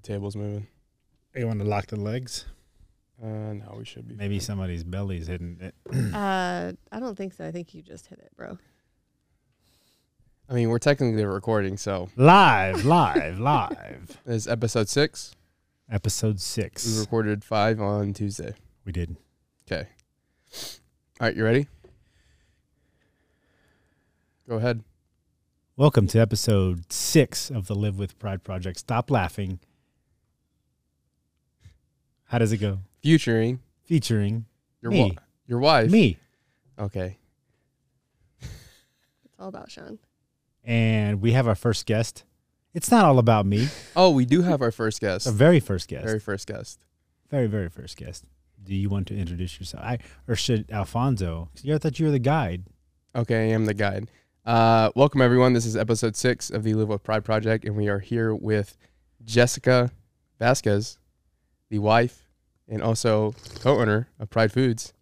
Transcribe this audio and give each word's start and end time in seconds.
the 0.00 0.12
table's 0.12 0.36
moving. 0.36 0.66
You 1.34 1.46
want 1.46 1.60
to 1.60 1.64
lock 1.64 1.86
the 1.86 1.96
legs? 1.96 2.46
Uh, 3.22 3.52
no, 3.52 3.74
we 3.76 3.84
should 3.84 4.08
be. 4.08 4.14
Maybe 4.14 4.38
fine. 4.38 4.46
somebody's 4.46 4.84
belly's 4.84 5.26
hitting 5.26 5.58
it. 5.60 5.74
Uh, 6.14 6.72
I 6.90 7.00
don't 7.00 7.16
think 7.16 7.34
so. 7.34 7.46
I 7.46 7.50
think 7.50 7.74
you 7.74 7.82
just 7.82 8.06
hit 8.06 8.18
it, 8.18 8.30
bro. 8.36 8.58
I 10.48 10.54
mean, 10.54 10.68
we're 10.68 10.78
technically 10.78 11.24
recording, 11.24 11.76
so 11.76 12.08
live, 12.16 12.84
live, 12.84 13.38
live. 13.38 14.18
this 14.24 14.36
is 14.36 14.48
episode 14.48 14.88
six. 14.88 15.34
Episode 15.90 16.40
six. 16.40 16.86
We 16.86 17.00
recorded 17.00 17.44
five 17.44 17.80
on 17.80 18.12
Tuesday. 18.12 18.54
We 18.84 18.92
did. 18.92 19.16
Okay. 19.66 19.88
All 21.20 21.26
right, 21.26 21.36
you 21.36 21.44
ready? 21.44 21.68
Go 24.48 24.56
ahead. 24.56 24.82
Welcome 25.76 26.06
to 26.08 26.18
episode 26.18 26.92
six 26.92 27.50
of 27.50 27.66
the 27.66 27.74
Live 27.74 27.98
with 27.98 28.18
Pride 28.18 28.42
project. 28.42 28.80
Stop 28.80 29.10
laughing. 29.10 29.60
How 32.30 32.38
does 32.38 32.52
it 32.52 32.58
go? 32.58 32.78
Featuring 33.02 33.58
Featuring 33.84 34.44
your 34.80 34.92
Me. 34.92 35.02
wa- 35.16 35.22
your 35.46 35.58
wife. 35.58 35.90
me. 35.90 36.16
Okay. 36.78 37.18
It's 38.40 39.34
all 39.38 39.48
about 39.48 39.68
Shaun. 39.70 39.98
And 40.64 41.20
we 41.20 41.32
have 41.32 41.48
our 41.48 41.54
first 41.56 41.86
guest. 41.86 42.22
It's 42.72 42.88
not 42.90 43.04
all 43.04 43.18
about 43.18 43.46
me. 43.46 43.66
Oh, 43.96 44.10
we 44.10 44.24
do 44.26 44.42
have 44.42 44.62
our 44.62 44.70
first 44.70 45.00
guest. 45.00 45.26
Our 45.26 45.32
very 45.32 45.58
first 45.58 45.88
guest. 45.88 46.04
Very 46.04 46.20
first 46.20 46.46
guest. 46.46 46.84
very, 47.30 47.48
very 47.48 47.68
first 47.68 47.96
guest. 47.96 48.24
Do 48.62 48.74
you 48.76 48.88
want 48.88 49.08
to 49.08 49.16
introduce 49.16 49.58
yourself? 49.58 49.82
I 49.82 49.98
or 50.28 50.36
should 50.36 50.70
Alfonso? 50.70 51.48
'Cause 51.56 51.68
I 51.68 51.78
thought 51.78 51.98
you 51.98 52.06
were 52.06 52.12
the 52.12 52.18
guide. 52.20 52.64
Okay, 53.16 53.50
I 53.50 53.54
am 53.54 53.64
the 53.64 53.74
guide. 53.74 54.08
Uh, 54.46 54.90
welcome 54.94 55.20
everyone. 55.20 55.52
This 55.52 55.66
is 55.66 55.76
episode 55.76 56.14
six 56.14 56.50
of 56.50 56.62
the 56.62 56.74
Live 56.74 56.88
with 56.88 57.02
Pride 57.02 57.24
project, 57.24 57.64
and 57.64 57.74
we 57.76 57.88
are 57.88 57.98
here 57.98 58.32
with 58.34 58.76
Jessica 59.24 59.90
Vasquez, 60.38 60.98
the 61.70 61.78
wife 61.78 62.26
and 62.68 62.82
also 62.82 63.34
co-owner 63.60 64.08
of 64.18 64.28
Pride 64.30 64.52
Foods, 64.52 64.92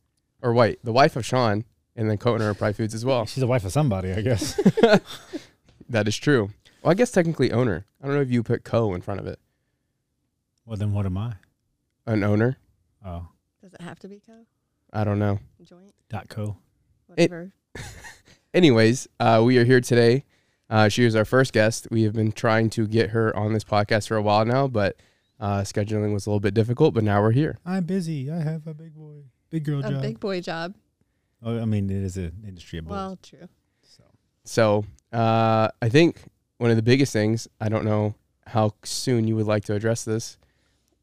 or 0.41 0.53
wait, 0.55 0.79
the 0.85 0.93
wife 0.93 1.17
of 1.17 1.27
Shaun, 1.27 1.65
and 1.97 2.09
then 2.09 2.17
co-owner 2.19 2.49
of 2.51 2.59
Pride 2.59 2.77
Foods 2.77 2.95
as 2.95 3.05
well. 3.05 3.27
She's 3.27 3.41
the 3.41 3.47
wife 3.47 3.65
of 3.65 3.73
somebody, 3.73 4.13
I 4.13 4.21
guess. 4.23 4.59
That 5.91 6.07
is 6.07 6.19
true. 6.19 6.51
Well, 6.83 6.91
I 6.91 6.95
guess 6.95 7.11
technically 7.11 7.51
owner. 7.51 7.87
I 8.03 8.07
don't 8.07 8.15
know 8.15 8.21
if 8.21 8.31
you 8.31 8.43
put 8.43 8.63
co 8.63 8.93
in 8.93 9.01
front 9.01 9.21
of 9.21 9.27
it. 9.27 9.39
well, 10.67 10.77
then 10.77 10.93
what 10.93 11.07
am 11.07 11.17
I? 11.17 11.33
An 12.07 12.23
owner. 12.23 12.59
Oh, 13.05 13.29
Does 13.63 13.73
it 13.73 13.81
have 13.81 13.99
to 14.01 14.09
be 14.09 14.21
co? 14.21 14.35
I 14.93 15.05
don't 15.05 15.19
know. 15.19 15.39
Joint? 15.65 15.95
dot 16.11 16.29
co. 16.29 16.59
Whatever. 17.07 17.53
Anyways, 18.55 19.09
uh, 19.19 19.43
we 19.45 19.57
are 19.57 19.65
here 19.65 19.81
today. 19.81 20.25
Uh, 20.69 20.89
she 20.91 21.05
was 21.07 21.17
our 21.17 21.25
first 21.25 21.55
guest. 21.55 21.89
We 21.91 22.03
have 22.03 22.13
been 22.13 22.33
trying 22.33 22.69
to 22.71 22.87
get 22.87 23.11
her 23.11 23.35
on 23.35 23.55
this 23.55 23.65
podcast 23.65 24.09
for 24.09 24.17
a 24.19 24.23
while 24.23 24.45
now, 24.45 24.69
but 24.69 24.97
uh, 25.41 25.61
scheduling 25.61 26.13
was 26.13 26.27
a 26.27 26.31
little 26.31 26.41
bit 26.41 26.55
difficult. 26.55 26.95
But 26.95 27.05
now 27.05 27.21
we're 27.23 27.33
here. 27.33 27.59
I'm 27.65 27.85
busy. 27.85 28.31
I 28.31 28.41
have 28.41 28.67
a 28.67 28.75
big 28.75 28.95
boy, 28.95 29.23
big 29.51 29.65
girl 29.65 29.85
a 29.85 29.91
job. 29.91 30.03
big 30.03 30.21
boy 30.21 30.41
job. 30.41 30.75
oh, 31.43 31.61
I 31.61 31.65
mean, 31.65 31.91
it 31.91 32.03
is 32.03 32.17
an 32.17 32.33
industry 32.47 32.79
of 32.79 32.87
boys. 32.87 32.91
Well, 32.91 33.19
true. 33.23 33.49
so. 33.83 34.03
So 34.45 34.85
uh, 35.13 35.69
I 35.81 35.89
think 35.89 36.23
one 36.59 36.71
of 36.71 36.77
the 36.77 36.83
biggest 36.83 37.13
things. 37.13 37.49
I 37.61 37.69
don't 37.69 37.85
know 37.85 38.15
how 38.47 38.75
soon 38.85 39.29
you 39.29 39.37
would 39.37 39.47
like 39.47 39.65
to 39.65 39.75
address 39.75 40.05
this 40.05 40.39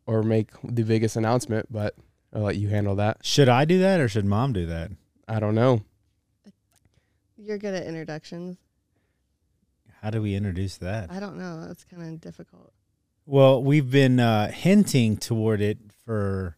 or 0.07 0.23
make 0.23 0.49
the 0.63 0.83
biggest 0.83 1.15
announcement, 1.15 1.71
but 1.71 1.95
I'll 2.33 2.43
let 2.43 2.57
you 2.57 2.69
handle 2.69 2.95
that. 2.95 3.25
Should 3.25 3.49
I 3.49 3.65
do 3.65 3.79
that 3.79 3.99
or 3.99 4.07
should 4.07 4.25
mom 4.25 4.53
do 4.53 4.65
that? 4.65 4.91
I 5.27 5.39
don't 5.39 5.55
know. 5.55 5.81
You're 7.37 7.57
good 7.57 7.73
at 7.73 7.85
introductions. 7.85 8.57
How 10.01 10.09
do 10.09 10.21
we 10.21 10.35
introduce 10.35 10.77
that? 10.77 11.11
I 11.11 11.19
don't 11.19 11.37
know. 11.37 11.65
That's 11.67 11.83
kind 11.83 12.03
of 12.03 12.21
difficult. 12.21 12.73
Well, 13.25 13.63
we've 13.63 13.89
been 13.89 14.19
uh, 14.19 14.51
hinting 14.51 15.17
toward 15.17 15.61
it 15.61 15.77
for 16.05 16.55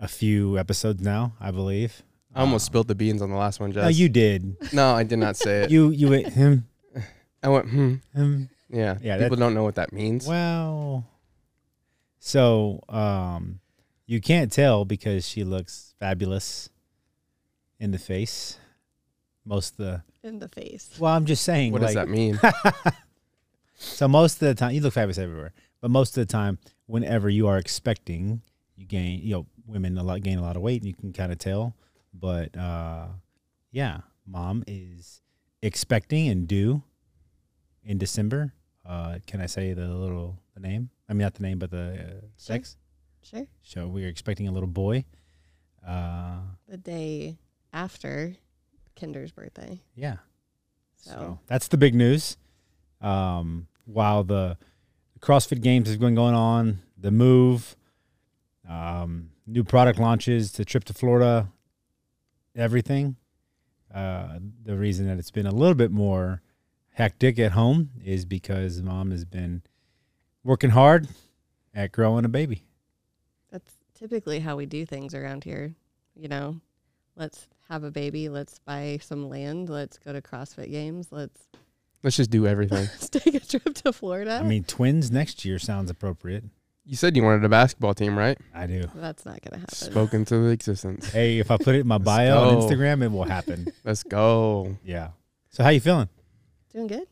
a 0.00 0.08
few 0.08 0.58
episodes 0.58 1.02
now, 1.02 1.34
I 1.40 1.50
believe. 1.50 2.02
I 2.34 2.40
almost 2.40 2.66
spilled 2.66 2.88
the 2.88 2.94
beans 2.94 3.20
on 3.20 3.30
the 3.30 3.36
last 3.36 3.60
one, 3.60 3.72
Jess. 3.72 3.82
No, 3.82 3.88
you 3.88 4.08
did. 4.08 4.56
No, 4.72 4.94
I 4.94 5.02
did 5.02 5.18
not 5.18 5.36
say 5.36 5.64
it. 5.64 5.70
You 5.70 5.90
you 5.90 6.08
went 6.08 6.28
him 6.28 6.66
I 7.42 7.48
went, 7.48 7.68
hmm. 7.68 7.94
him. 8.14 8.48
Yeah. 8.70 8.98
Yeah, 9.02 9.18
People 9.18 9.36
don't 9.36 9.54
know 9.54 9.64
what 9.64 9.74
that 9.74 9.92
means. 9.92 10.26
Well, 10.26 11.04
so 12.20 12.80
um, 12.88 13.60
you 14.06 14.20
can't 14.20 14.52
tell 14.52 14.84
because 14.84 15.28
she 15.28 15.44
looks 15.44 15.94
fabulous 15.98 16.70
in 17.80 17.90
the 17.90 17.98
face. 17.98 18.58
Most 19.44 19.72
of 19.72 19.76
the 19.78 20.02
In 20.22 20.38
the 20.38 20.48
face. 20.48 20.90
well, 21.00 21.12
I'm 21.12 21.26
just 21.26 21.42
saying. 21.42 21.72
what 21.72 21.82
does 21.82 21.94
that 21.94 22.08
mean? 22.08 22.38
so 23.74 24.06
most 24.06 24.34
of 24.34 24.48
the 24.48 24.54
time, 24.54 24.72
you 24.72 24.80
look 24.80 24.94
fabulous 24.94 25.18
everywhere. 25.18 25.52
But 25.82 25.90
most 25.90 26.16
of 26.16 26.26
the 26.26 26.32
time, 26.32 26.58
whenever 26.86 27.28
you 27.28 27.46
are 27.48 27.58
expecting, 27.58 28.40
you 28.76 28.86
gain. 28.86 29.20
You 29.20 29.34
know, 29.34 29.46
women 29.66 29.98
a 29.98 30.02
lot 30.02 30.22
gain 30.22 30.38
a 30.38 30.42
lot 30.42 30.56
of 30.56 30.62
weight. 30.62 30.80
And 30.80 30.88
you 30.88 30.94
can 30.94 31.12
kind 31.12 31.30
of 31.32 31.36
tell. 31.38 31.76
But 32.14 32.56
uh, 32.56 33.08
yeah, 33.72 33.98
mom 34.26 34.64
is 34.66 35.20
expecting 35.60 36.28
and 36.28 36.46
due 36.48 36.82
in 37.84 37.98
December. 37.98 38.54
Uh, 38.86 39.18
can 39.26 39.40
I 39.42 39.46
say 39.46 39.74
the 39.74 39.88
little 39.88 40.38
the 40.54 40.60
name? 40.60 40.88
I 41.08 41.12
mean, 41.12 41.22
not 41.22 41.34
the 41.34 41.42
name, 41.42 41.58
but 41.58 41.70
the 41.70 41.92
uh, 42.22 42.26
sex. 42.36 42.76
Sure. 43.22 43.46
So 43.62 43.86
we're 43.88 44.08
expecting 44.08 44.48
a 44.48 44.52
little 44.52 44.68
boy. 44.68 45.04
Uh, 45.86 46.38
The 46.68 46.76
day 46.76 47.38
after 47.72 48.34
Kinder's 48.94 49.32
birthday. 49.32 49.82
yeah. 49.96 50.16
So, 50.96 51.10
So 51.10 51.38
that's 51.48 51.66
the 51.68 51.76
big 51.76 51.94
news. 51.94 52.36
Um, 53.00 53.66
while 53.84 54.22
the 54.22 54.56
CrossFit 55.22 55.62
Games 55.62 55.86
has 55.86 55.96
been 55.96 56.16
going 56.16 56.34
on, 56.34 56.80
the 56.98 57.12
move, 57.12 57.76
um, 58.68 59.30
new 59.46 59.62
product 59.62 60.00
launches, 60.00 60.50
the 60.52 60.64
trip 60.64 60.82
to 60.84 60.92
Florida, 60.92 61.48
everything. 62.56 63.14
Uh, 63.94 64.40
the 64.64 64.76
reason 64.76 65.06
that 65.06 65.18
it's 65.18 65.30
been 65.30 65.46
a 65.46 65.52
little 65.52 65.76
bit 65.76 65.92
more 65.92 66.42
hectic 66.90 67.38
at 67.38 67.52
home 67.52 67.90
is 68.04 68.24
because 68.24 68.82
mom 68.82 69.12
has 69.12 69.24
been 69.24 69.62
working 70.42 70.70
hard 70.70 71.06
at 71.72 71.92
growing 71.92 72.24
a 72.24 72.28
baby. 72.28 72.64
that's 73.50 73.74
typically 73.94 74.40
how 74.40 74.56
we 74.56 74.66
do 74.66 74.84
things 74.84 75.14
around 75.14 75.44
here. 75.44 75.72
You 76.16 76.28
know, 76.28 76.60
let's 77.14 77.46
have 77.68 77.84
a 77.84 77.92
baby. 77.92 78.28
Let's 78.28 78.58
buy 78.58 78.98
some 79.00 79.28
land. 79.28 79.68
Let's 79.68 79.98
go 79.98 80.12
to 80.12 80.20
CrossFit 80.20 80.70
games. 80.70 81.08
Let's, 81.12 81.46
Let's 82.02 82.16
just 82.16 82.30
do 82.30 82.46
everything. 82.46 82.84
let's 82.92 83.08
take 83.10 83.34
a 83.34 83.40
trip 83.40 83.74
to 83.76 83.92
Florida. 83.92 84.40
I 84.42 84.42
mean, 84.42 84.64
twins 84.64 85.10
next 85.10 85.44
year 85.44 85.58
sounds 85.58 85.90
appropriate. 85.90 86.44
You 86.84 86.96
said 86.96 87.16
you 87.16 87.22
wanted 87.22 87.44
a 87.44 87.48
basketball 87.48 87.94
team, 87.94 88.18
right? 88.18 88.36
I 88.52 88.66
do. 88.66 88.88
that's 88.96 89.24
not 89.24 89.40
going 89.40 89.52
to 89.54 89.60
happen. 89.60 89.74
Spoken 89.74 90.24
to 90.24 90.38
the 90.38 90.48
existence. 90.48 91.12
Hey, 91.12 91.38
if 91.38 91.50
I 91.52 91.56
put 91.56 91.76
it 91.76 91.80
in 91.82 91.86
my 91.86 91.94
Let's 91.94 92.04
bio 92.04 92.38
on 92.40 92.54
go. 92.54 92.60
Instagram, 92.66 93.04
it 93.04 93.12
will 93.12 93.22
happen. 93.22 93.68
Let's 93.84 94.02
go. 94.02 94.76
Yeah. 94.84 95.10
So 95.50 95.62
how 95.62 95.70
you 95.70 95.80
feeling? 95.80 96.08
Doing 96.72 96.88
good. 96.88 97.06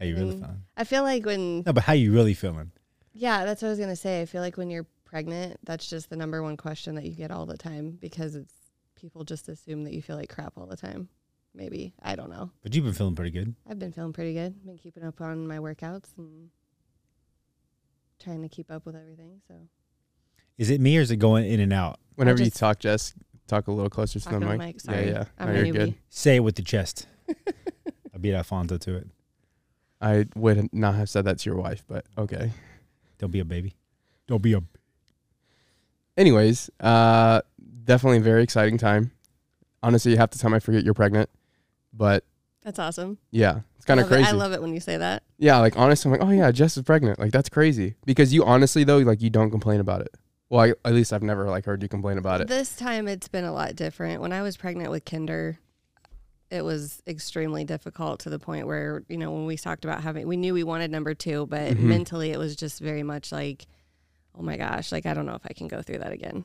How 0.00 0.06
you 0.06 0.16
really 0.16 0.32
feeling? 0.32 0.62
I 0.76 0.84
feel 0.84 1.02
like 1.04 1.24
when 1.26 1.62
No, 1.64 1.72
but 1.72 1.84
how 1.84 1.92
you 1.92 2.12
really 2.12 2.34
feeling? 2.34 2.72
Yeah, 3.12 3.44
that's 3.44 3.62
what 3.62 3.68
I 3.68 3.70
was 3.70 3.78
gonna 3.78 3.94
say. 3.96 4.22
I 4.22 4.26
feel 4.26 4.40
like 4.40 4.56
when 4.56 4.70
you're 4.70 4.86
pregnant, 5.04 5.58
that's 5.64 5.88
just 5.88 6.08
the 6.10 6.16
number 6.16 6.42
one 6.42 6.56
question 6.56 6.94
that 6.94 7.04
you 7.04 7.12
get 7.14 7.30
all 7.30 7.44
the 7.46 7.58
time 7.58 7.98
because 8.00 8.34
it's 8.34 8.54
people 8.96 9.24
just 9.24 9.48
assume 9.48 9.84
that 9.84 9.92
you 9.92 10.00
feel 10.02 10.16
like 10.16 10.28
crap 10.28 10.54
all 10.56 10.66
the 10.66 10.76
time. 10.76 11.08
Maybe 11.54 11.92
I 12.02 12.14
don't 12.16 12.30
know. 12.30 12.50
But 12.62 12.74
you've 12.74 12.84
been 12.84 12.94
feeling 12.94 13.14
pretty 13.16 13.32
good. 13.32 13.54
I've 13.68 13.78
been 13.78 13.92
feeling 13.92 14.12
pretty 14.12 14.34
good. 14.34 14.64
Been 14.64 14.78
keeping 14.78 15.02
up 15.04 15.20
on 15.20 15.46
my 15.48 15.58
workouts 15.58 16.16
and 16.16 16.50
trying 18.22 18.42
to 18.42 18.48
keep 18.48 18.70
up 18.70 18.86
with 18.86 18.94
everything. 18.96 19.40
So 19.48 19.54
Is 20.58 20.70
it 20.70 20.80
me 20.80 20.96
or 20.98 21.00
is 21.00 21.10
it 21.10 21.16
going 21.16 21.50
in 21.50 21.60
and 21.60 21.72
out? 21.72 21.98
Whenever 22.14 22.42
you 22.42 22.50
talk, 22.50 22.78
Jess, 22.78 23.14
talk 23.48 23.66
a 23.68 23.72
little 23.72 23.90
closer 23.90 24.20
to 24.20 24.28
the 24.28 24.40
mic. 24.40 24.58
mic. 24.58 24.80
Sorry, 24.80 25.06
Yeah, 25.06 25.10
yeah. 25.10 25.24
I'm 25.38 25.48
No, 25.48 25.52
a 25.54 25.56
you're 25.56 25.66
newbie. 25.66 25.72
good. 25.78 25.94
Say 26.08 26.36
it 26.36 26.40
with 26.40 26.54
the 26.56 26.62
chest. 26.62 27.06
I 27.28 28.18
beat 28.20 28.34
Alfonso 28.34 28.76
to 28.78 28.96
it. 28.96 29.08
I 30.00 30.26
would 30.36 30.72
not 30.72 30.94
have 30.94 31.08
said 31.10 31.24
that 31.24 31.38
to 31.40 31.50
your 31.50 31.58
wife, 31.58 31.84
but 31.88 32.06
okay. 32.16 32.52
Don't 33.18 33.30
be 33.32 33.40
a 33.40 33.44
baby. 33.44 33.74
Don't 34.26 34.40
be 34.42 34.52
a. 34.54 34.62
Anyways, 36.16 36.70
uh, 36.80 37.40
definitely 37.84 38.18
a 38.18 38.22
very 38.22 38.42
exciting 38.42 38.78
time. 38.78 39.10
Honestly, 39.82 40.16
half 40.16 40.30
the 40.30 40.38
time 40.38 40.52
I 40.54 40.58
forget 40.58 40.84
you're 40.84 40.94
pregnant, 40.94 41.30
but 41.92 42.24
That's 42.62 42.78
awesome. 42.78 43.18
yeah, 43.30 43.60
it's 43.76 43.84
kind 43.84 44.00
of 44.00 44.04
love 44.06 44.12
it- 44.12 44.16
crazy. 44.22 44.28
I 44.28 44.32
love 44.38 44.52
it 44.52 44.60
when 44.62 44.72
you 44.74 44.80
say 44.80 44.96
that. 44.96 45.22
yeah, 45.38 45.58
like 45.58 45.76
honestly, 45.78 46.10
I'm 46.12 46.18
like, 46.18 46.28
oh 46.28 46.30
yeah, 46.32 46.50
Jess 46.52 46.76
is 46.76 46.82
pregnant. 46.82 47.18
Like 47.18 47.32
that's 47.32 47.48
crazy 47.48 47.96
because 48.04 48.32
you 48.34 48.44
honestly 48.44 48.84
though, 48.84 48.98
like 48.98 49.20
you 49.22 49.30
don't 49.30 49.50
complain 49.50 49.80
about 49.80 50.02
it. 50.02 50.14
Well, 50.48 50.60
I, 50.62 50.88
at 50.88 50.94
least 50.94 51.12
I've 51.12 51.22
never 51.22 51.48
like 51.48 51.64
heard 51.64 51.82
you 51.82 51.88
complain 51.88 52.18
about 52.18 52.40
it. 52.40 52.48
This 52.48 52.74
time 52.76 53.06
it's 53.06 53.28
been 53.28 53.44
a 53.44 53.52
lot 53.52 53.76
different. 53.76 54.20
When 54.20 54.32
I 54.32 54.42
was 54.42 54.56
pregnant 54.56 54.90
with 54.90 55.04
Kinder, 55.04 55.58
it 56.50 56.64
was 56.64 57.00
extremely 57.06 57.64
difficult 57.64 58.18
to 58.20 58.30
the 58.30 58.40
point 58.40 58.66
where, 58.66 59.04
you 59.08 59.16
know, 59.16 59.30
when 59.30 59.46
we 59.46 59.56
talked 59.56 59.84
about 59.84 60.02
having, 60.02 60.26
we 60.26 60.36
knew 60.36 60.52
we 60.52 60.64
wanted 60.64 60.90
number 60.90 61.14
two, 61.14 61.46
but 61.46 61.72
Mhm. 61.76 61.78
mentally 61.82 62.32
it 62.32 62.38
was 62.38 62.56
just 62.56 62.80
very 62.80 63.04
much 63.04 63.30
like, 63.30 63.66
oh 64.36 64.42
my 64.42 64.56
gosh, 64.56 64.90
like 64.90 65.06
I 65.06 65.14
don't 65.14 65.26
know 65.26 65.36
if 65.36 65.42
I 65.48 65.52
can 65.52 65.68
go 65.68 65.82
through 65.82 65.98
that 65.98 66.10
again. 66.12 66.44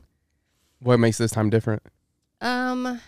What 0.80 0.98
makes 1.00 1.18
this 1.18 1.32
time 1.32 1.50
different? 1.50 1.82
Um, 2.42 3.02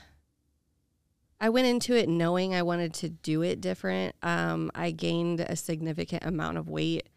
I 1.39 1.49
went 1.49 1.67
into 1.67 1.95
it 1.95 2.09
knowing 2.09 2.55
I 2.55 2.63
wanted 2.63 2.93
to 2.95 3.09
do 3.09 3.43
it 3.43 3.61
different. 3.61 4.15
Um, 4.23 4.71
I 4.73 4.91
gained 4.91 5.39
a 5.39 5.55
significant 5.55 6.23
amount 6.25 6.57
of 6.57 6.67
weight 6.67 7.07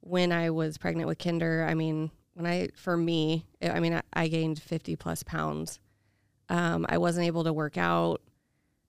when 0.00 0.32
I 0.32 0.50
was 0.50 0.78
pregnant 0.78 1.08
with 1.08 1.18
Kinder, 1.18 1.66
I 1.68 1.74
mean, 1.74 2.10
when 2.34 2.46
I, 2.46 2.68
for 2.74 2.96
me, 2.96 3.46
I 3.62 3.80
mean, 3.80 3.94
I, 3.94 4.02
I 4.12 4.28
gained 4.28 4.60
50 4.60 4.96
plus 4.96 5.22
pounds. 5.22 5.80
Um, 6.48 6.86
I 6.88 6.98
wasn't 6.98 7.26
able 7.26 7.44
to 7.44 7.52
work 7.52 7.76
out. 7.76 8.22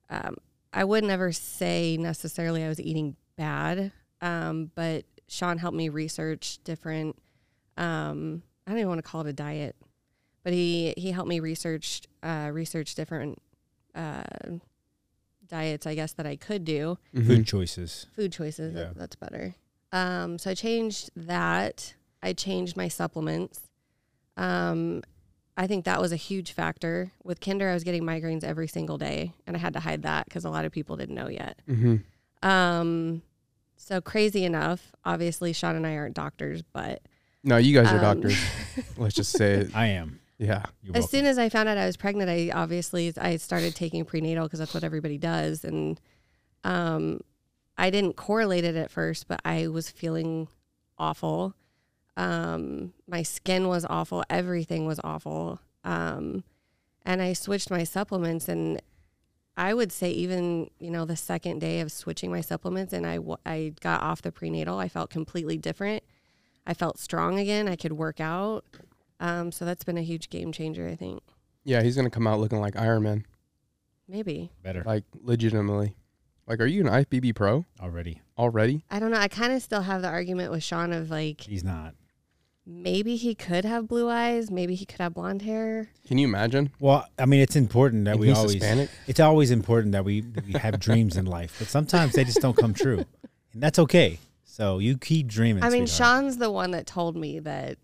Um, 0.08 0.36
I 0.72 0.84
would 0.84 1.04
never 1.04 1.32
say 1.32 1.96
necessarily 1.98 2.64
I 2.64 2.68
was 2.68 2.80
eating 2.80 3.16
bad, 3.36 3.92
um, 4.22 4.70
but 4.74 5.04
Shaun 5.28 5.58
helped 5.58 5.76
me 5.76 5.88
research 5.88 6.58
different. 6.64 7.16
Um, 7.76 8.42
I 8.66 8.70
don't 8.70 8.78
even 8.78 8.88
want 8.88 8.98
to 8.98 9.08
call 9.08 9.22
it 9.22 9.26
a 9.26 9.32
diet, 9.32 9.76
but 10.42 10.52
he 10.52 10.94
he 10.96 11.10
helped 11.10 11.28
me 11.28 11.40
research 11.40 12.02
uh, 12.22 12.50
research 12.52 12.94
different 12.94 13.40
uh, 14.00 14.56
diets. 15.46 15.86
I 15.86 15.94
guess 15.94 16.12
that 16.12 16.26
I 16.26 16.36
could 16.36 16.64
do 16.64 16.98
Mhm. 17.14 17.26
Food 17.26 17.46
choices. 17.46 18.06
food 18.14 18.32
choices. 18.32 18.74
Yeah. 18.74 18.84
That, 18.84 18.96
that's 18.98 19.16
better. 19.16 19.54
Um, 19.92 20.38
so 20.38 20.50
I 20.50 20.54
changed 20.54 21.10
that. 21.16 21.94
I 22.22 22.32
changed 22.32 22.76
my 22.76 22.88
supplements. 22.88 23.60
Um, 24.36 25.02
I 25.56 25.66
think 25.66 25.84
that 25.84 26.00
was 26.00 26.12
a 26.12 26.16
huge 26.16 26.52
factor. 26.52 27.12
With 27.24 27.40
Kinder, 27.40 27.68
I 27.68 27.74
was 27.74 27.84
getting 27.84 28.02
migraines 28.04 28.44
every 28.44 28.68
single 28.68 28.96
day, 28.98 29.32
and 29.46 29.56
I 29.56 29.58
had 29.58 29.72
to 29.74 29.80
hide 29.80 30.02
that 30.02 30.26
because 30.26 30.44
a 30.44 30.50
lot 30.50 30.64
of 30.64 30.72
people 30.72 30.96
didn't 30.96 31.14
know 31.16 31.28
yet. 31.28 31.60
Mhm. 31.68 32.04
Um, 32.42 33.22
so 33.76 34.00
crazy 34.00 34.44
enough, 34.44 34.92
obviously, 35.04 35.52
Shaun 35.52 35.76
and 35.76 35.86
I 35.86 35.96
aren't 35.96 36.14
doctors, 36.14 36.62
but 36.62 37.02
No, 37.42 37.56
you 37.56 37.74
guys 37.74 37.88
are 37.92 37.96
um, 37.96 38.00
doctors. 38.02 38.38
Let's 38.96 39.14
just 39.14 39.32
say 39.32 39.54
it. 39.54 39.74
I 39.76 39.86
am. 39.86 40.20
Yeah. 40.40 40.64
You're 40.82 40.96
as 40.96 41.02
welcome. 41.02 41.08
soon 41.10 41.26
as 41.26 41.38
I 41.38 41.50
found 41.50 41.68
out 41.68 41.76
I 41.76 41.84
was 41.84 41.98
pregnant, 41.98 42.30
I 42.30 42.50
obviously 42.54 43.12
I 43.20 43.36
started 43.36 43.76
taking 43.76 44.06
prenatal 44.06 44.44
because 44.44 44.58
that's 44.58 44.72
what 44.72 44.84
everybody 44.84 45.18
does, 45.18 45.64
and 45.64 46.00
um, 46.64 47.20
I 47.76 47.90
didn't 47.90 48.16
correlate 48.16 48.64
it 48.64 48.74
at 48.74 48.90
first, 48.90 49.28
but 49.28 49.42
I 49.44 49.68
was 49.68 49.90
feeling 49.90 50.48
awful. 50.96 51.54
Um, 52.16 52.94
my 53.06 53.22
skin 53.22 53.68
was 53.68 53.84
awful. 53.84 54.24
Everything 54.30 54.86
was 54.86 54.98
awful. 55.04 55.60
Um, 55.84 56.42
and 57.04 57.20
I 57.20 57.34
switched 57.34 57.70
my 57.70 57.84
supplements, 57.84 58.48
and 58.48 58.80
I 59.58 59.74
would 59.74 59.92
say 59.92 60.10
even 60.10 60.70
you 60.78 60.90
know 60.90 61.04
the 61.04 61.16
second 61.16 61.58
day 61.58 61.80
of 61.80 61.92
switching 61.92 62.30
my 62.30 62.40
supplements, 62.40 62.94
and 62.94 63.06
I 63.06 63.18
I 63.44 63.74
got 63.82 64.00
off 64.00 64.22
the 64.22 64.32
prenatal, 64.32 64.78
I 64.78 64.88
felt 64.88 65.10
completely 65.10 65.58
different. 65.58 66.02
I 66.66 66.72
felt 66.72 66.98
strong 66.98 67.38
again. 67.38 67.68
I 67.68 67.76
could 67.76 67.92
work 67.92 68.20
out. 68.20 68.64
Um, 69.20 69.52
so 69.52 69.64
that's 69.64 69.84
been 69.84 69.98
a 69.98 70.02
huge 70.02 70.30
game 70.30 70.50
changer, 70.50 70.88
I 70.88 70.96
think. 70.96 71.22
Yeah, 71.62 71.82
he's 71.82 71.94
gonna 71.94 72.10
come 72.10 72.26
out 72.26 72.40
looking 72.40 72.58
like 72.60 72.74
Iron 72.76 73.02
Man, 73.04 73.26
Maybe. 74.08 74.50
Better 74.62 74.82
like 74.84 75.04
legitimately. 75.20 75.94
Like, 76.46 76.58
are 76.60 76.66
you 76.66 76.80
an 76.80 76.88
IFBB 76.88 77.34
pro 77.36 77.64
already. 77.80 78.20
already? 78.36 78.84
I 78.90 78.98
don't 78.98 79.12
know. 79.12 79.18
I 79.18 79.28
kind 79.28 79.52
of 79.52 79.62
still 79.62 79.82
have 79.82 80.02
the 80.02 80.08
argument 80.08 80.50
with 80.50 80.64
Shaun 80.64 80.92
of 80.92 81.08
like 81.10 81.42
He's 81.42 81.62
not. 81.62 81.94
maybe 82.66 83.14
he 83.16 83.34
could 83.36 83.64
have 83.64 83.86
blue 83.86 84.08
eyes, 84.08 84.50
maybe 84.50 84.74
he 84.74 84.84
could 84.84 85.00
have 85.00 85.14
blonde 85.14 85.42
hair. 85.42 85.90
Can 86.08 86.18
you 86.18 86.26
imagine? 86.26 86.70
Well, 86.80 87.06
I 87.18 87.26
mean, 87.26 87.40
it's 87.40 87.54
important 87.56 88.06
that 88.06 88.12
And 88.12 88.20
we 88.20 88.28
he's 88.28 88.38
always. 88.38 88.54
Hispanic. 88.54 88.90
It's 89.06 89.20
always 89.20 89.50
important 89.52 89.92
that 89.92 90.04
we, 90.04 90.22
we 90.46 90.54
have 90.58 90.80
dreams 90.80 91.16
in 91.16 91.26
life, 91.26 91.54
but 91.58 91.68
sometimes 91.68 92.14
they 92.14 92.24
just 92.24 92.40
don't 92.40 92.56
come 92.56 92.74
true, 92.74 93.04
and 93.52 93.62
that's 93.62 93.78
okay. 93.78 94.18
So 94.44 94.78
you 94.78 94.98
keep 94.98 95.28
dreaming. 95.28 95.62
I 95.62 95.68
mean, 95.70 95.86
sweetheart. 95.86 96.22
Shaun's 96.24 96.36
the 96.38 96.50
one 96.50 96.72
that 96.72 96.86
told 96.86 97.16
me 97.16 97.38
that 97.40 97.78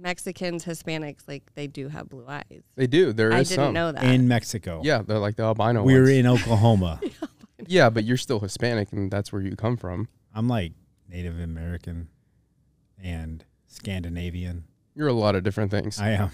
Mexicans, 0.00 0.64
Hispanics, 0.64 1.26
like 1.26 1.42
they 1.54 1.66
do 1.66 1.88
have 1.88 2.08
blue 2.08 2.26
eyes. 2.26 2.62
They 2.76 2.86
do. 2.86 3.12
There 3.12 3.32
I 3.32 3.38
didn't 3.38 3.46
some. 3.46 3.74
know 3.74 3.92
that. 3.92 4.04
in 4.04 4.28
Mexico. 4.28 4.80
Yeah, 4.84 5.02
they're 5.02 5.18
like 5.18 5.36
the 5.36 5.44
albino 5.44 5.82
we're 5.82 6.02
ones. 6.02 6.10
in 6.10 6.26
Oklahoma. 6.26 7.00
yeah, 7.66 7.90
but 7.90 8.04
you're 8.04 8.16
still 8.16 8.40
Hispanic, 8.40 8.92
and 8.92 9.10
that's 9.10 9.32
where 9.32 9.42
you 9.42 9.56
come 9.56 9.76
from. 9.76 10.08
I'm 10.34 10.48
like 10.48 10.72
Native 11.08 11.38
American 11.40 12.08
and 13.02 13.44
Scandinavian. 13.66 14.64
You're 14.94 15.08
a 15.08 15.12
lot 15.12 15.34
of 15.34 15.42
different 15.42 15.70
things. 15.70 15.98
I 15.98 16.10
am. 16.10 16.30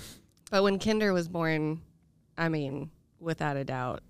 but 0.50 0.62
when 0.62 0.78
Kinder 0.78 1.12
was 1.12 1.28
born, 1.28 1.80
I 2.36 2.48
mean, 2.48 2.90
without 3.20 3.56
a 3.56 3.64
doubt, 3.64 4.02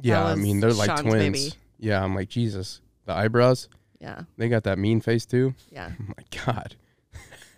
yeah, 0.00 0.24
I 0.24 0.30
was 0.32 0.40
mean 0.40 0.60
they're 0.60 0.72
like 0.72 0.86
Shaun's 0.88 1.02
twins. 1.02 1.44
baby. 1.44 1.54
Yeah, 1.78 2.02
I'm 2.02 2.14
like 2.14 2.28
Jesus. 2.28 2.80
The 3.04 3.12
eyebrows, 3.12 3.68
yeah, 4.00 4.22
they 4.36 4.48
got 4.48 4.64
that 4.64 4.78
mean 4.78 5.00
face 5.00 5.26
too. 5.26 5.54
yeah. 5.70 5.90
Oh 6.00 6.14
my 6.16 6.52
god, 6.52 6.76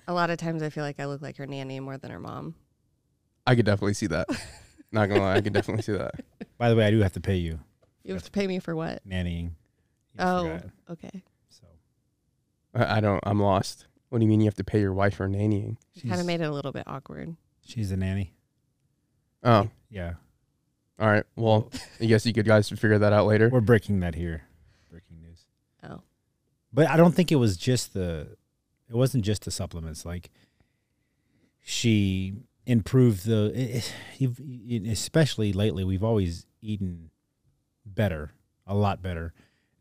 A 0.06 0.12
lot 0.12 0.30
of 0.30 0.38
times 0.38 0.62
I 0.62 0.70
feel 0.70 0.84
like 0.84 1.00
I 1.00 1.06
look 1.06 1.22
like 1.22 1.36
her 1.38 1.46
nanny 1.46 1.80
more 1.80 1.96
than 1.98 2.10
her 2.10 2.18
mom. 2.20 2.54
I 3.46 3.54
could 3.54 3.64
definitely 3.66 3.94
see 3.94 4.06
that. 4.08 4.28
Not 4.92 5.08
gonna 5.08 5.20
lie, 5.20 5.34
I 5.36 5.40
could 5.40 5.52
definitely 5.52 5.82
see 5.82 5.92
that. 5.92 6.14
By 6.58 6.68
the 6.70 6.76
way, 6.76 6.86
I 6.86 6.90
do 6.90 7.00
have 7.00 7.12
to 7.14 7.20
pay 7.20 7.36
you 7.36 7.58
You 8.04 8.14
have 8.14 8.22
to 8.22 8.30
pay 8.30 8.46
me 8.46 8.58
for 8.58 8.74
what? 8.76 9.06
nannying. 9.08 9.44
You 10.14 10.20
Oh, 10.20 10.42
forgot. 10.44 10.64
okay. 10.90 11.22
so 11.48 11.64
I, 12.74 12.98
I 12.98 13.00
don't. 13.00 13.20
I'm 13.24 13.40
lost. 13.40 13.86
What 14.10 14.18
do 14.20 14.24
you 14.24 14.28
mean 14.28 14.40
you 14.40 14.46
have 14.46 14.54
to 14.54 14.64
pay 14.64 14.80
your 14.80 14.92
wife 14.92 15.16
for 15.16 15.28
nannying? 15.28 15.76
She 15.96 16.02
kind 16.02 16.12
of 16.14 16.18
she's, 16.20 16.26
made 16.26 16.40
it 16.40 16.44
a 16.44 16.52
little 16.52 16.70
bit 16.72 16.84
awkward. 16.86 17.34
she's 17.66 17.90
a 17.90 17.96
nanny. 17.96 18.32
Oh, 19.42 19.68
Yeah, 19.90 20.14
all 20.98 21.08
right. 21.08 21.24
Well, 21.36 21.70
I 22.00 22.04
guess 22.06 22.24
you 22.24 22.32
could 22.32 22.46
guys 22.46 22.68
figure 22.70 22.98
that 22.98 23.12
out 23.12 23.26
later. 23.26 23.48
we're 23.50 23.60
breaking 23.60 24.00
that 24.00 24.14
here. 24.14 24.42
Breaking 24.90 25.20
news. 25.20 25.44
Oh, 25.82 26.00
But 26.72 26.88
I 26.88 26.96
don't 26.96 27.14
think 27.14 27.32
it 27.32 27.36
was 27.36 27.56
just 27.56 27.92
the. 27.94 28.36
It 28.88 28.94
wasn't 28.94 29.24
just 29.24 29.44
the 29.44 29.50
supplements. 29.50 30.04
Like 30.04 30.30
she 31.60 32.34
improved 32.66 33.26
the. 33.26 33.82
Especially 34.90 35.52
lately, 35.52 35.84
we've 35.84 36.04
always 36.04 36.46
eaten 36.60 37.10
better, 37.84 38.32
a 38.66 38.74
lot 38.74 39.02
better. 39.02 39.32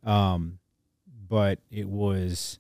Um, 0.04 0.60
but 1.28 1.60
it 1.72 1.88
was 1.88 2.60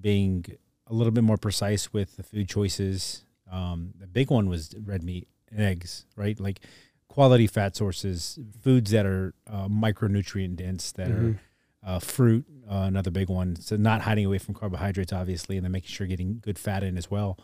being 0.00 0.44
a 0.86 0.94
little 0.94 1.10
bit 1.10 1.24
more 1.24 1.38
precise 1.38 1.92
with 1.92 2.16
the 2.16 2.22
food 2.22 2.48
choices. 2.48 3.24
Um, 3.50 3.92
the 3.98 4.06
big 4.06 4.30
one 4.30 4.48
was 4.48 4.74
red 4.84 5.02
meat 5.02 5.28
and 5.50 5.60
eggs, 5.60 6.04
right? 6.16 6.38
Like 6.38 6.60
quality 7.08 7.46
fat 7.46 7.74
sources, 7.76 8.38
foods 8.62 8.90
that 8.90 9.06
are 9.06 9.34
uh, 9.50 9.68
micronutrient 9.68 10.56
dense, 10.56 10.92
that 10.92 11.10
are 11.10 11.14
Mhm. 11.14 11.38
Uh, 11.86 12.00
fruit, 12.00 12.44
uh, 12.70 12.84
another 12.86 13.10
big 13.10 13.30
one. 13.30 13.56
So 13.56 13.76
not 13.76 14.02
hiding 14.02 14.26
away 14.26 14.38
from 14.38 14.54
carbohydrates, 14.54 15.12
obviously, 15.12 15.56
and 15.56 15.64
then 15.64 15.72
making 15.72 15.88
sure 15.88 16.06
getting 16.06 16.40
good 16.42 16.58
fat 16.58 16.82
in 16.82 16.98
as 16.98 17.10
well. 17.10 17.38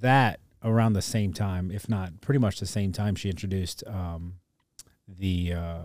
That 0.00 0.38
around 0.62 0.92
the 0.92 1.02
same 1.02 1.32
time, 1.32 1.70
if 1.70 1.88
not 1.88 2.20
pretty 2.20 2.38
much 2.38 2.60
the 2.60 2.66
same 2.66 2.92
time, 2.92 3.14
she 3.16 3.30
introduced 3.30 3.82
um, 3.86 4.34
the 5.08 5.54
uh, 5.54 5.80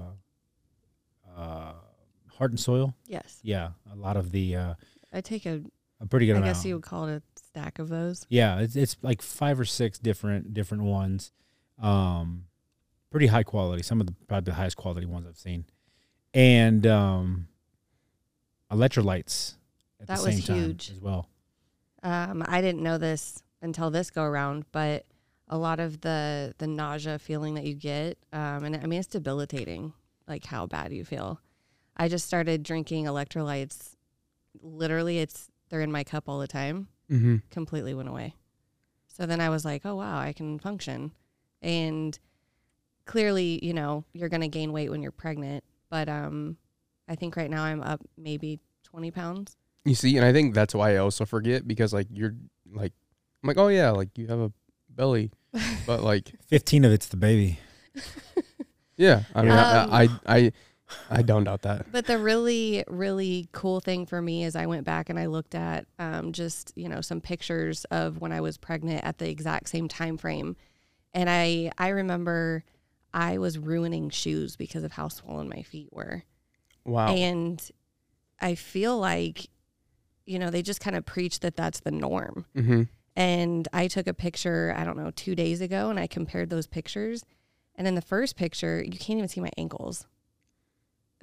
uh, 1.37 1.73
heart 2.37 2.51
and 2.51 2.59
soil. 2.59 2.93
yes. 3.07 3.39
Yeah, 3.43 3.69
a 3.91 3.95
lot 3.95 4.17
of 4.17 4.31
the 4.31 4.55
uh, 4.55 4.73
I 5.11 5.21
take 5.21 5.45
a. 5.45 5.61
a 6.01 6.05
pretty 6.05 6.25
good 6.25 6.35
I 6.35 6.39
amount. 6.39 6.53
guess 6.55 6.65
you 6.65 6.75
would 6.75 6.83
call 6.83 7.07
it 7.07 7.15
a 7.15 7.39
stack 7.39 7.79
of 7.79 7.89
those. 7.89 8.25
Yeah, 8.29 8.59
it's 8.59 8.75
it's 8.75 8.97
like 9.01 9.21
five 9.21 9.59
or 9.59 9.65
six 9.65 9.97
different 9.99 10.53
different 10.53 10.83
ones. 10.83 11.31
Um 11.81 12.45
pretty 13.09 13.27
high 13.27 13.43
quality. 13.43 13.83
Some 13.83 14.01
of 14.01 14.07
the 14.07 14.13
probably 14.27 14.51
the 14.51 14.55
highest 14.55 14.75
quality 14.75 15.05
ones 15.05 15.25
I've 15.27 15.37
seen. 15.37 15.65
And 16.33 16.85
um 16.87 17.47
electrolytes 18.71 19.55
at 20.01 20.07
That 20.07 20.17
the 20.19 20.23
was 20.25 20.35
same 20.35 20.43
time 20.43 20.55
huge. 20.57 20.91
as 20.91 20.99
well. 20.99 21.29
Um, 22.01 22.43
I 22.47 22.61
didn't 22.61 22.81
know 22.83 22.97
this 22.97 23.41
until 23.61 23.89
this 23.89 24.09
go 24.11 24.23
around, 24.23 24.65
but 24.71 25.05
a 25.47 25.57
lot 25.57 25.79
of 25.79 26.01
the 26.01 26.53
the 26.57 26.67
nausea 26.67 27.19
feeling 27.19 27.53
that 27.55 27.63
you 27.65 27.75
get, 27.75 28.17
um, 28.33 28.63
and 28.63 28.75
I 28.75 28.85
mean 28.85 28.99
it's 28.99 29.07
debilitating, 29.07 29.93
like 30.27 30.45
how 30.45 30.65
bad 30.65 30.91
you 30.91 31.05
feel. 31.05 31.39
I 31.95 32.07
just 32.07 32.25
started 32.25 32.63
drinking 32.63 33.05
electrolytes. 33.05 33.95
Literally, 34.61 35.19
it's 35.19 35.49
they're 35.69 35.81
in 35.81 35.91
my 35.91 36.03
cup 36.03 36.27
all 36.27 36.39
the 36.39 36.47
time. 36.47 36.87
Mm-hmm. 37.09 37.37
Completely 37.51 37.93
went 37.93 38.09
away. 38.09 38.35
So 39.07 39.25
then 39.25 39.39
I 39.39 39.49
was 39.49 39.63
like, 39.63 39.85
oh 39.85 39.95
wow, 39.95 40.17
I 40.19 40.33
can 40.33 40.59
function, 40.59 41.11
and 41.61 42.17
clearly, 43.05 43.63
you 43.63 43.73
know, 43.73 44.03
you're 44.13 44.29
gonna 44.29 44.47
gain 44.47 44.71
weight 44.73 44.89
when 44.89 45.01
you're 45.03 45.11
pregnant, 45.11 45.63
but 45.89 46.09
um, 46.09 46.57
I 47.07 47.15
think 47.15 47.35
right 47.35 47.49
now 47.49 47.63
I'm 47.63 47.81
up 47.81 48.01
maybe 48.17 48.59
twenty 48.83 49.11
pounds. 49.11 49.57
You 49.85 49.95
see, 49.95 50.15
and 50.17 50.25
I 50.25 50.31
think 50.31 50.53
that's 50.53 50.73
why 50.73 50.93
I 50.93 50.97
also 50.97 51.25
forget 51.25 51.67
because 51.67 51.93
like 51.93 52.07
you're 52.11 52.35
like 52.71 52.93
I'm 53.43 53.47
like, 53.47 53.57
oh 53.57 53.67
yeah, 53.67 53.91
like 53.91 54.17
you 54.17 54.27
have 54.27 54.39
a 54.39 54.51
belly, 54.89 55.31
but 55.85 56.01
like 56.01 56.31
Fifteen 56.47 56.85
of 56.85 56.91
it's 56.91 57.07
the 57.07 57.17
baby. 57.17 57.59
yeah, 58.97 59.23
I 59.35 59.41
mean, 59.41 59.51
Um, 59.51 59.57
I, 59.57 60.03
I 60.03 60.35
I 60.37 60.51
I 61.09 61.21
don't 61.23 61.43
doubt 61.45 61.63
that. 61.63 61.91
But 61.91 62.05
the 62.05 62.17
really, 62.19 62.83
really 62.87 63.47
cool 63.51 63.79
thing 63.79 64.05
for 64.05 64.21
me 64.21 64.43
is 64.43 64.55
I 64.55 64.67
went 64.67 64.85
back 64.85 65.09
and 65.09 65.19
I 65.19 65.25
looked 65.25 65.55
at 65.55 65.85
um, 65.99 66.31
just 66.31 66.71
you 66.75 66.87
know 66.87 67.01
some 67.01 67.19
pictures 67.19 67.85
of 67.85 68.19
when 68.21 68.31
I 68.31 68.41
was 68.41 68.57
pregnant 68.57 69.03
at 69.03 69.17
the 69.17 69.29
exact 69.29 69.69
same 69.69 69.87
time 69.87 70.17
frame, 70.17 70.55
and 71.13 71.29
I 71.29 71.71
I 71.77 71.89
remember 71.89 72.63
I 73.13 73.37
was 73.37 73.57
ruining 73.57 74.09
shoes 74.09 74.55
because 74.55 74.83
of 74.83 74.91
how 74.93 75.07
swollen 75.07 75.49
my 75.49 75.63
feet 75.63 75.89
were, 75.91 76.23
Wow. 76.85 77.13
and 77.13 77.61
I 78.41 78.55
feel 78.55 78.97
like 78.97 79.47
you 80.25 80.39
know 80.39 80.49
they 80.49 80.61
just 80.61 80.79
kind 80.81 80.95
of 80.95 81.05
preach 81.05 81.39
that 81.41 81.55
that's 81.55 81.79
the 81.81 81.91
norm. 81.91 82.45
mm-hmm. 82.55 82.83
And 83.15 83.67
I 83.71 83.87
took 83.87 84.07
a 84.07 84.13
picture 84.13 84.73
I 84.75 84.83
don't 84.83 84.97
know 84.97 85.11
two 85.11 85.35
days 85.35 85.61
ago, 85.61 85.89
and 85.89 85.99
I 85.99 86.07
compared 86.07 86.49
those 86.49 86.67
pictures, 86.67 87.23
and 87.75 87.87
in 87.87 87.95
the 87.95 88.01
first 88.01 88.35
picture 88.35 88.81
you 88.83 88.97
can't 88.97 89.17
even 89.17 89.29
see 89.29 89.41
my 89.41 89.51
ankles 89.57 90.05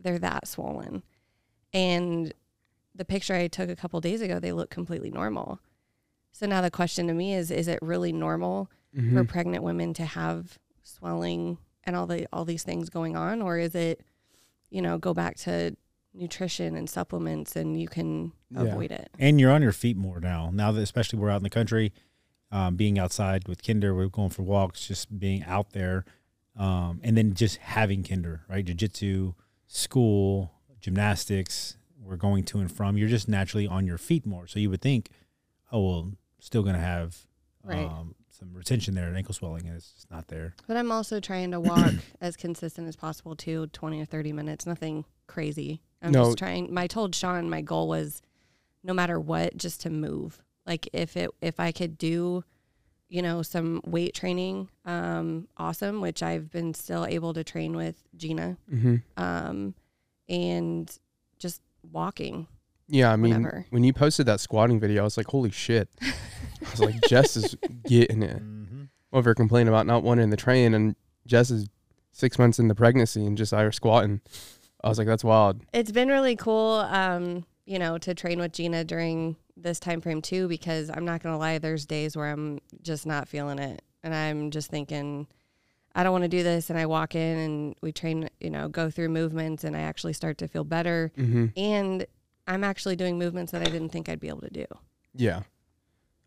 they're 0.02 0.18
that 0.18 0.48
swollen. 0.48 1.02
And 1.74 2.32
the 2.94 3.04
picture 3.04 3.34
I 3.34 3.48
took 3.48 3.68
a 3.68 3.76
couple 3.76 4.00
days 4.00 4.20
ago, 4.22 4.38
they 4.40 4.52
look 4.52 4.70
completely 4.70 5.10
normal. 5.10 5.60
So 6.32 6.46
now 6.46 6.60
the 6.62 6.70
question 6.70 7.06
to 7.08 7.12
me 7.14 7.34
is: 7.34 7.50
Is 7.50 7.68
it 7.68 7.78
really 7.82 8.12
normal 8.12 8.70
Mhm. 8.96 9.12
for 9.12 9.24
pregnant 9.24 9.62
women 9.62 9.92
to 9.94 10.04
have 10.04 10.58
swelling 10.82 11.58
and 11.84 11.94
all 11.96 12.06
the 12.06 12.26
all 12.32 12.44
these 12.44 12.62
things 12.62 12.88
going 12.90 13.14
on, 13.16 13.42
or 13.42 13.58
is 13.58 13.74
it, 13.74 14.00
you 14.70 14.80
know, 14.82 14.98
go 14.98 15.12
back 15.14 15.36
to 15.36 15.76
nutrition 16.14 16.76
and 16.76 16.88
supplements 16.90 17.54
and 17.56 17.80
you 17.80 17.86
can 17.88 18.32
Yeah. 18.50 18.62
avoid 18.62 18.90
it? 18.90 19.10
And 19.18 19.38
you're 19.40 19.52
on 19.52 19.62
your 19.62 19.72
feet 19.72 19.96
more 19.96 20.20
now. 20.20 20.50
Now 20.52 20.72
that 20.72 20.80
especially 20.80 21.18
we're 21.18 21.30
out 21.30 21.36
in 21.36 21.44
the 21.44 21.50
country, 21.50 21.92
um, 22.50 22.74
being 22.76 22.98
outside 22.98 23.46
with 23.46 23.62
Kinder, 23.62 23.94
we're 23.94 24.08
going 24.08 24.30
for 24.30 24.42
walks, 24.42 24.88
just 24.88 25.18
being 25.20 25.44
out 25.44 25.70
there, 25.70 26.04
um, 26.56 27.00
and 27.04 27.16
then 27.16 27.32
just 27.34 27.58
having 27.58 28.02
Kinder, 28.02 28.42
right? 28.48 28.64
Jiu-jitsu, 28.64 29.34
school, 29.68 30.52
gymnastics, 30.80 31.76
we're 32.02 32.16
going 32.16 32.42
to 32.44 32.58
and 32.58 32.72
from. 32.74 32.96
You're 32.96 33.08
just 33.08 33.28
naturally 33.28 33.68
on 33.68 33.86
your 33.86 33.98
feet 33.98 34.26
more. 34.26 34.46
So 34.48 34.58
you 34.58 34.68
would 34.70 34.80
think, 34.82 35.10
oh 35.70 35.80
well, 35.86 36.12
still 36.40 36.62
gonna 36.64 36.78
have 36.80 37.26
Right. 37.62 37.86
um, 37.86 38.14
some 38.40 38.54
retention 38.54 38.94
there 38.94 39.06
and 39.06 39.16
ankle 39.16 39.34
swelling, 39.34 39.66
and 39.66 39.76
it's 39.76 39.92
just 39.92 40.10
not 40.10 40.26
there. 40.28 40.54
But 40.66 40.76
I'm 40.78 40.90
also 40.90 41.20
trying 41.20 41.50
to 41.52 41.60
walk 41.72 41.94
as 42.20 42.36
consistent 42.36 42.88
as 42.88 42.96
possible 42.96 43.36
too, 43.36 43.66
20 43.68 44.00
or 44.00 44.04
30 44.06 44.32
minutes, 44.32 44.66
nothing 44.66 45.04
crazy. 45.26 45.82
I'm 46.02 46.12
No. 46.12 46.24
just 46.24 46.38
trying. 46.38 46.76
I 46.76 46.86
told 46.86 47.14
Shaun 47.14 47.48
my 47.50 47.60
goal 47.60 47.86
was 47.88 48.22
no 48.82 48.94
matter 48.94 49.20
what, 49.20 49.56
just 49.56 49.82
to 49.82 49.90
move. 49.90 50.42
Like 50.66 50.88
if 50.94 51.16
it 51.16 51.30
if 51.42 51.60
I 51.60 51.70
could 51.72 51.98
do, 51.98 52.42
you 53.08 53.20
know, 53.22 53.42
some 53.42 53.82
weight 53.84 54.14
training, 54.14 54.70
um, 54.86 55.46
awesome, 55.58 56.00
which 56.00 56.22
I've 56.22 56.50
been 56.50 56.72
still 56.74 57.04
able 57.04 57.34
to 57.34 57.44
train 57.44 57.76
with 57.76 58.02
Gina, 58.16 58.56
Mhm. 58.72 59.02
um, 59.18 59.74
and 60.28 60.98
just 61.38 61.60
walking. 61.92 62.46
Yeah, 62.92 63.12
I 63.12 63.16
mean, 63.16 63.34
Whenever. 63.34 63.66
when 63.70 63.84
you 63.84 63.92
posted 63.92 64.26
that 64.26 64.40
squatting 64.40 64.80
video, 64.80 65.02
I 65.02 65.04
was 65.04 65.16
like, 65.16 65.28
holy 65.28 65.50
shit. 65.52 65.88
I 66.02 66.70
was 66.70 66.80
like, 66.80 67.00
Jess 67.08 67.36
is 67.36 67.56
getting 67.86 68.22
it. 68.22 68.42
Mm-hmm. 68.42 68.82
Over 69.12 69.34
complaining 69.34 69.68
about 69.68 69.86
not 69.86 70.02
wanting 70.02 70.30
to 70.30 70.36
train, 70.36 70.74
and 70.74 70.96
Jess 71.26 71.50
is 71.50 71.68
six 72.12 72.38
months 72.38 72.58
into 72.58 72.74
pregnancy 72.74 73.24
and 73.24 73.38
just 73.38 73.52
out 73.52 73.60
here 73.60 73.72
squatting. 73.72 74.20
I 74.82 74.88
was 74.88 74.98
like, 74.98 75.06
that's 75.06 75.24
wild. 75.24 75.62
It's 75.72 75.92
been 75.92 76.08
really 76.08 76.36
cool, 76.36 76.86
um, 76.90 77.44
you 77.64 77.78
know, 77.78 77.98
to 77.98 78.14
train 78.14 78.40
with 78.40 78.52
Gina 78.52 78.84
during 78.84 79.36
this 79.56 79.78
time 79.78 80.00
frame 80.00 80.22
too, 80.22 80.48
because 80.48 80.90
I'm 80.92 81.04
not 81.04 81.22
gonna 81.22 81.38
lie, 81.38 81.58
there's 81.58 81.86
days 81.86 82.16
where 82.16 82.30
I'm 82.30 82.60
just 82.82 83.06
not 83.06 83.28
feeling 83.28 83.58
it, 83.58 83.82
and 84.02 84.14
I'm 84.14 84.50
just 84.50 84.70
thinking, 84.70 85.26
I 85.94 86.02
don't 86.02 86.12
want 86.12 86.24
to 86.24 86.28
do 86.28 86.42
this, 86.42 86.70
and 86.70 86.78
I 86.78 86.86
walk 86.86 87.14
in 87.14 87.38
and 87.38 87.74
we 87.82 87.92
train, 87.92 88.30
you 88.40 88.50
know, 88.50 88.68
go 88.68 88.90
through 88.90 89.10
movements, 89.10 89.64
and 89.64 89.76
I 89.76 89.80
actually 89.80 90.12
start 90.14 90.38
to 90.38 90.48
feel 90.48 90.64
better, 90.64 91.12
hmm 91.16 91.46
and 91.56 92.06
I'm 92.46 92.64
actually 92.64 92.96
doing 92.96 93.18
movements 93.18 93.52
that 93.52 93.62
I 93.62 93.70
didn't 93.70 93.90
think 93.90 94.08
I'd 94.08 94.20
be 94.20 94.28
able 94.28 94.42
to 94.42 94.50
do. 94.50 94.66
Yeah. 95.14 95.42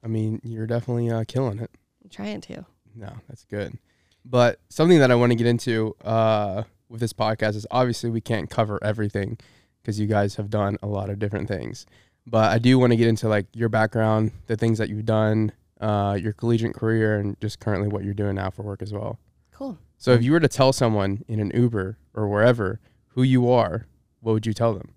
I 0.04 0.08
mean, 0.08 0.42
you're 0.44 0.68
definitely 0.68 1.10
uh, 1.10 1.24
killing 1.28 1.60
it. 1.60 1.72
I'm 2.04 2.10
trying 2.10 2.42
to. 2.42 2.66
No, 2.96 3.14
that's 3.28 3.46
good. 3.46 3.78
But 4.26 4.60
something 4.70 5.00
that 5.00 5.12
I 5.12 5.16
want 5.16 5.32
to 5.32 5.36
get 5.36 5.48
into 5.48 5.96
uh, 6.04 6.64
with 6.90 7.02
this 7.02 7.14
podcast 7.14 7.56
is 7.56 7.68
obviously 7.72 8.10
we 8.10 8.22
can't 8.22 8.50
cover 8.50 8.80
everything 8.84 9.38
because 9.82 10.00
you 10.00 10.08
guys 10.08 10.36
have 10.36 10.50
done 10.50 10.78
a 10.82 10.88
lot 10.88 11.10
of 11.10 11.20
different 11.20 11.48
things. 11.48 11.86
But 12.26 12.52
I 12.52 12.58
do 12.58 12.80
want 12.80 12.92
to 12.92 12.98
get 12.98 13.08
into 13.08 13.28
like 13.28 13.48
your 13.54 13.70
background, 13.70 14.32
the 14.48 14.56
things 14.56 14.78
that 14.78 14.90
you've 14.90 15.06
done, 15.06 15.52
uh, 15.82 16.18
your 16.22 16.32
collegiate 16.32 16.74
career, 16.74 17.20
and 17.20 17.40
just 17.42 17.60
currently 17.60 17.90
what 17.90 18.04
you're 18.04 18.14
doing 18.14 18.36
now 18.36 18.50
for 18.50 18.64
work 18.64 18.82
as 18.82 18.94
well. 18.94 19.20
Cool. 19.52 19.78
So 19.98 20.12
if 20.12 20.24
you 20.24 20.32
were 20.32 20.40
to 20.40 20.48
tell 20.48 20.72
someone 20.74 21.24
in 21.28 21.40
an 21.40 21.52
Uber 21.54 21.98
or 22.14 22.28
wherever 22.28 22.80
who 23.10 23.24
you 23.24 23.50
are, 23.50 23.88
what 24.22 24.34
would 24.34 24.46
you 24.46 24.54
tell 24.54 24.74
them? 24.74 24.94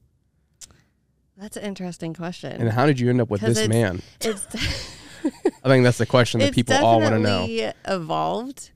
That's 1.37 1.57
an 1.57 1.65
interesting 1.65 2.15
question. 2.15 2.53
And 2.61 2.71
how 2.71 2.87
did 2.87 2.99
you 2.99 3.11
end 3.11 3.21
up 3.21 3.29
with 3.31 3.41
this 3.43 3.59
it's- 3.59 3.69
man? 3.69 4.03
It's 4.21 4.47
I 5.65 5.69
think 5.69 5.83
that's 5.85 5.99
the 5.99 6.07
question 6.07 6.41
that 6.41 6.55
people 6.55 6.77
all 6.77 7.01
want 7.01 7.15
to 7.15 7.19
know. 7.19 7.73
evolved 7.87 8.71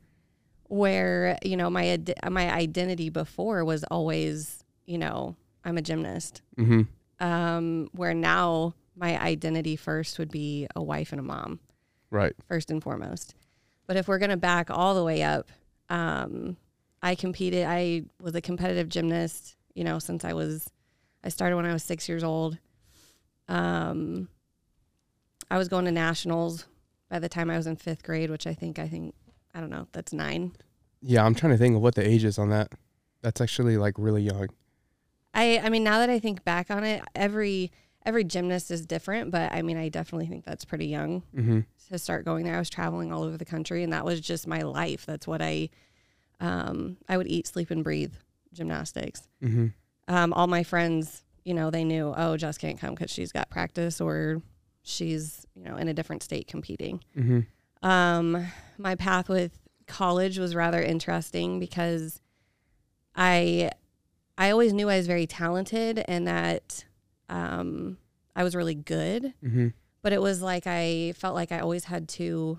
where 0.71 1.37
you 1.43 1.57
know 1.57 1.69
my 1.69 1.93
ide- 1.93 2.15
my 2.31 2.51
identity 2.53 3.09
before 3.11 3.65
was 3.65 3.83
always 3.85 4.63
you 4.87 4.99
know 4.99 5.35
i'm 5.65 5.77
a 5.77 5.83
gymnast 5.83 6.43
hmm 6.57 6.83
um 7.19 7.89
where 7.93 8.15
now 8.15 8.73
my 8.97 9.19
identity 9.21 9.75
first 9.77 10.19
would 10.19 10.31
be 10.31 10.67
a 10.77 10.83
wife 10.83 11.11
and 11.13 11.19
a 11.21 11.25
mom 11.25 11.59
Right. 12.11 12.33
first 12.49 12.71
and 12.71 12.81
foremost 12.83 13.35
but 13.89 13.97
if 13.97 14.07
we're 14.07 14.19
going 14.19 14.31
to 14.31 14.37
back 14.37 14.71
all 14.71 14.95
the 14.95 15.03
way 15.05 15.23
up 15.25 15.49
um 15.89 16.57
i 17.03 17.17
competed 17.17 17.67
i 17.67 18.05
was 18.23 18.35
a 18.37 18.41
competitive 18.41 18.89
gymnast 18.89 19.57
you 19.75 19.83
know 19.83 19.99
since 19.99 20.25
i 20.25 20.33
was 20.33 20.71
i 21.25 21.29
started 21.29 21.57
when 21.57 21.67
i 21.67 21.73
was 21.73 21.83
6 21.83 22.09
years 22.09 22.23
old 22.25 22.59
um 23.49 24.29
i 25.51 25.59
was 25.59 25.69
going 25.69 25.85
to 25.85 25.93
nationals 25.93 26.67
by 27.09 27.19
the 27.19 27.29
time 27.29 27.51
i 27.51 27.57
was 27.57 27.67
in 27.67 27.77
5th 27.77 28.03
grade 28.03 28.31
which 28.31 28.47
i 28.47 28.55
think 28.55 28.79
i 28.79 28.89
think 28.89 29.15
i 29.55 29.61
don't 29.61 29.71
know 29.71 29.87
that's 29.93 30.13
9 30.13 30.53
Yeah, 31.03 31.25
I'm 31.25 31.35
trying 31.35 31.53
to 31.53 31.59
think 31.59 31.77
of 31.77 31.83
what 31.83 31.95
the 31.95 32.07
age 32.07 32.25
is 32.25 32.39
on 32.39 32.51
that. 32.51 32.69
That's 33.23 33.41
actually 33.41 33.77
like 33.79 33.95
really 33.97 34.23
young. 34.23 34.49
I 35.33 35.59
I 35.65 35.69
mean 35.71 35.83
now 35.83 35.99
that 36.01 36.11
I 36.11 36.19
think 36.19 36.45
back 36.45 36.71
on 36.71 36.85
it, 36.85 37.03
every 37.15 37.73
every 38.05 38.23
gymnast 38.25 38.71
is 38.71 38.85
different, 38.87 39.31
but 39.31 39.51
I 39.53 39.63
mean 39.63 39.77
I 39.79 39.89
definitely 39.89 40.27
think 40.27 40.45
that's 40.45 40.65
pretty 40.67 40.87
young 40.87 41.23
hmm 41.35 41.61
to 41.89 41.99
start 41.99 42.25
going 42.25 42.45
there. 42.45 42.55
I 42.55 42.59
was 42.59 42.71
traveling 42.71 43.13
all 43.13 43.23
over 43.25 43.37
the 43.39 43.45
country 43.45 43.83
and 43.83 43.93
that 43.93 44.05
was 44.05 44.21
just 44.21 44.47
my 44.47 44.61
life. 44.63 45.07
That's 45.07 45.27
what 45.27 45.41
I 45.43 45.71
um 46.39 46.99
I 47.09 47.17
would 47.17 47.27
eat, 47.29 47.47
sleep 47.47 47.71
and 47.71 47.83
breathe 47.83 48.15
gymnastics. 48.53 49.27
hmm 49.41 49.69
Um 50.11 50.33
all 50.33 50.47
my 50.47 50.63
friends, 50.63 51.23
you 51.45 51.55
know, 51.55 51.71
they 51.71 51.85
knew, 51.85 52.13
oh, 52.17 52.37
Jess 52.37 52.59
can't 52.59 52.79
come 52.81 52.95
cuz 52.97 53.11
she's 53.11 53.33
got 53.33 53.49
practice 53.49 54.01
or 54.01 54.43
she's, 54.83 55.47
you 55.55 55.63
know, 55.65 55.77
in 55.77 55.89
a 55.89 55.95
different 55.95 56.23
state 56.23 56.47
competing. 56.47 57.03
hmm 57.15 57.41
Um, 57.83 58.47
my 58.79 58.95
path 58.95 59.29
with 59.29 59.53
college 59.87 60.39
was 60.39 60.55
rather 60.55 60.83
interesting 60.83 61.59
because 61.61 62.21
I 63.15 63.71
I 64.39 64.51
always 64.51 64.73
knew 64.73 64.89
I 64.89 64.97
was 64.97 65.07
very 65.07 65.27
talented 65.27 66.03
and 66.09 66.27
that 66.27 66.85
um, 67.29 67.99
I 68.35 68.43
was 68.45 68.55
really 68.57 68.75
good, 68.75 69.35
hmm 69.43 69.69
but 70.03 70.13
it 70.15 70.23
was 70.23 70.41
like 70.41 70.67
I 70.67 71.13
felt 71.17 71.35
like 71.35 71.53
I 71.53 71.59
always 71.61 71.85
had 71.85 72.09
to 72.21 72.59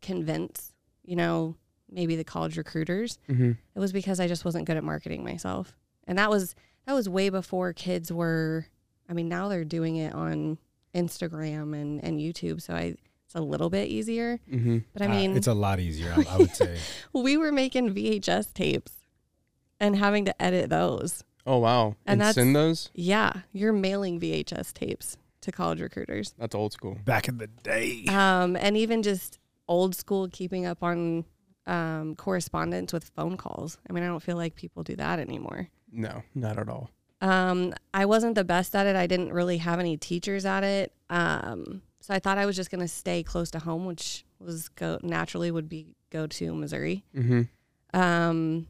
convince, 0.00 0.72
you 1.04 1.16
know, 1.16 1.56
maybe 1.90 2.14
the 2.16 2.24
college 2.24 2.56
recruiters. 2.56 3.18
hmm 3.26 3.52
It 3.74 3.80
was 3.80 3.92
because 3.92 4.20
I 4.20 4.28
just 4.28 4.44
wasn't 4.44 4.66
good 4.66 4.76
at 4.76 4.84
marketing 4.84 5.24
myself, 5.24 5.76
and 6.06 6.16
that 6.18 6.30
was 6.30 6.54
that 6.86 6.92
was 6.94 7.08
way 7.08 7.28
before 7.28 7.72
kids 7.72 8.12
were. 8.12 8.66
I 9.08 9.12
mean, 9.12 9.28
now 9.28 9.48
they're 9.48 9.64
doing 9.64 9.96
it 9.96 10.14
on 10.14 10.58
Instagram 10.94 11.74
and 11.80 12.02
and 12.02 12.18
YouTube, 12.18 12.60
so 12.62 12.74
I 12.74 12.94
it's 13.26 13.34
a 13.34 13.40
little 13.40 13.70
bit 13.70 13.88
easier. 13.88 14.38
hmm 14.48 14.78
But 14.92 15.02
I 15.02 15.06
Uh, 15.06 15.10
mean, 15.10 15.36
it's 15.36 15.46
a 15.48 15.54
lot 15.54 15.80
easier, 15.80 16.12
I, 16.16 16.24
I 16.30 16.38
would 16.38 16.54
say. 16.62 16.78
we 17.12 17.36
were 17.36 17.52
making 17.52 17.94
VHS 17.94 18.52
tapes 18.52 18.92
and 19.80 19.96
having 19.96 20.24
to 20.26 20.42
edit 20.42 20.70
those. 20.70 21.24
Oh 21.44 21.58
wow! 21.58 21.94
And 22.06 22.22
And, 22.22 22.34
send 22.34 22.56
those. 22.56 22.90
Yeah, 22.94 23.32
you're 23.52 23.72
mailing 23.72 24.18
VHS 24.20 24.72
tapes 24.72 25.16
to 25.42 25.52
college 25.52 25.80
recruiters. 25.80 26.34
That's 26.38 26.54
old 26.54 26.72
school. 26.72 26.98
Back 27.04 27.28
in 27.28 27.38
the 27.38 27.46
day. 27.46 28.04
Um, 28.08 28.56
and 28.56 28.76
even 28.76 29.02
just 29.02 29.38
old 29.68 29.94
school 29.94 30.28
keeping 30.28 30.66
up 30.66 30.82
on 30.82 31.24
um, 31.66 32.14
correspondence 32.16 32.92
with 32.92 33.04
phone 33.14 33.36
calls. 33.36 33.78
I 33.88 33.92
mean, 33.92 34.02
I 34.02 34.06
don't 34.08 34.22
feel 34.22 34.36
like 34.36 34.56
people 34.56 34.82
do 34.82 34.96
that 34.96 35.18
anymore. 35.20 35.68
No, 35.90 36.22
not 36.34 36.58
at 36.58 36.68
all. 36.68 36.90
Um, 37.20 37.72
I 37.94 38.04
wasn't 38.06 38.34
the 38.34 38.44
best 38.44 38.74
at 38.76 38.86
it. 38.86 38.94
I 38.96 39.06
didn't 39.06 39.32
really 39.32 39.58
have 39.58 39.78
any 39.80 39.96
teachers 39.96 40.44
at 40.44 40.62
it. 40.64 40.92
Um, 41.08 41.82
so 42.00 42.12
I 42.14 42.18
thought 42.18 42.38
I 42.38 42.46
was 42.46 42.56
just 42.56 42.70
going 42.70 42.80
to 42.82 42.88
stay 42.88 43.22
close 43.22 43.50
to 43.52 43.58
home, 43.60 43.86
which 43.86 44.24
was 44.38 44.68
go 44.68 44.98
naturally 45.02 45.50
would 45.50 45.68
be 45.68 45.86
go 46.10 46.26
to 46.26 46.54
Missouri. 46.54 47.04
hmm 47.14 47.42
um, 47.94 48.66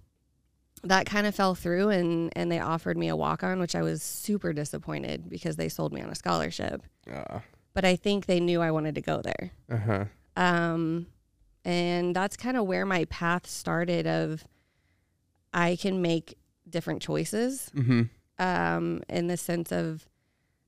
that 0.84 1.06
kind 1.06 1.26
of 1.26 1.34
fell 1.34 1.54
through 1.54 1.88
and 1.88 2.30
and 2.36 2.52
they 2.52 2.60
offered 2.60 2.96
me 2.96 3.08
a 3.08 3.16
walk 3.16 3.42
on 3.42 3.58
which 3.58 3.74
i 3.74 3.82
was 3.82 4.02
super 4.02 4.52
disappointed 4.52 5.28
because 5.28 5.56
they 5.56 5.68
sold 5.68 5.92
me 5.92 6.00
on 6.02 6.10
a 6.10 6.14
scholarship 6.14 6.82
Uh 7.12 7.40
but 7.74 7.84
i 7.84 7.96
think 7.96 8.26
they 8.26 8.38
knew 8.38 8.60
i 8.60 8.70
wanted 8.70 8.94
to 8.94 9.00
go 9.00 9.20
there 9.22 9.50
Uh 9.70 9.76
huh. 9.78 10.04
um, 10.36 11.06
and 11.64 12.14
that's 12.14 12.36
kind 12.36 12.56
of 12.56 12.66
where 12.66 12.86
my 12.86 13.06
path 13.06 13.46
started 13.48 14.06
of 14.06 14.44
i 15.52 15.74
can 15.76 16.00
make 16.02 16.36
different 16.68 17.00
choices 17.02 17.70
hmm 17.74 18.02
um, 18.38 19.02
in 19.08 19.26
the 19.28 19.36
sense 19.36 19.72
of 19.72 20.06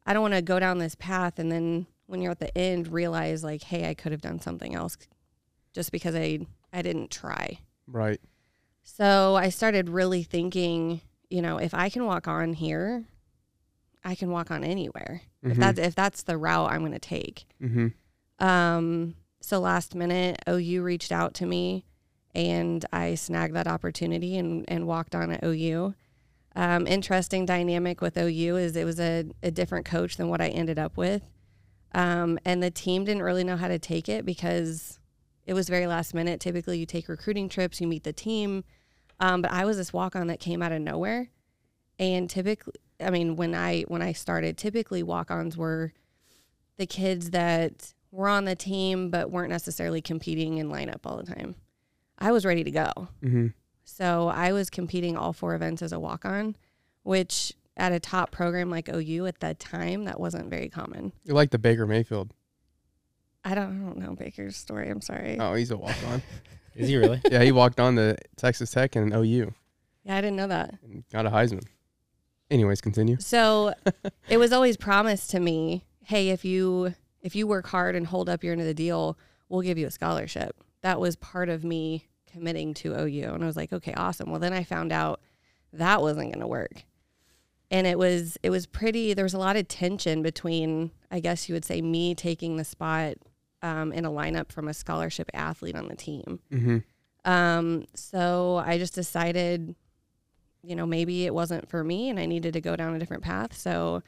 i 0.06 0.12
don't 0.12 0.22
want 0.22 0.34
to 0.34 0.42
go 0.42 0.58
down 0.58 0.78
this 0.78 0.94
path 0.94 1.38
and 1.38 1.50
then 1.52 1.86
when 2.06 2.20
you're 2.22 2.30
at 2.32 2.38
the 2.38 2.56
end 2.56 2.88
realize 2.88 3.44
like 3.44 3.62
hey 3.64 3.88
i 3.88 3.94
could 3.94 4.12
have 4.12 4.22
done 4.22 4.40
something 4.40 4.74
else 4.74 4.96
just 5.74 5.92
because 5.92 6.14
i 6.14 6.38
i 6.72 6.80
didn't 6.82 7.10
try 7.10 7.58
Right. 7.86 8.20
So 8.82 9.34
I 9.36 9.48
started 9.50 9.88
really 9.88 10.22
thinking, 10.22 11.00
you 11.30 11.40
know, 11.42 11.56
if 11.58 11.72
I 11.74 11.88
can 11.90 12.04
walk 12.06 12.26
on 12.28 12.52
here, 12.54 13.04
I 14.04 14.14
can 14.14 14.30
walk 14.30 14.50
on 14.50 14.64
anywhere. 14.64 15.22
If 15.42 15.56
Mhm. 15.56 15.60
that's 15.60 15.78
if 15.78 15.94
that's 15.94 16.22
the 16.22 16.36
route 16.38 16.70
I'm 16.70 16.80
going 16.80 16.92
to 16.92 16.98
take. 16.98 17.46
hmm 17.60 17.88
Um, 18.38 19.14
so 19.40 19.58
last 19.60 19.94
minute, 19.94 20.38
OU 20.48 20.82
reached 20.82 21.12
out 21.12 21.34
to 21.34 21.46
me, 21.46 21.84
and 22.34 22.84
I 22.92 23.14
snagged 23.14 23.54
that 23.54 23.66
opportunity 23.66 24.36
and 24.36 24.64
and 24.68 24.86
walked 24.86 25.14
on 25.14 25.30
at 25.30 25.44
OU. 25.44 25.94
Um, 26.56 26.86
interesting 26.86 27.46
dynamic 27.46 28.00
with 28.00 28.16
OU 28.16 28.56
is 28.56 28.76
it 28.76 28.84
was 28.84 28.98
a, 28.98 29.26
a 29.42 29.50
different 29.50 29.86
coach 29.86 30.16
than 30.16 30.28
what 30.28 30.40
I 30.40 30.48
ended 30.48 30.78
up 30.78 30.96
with. 30.96 31.22
Um, 31.94 32.38
and 32.44 32.62
the 32.62 32.70
team 32.70 33.04
didn't 33.04 33.22
really 33.22 33.44
know 33.44 33.56
how 33.56 33.68
to 33.68 33.78
take 33.78 34.08
it 34.08 34.26
because 34.26 34.98
it 35.46 35.54
was 35.54 35.68
very 35.68 35.86
last 35.86 36.14
minute. 36.14 36.40
Typically, 36.40 36.78
you 36.78 36.86
take 36.86 37.08
recruiting 37.08 37.48
trips, 37.48 37.80
you 37.80 37.86
meet 37.86 38.04
the 38.04 38.12
team. 38.12 38.64
Um, 39.20 39.42
but 39.42 39.52
I 39.52 39.64
was 39.64 39.76
this 39.76 39.92
walk 39.92 40.14
on 40.16 40.26
that 40.28 40.40
came 40.40 40.62
out 40.62 40.72
of 40.72 40.80
nowhere. 40.80 41.30
And 41.98 42.28
typically, 42.28 42.74
I 43.00 43.10
mean, 43.10 43.36
when 43.36 43.54
I 43.54 43.82
when 43.82 44.02
I 44.02 44.12
started, 44.12 44.56
typically 44.58 45.02
walk-ons 45.02 45.56
were 45.56 45.92
the 46.76 46.86
kids 46.86 47.30
that 47.30 47.94
were 48.10 48.28
on 48.28 48.44
the 48.44 48.56
team 48.56 49.10
but 49.10 49.30
weren't 49.30 49.50
necessarily 49.50 50.00
competing 50.00 50.58
in 50.58 50.68
lineup 50.68 51.00
all 51.04 51.16
the 51.16 51.34
time. 51.34 51.54
I 52.18 52.32
was 52.32 52.44
ready 52.44 52.64
to 52.64 52.70
go. 52.70 52.90
Mm-hmm. 53.22 53.46
So 53.84 54.28
I 54.28 54.52
was 54.52 54.70
competing 54.70 55.16
all 55.16 55.32
four 55.32 55.54
events 55.54 55.82
as 55.82 55.92
a 55.92 55.98
walk 56.00 56.24
on, 56.24 56.56
which 57.04 57.52
at 57.76 57.92
a 57.92 58.00
top 58.00 58.30
program 58.32 58.70
like 58.70 58.88
OU 58.88 59.26
at 59.26 59.40
that 59.40 59.58
time, 59.58 60.04
that 60.04 60.18
wasn't 60.20 60.50
very 60.50 60.68
common. 60.68 61.12
You 61.24 61.34
like 61.34 61.50
the 61.50 61.58
Baker 61.58 61.86
Mayfield? 61.86 62.34
I 63.44 63.54
don't, 63.54 63.80
I 63.82 63.84
don't 63.86 63.98
know 63.98 64.14
Baker's 64.14 64.56
story. 64.56 64.90
I'm 64.90 65.00
sorry. 65.00 65.38
Oh, 65.40 65.54
he's 65.54 65.70
a 65.70 65.76
walk 65.76 65.96
on. 66.08 66.22
Is 66.74 66.88
he 66.88 66.96
really? 66.96 67.20
yeah, 67.30 67.42
he 67.42 67.52
walked 67.52 67.80
on 67.80 67.96
to 67.96 68.16
Texas 68.36 68.70
Tech 68.70 68.94
and 68.96 69.12
OU 69.14 69.52
Yeah, 70.04 70.16
I 70.16 70.20
didn't 70.20 70.36
know 70.36 70.48
that. 70.48 70.74
and 70.82 71.04
got 71.12 71.24
a 71.26 71.30
Heisman. 71.30 71.64
Anyways, 72.50 72.80
continue. 72.80 73.16
So 73.20 73.74
it 74.28 74.38
was 74.38 74.52
always 74.52 74.76
promised 74.76 75.30
to 75.30 75.40
me, 75.40 75.84
hey, 76.02 76.30
if 76.30 76.44
you 76.44 76.94
if 77.20 77.34
you 77.36 77.46
work 77.46 77.66
hard 77.68 77.94
and 77.96 78.06
hold 78.06 78.28
up 78.28 78.42
your 78.44 78.52
end 78.52 78.60
of 78.60 78.66
the 78.66 78.74
deal, 78.74 79.18
we'll 79.48 79.60
give 79.62 79.76
you 79.78 79.86
a 79.86 79.90
scholarship. 79.90 80.56
That 80.82 81.00
was 81.00 81.16
part 81.16 81.48
of 81.48 81.64
me 81.64 82.06
committing 82.32 82.74
to 82.74 82.98
OU. 82.98 83.34
And 83.34 83.42
I 83.42 83.46
was 83.46 83.56
like, 83.56 83.72
okay, 83.72 83.94
awesome. 83.94 84.30
Well, 84.30 84.40
then 84.40 84.52
I 84.52 84.64
found 84.64 84.92
out 84.92 85.20
that 85.72 86.00
wasn't 86.00 86.32
going 86.32 86.40
to 86.40 86.46
work. 86.46 86.84
And 87.70 87.86
it 87.86 87.98
was 87.98 88.38
it 88.42 88.48
was 88.48 88.66
pretty 88.66 89.12
there 89.12 89.24
was 89.24 89.34
a 89.34 89.38
lot 89.38 89.56
of 89.56 89.68
tension 89.68 90.22
between 90.22 90.90
I 91.10 91.20
guess 91.20 91.48
you 91.48 91.54
would 91.54 91.66
say 91.66 91.82
me 91.82 92.14
taking 92.14 92.56
the 92.56 92.64
spot 92.64 93.16
um, 93.60 93.92
in 93.92 94.06
a 94.06 94.10
lineup 94.10 94.50
from 94.50 94.68
a 94.68 94.74
scholarship 94.74 95.30
athlete 95.34 95.76
on 95.76 95.88
the 95.88 95.96
team. 95.96 96.40
Mm-hmm. 96.50 97.30
Um, 97.30 97.84
so 97.94 98.62
I 98.64 98.78
just 98.78 98.94
decided, 98.94 99.74
you 100.62 100.76
know, 100.76 100.86
maybe 100.86 101.26
it 101.26 101.34
wasn't 101.34 101.68
for 101.68 101.84
me 101.84 102.08
and 102.08 102.18
I 102.18 102.24
needed 102.24 102.54
to 102.54 102.60
go 102.60 102.74
down 102.74 102.94
a 102.94 102.98
different 102.98 103.22
path. 103.22 103.56
So 103.56 104.02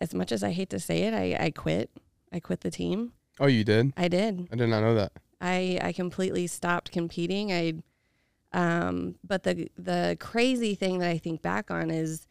as 0.00 0.14
much 0.14 0.30
as 0.30 0.44
I 0.44 0.52
hate 0.52 0.70
to 0.70 0.78
say 0.78 1.02
it, 1.02 1.14
I, 1.14 1.46
I 1.46 1.50
quit. 1.50 1.90
I 2.32 2.40
quit 2.40 2.60
the 2.60 2.70
team. 2.70 3.12
Oh, 3.38 3.46
you 3.46 3.64
did? 3.64 3.92
I 3.96 4.08
did. 4.08 4.48
I 4.52 4.56
did 4.56 4.68
not 4.68 4.80
know 4.80 4.94
that. 4.94 5.12
I, 5.40 5.78
I 5.82 5.92
completely 5.92 6.46
stopped 6.46 6.92
competing. 6.92 7.52
I, 7.52 7.74
um, 8.52 9.16
but 9.22 9.42
the, 9.42 9.68
the 9.76 10.16
crazy 10.20 10.74
thing 10.74 10.98
that 10.98 11.10
I 11.10 11.18
think 11.18 11.42
back 11.42 11.70
on 11.70 11.90
is, 11.90 12.26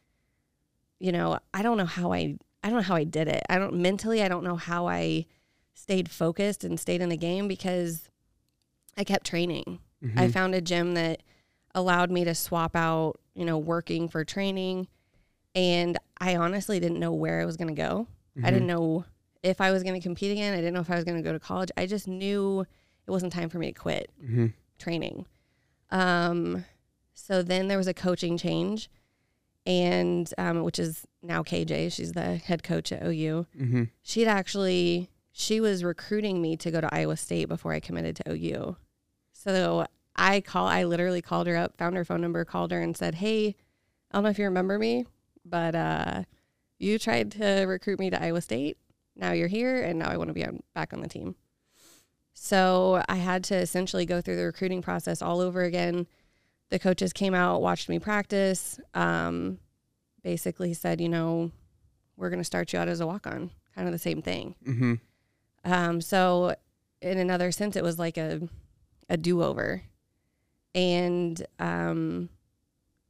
you 1.00 1.12
know, 1.12 1.40
I 1.54 1.62
don't 1.62 1.78
know 1.78 1.86
how 1.86 2.14
I, 2.14 2.38
I 2.64 2.70
don't 2.70 2.78
know 2.78 2.84
how 2.84 2.96
I 2.96 3.04
did 3.04 3.28
it. 3.28 3.44
I 3.50 3.60
don't 3.60 3.76
mentally, 3.76 4.24
I 4.24 4.28
don't 4.28 4.44
know 4.44 4.56
how 4.56 4.88
I 4.88 5.26
stayed 5.74 6.10
focused 6.10 6.64
and 6.64 6.80
stayed 6.80 7.02
in 7.02 7.10
the 7.10 7.18
game 7.18 7.48
because 7.48 8.10
I 8.98 9.04
kept 9.04 9.26
training. 9.26 9.80
Mm-hmm. 10.04 10.18
I 10.18 10.30
found 10.30 10.56
a 10.56 10.62
gym 10.62 10.94
that 10.96 11.22
allowed 11.76 12.10
me 12.10 12.24
to 12.24 12.34
swap 12.34 12.76
out, 12.76 13.20
you 13.34 13.46
know, 13.46 13.58
working 13.58 14.08
for 14.08 14.24
training. 14.24 14.88
And 15.54 15.98
I 16.20 16.38
honestly 16.38 16.80
didn't 16.80 17.00
know 17.00 17.14
where 17.14 17.42
I 17.42 17.46
was 17.46 17.58
going 17.58 17.68
to 17.68 17.80
go. 17.80 18.08
I 18.44 18.52
didn't 18.52 18.68
know 18.68 19.06
if 19.44 19.62
I 19.62 19.72
was 19.72 19.84
going 19.84 19.96
to 19.96 20.02
compete 20.02 20.32
again. 20.32 20.54
I 20.54 20.58
didn't 20.58 20.74
know 20.74 20.82
if 20.82 20.90
I 20.90 20.96
was 20.96 21.06
going 21.06 21.18
to 21.18 21.24
go 21.24 21.32
to 21.32 21.40
college. 21.40 21.72
I 21.78 21.86
just 21.86 22.08
knew 22.08 22.66
it 23.08 23.12
wasn't 23.12 23.32
time 23.34 23.50
for 23.50 23.60
me 23.60 23.68
to 23.72 23.80
quit 23.80 24.10
Mm-hmm. 24.24 24.48
training. 24.80 25.26
Um, 25.92 26.66
so 27.14 27.42
then 27.44 27.68
there 27.68 27.78
was 27.78 27.88
a 27.88 27.94
coaching 27.94 28.38
change, 28.38 28.90
and 29.66 30.32
um, 30.38 30.64
which 30.64 30.80
is 30.80 31.06
now 31.24 31.44
KJ. 31.44 31.92
She's 31.94 32.12
the 32.14 32.36
head 32.38 32.64
coach 32.64 32.92
at 32.92 33.04
OU. 33.04 33.46
Mm-hmm. 33.60 33.84
She'd 34.02 34.28
actually 34.28 35.10
she 35.32 35.60
was 35.60 35.84
recruiting 35.84 36.42
me 36.42 36.56
to 36.58 36.72
go 36.72 36.80
to 36.82 36.94
Iowa 36.94 37.18
State 37.18 37.48
before 37.50 37.74
I 37.74 37.80
committed 37.80 38.16
to 38.18 38.32
OU. 38.34 38.78
So 39.34 39.86
I 40.16 40.42
call 40.42 40.68
I 40.68 40.84
literally 40.84 41.22
called 41.22 41.48
her 41.48 41.58
up, 41.58 41.78
found 41.78 41.96
her 41.96 42.06
phone 42.06 42.22
number, 42.22 42.46
called 42.46 42.72
her 42.72 42.80
and 42.82 42.96
said, 42.96 43.16
"Hey, 43.16 43.56
I 44.12 44.18
don't 44.18 44.24
know 44.24 44.30
if 44.30 44.40
you 44.40 44.46
remember 44.46 44.78
me, 44.80 45.06
but 45.46 45.76
uh, 45.76 46.24
you 46.80 46.98
tried 47.00 47.32
to 47.34 47.66
recruit 47.66 48.00
me 48.00 48.10
to 48.10 48.22
Iowa 48.22 48.42
State. 48.42 48.78
Now 49.16 49.32
you're 49.32 49.48
here, 49.48 49.82
and 49.82 50.00
now 50.00 50.10
I 50.10 50.18
want 50.18 50.28
to 50.30 50.34
be 50.34 50.46
on, 50.46 50.62
back 50.74 50.94
on 50.94 51.02
the 51.02 51.08
team." 51.10 51.36
So 52.38 53.02
I 53.08 53.16
had 53.16 53.44
to 53.46 53.56
essentially 53.56 54.06
go 54.06 54.22
through 54.22 54.36
the 54.36 54.44
recruiting 54.44 54.82
process 54.82 55.22
all 55.22 55.40
over 55.40 55.64
again. 55.64 56.06
The 56.70 56.78
coaches 56.78 57.14
came 57.14 57.34
out, 57.34 57.62
watched 57.62 57.90
me 57.90 57.98
practice, 57.98 58.80
um, 58.94 59.58
basically 60.22 60.74
said, 60.74 61.00
you 61.00 61.10
know, 61.10 61.52
we're 62.18 62.30
going 62.30 62.40
to 62.42 62.46
start 62.46 62.74
you 62.74 62.80
out 62.80 62.90
as 62.90 63.00
a 63.00 63.08
walk 63.08 63.26
on, 63.26 63.52
kind 63.74 63.88
of 63.88 63.94
the 63.94 64.00
same 64.00 64.22
thing. 64.22 64.56
Mm-hmm. 64.68 64.94
Um, 65.64 66.02
so 66.02 66.56
in 67.02 67.18
another 67.18 67.52
sense, 67.52 67.76
it 67.76 67.84
was 67.84 67.98
like 67.98 68.18
a 68.18 68.42
a 69.08 69.18
do 69.18 69.44
over, 69.44 69.84
and 70.74 71.46
um, 71.60 72.30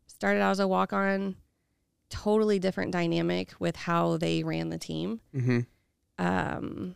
started 0.08 0.42
out 0.42 0.52
as 0.52 0.60
a 0.60 0.68
walk 0.68 0.94
on. 0.94 1.36
Totally 2.10 2.60
different 2.60 2.92
dynamic 2.92 3.54
with 3.60 3.76
how 3.76 4.18
they 4.18 4.44
ran 4.44 4.70
the 4.70 4.78
team. 4.78 5.20
Mm-hmm. 5.34 5.60
Um, 6.20 6.94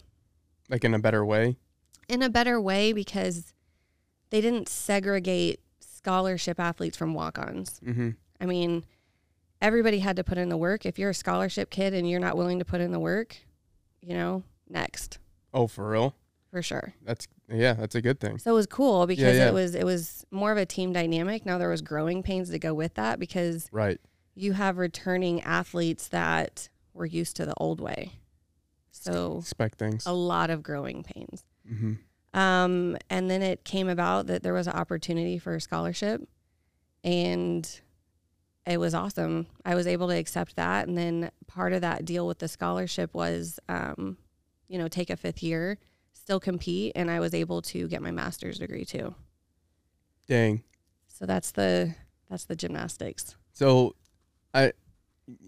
Like 0.69 0.83
in 0.83 0.93
a 0.93 0.99
better 0.99 1.25
way. 1.25 1.57
In 2.09 2.21
a 2.21 2.29
better 2.29 2.59
way 2.59 2.91
because 2.91 3.53
they 4.31 4.41
didn't 4.41 4.67
segregate 4.67 5.61
scholarship 5.79 6.59
athletes 6.59 6.97
from 6.97 7.13
walk-ons. 7.13 7.79
Mm-hmm. 7.85 8.09
I 8.41 8.45
mean, 8.45 8.83
everybody 9.61 9.99
had 9.99 10.15
to 10.17 10.23
put 10.23 10.37
in 10.37 10.49
the 10.49 10.57
work. 10.57 10.85
If 10.85 10.97
you're 10.99 11.11
a 11.11 11.13
scholarship 11.15 11.69
kid 11.69 11.93
and 11.93 12.09
you're 12.09 12.19
not 12.19 12.35
willing 12.35 12.59
to 12.59 12.65
put 12.65 12.81
in 12.81 12.91
the 12.91 12.99
work, 12.99 13.37
you 14.01 14.13
know, 14.13 14.43
next 14.67 15.19
Oh, 15.53 15.67
for 15.67 15.89
real? 15.89 16.15
for 16.51 16.61
sure. 16.61 16.93
That's 17.03 17.27
yeah, 17.51 17.73
that's 17.73 17.95
a 17.95 18.01
good 18.01 18.19
thing. 18.19 18.37
So 18.39 18.51
it 18.51 18.53
was 18.53 18.67
cool 18.67 19.05
because 19.07 19.35
yeah. 19.37 19.47
it 19.49 19.53
was 19.53 19.75
it 19.75 19.83
was 19.83 20.25
more 20.31 20.51
of 20.51 20.57
a 20.57 20.65
team 20.65 20.93
dynamic. 20.93 21.45
Now 21.45 21.57
there 21.57 21.69
was 21.69 21.81
growing 21.81 22.23
pains 22.23 22.49
to 22.51 22.59
go 22.59 22.73
with 22.73 22.93
that 22.95 23.19
because 23.19 23.67
Right. 23.71 23.99
you 24.35 24.53
have 24.53 24.77
returning 24.77 25.41
athletes 25.41 26.07
that 26.09 26.69
were 26.93 27.05
used 27.05 27.35
to 27.37 27.45
the 27.45 27.53
old 27.57 27.81
way. 27.81 28.13
So 28.91 29.37
Expect 29.39 29.77
things. 29.79 30.05
a 30.05 30.13
lot 30.13 30.49
of 30.49 30.61
growing 30.63 31.03
pains. 31.03 31.43
Mm-hmm. 31.71 32.39
Um, 32.39 32.97
and 33.09 33.29
then 33.29 33.41
it 33.41 33.63
came 33.63 33.89
about 33.89 34.27
that 34.27 34.43
there 34.43 34.53
was 34.53 34.67
an 34.67 34.73
opportunity 34.73 35.39
for 35.39 35.55
a 35.55 35.61
scholarship, 35.61 36.21
and 37.03 37.81
it 38.67 38.77
was 38.77 38.93
awesome. 38.93 39.47
I 39.65 39.75
was 39.75 39.87
able 39.87 40.07
to 40.09 40.15
accept 40.15 40.55
that, 40.55 40.87
and 40.87 40.97
then 40.97 41.31
part 41.47 41.73
of 41.73 41.81
that 41.81 42.05
deal 42.05 42.27
with 42.27 42.39
the 42.39 42.47
scholarship 42.47 43.13
was, 43.13 43.59
um, 43.67 44.17
you 44.67 44.77
know, 44.77 44.87
take 44.87 45.09
a 45.09 45.17
fifth 45.17 45.41
year, 45.41 45.79
still 46.13 46.39
compete, 46.39 46.91
and 46.95 47.09
I 47.09 47.19
was 47.19 47.33
able 47.33 47.61
to 47.63 47.87
get 47.87 48.01
my 48.01 48.11
master's 48.11 48.59
degree 48.59 48.85
too. 48.85 49.15
Dang. 50.27 50.63
So 51.07 51.25
that's 51.25 51.51
the 51.51 51.95
that's 52.29 52.45
the 52.45 52.55
gymnastics. 52.55 53.35
So, 53.53 53.95
I 54.53 54.71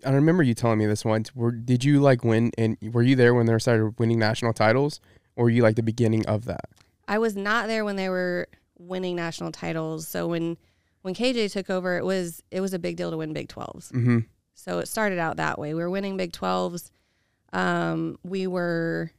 I 0.06 0.12
remember 0.12 0.44
you 0.44 0.54
telling 0.54 0.80
me 0.80 0.86
this 0.86 1.06
once. 1.06 1.36
Were 1.36 1.52
did 1.52 1.84
you 1.84 2.02
like 2.02 2.24
win? 2.24 2.52
And 2.58 2.78
were 2.82 3.04
you 3.04 3.16
there 3.16 3.34
when 3.34 3.46
they 3.46 3.58
started 3.60 4.00
winning 4.00 4.20
national 4.20 4.54
titles, 4.54 5.00
or 5.42 5.46
were 5.46 5.50
you 5.50 5.64
like 5.64 5.76
the 5.76 5.84
beginning 5.84 6.24
of 6.28 6.46
that? 6.46 6.70
I 7.08 7.18
was 7.18 7.36
not 7.36 7.68
there 7.68 7.84
when 7.84 7.96
they 7.96 8.10
were 8.10 8.48
winning 8.78 9.16
national 9.16 9.52
titles. 9.52 10.08
So 10.08 10.28
when 10.28 10.56
when 11.02 11.16
KJ 11.16 11.52
took 11.52 11.72
over, 11.72 11.98
it 11.98 12.06
was 12.06 12.44
it 12.52 12.62
was 12.62 12.76
a 12.76 12.80
big 12.80 12.96
deal 12.96 13.10
to 13.10 13.18
win 13.18 13.34
Big 13.34 13.50
12s. 13.50 13.92
Mm-hmm. 13.92 14.20
So 14.54 14.78
it 14.78 14.88
started 14.88 15.18
out 15.18 15.38
that 15.38 15.58
way. 15.58 15.74
We 15.74 15.82
were 15.82 15.90
winning 15.90 16.16
Big 16.16 16.32
12s. 16.32 16.92
Um, 17.54 18.20
we 18.24 18.46
were 18.46 19.12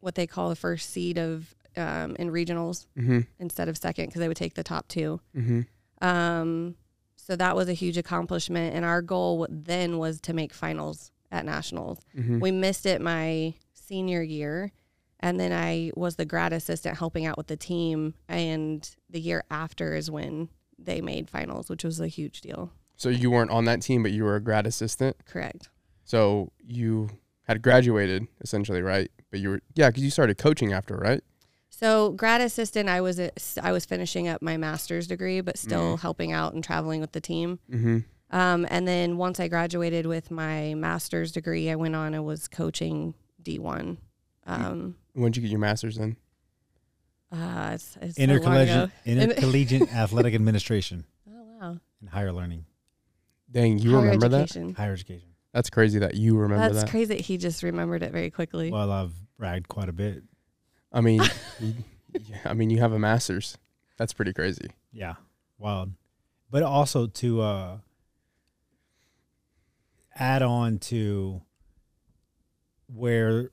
what 0.00 0.16
they 0.16 0.26
call 0.26 0.50
the 0.50 0.56
first 0.56 0.90
seed 0.90 1.16
of 1.16 1.54
um, 1.78 2.14
in 2.16 2.30
regionals 2.30 2.86
Mm-hmm. 2.98 3.20
instead 3.38 3.70
of 3.70 3.78
second 3.78 4.06
because 4.06 4.20
they 4.20 4.28
would 4.28 4.36
take 4.36 4.54
the 4.54 4.62
top 4.62 4.86
two. 4.88 5.20
Mm-hmm. 5.34 6.06
Um, 6.06 6.74
so 7.16 7.36
that 7.36 7.56
was 7.56 7.70
a 7.70 7.72
huge 7.72 7.96
accomplishment. 7.96 8.74
And 8.74 8.84
our 8.84 9.00
goal 9.00 9.46
then 9.48 9.96
was 9.96 10.20
to 10.22 10.34
make 10.34 10.52
finals 10.52 11.10
at 11.32 11.46
nationals. 11.46 12.00
Mm-hmm. 12.14 12.40
We 12.40 12.50
missed 12.50 12.84
it 12.84 13.00
my 13.00 13.54
senior 13.72 14.22
year. 14.22 14.72
And 15.20 15.38
then 15.38 15.52
I 15.52 15.92
was 15.94 16.16
the 16.16 16.24
grad 16.24 16.52
assistant 16.52 16.98
helping 16.98 17.26
out 17.26 17.36
with 17.36 17.46
the 17.46 17.56
team. 17.56 18.14
And 18.28 18.88
the 19.08 19.20
year 19.20 19.44
after 19.50 19.94
is 19.94 20.10
when 20.10 20.48
they 20.78 21.00
made 21.00 21.28
finals, 21.28 21.68
which 21.68 21.84
was 21.84 22.00
a 22.00 22.08
huge 22.08 22.40
deal. 22.40 22.72
So 22.96 23.08
you 23.08 23.30
weren't 23.30 23.50
on 23.50 23.64
that 23.66 23.82
team, 23.82 24.02
but 24.02 24.12
you 24.12 24.24
were 24.24 24.36
a 24.36 24.40
grad 24.40 24.66
assistant. 24.66 25.16
Correct. 25.26 25.68
So 26.04 26.52
you 26.66 27.10
had 27.44 27.62
graduated 27.62 28.26
essentially, 28.40 28.82
right? 28.82 29.10
But 29.30 29.40
you 29.40 29.50
were 29.50 29.60
yeah, 29.74 29.88
because 29.88 30.02
you 30.02 30.10
started 30.10 30.38
coaching 30.38 30.72
after, 30.72 30.96
right? 30.96 31.22
So 31.68 32.10
grad 32.10 32.40
assistant, 32.40 32.88
I 32.88 33.00
was 33.00 33.18
a, 33.18 33.30
I 33.62 33.72
was 33.72 33.86
finishing 33.86 34.28
up 34.28 34.42
my 34.42 34.56
master's 34.56 35.06
degree, 35.06 35.40
but 35.40 35.56
still 35.56 35.96
helping 35.96 36.32
out 36.32 36.52
and 36.52 36.62
traveling 36.62 37.00
with 37.00 37.12
the 37.12 37.20
team. 37.20 37.58
Mm-hmm. 37.72 37.98
Um, 38.32 38.66
and 38.70 38.86
then 38.86 39.16
once 39.16 39.40
I 39.40 39.48
graduated 39.48 40.06
with 40.06 40.30
my 40.30 40.74
master's 40.74 41.32
degree, 41.32 41.70
I 41.70 41.76
went 41.76 41.96
on 41.96 42.12
and 42.12 42.24
was 42.24 42.48
coaching 42.48 43.14
D1. 43.42 43.96
Um, 44.46 44.96
When 45.14 45.32
did 45.32 45.36
you 45.36 45.42
get 45.42 45.50
your 45.50 45.60
master's 45.60 45.98
in? 45.98 46.16
uh, 47.32 47.70
it's, 47.74 47.96
it's 48.00 48.16
so 48.16 48.22
long 48.22 48.30
Intercollegiate, 48.30 48.76
ago. 48.84 48.90
intercollegiate 49.06 49.92
athletic 49.94 50.34
administration 50.34 51.04
Oh 51.28 51.42
wow! 51.60 51.76
and 52.00 52.10
higher 52.10 52.32
learning. 52.32 52.66
Dang, 53.50 53.78
you 53.78 53.90
Higher 53.92 54.00
remember 54.02 54.28
that? 54.28 54.74
Higher 54.76 54.92
education. 54.92 55.28
That's 55.52 55.70
crazy 55.70 55.98
that 56.00 56.14
you 56.14 56.36
remember 56.36 56.68
That's 56.72 56.84
that. 56.84 56.90
crazy 56.90 57.14
that 57.16 57.20
he 57.22 57.36
just 57.36 57.62
remembered 57.64 58.02
it 58.04 58.12
very 58.12 58.30
quickly. 58.30 58.70
Well, 58.70 58.90
I've 58.92 59.12
bragged 59.36 59.66
quite 59.68 59.88
a 59.88 59.92
bit. 59.92 60.22
I 60.92 61.00
mean, 61.00 61.20
you, 61.60 61.74
I 62.44 62.54
mean, 62.54 62.70
you 62.70 62.78
have 62.78 62.92
a 62.92 62.98
master's. 62.98 63.58
That's 63.96 64.12
pretty 64.12 64.32
crazy. 64.32 64.70
Yeah, 64.92 65.14
wild. 65.58 65.90
But 66.50 66.62
also 66.62 67.06
to 67.08 67.40
uh, 67.42 67.76
add 70.14 70.42
on 70.42 70.78
to 70.78 71.42
where 72.86 73.50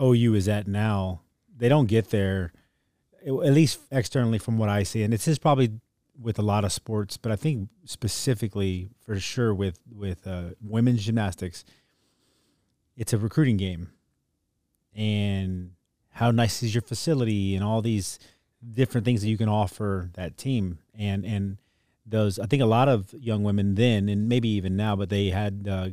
OU 0.00 0.34
is 0.34 0.48
at 0.48 0.66
now, 0.66 1.22
they 1.56 1.68
don't 1.68 1.86
get 1.86 2.10
there, 2.10 2.52
at 3.26 3.32
least 3.32 3.80
externally 3.90 4.38
from 4.38 4.58
what 4.58 4.68
I 4.68 4.82
see. 4.82 5.02
And 5.02 5.12
this 5.12 5.26
is 5.26 5.38
probably 5.38 5.72
with 6.20 6.38
a 6.38 6.42
lot 6.42 6.64
of 6.64 6.72
sports, 6.72 7.16
but 7.16 7.32
I 7.32 7.36
think 7.36 7.68
specifically 7.84 8.88
for 9.04 9.18
sure 9.18 9.54
with 9.54 9.78
with 9.90 10.26
uh, 10.26 10.50
women's 10.62 11.04
gymnastics, 11.04 11.64
it's 12.96 13.12
a 13.12 13.18
recruiting 13.18 13.56
game. 13.56 13.90
And 14.94 15.72
how 16.10 16.30
nice 16.30 16.62
is 16.62 16.74
your 16.74 16.82
facility 16.82 17.54
and 17.54 17.62
all 17.62 17.82
these 17.82 18.18
different 18.72 19.04
things 19.04 19.20
that 19.20 19.28
you 19.28 19.36
can 19.36 19.48
offer 19.48 20.10
that 20.14 20.38
team 20.38 20.78
and 20.98 21.24
and 21.24 21.58
those 22.06 22.38
I 22.38 22.46
think 22.46 22.62
a 22.62 22.66
lot 22.66 22.88
of 22.88 23.12
young 23.12 23.42
women 23.42 23.74
then 23.74 24.08
and 24.08 24.28
maybe 24.28 24.48
even 24.48 24.76
now 24.76 24.96
but 24.96 25.10
they 25.10 25.28
had 25.28 25.68
uh, 25.70 25.88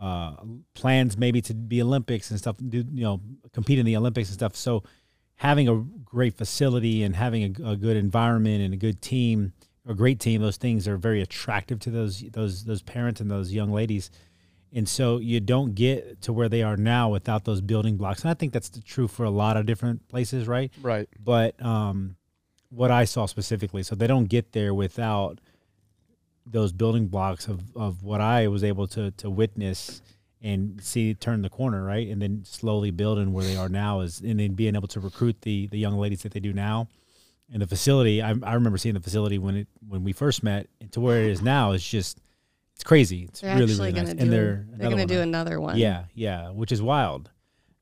uh, 0.00 0.36
plans 0.74 1.16
maybe 1.16 1.42
to 1.42 1.54
be 1.54 1.82
Olympics 1.82 2.30
and 2.30 2.38
stuff 2.38 2.56
do 2.56 2.84
you 2.92 3.02
know 3.02 3.20
compete 3.52 3.78
in 3.78 3.86
the 3.86 3.96
Olympics 3.96 4.28
and 4.28 4.34
stuff. 4.34 4.56
So 4.56 4.82
having 5.36 5.68
a 5.68 5.76
great 6.04 6.36
facility 6.36 7.02
and 7.02 7.16
having 7.16 7.56
a, 7.62 7.70
a 7.70 7.76
good 7.76 7.96
environment 7.96 8.62
and 8.62 8.74
a 8.74 8.76
good 8.76 9.00
team 9.02 9.52
a 9.86 9.94
great 9.94 10.20
team 10.20 10.40
those 10.40 10.56
things 10.56 10.86
are 10.86 10.96
very 10.96 11.20
attractive 11.20 11.80
to 11.80 11.90
those 11.90 12.20
those 12.32 12.64
those 12.64 12.82
parents 12.82 13.20
and 13.20 13.30
those 13.30 13.52
young 13.52 13.72
ladies. 13.72 14.10
And 14.72 14.88
so 14.88 15.18
you 15.18 15.40
don't 15.40 15.74
get 15.74 16.22
to 16.22 16.32
where 16.32 16.48
they 16.48 16.62
are 16.62 16.76
now 16.76 17.08
without 17.08 17.44
those 17.44 17.60
building 17.60 17.96
blocks. 17.96 18.22
And 18.22 18.30
I 18.30 18.34
think 18.34 18.52
that's 18.52 18.70
true 18.84 19.08
for 19.08 19.24
a 19.24 19.30
lot 19.30 19.56
of 19.56 19.66
different 19.66 20.06
places 20.08 20.46
right? 20.46 20.72
Right. 20.80 21.08
but 21.18 21.60
um, 21.64 22.16
what 22.68 22.92
I 22.92 23.04
saw 23.04 23.26
specifically, 23.26 23.82
so 23.82 23.96
they 23.96 24.06
don't 24.06 24.26
get 24.26 24.52
there 24.52 24.72
without 24.72 25.40
those 26.50 26.72
building 26.72 27.06
blocks 27.06 27.46
of, 27.48 27.62
of 27.76 28.02
what 28.02 28.20
I 28.20 28.48
was 28.48 28.64
able 28.64 28.86
to 28.88 29.10
to 29.12 29.30
witness 29.30 30.02
and 30.42 30.82
see 30.82 31.14
turn 31.14 31.42
the 31.42 31.50
corner, 31.50 31.84
right, 31.84 32.08
and 32.08 32.20
then 32.20 32.42
slowly 32.44 32.90
building 32.90 33.32
where 33.32 33.44
they 33.44 33.56
are 33.56 33.68
now 33.68 34.00
is, 34.00 34.20
and 34.20 34.40
then 34.40 34.54
being 34.54 34.74
able 34.74 34.88
to 34.88 35.00
recruit 35.00 35.42
the 35.42 35.66
the 35.68 35.78
young 35.78 35.98
ladies 35.98 36.22
that 36.22 36.32
they 36.32 36.40
do 36.40 36.52
now, 36.52 36.88
and 37.52 37.62
the 37.62 37.66
facility. 37.66 38.22
I, 38.22 38.34
I 38.42 38.54
remember 38.54 38.78
seeing 38.78 38.94
the 38.94 39.00
facility 39.00 39.38
when 39.38 39.56
it 39.56 39.68
when 39.86 40.04
we 40.04 40.12
first 40.12 40.42
met 40.42 40.68
to 40.92 41.00
where 41.00 41.22
it 41.22 41.30
is 41.30 41.42
now. 41.42 41.72
It's 41.72 41.88
just 41.88 42.18
it's 42.74 42.84
crazy. 42.84 43.24
It's 43.24 43.40
they're 43.40 43.56
really 43.56 43.74
really 43.74 43.92
nice, 43.92 44.10
and 44.10 44.18
do. 44.18 44.30
they're 44.30 44.66
They're 44.70 44.90
going 44.90 45.06
to 45.06 45.14
do 45.14 45.20
another 45.20 45.60
one. 45.60 45.76
Yeah, 45.76 46.04
yeah, 46.14 46.50
which 46.50 46.72
is 46.72 46.80
wild. 46.80 47.30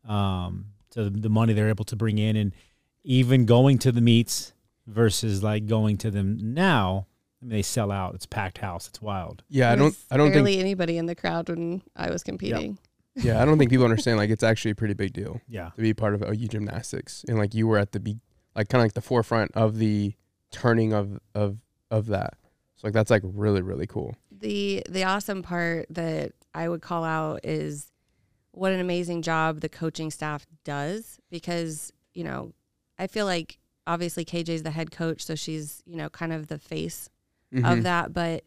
Um, 0.07 0.67
so 0.91 1.05
the, 1.05 1.11
the 1.11 1.29
money 1.29 1.53
they're 1.53 1.69
able 1.69 1.85
to 1.87 1.97
bring 1.97 2.19
in, 2.19 2.37
and 2.37 2.53
even 3.05 3.47
going 3.47 3.79
to 3.79 3.93
the 3.93 4.01
meets 4.01 4.53
versus 4.87 5.43
like 5.43 5.67
going 5.67 5.99
to 5.99 6.11
them 6.11 6.55
now. 6.55 7.07
I 7.41 7.45
mean, 7.45 7.51
they 7.51 7.63
sell 7.63 7.91
out. 7.93 8.15
It's 8.15 8.27
packed 8.27 8.59
house. 8.59 8.89
It's 8.89 9.01
wild. 9.01 9.43
Yeah, 9.49 9.71
I 9.71 9.77
don't. 9.77 9.97
I 10.11 10.17
don't 10.17 10.33
barely 10.33 10.53
think. 10.53 10.61
anybody 10.61 10.99
in 10.99 11.07
the 11.07 11.15
crowd 11.15 11.49
when 11.49 11.83
I 11.95 12.11
was 12.11 12.23
competing. 12.23 12.79
Yeah, 13.15 13.43
I 13.43 13.45
don't 13.45 13.59
think 13.59 13.71
people 13.71 13.85
understand. 13.85 14.17
Like, 14.17 14.31
it's 14.31 14.43
actually 14.45 14.73
a 14.73 14.75
pretty 14.77 14.95
big 14.95 15.13
deal 15.13 15.41
Yeah, 15.49 15.71
to 15.75 15.83
be 15.83 15.93
part 15.93 16.15
of 16.15 16.23
OU 16.23 16.49
gymnastics, 16.49 17.25
and 17.29 17.37
like 17.39 17.55
you 17.55 17.67
were 17.67 17.79
at 17.79 17.93
the 17.93 18.01
be, 18.01 18.19
like 18.55 18.69
kind 18.69 18.81
of 18.81 18.85
like 18.85 18.95
the 18.95 19.01
forefront 19.01 19.53
of 19.55 19.79
the 19.79 20.15
turning 20.51 20.93
of 20.93 21.19
of 21.35 21.59
of 21.91 22.07
that. 22.07 22.35
So 22.77 22.87
like 22.87 22.95
that's 22.95 23.11
like 23.11 23.23
really 23.25 23.61
really 23.61 23.87
cool. 23.87 24.15
the 24.31 24.85
the 24.89 25.03
awesome 25.05 25.43
part 25.43 25.87
that 25.91 26.33
I 26.55 26.69
would 26.69 26.81
call 26.81 27.03
out 27.05 27.41
is 27.45 27.91
what 28.53 28.73
an 28.73 28.81
amazing 28.81 29.23
job 29.23 29.61
the 29.61 29.69
coaching 29.69 30.11
staff 30.11 30.47
does 30.65 31.19
because 31.31 31.93
you 32.15 32.23
know 32.25 32.53
I 32.99 33.07
feel 33.09 33.27
like 33.27 33.59
obviously 33.87 34.25
KJ 34.25 34.49
is 34.49 34.63
the 34.63 34.71
head 34.71 34.91
coach 34.93 35.25
so 35.25 35.35
she's 35.35 35.83
you 35.87 35.97
know 35.97 36.09
kind 36.09 36.33
of 36.33 36.47
the 36.47 36.59
face 36.59 37.09
Mhm. 37.55 37.73
of 37.79 37.83
that 37.85 38.13
but 38.13 38.45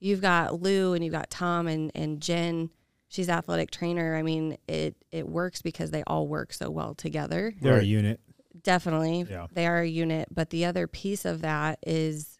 you've 0.00 0.20
got 0.20 0.60
Lou 0.60 0.94
and 0.94 1.04
you've 1.04 1.12
got 1.12 1.30
Tom 1.30 1.66
and 1.68 1.90
and 1.94 2.20
Jen 2.20 2.70
she's 3.08 3.28
athletic 3.28 3.70
trainer 3.70 4.16
I 4.16 4.22
mean 4.22 4.56
it 4.68 4.96
it 5.12 5.28
works 5.28 5.62
because 5.62 5.90
they 5.90 6.02
all 6.06 6.26
work 6.28 6.52
so 6.52 6.70
well 6.70 6.94
together 6.94 7.52
they're 7.60 7.74
Right. 7.74 7.82
a 7.82 7.86
unit. 7.86 8.20
definitely 8.62 9.26
Yeah. 9.30 9.46
they 9.52 9.66
are 9.66 9.80
a 9.80 9.86
unit 9.88 10.28
but 10.34 10.50
the 10.50 10.64
other 10.64 10.86
piece 10.86 11.24
of 11.24 11.40
that 11.42 11.78
is 11.86 12.36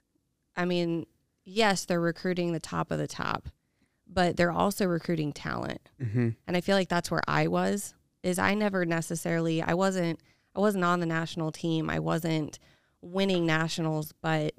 i 0.56 0.64
mean 0.64 1.06
yes 1.44 1.84
they're 1.84 2.00
recruiting 2.00 2.52
the 2.52 2.60
top 2.60 2.90
of 2.90 2.98
the 2.98 3.06
top 3.06 3.48
but 4.06 4.36
they're 4.36 4.50
also 4.52 4.86
recruiting 4.86 5.32
talent 5.32 5.80
Mhm. 6.02 6.34
and 6.46 6.56
i 6.56 6.60
feel 6.60 6.76
like 6.76 6.88
that's 6.88 7.10
where 7.10 7.22
i 7.28 7.46
was 7.46 7.94
is 8.22 8.38
i 8.38 8.54
never 8.54 8.84
necessarily 8.84 9.62
i 9.62 9.72
wasn't 9.72 10.20
i 10.54 10.60
wasn't 10.60 10.84
on 10.84 11.00
the 11.00 11.06
national 11.06 11.52
team 11.52 11.88
i 11.88 11.98
wasn't 11.98 12.58
winning 13.00 13.46
nationals 13.46 14.12
but 14.20 14.52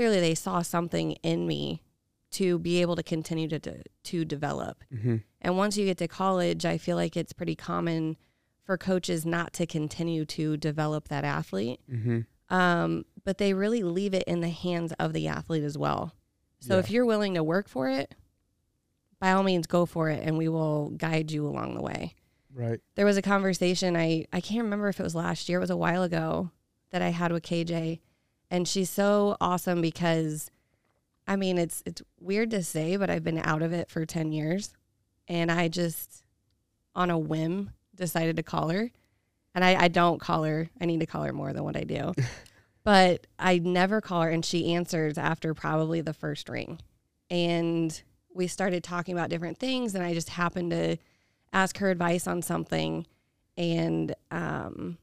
clearly 0.00 0.18
they 0.20 0.34
saw 0.34 0.62
something 0.62 1.12
in 1.22 1.46
me 1.46 1.82
to 2.30 2.58
be 2.58 2.80
able 2.80 2.96
to 2.96 3.02
continue 3.02 3.46
to 3.48 3.58
to, 3.58 3.82
to 4.04 4.24
develop 4.24 4.82
Mhm. 4.90 5.22
and 5.42 5.58
once 5.58 5.76
you 5.76 5.84
get 5.84 5.98
to 5.98 6.08
college, 6.08 6.64
I 6.64 6.78
feel 6.78 6.96
like 6.96 7.16
it's 7.18 7.34
pretty 7.34 7.54
common 7.54 8.16
for 8.64 8.78
coaches 8.78 9.26
not 9.26 9.52
to 9.54 9.66
continue 9.66 10.24
to 10.26 10.56
develop 10.56 11.08
that 11.08 11.24
athlete. 11.24 11.80
Mhm. 11.90 12.24
Um, 12.48 13.04
but 13.24 13.36
they 13.38 13.52
really 13.52 13.82
leave 13.82 14.14
it 14.14 14.22
in 14.24 14.40
the 14.40 14.48
hands 14.48 14.92
of 14.98 15.12
the 15.12 15.26
athlete 15.28 15.64
as 15.64 15.76
well. 15.76 16.14
So 16.60 16.74
Yeah. 16.74 16.80
if 16.80 16.90
you're 16.90 17.04
willing 17.04 17.34
to 17.34 17.42
work 17.44 17.68
for 17.68 17.88
it, 17.90 18.14
by 19.18 19.32
all 19.32 19.42
means 19.42 19.66
go 19.66 19.84
for 19.86 20.08
it 20.08 20.22
and 20.26 20.38
we 20.38 20.48
will 20.48 20.90
guide 20.90 21.30
you 21.30 21.46
along 21.46 21.74
the 21.74 21.82
way. 21.82 22.14
Right. 22.54 22.80
There 22.94 23.04
was 23.06 23.16
a 23.18 23.22
conversation 23.22 23.96
I 23.96 24.24
I 24.32 24.40
can't 24.40 24.62
remember 24.64 24.88
if 24.88 24.98
it 24.98 25.02
was 25.02 25.14
last 25.14 25.48
year, 25.48 25.58
it 25.58 25.60
was 25.60 25.70
a 25.70 25.76
while 25.76 26.02
ago 26.02 26.52
that 26.90 27.02
I 27.02 27.10
had 27.10 27.32
with 27.32 27.42
KJ 27.42 28.00
and 28.50 28.66
she's 28.66 28.90
so 28.90 29.36
awesome 29.40 29.80
because 29.80 30.50
I 31.26 31.36
mean 31.36 31.58
it's 31.58 31.82
it's 31.86 32.02
weird 32.20 32.50
to 32.50 32.62
say 32.62 32.96
but 32.96 33.10
I've 33.10 33.24
been 33.24 33.38
out 33.38 33.62
of 33.62 33.72
it 33.72 33.88
for 33.88 34.04
10 34.04 34.32
years. 34.32 34.72
And 35.28 35.50
I 35.50 35.68
just 35.68 36.24
on 36.94 37.08
a 37.10 37.18
whim 37.18 37.70
decided 37.94 38.36
to 38.36 38.42
call 38.42 38.70
her. 38.70 38.90
And 39.54 39.64
I, 39.64 39.84
I 39.84 39.88
don't 39.88 40.20
call 40.20 40.42
her. 40.44 40.70
I 40.80 40.86
need 40.86 41.00
to 41.00 41.06
call 41.06 41.22
her 41.22 41.32
more 41.32 41.52
than 41.52 41.64
what 41.64 41.76
I 41.76 41.84
do. 41.84 42.12
But 42.82 43.26
I 43.38 43.58
never 43.58 44.00
call 44.00 44.22
her 44.22 44.30
and 44.30 44.42
she 44.42 44.72
answers 44.72 45.18
after 45.18 45.52
probably 45.52 46.00
the 46.00 46.14
first 46.14 46.48
ring. 46.48 46.80
And 47.28 48.02
we 48.34 48.46
started 48.46 48.82
talking 48.82 49.14
about 49.14 49.28
different 49.28 49.58
things 49.58 49.94
and 49.94 50.02
I 50.02 50.14
just 50.14 50.30
happened 50.30 50.70
to 50.70 50.96
ask 51.52 51.76
her 51.76 51.90
advice 51.90 52.26
on 52.26 52.40
something. 52.40 53.06
And 53.58 54.14
um 54.30 54.96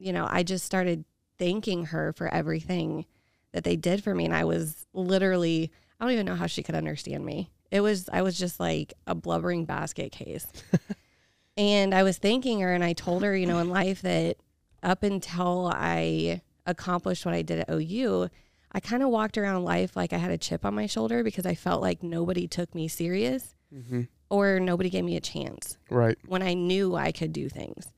you 0.00 0.12
know 0.12 0.26
I 0.28 0.42
just 0.42 0.66
started 0.66 1.04
thanking 1.42 1.86
her 1.86 2.12
for 2.12 2.28
everything 2.32 3.04
that 3.52 3.64
they 3.64 3.74
did 3.76 4.02
for 4.04 4.14
me 4.14 4.24
and 4.24 4.34
I 4.34 4.44
was 4.44 4.86
literally 4.92 5.70
I 5.98 6.04
don't 6.04 6.12
even 6.12 6.26
know 6.26 6.34
how 6.36 6.46
she 6.46 6.62
could 6.62 6.74
understand 6.74 7.24
me. 7.24 7.50
It 7.70 7.80
was 7.80 8.08
I 8.12 8.22
was 8.22 8.38
just 8.38 8.60
like 8.60 8.92
a 9.06 9.14
blubbering 9.14 9.64
basket 9.64 10.12
case. 10.12 10.46
and 11.56 11.94
I 11.94 12.02
was 12.02 12.18
thanking 12.18 12.60
her 12.60 12.72
and 12.72 12.82
I 12.84 12.92
told 12.92 13.22
her, 13.24 13.36
you 13.36 13.46
know, 13.46 13.58
in 13.58 13.68
life 13.68 14.02
that 14.02 14.36
up 14.82 15.02
until 15.02 15.70
I 15.74 16.40
accomplished 16.66 17.24
what 17.26 17.34
I 17.34 17.42
did 17.42 17.60
at 17.60 17.70
OU, 17.70 18.28
I 18.72 18.80
kind 18.80 19.02
of 19.02 19.10
walked 19.10 19.36
around 19.38 19.64
life 19.64 19.96
like 19.96 20.12
I 20.12 20.18
had 20.18 20.30
a 20.30 20.38
chip 20.38 20.64
on 20.64 20.74
my 20.74 20.86
shoulder 20.86 21.22
because 21.22 21.46
I 21.46 21.54
felt 21.54 21.82
like 21.82 22.02
nobody 22.02 22.46
took 22.48 22.74
me 22.74 22.88
serious 22.88 23.54
Mhm. 23.74 24.08
or 24.30 24.60
nobody 24.60 24.90
gave 24.90 25.04
me 25.04 25.16
a 25.16 25.20
chance 25.20 25.76
Right. 25.90 26.18
when 26.26 26.42
I 26.42 26.54
knew 26.54 26.94
I 26.94 27.10
could 27.12 27.32
do 27.32 27.48
things. 27.48 27.88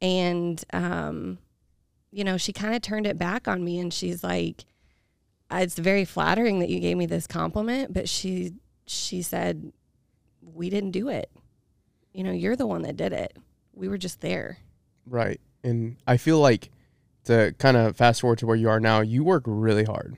And, 0.00 0.62
um, 0.72 1.38
you 2.12 2.22
know, 2.22 2.36
she 2.36 2.52
kind 2.52 2.74
of 2.74 2.82
turned 2.82 3.06
it 3.06 3.18
back 3.18 3.48
on 3.48 3.64
me 3.64 3.78
and 3.80 3.92
she's 3.92 4.22
like, 4.22 4.66
it's 5.50 5.78
very 5.78 6.04
flattering 6.04 6.60
that 6.60 6.68
you 6.68 6.78
gave 6.78 6.96
me 6.96 7.06
this 7.06 7.26
compliment, 7.26 7.92
but 7.92 8.08
she, 8.08 8.52
she 8.86 9.22
said, 9.22 9.72
we 10.42 10.70
didn't 10.70 10.92
do 10.92 11.08
it. 11.08 11.30
You 12.12 12.22
know, 12.22 12.32
you're 12.32 12.56
the 12.56 12.66
one 12.66 12.82
that 12.82 12.96
did 12.96 13.12
it. 13.12 13.36
We 13.74 13.88
were 13.88 13.98
just 13.98 14.20
there. 14.20 14.58
Right. 15.06 15.40
And 15.64 15.96
I 16.06 16.18
feel 16.18 16.38
like 16.38 16.70
to 17.24 17.54
kind 17.58 17.76
of 17.76 17.96
fast 17.96 18.20
forward 18.20 18.38
to 18.38 18.46
where 18.46 18.56
you 18.56 18.68
are 18.68 18.80
now, 18.80 19.00
you 19.00 19.24
work 19.24 19.44
really 19.46 19.84
hard. 19.84 20.16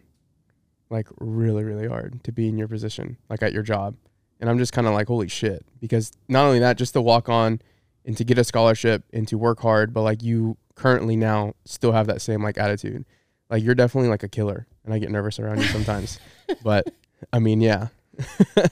Like 0.91 1.09
really, 1.19 1.63
really 1.63 1.89
hard 1.89 2.23
to 2.25 2.33
be 2.33 2.49
in 2.49 2.59
your 2.59 2.69
position, 2.69 3.17
like 3.29 3.43
at 3.43 3.53
your 3.53 3.63
job. 3.63 3.97
And 4.41 4.51
I'm 4.51 4.59
just 4.59 4.73
kind 4.73 4.87
of 4.87 4.95
like, 4.95 5.07
holy 5.07 5.29
shit. 5.29 5.65
Because 5.81 6.13
not 6.29 6.45
only 6.45 6.59
that, 6.59 6.77
just 6.77 6.93
to 6.95 7.03
walk 7.03 7.29
on 7.29 7.61
and 8.05 8.17
to 8.17 8.25
get 8.25 8.39
a 8.39 8.45
scholarship 8.45 9.05
and 9.13 9.27
to 9.29 9.39
work 9.39 9.61
hard, 9.61 9.95
but 9.95 10.03
like 10.03 10.23
you 10.23 10.57
currently 10.75 11.17
now 11.17 11.55
still 11.65 11.93
have 11.93 12.07
that 12.07 12.23
same 12.23 12.43
like 12.43 12.59
attitude. 12.59 13.05
Like 13.51 13.63
you're 13.63 13.75
definitely 13.75 14.09
like 14.09 14.23
a 14.23 14.29
killer. 14.29 14.67
And 14.85 14.93
I 14.93 14.99
get 14.99 15.11
nervous 15.11 15.39
around 15.39 15.59
you 15.59 15.67
sometimes. 15.67 16.19
but 16.63 16.93
I 17.33 17.39
mean, 17.39 17.61
yeah. 17.61 17.89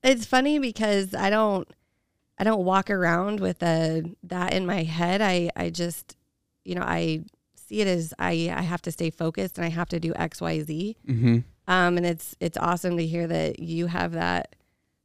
It's 0.00 0.26
funny 0.26 0.60
because 0.60 1.12
I 1.12 1.28
don't 1.28 1.68
I 2.38 2.44
don't 2.44 2.64
walk 2.64 2.88
around 2.88 3.40
with 3.40 3.62
a 3.64 4.04
that 4.22 4.52
in 4.52 4.64
my 4.64 4.84
head. 4.84 5.20
I 5.20 5.50
I 5.56 5.70
just 5.70 6.16
you 6.64 6.76
know, 6.76 6.82
I 6.82 7.24
see 7.56 7.80
it 7.80 7.88
as 7.88 8.14
I 8.16 8.54
I 8.54 8.62
have 8.62 8.80
to 8.82 8.92
stay 8.92 9.10
focused 9.10 9.58
and 9.58 9.64
I 9.64 9.70
have 9.70 9.88
to 9.88 9.98
do 9.98 10.12
XYZ. 10.12 10.96
Mm-hmm. 11.04 11.38
Um 11.66 11.96
and 11.96 12.06
it's 12.06 12.36
it's 12.38 12.56
awesome 12.56 12.96
to 12.96 13.04
hear 13.04 13.26
that 13.26 13.58
you 13.58 13.88
have 13.88 14.12
that 14.12 14.54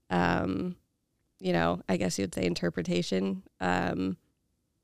um, 0.10 0.75
you 1.39 1.53
know, 1.53 1.82
I 1.89 1.97
guess 1.97 2.17
you'd 2.19 2.34
say 2.34 2.45
interpretation, 2.45 3.43
um, 3.60 4.15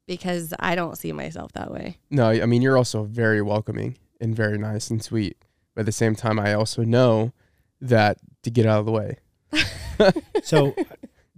because 0.10 0.56
I 0.60 0.74
don't 0.74 0.98
see 0.98 1.12
myself 1.12 1.52
that 1.52 1.72
way. 1.72 2.00
No, 2.10 2.30
I 2.30 2.48
mean 2.48 2.64
you're 2.64 2.78
also 2.78 3.04
very 3.04 3.44
welcoming 3.44 3.96
and 4.20 4.36
very 4.36 4.58
nice 4.58 4.90
and 4.90 5.04
sweet. 5.04 5.38
But 5.76 5.82
at 5.82 5.86
the 5.86 5.92
same 5.92 6.16
time, 6.16 6.40
I 6.40 6.56
also 6.56 6.84
know 6.84 7.32
that 7.80 8.18
to 8.42 8.50
get 8.50 8.66
out 8.66 8.80
of 8.80 8.86
the 8.86 8.92
way. 8.92 9.18
So, 10.44 10.74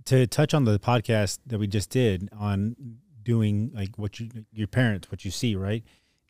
to 0.06 0.28
touch 0.28 0.54
on 0.54 0.66
the 0.66 0.78
podcast 0.80 1.40
that 1.48 1.58
we 1.58 1.66
just 1.66 1.90
did 1.90 2.30
on 2.38 2.76
doing 3.24 3.72
like 3.74 3.98
what 3.98 4.20
you 4.20 4.30
your 4.54 4.68
parents, 4.68 5.10
what 5.10 5.26
you 5.26 5.32
see, 5.32 5.56
right? 5.56 5.84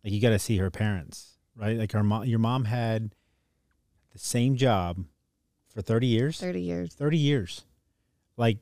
Like 0.03 0.13
you 0.13 0.21
got 0.21 0.29
to 0.29 0.39
see 0.39 0.55
her 0.57 0.71
parents, 0.71 1.37
right? 1.57 1.77
Like 1.77 1.91
her 1.91 2.03
mom, 2.03 2.23
your 2.23 2.39
mom 2.39 2.63
had 2.63 3.13
the 4.13 4.19
same 4.19 4.55
job 4.55 5.03
for 5.67 5.81
thirty 5.81 6.07
years. 6.07 6.39
30 6.39 6.61
years. 6.61 6.93
30 6.93 7.17
years. 7.17 7.65
Like, 8.37 8.59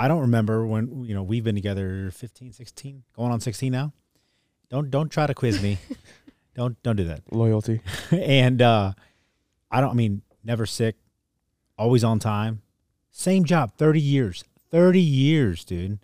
I 0.00 0.08
don't 0.08 0.20
remember 0.20 0.66
when, 0.66 1.04
you 1.04 1.14
know, 1.14 1.22
we've 1.22 1.44
been 1.44 1.54
together 1.54 2.10
15, 2.12 2.54
16, 2.54 3.02
going 3.14 3.32
on 3.32 3.38
16 3.38 3.70
now. 3.70 3.92
Don't, 4.70 4.90
don't 4.90 5.10
try 5.10 5.26
to 5.26 5.34
quiz 5.34 5.62
me. 5.62 5.76
don't, 6.54 6.82
don't 6.82 6.96
do 6.96 7.04
that. 7.04 7.20
Loyalty. 7.30 7.82
and, 8.10 8.62
uh, 8.62 8.92
I 9.70 9.82
don't, 9.82 9.90
I 9.90 9.92
mean, 9.92 10.22
never 10.42 10.64
sick, 10.64 10.96
always 11.76 12.02
on 12.02 12.18
time, 12.18 12.62
same 13.10 13.44
job, 13.44 13.74
30 13.76 14.00
years, 14.00 14.42
30 14.70 14.98
years, 14.98 15.66
dude. 15.66 15.98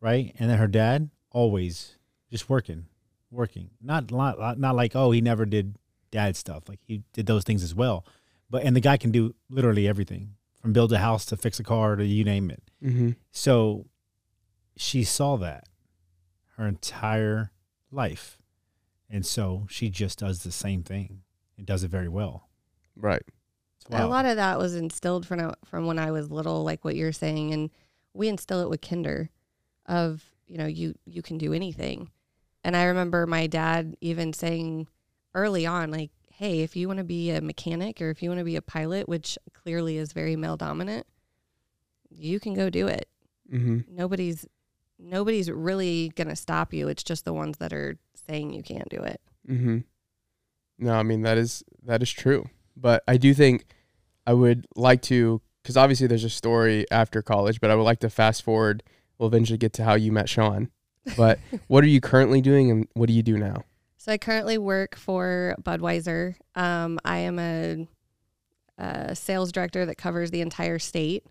Right. 0.00 0.34
And 0.38 0.48
then 0.48 0.56
her 0.56 0.66
dad, 0.66 1.10
always 1.30 1.96
just 2.30 2.48
working, 2.48 2.86
working. 3.30 3.68
Not, 3.82 4.10
not, 4.10 4.58
not 4.58 4.74
like, 4.74 4.96
oh, 4.96 5.10
he 5.10 5.20
never 5.20 5.44
did 5.44 5.76
dad 6.10 6.34
stuff. 6.34 6.66
Like 6.66 6.80
he 6.86 7.02
did 7.12 7.26
those 7.26 7.44
things 7.44 7.62
as 7.62 7.74
well. 7.74 8.06
But, 8.48 8.62
and 8.62 8.74
the 8.74 8.80
guy 8.80 8.96
can 8.96 9.10
do 9.10 9.34
literally 9.50 9.86
everything 9.86 10.35
from 10.66 10.72
build 10.72 10.92
a 10.92 10.98
house 10.98 11.24
to 11.24 11.36
fix 11.36 11.60
a 11.60 11.62
car 11.62 11.94
to 11.94 12.04
you 12.04 12.24
name 12.24 12.50
it. 12.50 12.60
Mm-hmm. 12.82 13.10
So 13.30 13.86
she 14.76 15.04
saw 15.04 15.36
that 15.36 15.68
her 16.56 16.66
entire 16.66 17.52
life. 17.92 18.36
And 19.08 19.24
so 19.24 19.68
she 19.70 19.90
just 19.90 20.18
does 20.18 20.42
the 20.42 20.50
same 20.50 20.82
thing 20.82 21.20
and 21.56 21.64
does 21.68 21.84
it 21.84 21.88
very 21.88 22.08
well. 22.08 22.48
Right. 22.96 23.22
It's 23.76 23.94
A 23.94 24.08
lot 24.08 24.24
of 24.24 24.34
that 24.34 24.58
was 24.58 24.74
instilled 24.74 25.24
from 25.24 25.54
from 25.64 25.86
when 25.86 26.00
I 26.00 26.10
was 26.10 26.32
little, 26.32 26.64
like 26.64 26.84
what 26.84 26.96
you're 26.96 27.12
saying, 27.12 27.52
and 27.52 27.70
we 28.12 28.26
instill 28.26 28.60
it 28.60 28.68
with 28.68 28.80
Kinder, 28.80 29.30
of 29.86 30.24
you 30.48 30.58
know 30.58 30.66
you 30.66 30.96
you 31.04 31.22
can 31.22 31.38
do 31.38 31.52
anything, 31.52 32.10
and 32.64 32.76
I 32.76 32.86
remember 32.86 33.28
my 33.28 33.46
dad 33.46 33.96
even 34.00 34.32
saying 34.32 34.88
early 35.34 35.66
on, 35.66 35.92
like, 35.92 36.10
hey, 36.36 36.60
if 36.60 36.76
you 36.76 36.86
want 36.86 36.98
to 36.98 37.04
be 37.04 37.30
a 37.30 37.40
mechanic 37.40 38.02
or 38.02 38.10
if 38.10 38.22
you 38.22 38.28
want 38.28 38.38
to 38.38 38.44
be 38.44 38.56
a 38.56 38.62
pilot, 38.62 39.08
which 39.08 39.38
clearly 39.54 39.96
is 39.96 40.12
very 40.12 40.36
male 40.36 40.58
dominant, 40.58 41.06
you 42.10 42.38
can 42.38 42.52
go 42.52 42.68
do 42.68 42.86
it. 42.86 43.08
Mm-hmm. 43.50 43.94
Nobody's 43.94 44.46
nobody's 44.98 45.50
really 45.50 46.10
gonna 46.14 46.36
stop 46.36 46.74
you. 46.74 46.88
It's 46.88 47.02
just 47.02 47.24
the 47.24 47.32
ones 47.32 47.58
that 47.58 47.72
are 47.72 47.96
saying 48.28 48.52
you 48.52 48.62
can't 48.62 48.88
do 48.88 48.98
it. 48.98 49.20
Mm-hmm. 49.48 49.78
No, 50.78 50.92
I 50.92 51.02
mean 51.02 51.22
that 51.22 51.38
is 51.38 51.64
that 51.84 52.02
is 52.02 52.10
true. 52.10 52.50
But 52.76 53.02
I 53.08 53.16
do 53.16 53.32
think 53.32 53.64
I 54.26 54.34
would 54.34 54.66
like 54.76 55.00
to, 55.02 55.40
because 55.62 55.78
obviously 55.78 56.06
there's 56.06 56.24
a 56.24 56.30
story 56.30 56.84
after 56.90 57.22
college, 57.22 57.60
but 57.62 57.70
I 57.70 57.74
would 57.74 57.84
like 57.84 58.00
to 58.00 58.10
fast 58.10 58.42
forward. 58.42 58.82
We'll 59.18 59.28
eventually 59.28 59.56
get 59.56 59.72
to 59.74 59.84
how 59.84 59.94
you 59.94 60.12
met 60.12 60.28
Shaun. 60.28 60.70
But 61.16 61.38
what 61.68 61.82
are 61.82 61.88
you 61.88 62.02
currently 62.02 62.42
doing, 62.42 62.70
and 62.70 62.88
what 62.92 63.06
do 63.06 63.14
you 63.14 63.22
do 63.22 63.38
now? 63.38 63.64
So 64.06 64.12
I 64.12 64.18
currently 64.18 64.56
work 64.56 64.94
for 64.94 65.56
Budweiser. 65.60 66.36
Um, 66.54 67.00
I 67.04 67.18
am 67.18 67.40
a, 67.40 67.88
a 68.78 69.16
sales 69.16 69.50
director 69.50 69.84
that 69.84 69.96
covers 69.96 70.30
the 70.30 70.42
entire 70.42 70.78
state, 70.78 71.24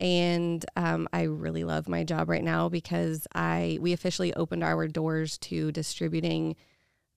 and 0.00 0.66
um, 0.74 1.06
I 1.12 1.22
really 1.22 1.62
love 1.62 1.88
my 1.88 2.02
job 2.02 2.28
right 2.28 2.42
now 2.42 2.68
because 2.68 3.28
I 3.36 3.78
we 3.80 3.92
officially 3.92 4.34
opened 4.34 4.64
our 4.64 4.88
doors 4.88 5.38
to 5.38 5.70
distributing 5.70 6.56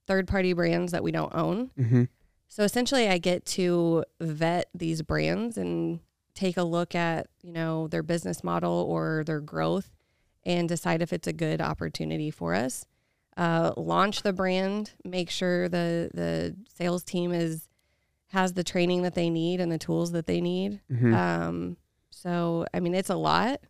third 0.05 0.27
party 0.27 0.53
brands 0.53 0.91
that 0.91 1.01
we 1.01 1.11
don't 1.11 1.33
own. 1.33 1.71
Mm-hmm. 1.79 2.03
So 2.47 2.63
essentially, 2.63 3.09
I 3.09 3.17
get 3.17 3.43
to 3.47 4.05
vet 4.19 4.69
these 4.75 5.01
brands 5.01 5.57
and 5.57 6.01
take 6.35 6.57
a 6.57 6.63
look 6.63 6.93
at 6.93 7.25
you 7.41 7.53
know 7.53 7.87
their 7.87 8.03
business 8.03 8.43
model 8.43 8.85
or 8.87 9.23
their 9.25 9.41
growth, 9.41 9.89
and 10.43 10.69
decide 10.69 11.01
if 11.01 11.11
it's 11.11 11.27
a 11.27 11.33
good 11.33 11.59
opportunity 11.59 12.29
for 12.29 12.53
us. 12.53 12.85
Uh, 13.37 13.71
launch 13.77 14.23
the 14.23 14.33
brand, 14.33 14.91
make 15.05 15.29
sure 15.29 15.69
the 15.69 16.09
the 16.13 16.55
sales 16.75 17.03
team 17.03 17.31
is 17.31 17.67
has 18.27 18.53
the 18.53 18.63
training 18.63 19.01
that 19.01 19.13
they 19.13 19.29
need 19.29 19.59
and 19.59 19.71
the 19.71 19.77
tools 19.77 20.11
that 20.11 20.25
they 20.25 20.41
need. 20.41 20.79
Mm-hmm. 20.91 21.13
Um, 21.13 21.77
so 22.09 22.65
I 22.73 22.79
mean, 22.79 22.93
it's 22.93 23.09
a 23.09 23.15
lot, 23.15 23.61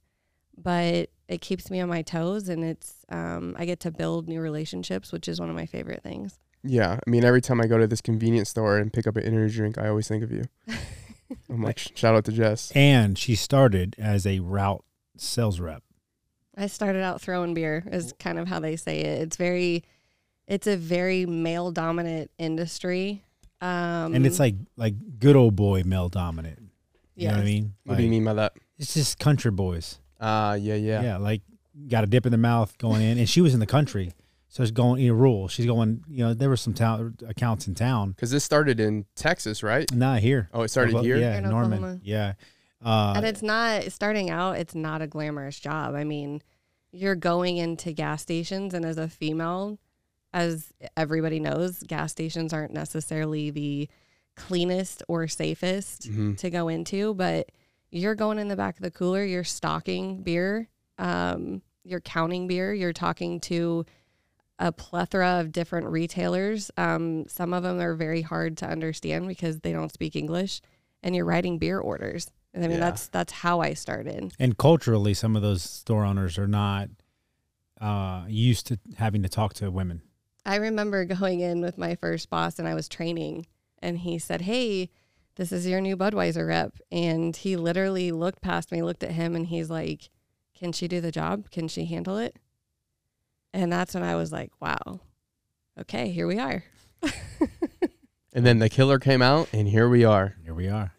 but 0.58 1.10
it 1.28 1.42
keeps 1.42 1.72
me 1.72 1.80
on 1.80 1.90
my 1.90 2.02
toes, 2.02 2.50
and 2.50 2.64
it's 2.64 3.06
um, 3.10 3.56
I 3.58 3.66
get 3.66 3.80
to 3.82 3.92
build 3.92 4.28
new 4.28 4.42
relationships, 4.42 5.12
which 5.12 5.28
is 5.28 5.40
one 5.40 5.50
of 5.50 5.56
my 5.56 5.66
favorite 5.66 6.04
things. 6.04 6.40
Yeah, 6.64 7.00
I 7.06 7.10
mean 7.10 7.24
every 7.24 7.42
time 7.42 7.60
I 7.62 7.68
go 7.68 7.78
to 7.78 7.88
this 7.88 8.02
convenience 8.02 8.50
store 8.50 8.78
and 8.78 8.94
pick 8.94 9.08
up 9.08 9.16
an 9.18 9.24
energy 9.24 9.56
drink, 9.56 9.78
I 9.78 9.88
always 9.88 10.08
think 10.08 10.24
of 10.24 10.32
you. 10.32 10.46
I'm 11.50 11.62
like, 11.62 11.80
shout 11.80 12.16
out 12.16 12.26
to 12.26 12.32
Jess. 12.32 12.72
And 12.76 13.18
she 13.18 13.36
started 13.36 13.96
as 13.98 14.26
a 14.26 14.40
route 14.40 14.84
sales 15.18 15.60
rep. 15.60 15.84
I 16.58 16.68
started 16.68 17.02
out 17.02 17.22
throwing 17.22 17.54
beer 17.54 17.84
is 17.92 18.14
kind 18.20 18.38
of 18.40 18.48
how 18.48 18.60
they 18.60 18.76
say 18.76 19.02
it. 19.02 19.22
It's 19.22 19.38
very 19.38 19.84
it's 20.48 20.68
a 20.68 20.76
very 20.78 21.26
male 21.26 21.72
dominant 21.72 22.32
industry. 22.38 23.24
Um 23.62 24.14
and 24.14 24.26
it's 24.26 24.40
like 24.40 24.56
like 24.76 24.96
good 25.20 25.36
old 25.36 25.56
boy 25.56 25.84
male 25.86 26.10
dominant. 26.10 26.60
You 27.16 27.28
know 27.28 27.34
what 27.34 27.42
I 27.42 27.44
yes. 27.44 27.54
mean? 27.54 27.74
What 27.86 27.98
do 27.98 28.04
you 28.04 28.10
mean 28.10 28.24
by 28.24 28.34
that? 28.36 28.54
It's 28.78 28.94
just 28.94 29.20
country 29.20 29.52
boys. 29.52 30.00
Ah, 30.20 30.54
yeah, 30.54 30.76
yeah, 30.76 31.02
Yeah. 31.02 31.18
like 31.18 31.42
got 31.88 32.04
a 32.04 32.08
dip 32.08 32.26
in 32.26 32.32
the 32.32 32.38
mouth 32.38 32.78
going 32.78 33.02
in. 33.02 33.18
And 33.18 33.30
she 33.30 33.42
was 33.42 33.54
in 33.54 33.60
the 33.60 33.66
country. 33.68 34.12
So 34.50 34.64
it's 34.64 34.72
going 34.72 35.02
in 35.02 35.14
rural. 35.14 35.48
She's 35.48 35.66
going, 35.66 36.04
you 36.10 36.26
know, 36.26 36.34
there 36.34 36.50
were 36.50 36.58
some 36.58 36.74
town 36.74 37.16
accounts 37.26 37.68
in 37.68 37.76
town. 37.76 38.12
Because 38.12 38.32
this 38.32 38.44
started 38.44 38.80
in 38.82 39.06
Texas, 39.16 39.64
right? 39.64 39.90
Not 39.94 40.20
here. 40.20 40.50
Oh, 40.54 40.64
it 40.64 40.68
started 40.70 40.90
Oklahoma- 40.90 41.08
here. 41.08 41.18
Yeah, 41.20 41.38
In 41.38 41.44
Norman. 41.50 41.74
Oklahoma. 41.78 42.00
Yeah. 42.04 42.34
Uh, 42.84 43.14
and 43.16 43.26
it's 43.26 43.44
not 43.44 43.92
starting 43.92 44.30
out, 44.30 44.58
it's 44.58 44.76
not 44.76 45.02
a 45.02 45.08
glamorous 45.08 45.60
job. 45.60 45.96
I 45.96 46.04
mean, 46.04 46.42
you're 46.92 47.16
going 47.16 47.58
into 47.58 47.94
gas 47.94 48.22
stations 48.22 48.74
and 48.74 48.86
as 48.86 48.98
a 48.98 49.08
female, 49.08 49.80
as 50.34 50.74
everybody 50.98 51.40
knows, 51.40 51.84
gas 51.84 52.12
stations 52.12 52.54
aren't 52.54 52.74
necessarily 52.74 53.50
the 53.52 53.90
cleanest 54.36 55.04
or 55.08 55.28
safest. 55.28 56.10
Mm-hmm. 56.10 56.36
to 56.36 56.50
go 56.50 56.68
into, 56.68 57.14
but 57.14 57.50
you're 57.92 58.16
going 58.16 58.40
in 58.40 58.48
the 58.48 58.56
back 58.56 58.78
of 58.78 58.84
the 58.84 58.92
cooler, 58.92 59.24
you're 59.24 59.44
stocking 59.44 60.24
beer, 60.24 60.70
um, 60.98 61.62
you're 61.84 62.00
counting 62.00 62.48
beer, 62.48 62.74
you're 62.74 62.94
talking 62.94 63.40
to 63.42 63.86
a 64.60 64.72
plethora 64.72 65.40
of 65.40 65.52
different 65.52 65.88
retailers. 65.88 66.72
Um, 66.78 67.28
some 67.28 67.54
of 67.54 67.64
them 67.64 67.80
are 67.80 67.96
very 67.96 68.22
hard 68.22 68.58
to 68.58 68.68
understand 68.68 69.28
because 69.28 69.60
they 69.60 69.72
don't 69.74 69.92
speak 69.92 70.16
English, 70.16 70.62
and 71.04 71.16
you're 71.16 71.26
writing 71.26 71.58
beer 71.58 71.80
orders. 71.80 72.30
And 72.54 72.64
I 72.64 72.68
mean, 72.68 72.78
Yeah. 72.78 72.86
that's 72.86 73.08
that's 73.08 73.32
how 73.34 73.62
I 73.62 73.74
started. 73.74 74.34
and 74.40 74.58
culturally, 74.58 75.14
some 75.14 75.36
of 75.36 75.42
those 75.42 75.64
store 75.64 76.04
owners 76.06 76.38
are 76.38 76.48
not 76.48 76.90
uh, 77.80 78.26
used 78.28 78.68
to 78.68 78.80
having 78.98 79.24
to 79.24 79.30
talk 79.30 79.54
to 79.56 79.72
women. 79.72 80.02
I 80.46 80.56
remember 80.58 81.06
going 81.06 81.40
in 81.40 81.62
with 81.62 81.78
my 81.78 81.96
first 81.96 82.30
boss, 82.30 82.60
and 82.60 82.68
I 82.68 82.74
was 82.74 82.88
training, 82.90 83.48
and 83.80 84.00
he 84.00 84.20
said, 84.20 84.42
"Hey." 84.42 84.90
This 85.36 85.54
is 85.54 85.66
your 85.66 85.80
new 85.80 85.96
Budweiser 85.96 86.46
rep. 86.46 86.74
And 86.92 87.34
he 87.34 87.56
literally 87.56 88.12
looked 88.12 88.42
past 88.42 88.70
me, 88.70 88.82
looked 88.84 89.02
at 89.02 89.12
him, 89.12 89.34
and 89.34 89.48
he's 89.48 89.70
like, 89.70 90.10
Can 90.54 90.74
she 90.74 90.90
do 90.90 91.00
the 91.00 91.10
job? 91.10 91.50
Can 91.52 91.70
she 91.70 91.86
handle 91.86 92.18
it? 92.18 92.36
And 93.54 93.72
that's 93.72 93.94
when 93.94 94.04
I 94.04 94.16
was 94.18 94.34
like, 94.34 94.52
Wow, 94.60 95.00
okay, 95.80 96.10
here 96.12 96.28
we 96.28 96.38
are. 96.38 96.66
And 98.34 98.46
then 98.46 98.60
the 98.60 98.70
killer 98.70 98.98
came 98.98 99.22
out, 99.22 99.50
and 99.52 99.68
here 99.68 99.90
we 99.90 100.06
are. 100.06 100.38
Here 100.44 100.54
we 100.54 100.70
are. 100.70 100.94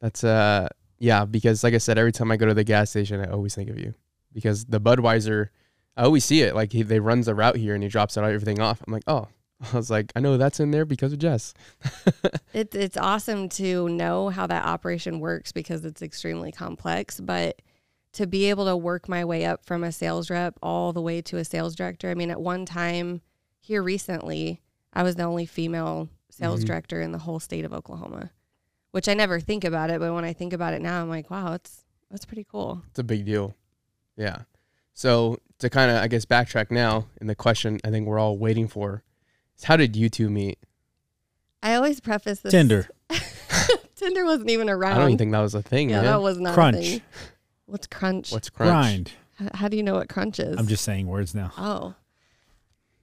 That's 0.00 0.24
uh, 0.24 0.68
yeah. 0.98 1.24
Because 1.24 1.62
like 1.64 1.74
I 1.74 1.78
said, 1.78 1.98
every 1.98 2.12
time 2.12 2.30
I 2.30 2.36
go 2.36 2.46
to 2.46 2.54
the 2.54 2.64
gas 2.64 2.90
station, 2.90 3.20
I 3.20 3.30
always 3.30 3.54
think 3.54 3.70
of 3.70 3.78
you. 3.78 3.94
Because 4.32 4.64
the 4.66 4.80
Budweiser, 4.80 5.48
I 5.96 6.04
always 6.04 6.24
see 6.24 6.42
it. 6.42 6.54
Like 6.54 6.72
he, 6.72 6.82
they 6.82 7.00
runs 7.00 7.26
the 7.26 7.34
route 7.34 7.56
here, 7.56 7.74
and 7.74 7.82
he 7.82 7.88
drops 7.88 8.16
it 8.16 8.20
everything 8.22 8.60
off. 8.60 8.82
I'm 8.86 8.92
like, 8.92 9.04
oh. 9.06 9.28
I 9.72 9.76
was 9.76 9.90
like, 9.90 10.12
I 10.14 10.20
know 10.20 10.36
that's 10.36 10.60
in 10.60 10.70
there 10.70 10.84
because 10.84 11.12
of 11.12 11.18
Jess. 11.18 11.52
It, 12.54 12.74
it's 12.74 12.96
awesome 12.96 13.48
to 13.50 13.88
know 13.90 14.30
how 14.30 14.46
that 14.46 14.64
operation 14.64 15.20
works 15.20 15.52
because 15.52 15.84
it's 15.84 16.00
extremely 16.00 16.50
complex. 16.50 17.20
But 17.20 17.60
to 18.14 18.26
be 18.26 18.46
able 18.50 18.64
to 18.66 18.76
work 18.76 19.08
my 19.08 19.24
way 19.24 19.44
up 19.44 19.64
from 19.66 19.84
a 19.84 19.92
sales 19.92 20.30
rep 20.30 20.58
all 20.62 20.92
the 20.92 21.02
way 21.02 21.20
to 21.22 21.36
a 21.36 21.44
sales 21.44 21.76
director, 21.76 22.08
I 22.10 22.14
mean, 22.14 22.30
at 22.30 22.40
one 22.40 22.64
time 22.64 23.20
here 23.60 23.82
recently, 23.82 24.62
I 24.92 25.02
was 25.02 25.16
the 25.16 25.24
only 25.24 25.44
female 25.46 26.08
sales 26.30 26.62
Mhm. 26.62 26.66
director 26.66 27.00
in 27.00 27.12
the 27.12 27.18
whole 27.18 27.38
state 27.38 27.64
of 27.64 27.72
Oklahoma, 27.72 28.30
which 28.98 29.08
I 29.08 29.14
never 29.14 29.38
think 29.38 29.62
about 29.62 29.90
it. 29.90 30.00
But 30.00 30.12
when 30.12 30.24
I 30.24 30.32
think 30.32 30.52
about 30.52 30.74
it 30.74 30.82
now, 30.82 31.00
I'm 31.00 31.08
like, 31.08 31.30
wow, 31.30 31.50
that's 31.50 31.84
that's 32.10 32.24
pretty 32.24 32.44
cool. 32.50 32.82
It's 32.90 32.98
a 32.98 33.04
big 33.04 33.24
deal. 33.24 33.54
Yeah. 34.16 34.38
So 34.92 35.38
to 35.60 35.70
kind 35.70 35.88
of, 35.92 35.98
I 35.98 36.08
guess, 36.08 36.24
backtrack 36.24 36.72
now, 36.72 37.06
and 37.20 37.30
the 37.30 37.36
question 37.36 37.78
I 37.84 37.90
think 37.90 38.08
we're 38.08 38.18
all 38.18 38.36
waiting 38.36 38.66
for 38.66 39.04
is 39.56 39.62
how 39.62 39.76
did 39.76 39.94
you 39.94 40.08
two 40.08 40.28
meet? 40.28 40.58
I 41.62 41.74
always 41.76 42.00
preface 42.00 42.40
this 42.40 42.50
Tinder. 42.50 42.88
Tinder 43.94 44.24
wasn't 44.24 44.50
even 44.50 44.68
around. 44.68 44.94
I 44.94 44.98
don't 44.98 45.10
even 45.10 45.18
think 45.18 45.30
that 45.30 45.42
was 45.42 45.54
a 45.54 45.62
thing. 45.62 45.90
yeah, 45.90 45.96
man. 45.98 46.04
that 46.06 46.20
was 46.22 46.40
not 46.40 46.54
Crunch. 46.54 46.76
a 46.76 46.80
thing. 46.80 47.02
What's 47.66 47.86
crunch? 47.86 48.32
What's 48.32 48.50
crunch? 48.50 48.68
Grind. 48.70 49.12
H- 49.40 49.50
How 49.54 49.68
do 49.68 49.76
you 49.76 49.84
know 49.84 49.94
what 49.94 50.08
crunch 50.08 50.40
is? 50.40 50.56
I'm 50.58 50.66
just 50.66 50.82
saying 50.82 51.06
words 51.06 51.36
now. 51.36 51.52
Oh. 51.56 51.94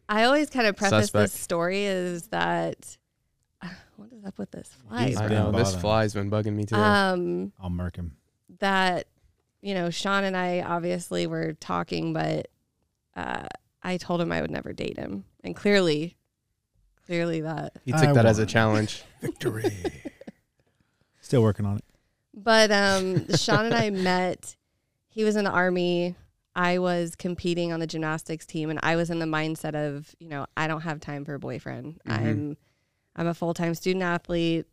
I 0.10 0.26
always 0.26 0.50
kind 0.50 0.68
of 0.68 0.76
preface 0.76 1.06
Suspect. 1.06 1.32
this 1.32 1.40
story 1.40 1.86
is 1.86 2.28
that 2.28 2.98
what 3.98 4.12
is 4.12 4.24
up 4.26 4.38
with 4.38 4.52
this 4.52 4.70
fly? 4.88 5.08
He's 5.08 5.18
I 5.18 5.28
been 5.28 5.38
know 5.38 5.52
this 5.52 5.64
bothering. 5.70 5.82
fly's 5.82 6.14
been 6.14 6.30
bugging 6.32 6.54
me 6.54 6.66
too. 6.66 6.76
Um 6.76 7.52
I'll 7.60 7.70
murk 7.70 7.96
him. 7.96 8.18
that 8.60 9.08
you 9.62 9.74
know, 9.74 9.90
Shaun 9.90 10.24
and 10.24 10.38
I 10.38 10.62
obviously 10.62 11.26
were 11.28 11.54
talking, 11.60 12.14
but 12.14 12.48
uh 13.16 13.48
I 13.84 13.98
told 13.98 14.22
him 14.22 14.32
I 14.32 14.42
would 14.42 14.52
never 14.52 14.74
date 14.74 14.98
him. 14.98 15.26
And 15.44 15.56
clearly 15.56 16.18
clearly 17.06 17.42
that 17.42 17.74
he 17.86 17.92
took 17.92 18.02
I 18.04 18.14
that 18.14 18.26
as 18.26 18.40
a 18.40 18.42
won. 18.42 18.48
challenge. 18.48 19.04
Victory. 19.22 19.72
Still 21.22 21.42
working 21.44 21.66
on 21.66 21.78
it. 21.78 21.84
But 22.34 22.72
um, 22.72 23.34
Shaun 23.36 23.66
and 23.66 23.74
I 23.74 23.90
met. 23.90 24.56
He 25.08 25.24
was 25.24 25.36
in 25.36 25.46
the 25.46 25.52
army. 25.52 26.16
I 26.56 26.80
was 26.80 27.16
competing 27.16 27.72
on 27.74 27.80
the 27.80 27.88
gymnastics 27.88 28.46
team, 28.46 28.70
and 28.70 28.80
I 28.84 28.96
was 28.96 29.10
in 29.10 29.20
the 29.20 29.26
mindset 29.26 29.76
of, 29.76 30.14
you 30.20 30.30
know, 30.30 30.46
I 30.56 30.68
don't 30.68 30.82
have 30.82 31.00
time 31.00 31.26
for 31.26 31.34
a 31.34 31.40
boyfriend. 31.40 32.00
Mhm. 32.08 32.12
I'm, 32.12 32.58
I'm 33.16 33.28
a 33.28 33.34
full 33.34 33.54
time 33.54 33.76
student 33.76 34.04
athlete. 34.04 34.66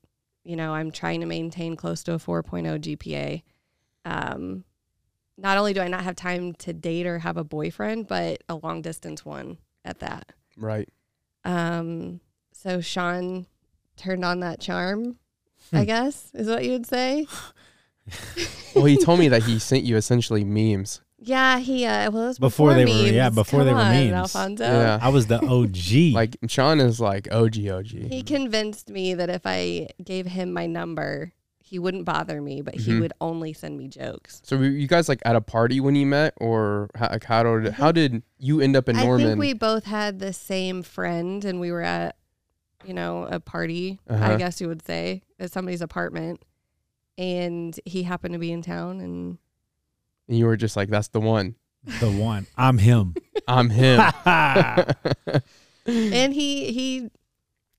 You 0.45 0.57
know, 0.57 0.73
I'm 0.73 0.91
trying 0.91 1.21
to 1.21 1.27
maintain 1.27 1.77
close 1.77 2.03
to 2.05 2.15
a 2.15 2.19
4.0 2.19 2.79
GPA. 2.81 3.43
Um, 4.05 4.65
not 5.39 5.57
only 5.57 5.73
do 5.73 5.81
I 5.81 5.89
not 5.89 6.03
have 6.03 6.17
time 6.17 6.53
to 6.55 6.73
date 6.73 7.07
or 7.07 7.21
have 7.21 7.37
a 7.37 7.45
boyfriend, 7.45 8.09
but 8.09 8.43
a 8.49 8.57
long 8.57 8.83
distance 8.83 9.25
one 9.25 9.59
at 9.85 10.01
that. 10.01 10.33
Right. 10.57 10.89
Um, 11.45 12.21
so 12.53 12.81
Shaun 12.81 13.47
turned 13.97 14.25
on 14.25 14.41
that 14.41 14.61
charm, 14.61 15.17
I 15.73 15.85
guess, 15.85 16.31
is 16.35 16.49
what 16.49 16.65
you 16.65 16.73
would 16.73 16.87
say. 16.87 17.27
Well, 18.75 18.87
he 18.87 18.97
told 18.97 19.21
me 19.21 19.29
that 19.29 19.43
he 19.43 19.59
sent 19.59 19.85
you 19.85 19.97
essentially 19.97 20.45
memes. 20.45 21.03
Yeah, 21.25 21.59
he 21.61 21.85
uh 21.87 22.11
well 22.11 22.25
it 22.25 22.29
was 22.29 22.39
Before 22.39 22.71
before, 22.75 22.85
they 22.85 22.85
were- 22.85 23.09
yeah, 23.13 23.31
before 23.31 23.61
Come 23.61 23.67
they 23.69 23.73
were 23.75 23.79
on, 23.81 23.91
memes. 23.93 24.13
Alfonso. 24.13 24.65
Yeah. 24.65 24.99
I 25.01 25.09
was 25.09 25.27
the 25.29 25.41
OG. 25.45 26.13
Like 26.15 26.37
Shaun 26.49 26.81
is 26.81 26.99
like 27.01 27.29
OG 27.33 27.67
OG. 27.69 27.87
He 27.87 28.23
convinced 28.23 28.89
me 28.91 29.15
that 29.15 29.31
if 29.31 29.43
I 29.45 29.89
gave 30.03 30.27
him 30.27 30.53
my 30.53 30.67
number, 30.67 31.33
he 31.61 31.79
wouldn't 31.79 32.05
bother 32.05 32.43
me, 32.43 32.61
but 32.61 32.75
he 32.75 32.91
Mhm. 32.93 33.01
would 33.01 33.13
only 33.21 33.53
send 33.53 33.79
me 33.79 33.89
jokes. 33.89 34.43
So 34.45 34.57
were 34.59 34.65
you 34.65 34.87
guys 34.89 35.09
like 35.09 35.23
at 35.25 35.37
a 35.37 35.41
party 35.41 35.81
when 35.81 35.95
you 35.95 36.05
met, 36.07 36.35
or 36.39 36.91
how, 36.97 37.09
like 37.11 37.25
how 37.25 37.43
did 37.45 37.73
how 37.75 37.93
did 37.93 38.23
you 38.39 38.61
end 38.61 38.75
up 38.77 38.89
in 38.89 38.97
Norman? 38.97 39.27
I 39.27 39.29
think 39.31 39.41
we 39.41 39.53
both 39.55 39.85
had 39.85 40.19
the 40.19 40.33
same 40.33 40.83
friend 40.83 41.45
and 41.45 41.61
we 41.61 41.71
were 41.73 41.83
at, 41.83 42.17
you 42.85 42.93
know, 42.95 43.25
a 43.25 43.39
party, 43.39 44.01
Uh-huh. 44.09 44.33
I 44.33 44.37
guess 44.37 44.61
you 44.61 44.67
would 44.69 44.83
say, 44.85 45.23
at 45.39 45.53
somebody's 45.53 45.83
apartment. 45.83 46.43
And 47.17 47.79
he 47.85 48.03
happened 48.03 48.33
to 48.33 48.39
be 48.39 48.51
in 48.53 48.63
town 48.63 49.01
and 49.01 49.39
and 50.29 50.37
you 50.39 50.47
were 50.47 50.57
just 50.57 50.77
like, 50.77 50.89
"That's 50.89 51.09
the 51.09 51.21
one. 51.21 51.57
the 52.01 52.11
one. 52.11 52.47
I'm 52.57 52.79
him. 52.79 53.15
I'm 53.49 53.71
him." 53.71 54.01
and 55.87 56.33
he 56.33 56.73
he 56.73 57.11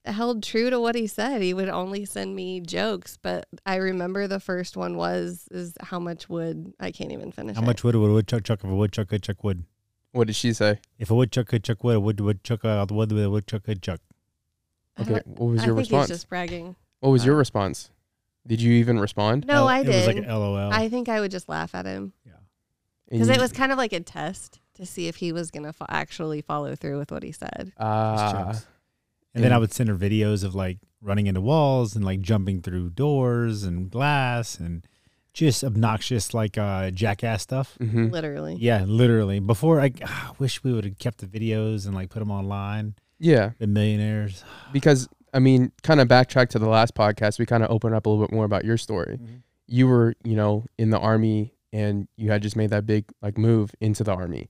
held 0.05 0.43
true 0.43 0.69
to 0.69 0.79
what 0.79 0.95
he 0.95 1.07
said. 1.07 1.41
He 1.41 1.53
would 1.53 1.69
only 1.69 2.03
send 2.05 2.35
me 2.35 2.59
jokes, 2.59 3.17
but 3.21 3.45
I 3.65 3.77
remember 3.77 4.27
the 4.27 4.39
first 4.39 4.75
one 4.75 4.97
was 4.97 5.47
is 5.51 5.73
how 5.81 5.99
much 5.99 6.27
wood 6.29 6.73
I 6.79 6.91
can't 6.91 7.11
even 7.11 7.31
finish 7.31 7.55
How 7.55 7.61
it. 7.61 7.65
much 7.65 7.83
wood 7.83 7.95
would 7.95 8.09
a 8.09 8.13
woodchuck 8.13 8.43
chuck 8.43 8.59
if 8.63 8.69
a 8.69 8.75
woodchuck 8.75 9.07
could 9.09 9.23
chuck 9.23 9.43
wood? 9.43 9.63
what 10.11 10.27
did 10.27 10.35
she 10.35 10.53
say? 10.53 10.79
If 10.99 11.09
a 11.09 11.15
woodchuck 11.15 11.47
could 11.47 11.63
chuck 11.63 11.83
wood, 11.83 11.95
a 11.95 11.99
wood 11.99 12.19
would 12.19 12.43
chuck 12.43 12.63
out 12.65 12.87
the 12.89 12.93
wood 12.93 13.11
with 13.11 13.23
a 13.23 13.29
woodchuck 13.31 13.63
could 13.63 13.81
chuck. 13.81 13.99
Okay, 14.99 15.09
don't- 15.13 15.27
what 15.27 15.47
was 15.47 15.61
I 15.61 15.65
your 15.67 15.75
think 15.75 15.85
response? 15.85 16.09
he's 16.09 16.17
just 16.17 16.29
bragging. 16.29 16.75
What 16.99 17.09
was 17.09 17.25
your 17.25 17.35
Uh, 17.35 17.39
response? 17.39 17.89
Did 18.45 18.61
you 18.61 18.73
even 18.73 18.99
respond? 18.99 19.47
No, 19.47 19.53
L- 19.55 19.67
I 19.69 19.83
did. 19.83 19.95
It 19.95 19.97
was 19.99 20.07
like 20.07 20.17
an 20.17 20.25
LOL. 20.27 20.71
I 20.71 20.89
think 20.89 21.07
I 21.09 21.19
would 21.21 21.31
just 21.31 21.47
laugh 21.49 21.73
at 21.73 21.85
him 21.85 22.11
yeah. 22.25 22.32
And 23.13 23.21
because 23.21 23.35
it 23.37 23.41
was 23.41 23.51
kind 23.51 23.71
of 23.71 23.77
like 23.77 23.93
a 23.93 23.99
test 23.99 24.59
to 24.75 24.85
see 24.85 25.07
if 25.07 25.17
he 25.17 25.31
was 25.31 25.51
gonna 25.51 25.71
fo- 25.73 25.85
actually 25.89 26.41
follow 26.41 26.75
through 26.75 26.97
with 26.97 27.11
what 27.11 27.23
he 27.23 27.31
said. 27.31 27.65
Just 27.67 27.75
Ah. 27.79 28.59
And 29.35 29.43
then 29.43 29.51
I 29.53 29.57
would 29.57 29.71
send 29.73 29.89
her 29.89 29.95
videos 29.95 30.43
of 30.43 30.53
like 30.55 30.77
running 31.01 31.27
into 31.27 31.41
walls 31.41 31.95
and 31.95 32.03
like 32.05 32.21
jumping 32.21 32.61
through 32.61 32.89
doors 32.91 33.63
and 33.63 33.89
glass 33.89 34.59
and 34.59 34.85
just 35.33 35.63
obnoxious 35.63 36.33
like 36.33 36.57
uh 36.57 36.91
jackass 36.91 37.41
stuff. 37.43 37.77
mhm. 37.79 38.11
Literally, 38.11 38.55
Yeah, 38.59 38.83
literally. 38.87 39.39
Before 39.39 39.79
I 39.81 39.91
ah, 40.03 40.33
wish 40.39 40.63
we 40.63 40.71
would 40.73 40.85
have 40.85 40.97
kept 40.99 41.17
the 41.19 41.27
videos 41.27 41.85
and 41.85 41.95
like 41.95 42.09
put 42.09 42.19
them 42.19 42.31
online. 42.31 42.95
yeah, 43.19 43.51
The 43.59 43.67
millionaires. 43.67 44.43
because 44.71 45.07
I 45.33 45.39
mean, 45.39 45.71
kind 45.81 45.99
of 45.99 46.07
backtrack 46.07 46.49
to 46.49 46.59
the 46.59 46.67
last 46.67 46.93
podcast. 46.93 47.39
We 47.39 47.47
kind 47.47 47.63
of 47.63 47.71
opened 47.71 47.95
up 47.95 48.05
a 48.05 48.09
little 48.09 48.23
bit 48.25 48.31
more 48.33 48.45
about 48.45 48.65
your 48.65 48.77
story. 48.77 49.19
You 49.65 49.87
were, 49.87 50.13
you 50.23 50.35
know, 50.35 50.65
in 50.77 50.91
the 50.91 50.99
army, 50.99 51.52
and 51.73 52.07
you 52.15 52.31
had 52.31 52.43
just 52.43 52.55
made 52.55 52.69
that 52.69 52.85
big 52.85 53.05
like 53.21 53.37
move 53.37 53.75
into 53.81 54.03
the 54.03 54.13
army. 54.13 54.49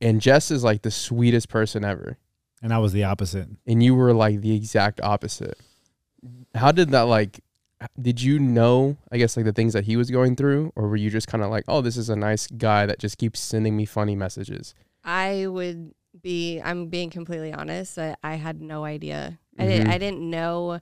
And 0.00 0.20
Jess 0.20 0.50
is 0.50 0.64
like 0.64 0.82
the 0.82 0.90
sweetest 0.90 1.48
person 1.48 1.84
ever. 1.84 2.18
And 2.62 2.72
I 2.72 2.78
was 2.78 2.92
the 2.92 3.04
opposite. 3.04 3.48
and 3.66 3.82
you 3.82 3.94
were 3.94 4.14
like 4.14 4.40
the 4.40 4.56
exact 4.56 5.00
opposite. 5.02 5.58
How 6.54 6.72
did 6.72 6.90
that 6.90 7.02
like 7.02 7.40
did 8.00 8.22
you 8.22 8.38
know, 8.38 8.96
I 9.12 9.18
guess 9.18 9.36
like 9.36 9.44
the 9.44 9.52
things 9.52 9.74
that 9.74 9.84
he 9.84 9.96
was 9.96 10.10
going 10.10 10.36
through 10.36 10.72
or 10.74 10.88
were 10.88 10.96
you 10.96 11.10
just 11.10 11.28
kind 11.28 11.44
of 11.44 11.50
like, 11.50 11.64
"Oh, 11.68 11.82
this 11.82 11.98
is 11.98 12.08
a 12.08 12.16
nice 12.16 12.46
guy 12.46 12.86
that 12.86 12.98
just 12.98 13.18
keeps 13.18 13.38
sending 13.40 13.76
me 13.76 13.84
funny 13.84 14.16
messages?" 14.16 14.74
I 15.04 15.46
would 15.46 15.92
be. 16.22 16.60
I'm 16.62 16.86
being 16.86 17.10
completely 17.10 17.52
honest. 17.52 17.98
I, 17.98 18.16
I 18.22 18.36
had 18.36 18.62
no 18.62 18.84
idea. 18.84 19.38
I 19.58 19.66
didn't. 19.66 19.82
Mm-hmm. 19.82 19.92
I 19.92 19.98
didn't 19.98 20.30
know 20.30 20.80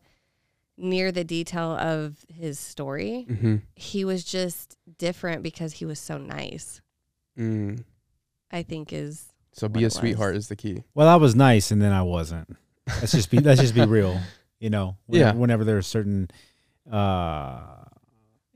near 0.77 1.13
the 1.13 1.25
detail 1.25 1.73
of 1.73 2.25
his 2.29 2.59
story. 2.59 3.27
Mhm. 3.29 3.63
He 3.77 4.05
was 4.05 4.25
just 4.25 4.77
different 4.99 5.43
because 5.43 5.75
he 5.75 5.85
was 5.85 5.99
so 5.99 6.19
nice. 6.19 6.81
Mm. 7.39 7.85
I 8.51 8.63
think 8.63 8.93
is 8.93 9.27
So 9.53 9.69
be 9.69 9.81
a 9.81 9.83
it 9.83 9.85
was. 9.87 9.95
sweetheart 9.95 10.37
is 10.37 10.49
the 10.49 10.57
key. 10.57 10.83
Well, 10.95 11.09
I 11.09 11.17
was 11.17 11.35
nice 11.35 11.71
and 11.71 11.81
then 11.81 11.93
I 11.93 12.03
wasn't. 12.03 12.57
Let's 12.89 13.13
just 13.13 13.31
be 13.31 13.39
let's 13.39 13.61
just 13.61 13.75
be 13.75 13.85
real. 13.85 14.19
You 14.61 14.71
know, 14.71 14.97
whenever, 15.07 15.35
Yeah. 15.37 15.41
whenever 15.41 15.65
there 15.65 15.77
are 15.79 15.83
certain 15.83 16.29
uh, 16.91 17.85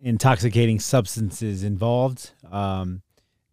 intoxicating 0.00 0.80
substances 0.80 1.62
involved, 1.62 2.32
um, 2.50 3.02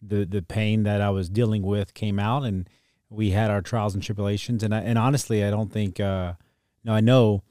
the 0.02 0.26
the 0.26 0.42
pain 0.42 0.84
that 0.84 1.02
I 1.02 1.10
was 1.10 1.30
dealing 1.30 1.64
with 1.64 1.94
came 1.94 2.20
out, 2.20 2.44
and 2.44 2.68
we 3.10 3.32
had 3.32 3.50
our 3.52 3.62
trials 3.62 3.94
and 3.94 4.04
tribulations. 4.04 4.64
And 4.64 4.74
I, 4.74 4.80
and 4.82 4.98
honestly, 4.98 5.44
I 5.44 5.50
don't 5.50 5.72
think. 5.72 6.00
Uh, 6.00 6.34
no, 6.84 6.94
I 6.94 7.00
know 7.02 7.44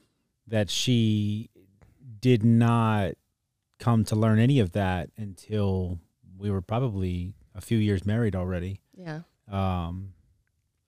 that 0.46 0.68
she 0.70 1.48
did 2.20 2.44
not 2.44 3.12
come 3.78 4.04
to 4.04 4.14
learn 4.16 4.38
any 4.38 4.58
of 4.60 4.72
that 4.72 5.10
until 5.16 5.98
we 6.38 6.50
were 6.50 6.60
probably 6.62 7.34
a 7.54 7.60
few 7.60 7.78
years 7.78 8.04
married 8.06 8.34
already. 8.36 8.80
yeah. 8.96 9.20
Um, 9.50 10.14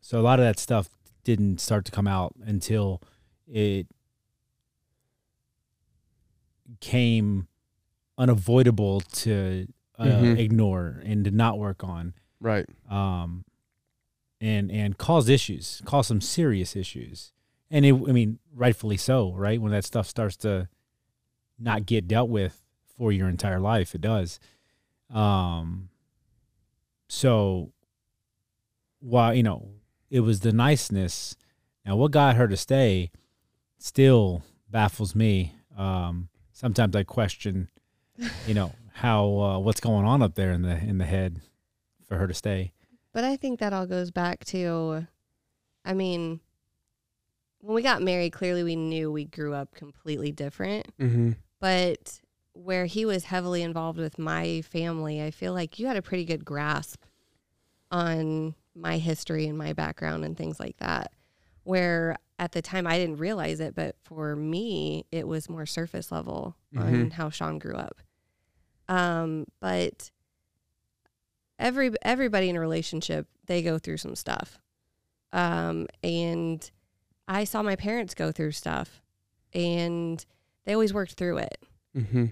so 0.01 0.21
a 0.21 0.23
lot 0.23 0.38
of 0.38 0.45
that 0.45 0.59
stuff 0.59 0.88
didn't 1.25 1.61
start 1.61 1.85
to 1.87 1.93
come 1.93 2.07
out 2.07 2.35
until 2.45 3.03
it 3.47 3.87
came 6.81 7.49
unavoidable 8.19 9.01
to 9.01 9.67
uh, 9.99 10.05
Mhm. 10.07 10.38
ignore 10.38 11.01
and 11.05 11.25
to 11.25 11.31
not 11.31 11.59
work 11.59 11.85
on. 11.85 12.14
Right. 12.40 12.67
Um, 12.88 13.45
and 14.40 14.71
and 14.71 14.99
cause 14.99 15.29
issues, 15.29 15.81
cause 15.85 16.07
some 16.09 16.21
serious 16.21 16.75
issues, 16.77 17.33
and 17.75 17.85
it, 17.85 17.93
I 17.93 18.13
mean, 18.13 18.39
rightfully 18.55 18.97
so, 18.97 19.33
right? 19.33 19.61
When 19.61 19.73
that 19.73 19.85
stuff 19.85 20.07
starts 20.07 20.37
to 20.39 20.69
not 21.59 21.87
get 21.87 22.07
dealt 22.07 22.31
with 22.31 22.63
for 22.97 23.11
your 23.11 23.29
entire 23.29 23.59
life, 23.59 23.97
it 23.97 24.01
does. 24.01 24.39
Um, 25.13 25.89
so 27.09 27.73
while 29.01 29.35
you 29.35 29.43
know 29.43 29.71
it 30.09 30.21
was 30.21 30.41
the 30.41 30.53
niceness, 30.53 31.35
now 31.85 31.97
what 31.97 32.13
got 32.13 32.37
her 32.37 32.47
to 32.47 32.57
stay 32.57 33.11
still 33.77 34.45
baffles 34.71 35.17
me. 35.17 35.57
Um, 35.77 36.29
sometimes 36.53 36.95
I 36.95 37.03
question, 37.03 37.69
you 38.47 38.55
know, 38.55 38.73
how 38.93 39.27
uh, 39.27 39.59
what's 39.59 39.81
going 39.81 40.07
on 40.07 40.23
up 40.23 40.37
there 40.37 40.53
in 40.53 40.63
the 40.63 40.77
in 40.77 40.98
the 40.98 41.07
head 41.07 41.40
for 42.07 42.19
her 42.19 42.29
to 42.29 42.35
stay. 42.35 42.73
But 43.13 43.25
I 43.25 43.35
think 43.35 43.59
that 43.59 43.73
all 43.73 43.87
goes 43.87 44.13
back 44.13 44.44
to, 44.46 45.09
I 45.85 45.92
mean, 45.92 46.38
when 47.65 47.75
we 47.75 47.83
got 47.83 48.02
married, 48.02 48.33
clearly 48.33 48.62
we 48.62 48.77
knew 48.77 49.10
we 49.10 49.25
grew 49.25 49.54
up 49.54 49.75
completely 49.75 50.31
different. 50.31 50.87
Mhm. 50.98 51.37
But 51.60 52.21
where 52.52 52.85
he 52.85 53.06
was 53.06 53.25
heavily 53.25 53.62
involved 53.62 53.98
with 53.98 54.19
my 54.19 54.60
family, 54.60 55.23
I 55.23 55.31
feel 55.31 55.54
like 55.54 55.79
you 55.79 55.87
had 55.87 55.96
a 55.96 56.02
pretty 56.02 56.25
good 56.27 56.44
grasp 56.44 57.02
on 57.90 58.54
my 58.75 58.98
history 58.98 59.46
and 59.46 59.56
my 59.56 59.73
background 59.73 60.25
and 60.25 60.37
things 60.37 60.60
like 60.60 60.77
that. 60.77 61.12
Where 61.62 62.17
at 62.38 62.52
the 62.52 62.60
time 62.60 62.87
I 62.87 62.98
didn't 62.98 63.17
realize 63.17 63.60
it, 63.60 63.75
but 63.75 63.96
for 64.02 64.37
me, 64.37 65.06
it 65.10 65.27
was 65.27 65.48
more 65.48 65.65
surface 65.65 66.12
level 66.12 66.56
on 66.77 67.10
how 67.12 67.31
Shaun 67.31 67.58
grew 67.58 67.77
up. 67.77 68.00
Um, 68.88 69.46
but 69.60 70.10
every 71.58 71.92
everybody 72.02 72.50
in 72.50 72.56
a 72.56 72.60
relationship 72.60 73.27
they 73.46 73.62
go 73.62 73.79
through 73.79 73.96
some 73.96 74.17
stuff, 74.17 74.58
um, 75.33 75.87
and 76.02 76.71
I 77.27 77.44
saw 77.44 77.62
my 77.62 77.77
parents 77.77 78.14
go 78.14 78.33
through 78.33 78.52
stuff, 78.52 79.02
and 79.52 80.25
they 80.64 80.72
always 80.72 80.92
worked 80.94 81.14
through 81.14 81.38
it. 81.38 81.58
Mm-hmm. 81.96 82.27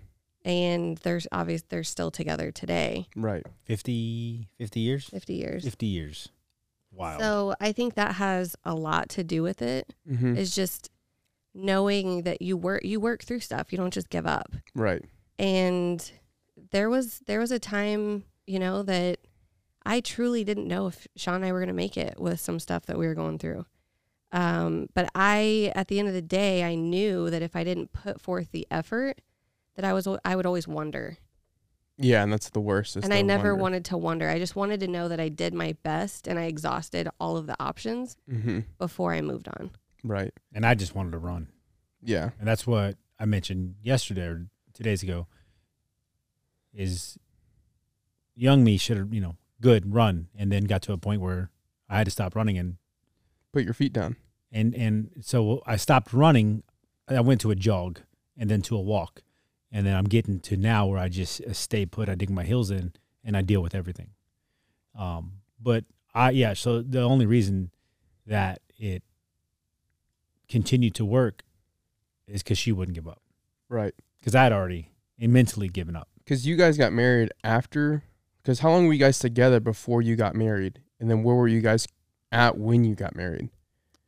And 0.45 0.99
there's 0.99 1.29
obvious 1.31 1.63
they're 1.69 1.85
still 1.85 2.11
together 2.11 2.51
today, 2.51 3.07
Right. 3.15 3.47
50, 3.65 4.49
50 4.59 4.81
years? 4.81 5.05
50 5.05 5.35
years. 5.35 5.65
50 5.65 5.87
years. 5.87 6.29
Wow. 6.91 7.19
So 7.19 7.55
I 7.61 7.73
think 7.73 7.95
that 7.95 8.17
has 8.17 8.57
a 8.65 8.75
lot 8.75 9.09
to 9.11 9.25
do 9.25 9.43
with 9.43 9.63
it. 9.63 9.95
Mm-hmm. 10.11 10.37
Is 10.37 10.55
just 10.55 10.91
knowing 11.55 12.23
that 12.23 12.43
you 12.43 12.57
work 12.57 12.85
you 12.85 13.01
work 13.01 13.23
through 13.23 13.41
stuff. 13.41 13.73
You 13.73 13.79
don't 13.79 13.95
just 13.95 14.11
give 14.11 14.27
up. 14.27 14.53
Right. 14.75 15.03
And 15.39 16.11
there 16.71 16.91
was 16.91 17.21
there 17.27 17.41
was 17.41 17.51
a 17.51 17.59
time, 17.59 18.25
you 18.47 18.59
know, 18.59 18.83
that 18.83 19.21
I 19.85 20.01
truly 20.01 20.45
didn't 20.45 20.69
know 20.69 20.89
if 20.89 21.07
Shaun 21.17 21.37
and 21.37 21.45
I 21.45 21.53
were 21.53 21.59
going 21.61 21.69
to 21.69 21.73
make 21.75 21.97
it 21.97 22.21
with 22.21 22.41
some 22.41 22.59
stuff 22.59 22.87
that 22.87 22.99
we 22.99 23.07
were 23.07 23.15
going 23.15 23.39
through. 23.39 23.65
Um, 24.33 24.89
but 24.95 25.11
I, 25.15 25.71
at 25.75 25.89
the 25.89 25.99
end 25.99 26.09
of 26.09 26.15
the 26.15 26.23
day, 26.23 26.65
I 26.65 26.75
knew 26.75 27.29
that 27.31 27.43
if 27.43 27.55
I 27.55 27.65
didn't 27.65 27.93
put 27.93 28.21
forth 28.21 28.51
the 28.51 28.67
effort, 28.71 29.21
that 29.77 29.85
I 29.85 29.93
was 29.93 30.09
I 30.25 30.37
would 30.37 30.47
always 30.47 30.67
wonder. 30.67 31.19
Yeah, 31.99 32.23
and 32.23 32.33
that's 32.33 32.49
the 32.51 32.61
worst. 32.61 32.97
and 32.97 33.05
the 33.05 33.15
I 33.15 33.21
never 33.23 33.51
wonder. 33.51 33.63
wanted 33.63 33.85
to 33.87 33.99
wonder. 33.99 34.29
I 34.31 34.39
just 34.39 34.57
wanted 34.57 34.81
to 34.81 34.89
know 34.89 35.09
that 35.09 35.21
I 35.21 35.29
did 35.29 35.53
my 35.55 35.77
best 35.83 36.27
and 36.27 36.39
I 36.39 36.45
exhausted 36.45 37.09
all 37.21 37.37
of 37.37 37.47
the 37.47 37.55
options 37.63 38.17
Mm-hmm. 38.31 38.61
before 38.79 39.13
I 39.13 39.21
moved 39.21 39.49
on. 39.49 39.71
Right. 40.03 40.33
and 40.55 40.65
I 40.67 40.75
just 40.75 40.95
wanted 40.95 41.13
to 41.13 41.19
run. 41.19 41.49
Yeah. 42.03 42.31
And 42.41 42.49
that's 42.49 42.67
what 42.67 42.97
I 43.21 43.25
mentioned 43.27 43.77
yesterday 43.83 44.23
or 44.27 44.47
two 44.75 44.83
days 44.83 45.03
ago. 45.03 45.27
Is 46.75 47.19
young 48.35 48.65
me 48.65 48.79
should 48.79 48.97
have, 48.97 49.13
you 49.13 49.21
know, 49.21 49.37
good 49.61 49.93
run 49.95 50.29
and 50.37 50.51
then 50.51 50.65
got 50.65 50.81
to 50.83 50.93
a 50.95 50.99
point 50.99 51.21
where 51.21 51.51
I 51.89 51.99
had 51.99 52.07
to 52.07 52.11
stop 52.11 52.35
running 52.35 52.57
and 52.59 52.77
Put 53.53 53.65
your 53.65 53.75
feet 53.75 53.93
down. 53.93 54.17
and 54.51 54.75
and 54.75 55.11
so 55.21 55.63
I 55.67 55.77
stopped 55.77 56.13
running. 56.13 56.63
I 57.09 57.21
went 57.21 57.41
to 57.43 57.51
a 57.51 57.55
jog 57.55 58.01
and 58.37 58.51
then 58.51 58.63
to 58.63 58.77
a 58.77 58.81
walk, 58.81 59.23
and 59.71 59.87
then 59.87 59.97
I'm 59.97 60.05
getting 60.05 60.41
to 60.41 60.57
now 60.57 60.87
where 60.87 60.99
I 60.99 61.09
just 61.09 61.41
uh, 61.43 61.53
stay 61.53 61.87
put. 61.87 62.09
I 62.09 62.15
dig 62.15 62.31
my 62.31 62.45
heels 62.45 62.71
in 62.71 62.93
and 63.25 63.37
I 63.37 63.43
deal 63.43 63.61
with 63.61 63.75
everything. 63.75 64.11
Um, 64.99 65.33
but 65.61 65.85
I 66.15 66.31
yeah. 66.31 66.55
So 66.55 66.83
the 66.83 67.03
only 67.03 67.27
reason 67.27 67.71
that 68.27 68.61
it 68.79 69.03
continued 70.49 70.95
to 70.95 71.05
work 71.05 71.43
is 72.27 72.43
because 72.43 72.59
she 72.59 72.73
wouldn't 72.73 72.95
give 72.95 73.09
up. 73.09 73.23
Right. 73.69 73.95
Because 74.21 74.35
I 74.35 74.45
had 74.45 74.53
already 74.53 74.91
mentally 75.19 75.69
given 75.69 75.97
up. 75.97 76.09
Because 76.19 76.47
you 76.47 76.57
guys 76.57 76.77
got 76.77 76.93
married 76.93 77.31
after. 77.43 78.05
Because 78.43 78.61
how 78.61 78.71
long 78.71 78.87
were 78.87 78.93
you 78.93 78.99
guys 78.99 79.19
together 79.19 79.61
before 79.61 80.03
you 80.03 80.17
got 80.17 80.35
married? 80.35 80.81
And 81.01 81.11
then 81.11 81.23
where 81.23 81.35
were 81.35 81.49
you 81.49 81.61
guys 81.61 81.87
at 82.33 82.59
when 82.59 82.83
you 82.85 82.95
got 82.95 83.15
married? 83.15 83.49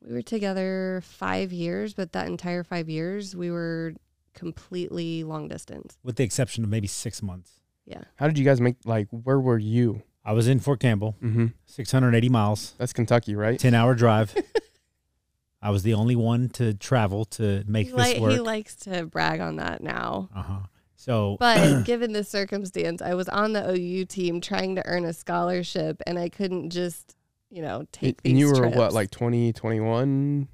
We 0.07 0.15
were 0.15 0.23
together 0.23 1.01
five 1.05 1.53
years, 1.53 1.95
but 1.95 2.13
that 2.13 2.27
entire 2.27 2.65
five 2.65 2.89
years, 2.89 3.35
we 3.37 3.51
were 3.51 3.95
completely 4.35 5.25
long 5.25 5.49
distance. 5.49 5.97
with 6.03 6.17
the 6.17 6.25
exception 6.25 6.65
of 6.65 6.71
maybe 6.71 6.87
six 6.89 7.23
months. 7.23 7.61
Yeah. 7.87 8.03
How 8.17 8.27
did 8.27 8.39
you 8.39 8.45
guys 8.45 8.61
make 8.61 8.77
like? 8.85 9.09
Where 9.11 9.39
were 9.41 9.59
you? 9.59 10.03
I 10.25 10.33
was 10.33 10.49
in 10.49 10.59
Fort 10.59 10.81
Campbell, 10.81 11.17
Mm-hmm. 11.23 11.47
680 11.67 12.29
miles, 12.31 12.75
That's 12.79 12.93
Kentucky, 12.95 13.35
right? 13.37 13.59
10 13.59 13.75
hour 13.75 13.95
drive. 13.95 14.35
I 15.63 15.71
was 15.71 15.83
the 15.83 15.95
only 15.95 16.17
one 16.17 16.49
to 16.51 16.75
travel 16.75 17.25
to 17.27 17.63
make 17.67 17.87
He, 17.87 17.93
this 17.93 18.19
li- 18.21 18.33
he 18.35 18.41
likes 18.41 18.75
to 18.77 19.07
brag 19.07 19.41
on 19.41 19.57
that 19.57 19.83
now. 19.83 20.29
Uh 20.35 20.43
huh. 20.43 20.59
So, 20.97 21.37
But 21.41 21.83
given 21.85 22.13
the 22.13 22.25
circumstance, 22.25 23.01
I 23.03 23.15
was 23.15 23.29
on 23.29 23.53
the 23.53 23.71
OU 23.71 24.07
team 24.07 24.41
trying 24.41 24.75
to 24.77 24.87
earn 24.87 25.05
a 25.05 25.13
scholarship, 25.13 26.03
and 26.07 26.19
I 26.19 26.29
couldn't 26.31 26.71
just, 26.71 27.17
you 27.51 27.63
know, 27.63 27.85
take 27.93 28.23
these 28.23 28.31
and 28.33 28.39
you 28.39 28.49
were 28.49 28.55
trips. 28.57 28.77
what, 28.77 28.93
like 28.93 29.11
20, 29.11 29.53
21? 29.53 30.49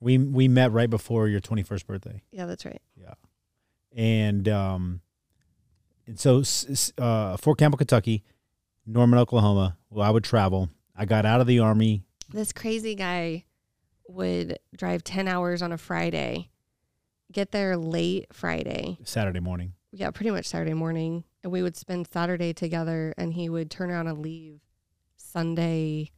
we 0.00 0.16
we 0.18 0.46
met 0.48 0.70
right 0.72 0.88
before 0.90 1.26
your 1.28 1.40
21st 1.40 1.86
birthday. 1.86 2.22
Yeah, 2.30 2.46
that's 2.46 2.64
right. 2.64 2.80
Yeah. 2.96 3.14
And 3.96 4.48
um 4.48 5.00
and 6.06 6.18
so 6.18 6.40
s- 6.40 6.66
s- 6.70 6.92
uh 6.98 7.36
Fort 7.36 7.58
Campbell, 7.58 7.78
Kentucky, 7.78 8.22
Norman, 8.86 9.18
Oklahoma, 9.18 9.76
well 9.90 10.06
I 10.06 10.10
would 10.10 10.24
travel. 10.24 10.70
I 10.94 11.04
got 11.04 11.24
out 11.26 11.40
of 11.40 11.46
the 11.46 11.58
army 11.58 12.02
This 12.32 12.52
crazy 12.52 12.94
guy 12.94 13.44
would 14.08 14.58
drive 14.76 15.02
10 15.04 15.26
hours 15.28 15.62
on 15.62 15.72
a 15.72 15.78
Friday, 15.78 16.50
get 17.32 17.50
there 17.52 17.76
late 17.76 18.26
Friday. 18.32 18.98
Saturday 19.04 19.40
morning. 19.40 19.72
Yeah, 19.92 20.10
pretty 20.10 20.30
much 20.30 20.46
Saturday 20.46 20.74
morning. 20.74 21.24
And 21.42 21.52
we 21.52 21.62
would 21.62 21.76
spend 21.76 22.08
Saturday 22.08 22.52
together, 22.52 23.14
and 23.16 23.32
he 23.34 23.48
would 23.48 23.70
turn 23.70 23.90
around 23.90 24.06
and 24.08 24.18
leave 24.18 24.60
Sunday 25.32 26.10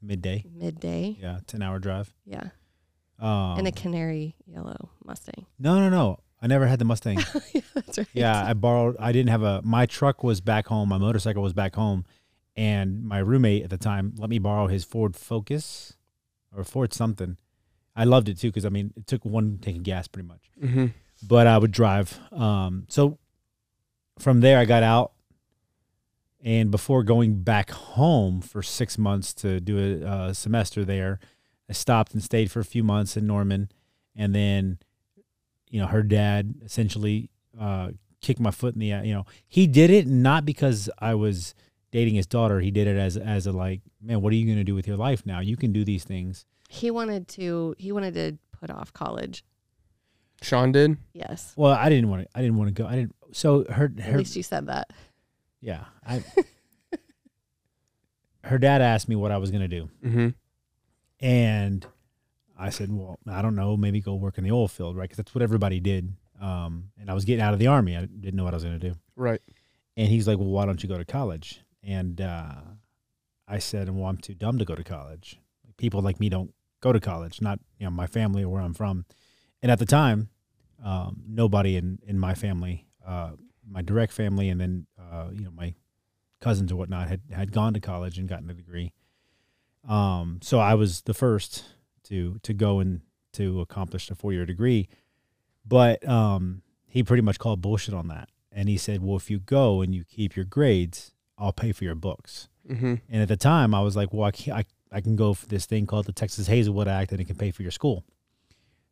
midday. 0.00 0.44
midday. 0.52 1.16
Yeah, 1.20 1.40
10 1.46 1.62
hour 1.62 1.78
drive. 1.78 2.12
Yeah. 2.24 2.48
Um, 3.18 3.58
in 3.58 3.66
a 3.66 3.72
canary 3.72 4.36
yellow 4.46 4.90
Mustang. 5.04 5.46
no, 5.58 5.78
no, 5.78 5.88
no. 5.88 6.20
I 6.40 6.46
never 6.48 6.66
had 6.66 6.78
the 6.78 6.84
Mustang. 6.84 7.18
yeah, 7.52 7.60
that's 7.74 7.98
right. 7.98 8.06
yeah, 8.12 8.44
I 8.46 8.52
borrowed. 8.52 8.96
I 9.00 9.10
didn't 9.10 9.30
have 9.30 9.42
a. 9.42 9.62
My 9.62 9.86
truck 9.86 10.22
was 10.22 10.42
back 10.42 10.66
home. 10.66 10.90
My 10.90 10.98
motorcycle 10.98 11.42
was 11.42 11.54
back 11.54 11.74
home, 11.74 12.04
and 12.54 13.02
my 13.02 13.18
roommate 13.18 13.64
at 13.64 13.70
the 13.70 13.78
time 13.78 14.14
let 14.18 14.28
me 14.28 14.38
borrow 14.38 14.66
his 14.66 14.84
Ford 14.84 15.16
Focus, 15.16 15.96
or 16.54 16.62
Ford 16.62 16.92
something. 16.92 17.38
I 17.96 18.04
loved 18.04 18.28
it 18.28 18.38
too 18.38 18.48
because 18.48 18.66
I 18.66 18.68
mean 18.68 18.92
it 18.96 19.06
took 19.06 19.24
one 19.24 19.58
tank 19.62 19.78
of 19.78 19.82
gas 19.82 20.08
pretty 20.08 20.28
much. 20.28 20.50
Mm-hmm. 20.62 20.86
But 21.26 21.46
I 21.46 21.56
would 21.56 21.72
drive. 21.72 22.18
Um, 22.30 22.84
so 22.88 23.18
from 24.18 24.40
there 24.40 24.58
I 24.58 24.66
got 24.66 24.82
out, 24.82 25.12
and 26.46 26.70
before 26.70 27.02
going 27.02 27.42
back 27.42 27.70
home 27.72 28.40
for 28.40 28.62
six 28.62 28.96
months 28.96 29.34
to 29.34 29.60
do 29.60 29.76
a, 29.78 30.06
uh 30.08 30.32
semester 30.32 30.84
there, 30.84 31.18
I 31.68 31.72
stopped 31.72 32.14
and 32.14 32.22
stayed 32.22 32.50
for 32.50 32.60
a 32.60 32.64
few 32.64 32.84
months 32.84 33.16
in 33.16 33.26
Norman, 33.26 33.70
and 34.14 34.34
then, 34.34 34.78
you 35.68 35.80
know, 35.80 35.88
her 35.88 36.02
dad 36.02 36.54
essentially 36.64 37.28
uh, 37.60 37.90
kicked 38.20 38.40
my 38.40 38.52
foot 38.52 38.74
in 38.74 38.80
the, 38.80 38.86
you 38.86 39.12
know, 39.12 39.26
he 39.48 39.66
did 39.66 39.90
it 39.90 40.06
not 40.06 40.44
because 40.44 40.88
I 40.98 41.14
was 41.14 41.54
dating 41.90 42.14
his 42.14 42.26
daughter. 42.26 42.60
He 42.60 42.70
did 42.70 42.86
it 42.86 42.96
as 42.96 43.16
as 43.16 43.46
a 43.46 43.52
like, 43.52 43.80
man, 44.00 44.20
what 44.20 44.32
are 44.32 44.36
you 44.36 44.46
going 44.46 44.58
to 44.58 44.64
do 44.64 44.74
with 44.74 44.86
your 44.86 44.96
life 44.96 45.26
now? 45.26 45.40
You 45.40 45.56
can 45.56 45.72
do 45.72 45.84
these 45.84 46.04
things. 46.04 46.46
He 46.68 46.90
wanted 46.90 47.26
to. 47.28 47.74
He 47.78 47.90
wanted 47.92 48.14
to 48.14 48.38
put 48.58 48.70
off 48.70 48.92
college. 48.92 49.44
Shaun 50.42 50.72
did. 50.72 50.98
Yes. 51.12 51.52
Well, 51.56 51.72
I 51.72 51.88
didn't 51.88 52.10
want 52.10 52.22
to. 52.22 52.28
I 52.38 52.42
didn't 52.42 52.56
want 52.56 52.68
to 52.68 52.82
go. 52.82 52.88
I 52.88 52.94
didn't. 52.94 53.16
So 53.32 53.64
her, 53.64 53.92
her, 54.00 54.12
At 54.12 54.16
least 54.16 54.36
you 54.36 54.42
said 54.42 54.66
that. 54.66 54.92
Yeah. 55.60 55.84
I. 56.06 56.22
her 58.44 58.58
dad 58.58 58.80
asked 58.80 59.08
me 59.08 59.16
what 59.16 59.32
I 59.32 59.38
was 59.38 59.50
going 59.50 59.62
to 59.62 59.68
do. 59.68 59.90
Mm-hmm. 60.04 60.28
And 61.20 61.86
I 62.58 62.70
said, 62.70 62.92
well, 62.92 63.18
I 63.28 63.42
don't 63.42 63.54
know, 63.54 63.76
maybe 63.76 64.00
go 64.00 64.14
work 64.14 64.38
in 64.38 64.44
the 64.44 64.52
oil 64.52 64.68
field, 64.68 64.96
right? 64.96 65.04
Because 65.04 65.18
that's 65.18 65.34
what 65.34 65.42
everybody 65.42 65.80
did. 65.80 66.12
Um, 66.40 66.90
and 66.98 67.10
I 67.10 67.14
was 67.14 67.24
getting 67.24 67.42
out 67.42 67.52
of 67.52 67.58
the 67.58 67.66
army. 67.66 67.96
I 67.96 68.02
didn't 68.06 68.36
know 68.36 68.44
what 68.44 68.54
I 68.54 68.56
was 68.56 68.64
going 68.64 68.78
to 68.78 68.90
do. 68.90 68.94
Right. 69.16 69.40
And 69.96 70.08
he's 70.08 70.28
like, 70.28 70.38
well, 70.38 70.48
why 70.48 70.66
don't 70.66 70.82
you 70.82 70.88
go 70.88 70.98
to 70.98 71.04
college? 71.04 71.62
And 71.82 72.20
uh, 72.20 72.54
I 73.48 73.58
said, 73.58 73.88
well, 73.90 74.06
I'm 74.06 74.18
too 74.18 74.34
dumb 74.34 74.58
to 74.58 74.64
go 74.64 74.74
to 74.74 74.84
college. 74.84 75.40
People 75.76 76.02
like 76.02 76.20
me 76.20 76.28
don't 76.28 76.52
go 76.80 76.92
to 76.92 77.00
college, 77.00 77.40
not 77.40 77.58
you 77.78 77.84
know 77.84 77.90
my 77.90 78.06
family 78.06 78.42
or 78.42 78.48
where 78.48 78.62
I'm 78.62 78.74
from. 78.74 79.04
And 79.62 79.70
at 79.70 79.78
the 79.78 79.86
time, 79.86 80.30
um, 80.84 81.22
nobody 81.28 81.76
in 81.76 81.98
in 82.06 82.18
my 82.18 82.34
family, 82.34 82.86
uh, 83.06 83.32
my 83.68 83.82
direct 83.82 84.12
family, 84.12 84.48
and 84.48 84.60
then 84.60 84.86
uh, 84.98 85.28
you 85.32 85.42
know 85.42 85.50
my 85.50 85.74
cousins 86.40 86.70
or 86.70 86.76
whatnot 86.76 87.08
had 87.08 87.20
had 87.32 87.52
gone 87.52 87.74
to 87.74 87.80
college 87.80 88.18
and 88.18 88.28
gotten 88.28 88.48
a 88.50 88.54
degree. 88.54 88.92
Um, 89.88 90.40
so 90.42 90.58
I 90.58 90.74
was 90.74 91.02
the 91.02 91.14
first 91.14 91.64
to 92.04 92.38
to 92.42 92.52
go 92.52 92.80
and 92.80 93.00
to 93.32 93.60
accomplish 93.60 94.10
a 94.10 94.14
four 94.14 94.32
year 94.32 94.46
degree, 94.46 94.88
but 95.66 96.06
um, 96.08 96.62
he 96.86 97.02
pretty 97.02 97.22
much 97.22 97.38
called 97.38 97.60
bullshit 97.60 97.94
on 97.94 98.08
that, 98.08 98.28
and 98.52 98.68
he 98.68 98.76
said, 98.76 99.02
"Well, 99.02 99.16
if 99.16 99.30
you 99.30 99.38
go 99.38 99.80
and 99.80 99.94
you 99.94 100.04
keep 100.04 100.36
your 100.36 100.44
grades, 100.44 101.12
I'll 101.38 101.52
pay 101.52 101.72
for 101.72 101.84
your 101.84 101.94
books." 101.94 102.48
Mm-hmm. 102.68 102.94
And 103.08 103.22
at 103.22 103.28
the 103.28 103.36
time, 103.36 103.74
I 103.74 103.80
was 103.80 103.96
like, 103.96 104.12
"Well, 104.12 104.24
I 104.24 104.30
can, 104.30 104.52
I, 104.54 104.64
I 104.90 105.00
can 105.00 105.16
go 105.16 105.34
for 105.34 105.46
this 105.46 105.66
thing 105.66 105.86
called 105.86 106.06
the 106.06 106.12
Texas 106.12 106.46
Hazlewood 106.46 106.88
Act, 106.88 107.12
and 107.12 107.20
it 107.20 107.26
can 107.26 107.36
pay 107.36 107.50
for 107.50 107.62
your 107.62 107.70
school." 107.70 108.04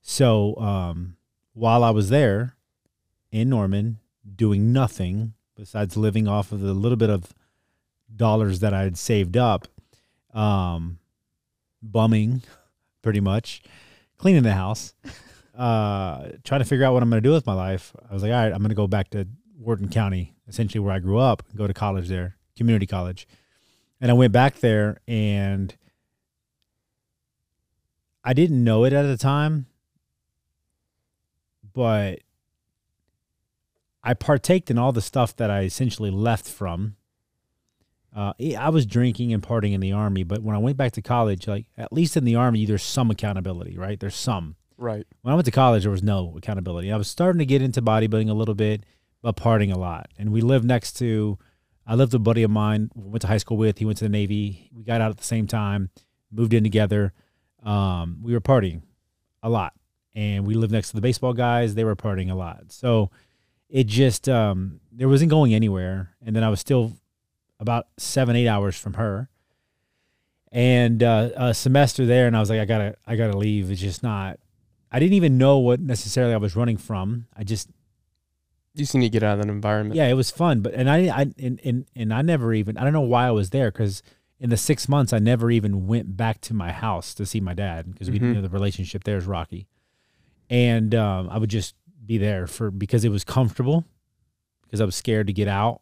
So 0.03 0.55
um, 0.57 1.17
while 1.55 1.83
I 1.83 1.91
was 1.91 2.11
there 2.11 2.57
in 3.33 3.49
Norman, 3.49 3.99
doing 4.37 4.73
nothing 4.73 5.35
besides 5.57 5.97
living 5.97 6.27
off 6.27 6.53
of 6.53 6.61
the 6.61 6.75
little 6.75 6.97
bit 6.97 7.11
of 7.11 7.35
dollars 8.15 8.61
that 8.61 8.75
I 8.75 8.83
had 8.83 8.99
saved 8.99 9.37
up, 9.37 9.69
um, 10.33 10.99
bumming, 11.83 12.43
pretty 13.03 13.21
much, 13.21 13.63
cleaning 14.19 14.43
the 14.43 14.55
house, 14.55 14.95
uh, 15.57 16.29
trying 16.43 16.61
to 16.61 16.65
figure 16.65 16.85
out 16.85 16.93
what 16.93 17.03
I'm 17.03 17.11
going 17.11 17.23
to 17.23 17.29
do 17.29 17.33
with 17.33 17.47
my 17.47 17.55
life. 17.55 17.95
I 18.09 18.13
was 18.13 18.23
like, 18.23 18.33
all 18.33 18.39
right, 18.39 18.53
I'm 18.53 18.59
going 18.59 18.71
to 18.71 18.75
go 18.75 18.87
back 18.87 19.11
to 19.11 19.27
Wharton 19.59 19.89
County, 19.89 20.35
essentially 20.49 20.81
where 20.81 20.95
I 20.95 20.99
grew 20.99 21.19
up, 21.19 21.43
go 21.55 21.67
to 21.67 21.75
college 21.75 22.09
there, 22.09 22.37
community 22.57 22.87
college. 22.87 23.27
And 24.01 24.11
I 24.11 24.15
went 24.15 24.33
back 24.33 24.57
there 24.57 24.99
and 25.07 25.75
I 28.25 28.33
didn't 28.33 28.63
know 28.65 28.85
it 28.85 28.93
at 28.93 29.03
the 29.03 29.17
time, 29.17 29.67
but 31.73 32.21
I 34.05 34.13
partaked 34.13 34.71
in 34.71 34.79
all 34.79 34.93
the 34.93 35.01
stuff 35.01 35.35
that 35.37 35.51
I 35.51 35.63
essentially 35.63 36.11
left 36.11 36.47
from. 36.47 36.97
Uh, 38.15 38.35
I 38.57 38.69
was 38.69 38.87
drinking 38.87 39.33
and 39.33 39.43
partying 39.43 39.73
in 39.73 39.81
the 39.81 39.93
army, 39.93 40.23
but 40.23 40.43
when 40.43 40.55
I 40.55 40.59
went 40.59 40.77
back 40.77 40.93
to 40.93 41.03
college, 41.03 41.49
like 41.49 41.67
at 41.77 41.93
least 41.93 42.17
in 42.17 42.25
the 42.25 42.37
army, 42.37 42.67
there's 42.67 42.83
some 42.83 43.11
accountability, 43.11 43.77
right? 43.77 43.99
There's 43.99 44.15
some. 44.15 44.57
Right. 44.77 45.07
When 45.23 45.33
I 45.33 45.35
went 45.35 45.47
to 45.47 45.51
college, 45.51 45.83
there 45.83 45.91
was 45.91 46.03
no 46.03 46.35
accountability. 46.37 46.93
I 46.93 46.97
was 46.97 47.09
starting 47.09 47.39
to 47.39 47.47
get 47.47 47.63
into 47.63 47.81
bodybuilding 47.81 48.29
a 48.29 48.35
little 48.35 48.55
bit, 48.55 48.85
but 49.23 49.37
partying 49.37 49.73
a 49.75 49.79
lot. 49.79 50.11
And 50.19 50.31
we 50.31 50.43
lived 50.43 50.67
next 50.67 50.93
to, 50.99 51.39
I 51.87 51.95
lived 51.95 52.13
with 52.13 52.21
a 52.21 52.23
buddy 52.23 52.43
of 52.43 52.51
mine, 52.51 52.91
went 52.95 53.23
to 53.23 53.29
high 53.29 53.39
school 53.39 53.57
with. 53.57 53.79
He 53.79 53.85
went 53.85 53.99
to 53.99 54.05
the 54.05 54.11
Navy. 54.11 54.71
We 54.73 54.85
got 54.85 55.01
out 55.01 55.11
at 55.11 55.17
the 55.17 55.25
same 55.25 55.47
time, 55.47 55.91
moved 56.31 56.53
in 56.53 56.63
together. 56.63 57.15
Um, 57.63 58.19
we 58.23 58.35
were 58.35 58.41
partying 58.41 58.83
a 59.43 59.49
lot. 59.49 59.73
And 60.15 60.47
we 60.47 60.55
lived 60.55 60.73
next 60.73 60.91
to 60.91 60.95
the 60.95 61.01
baseball 61.01 61.33
guys. 61.33 61.75
They 61.75 61.85
were 61.85 61.97
partying 61.97 62.31
a 62.31 62.35
lot. 62.35 62.71
So 62.71 63.11
it 63.75 63.89
just, 63.89 64.29
um, 64.29 64.79
there 64.93 65.09
wasn't 65.09 65.31
going 65.31 65.53
anywhere. 65.53 66.15
And 66.25 66.35
then 66.37 66.45
I 66.45 66.49
was 66.49 66.61
still 66.61 66.93
about 67.59 67.89
seven, 67.99 68.37
eight 68.37 68.47
hours 68.49 68.77
from 68.79 68.95
her. 68.95 69.29
And 70.53 71.03
uh, 71.03 71.31
a 71.35 71.55
semester 71.55 72.07
there, 72.07 72.27
and 72.29 72.37
I 72.37 72.41
was 72.41 72.49
like, 72.49 72.61
I 72.61 72.65
gotta, 72.65 72.95
I 73.07 73.17
gotta 73.17 73.37
leave. 73.37 73.71
It's 73.71 73.81
just 73.81 74.03
not. 74.05 74.39
I 74.93 75.01
didn't 75.01 75.15
even 75.15 75.37
know 75.37 75.59
what 75.59 75.81
necessarily 75.81 76.33
I 76.33 76.37
was 76.37 76.55
running 76.55 76.77
from. 76.77 77.27
I 77.37 77.43
just, 77.43 77.69
You 78.75 78.85
just 78.85 78.95
need 78.95 79.01
to 79.03 79.09
get 79.09 79.25
out 79.25 79.41
of 79.41 79.45
that 79.45 79.51
environment. 79.53 79.97
yeah, 79.97 80.07
it 80.07 80.15
was 80.15 80.31
fun, 80.31 80.61
but 80.61 80.73
and 80.75 80.89
I, 80.89 81.09
I 81.09 81.27
and 81.39 81.61
and, 81.65 81.87
and 81.97 82.15
I 82.15 82.23
never 82.23 82.55
even, 82.55 82.79
I 82.79 82.85
don't 82.85 82.93
know 82.93 83.01
why 83.01 83.27
I 83.27 83.33
was 83.33 83.51
there 83.51 83.73
because 83.73 84.05
in 84.39 84.51
the 84.51 84.57
six 84.57 84.89
months 84.89 85.13
I 85.13 85.19
never 85.19 85.51
even 85.51 85.89
went 85.89 86.17
back 86.17 86.41
to 86.43 86.55
my 86.55 86.71
house 86.71 87.13
to 87.15 87.27
see 87.27 87.41
my 87.41 87.55
dad 87.55 87.93
because 87.93 88.09
we 88.09 88.21
Mhm. 88.21 88.23
you 88.29 88.35
know 88.35 88.43
the 88.43 88.49
relationship 88.49 89.03
there 89.03 89.17
is 89.17 89.27
rocky, 89.27 89.67
and 90.49 90.95
um, 90.95 91.29
I 91.31 91.39
would 91.39 91.51
just 91.51 91.75
be 92.07 92.19
there 92.19 92.47
for 92.47 92.71
because 92.71 93.05
it 93.05 93.11
was 93.11 93.25
comfortable, 93.25 93.85
because 94.63 94.81
I 94.81 94.85
was 94.85 94.97
scared 94.97 95.27
to 95.29 95.33
get 95.33 95.49
out, 95.49 95.81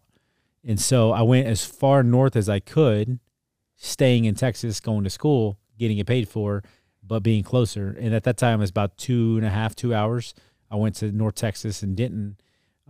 and 0.65 0.81
so 0.81 1.13
I 1.13 1.23
went 1.23 1.47
as 1.47 1.65
far 1.65 2.03
north 2.03 2.37
as 2.37 2.49
I 2.49 2.61
could, 2.61 3.19
staying 3.77 4.25
in 4.25 4.35
Texas, 4.35 4.81
going 4.81 5.05
to 5.05 5.11
school, 5.11 5.59
getting 5.79 5.99
it 5.99 6.07
paid 6.07 6.29
for, 6.29 6.63
but 7.03 7.21
being 7.21 7.43
closer. 7.43 7.97
And 7.99 8.15
at 8.15 8.25
that 8.25 8.37
time, 8.37 8.61
it 8.61 8.63
was 8.63 8.71
about 8.71 8.97
two 8.97 9.37
and 9.37 9.47
a 9.47 9.51
half, 9.51 9.75
two 9.75 9.95
hours. 9.95 10.35
I 10.71 10.77
went 10.77 10.95
to 10.97 11.11
North 11.11 11.35
Texas 11.35 11.83
and 11.83 11.97
Denton, 11.97 12.37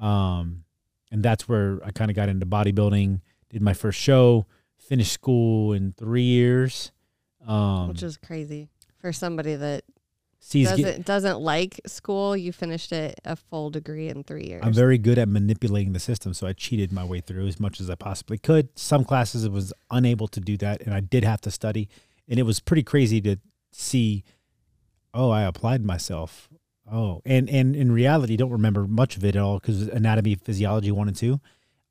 um, 0.00 0.64
and 1.10 1.22
that's 1.22 1.48
where 1.48 1.80
I 1.84 1.90
kind 1.90 2.10
of 2.10 2.14
got 2.14 2.28
into 2.28 2.46
bodybuilding. 2.46 3.20
Did 3.50 3.62
my 3.62 3.74
first 3.74 3.98
show, 3.98 4.46
finished 4.78 5.12
school 5.12 5.72
in 5.72 5.92
three 5.92 6.22
years. 6.22 6.92
Um, 7.46 7.88
which 7.88 8.02
is 8.02 8.16
crazy 8.16 8.68
for 9.00 9.12
somebody 9.12 9.56
that 9.56 9.84
doesn't 10.50 10.84
get- 10.84 11.04
doesn't 11.06 11.40
like 11.40 11.80
school. 11.86 12.36
You 12.36 12.52
finished 12.52 12.92
it 12.92 13.20
a 13.24 13.36
full 13.36 13.70
degree 13.70 14.08
in 14.08 14.24
three 14.24 14.44
years. 14.46 14.62
I'm 14.64 14.72
very 14.72 14.98
good 14.98 15.18
at 15.18 15.28
manipulating 15.28 15.92
the 15.92 16.00
system, 16.00 16.34
so 16.34 16.46
I 16.46 16.52
cheated 16.52 16.92
my 16.92 17.04
way 17.04 17.20
through 17.20 17.46
as 17.46 17.60
much 17.60 17.80
as 17.80 17.88
I 17.88 17.94
possibly 17.94 18.38
could. 18.38 18.68
Some 18.78 19.04
classes 19.04 19.44
I 19.44 19.48
was 19.48 19.72
unable 19.90 20.28
to 20.28 20.40
do 20.40 20.56
that, 20.58 20.82
and 20.82 20.92
I 20.94 21.00
did 21.00 21.24
have 21.24 21.40
to 21.42 21.50
study, 21.50 21.88
and 22.28 22.38
it 22.38 22.42
was 22.42 22.60
pretty 22.60 22.82
crazy 22.82 23.20
to 23.22 23.36
see. 23.70 24.24
Oh, 25.14 25.30
I 25.30 25.42
applied 25.42 25.84
myself. 25.84 26.48
Oh, 26.90 27.22
and 27.24 27.48
and 27.48 27.76
in 27.76 27.92
reality, 27.92 28.36
don't 28.36 28.50
remember 28.50 28.86
much 28.86 29.16
of 29.16 29.24
it 29.24 29.36
at 29.36 29.42
all 29.42 29.58
because 29.60 29.82
anatomy, 29.82 30.34
physiology 30.34 30.90
one 30.90 31.06
and 31.08 31.16
two. 31.16 31.40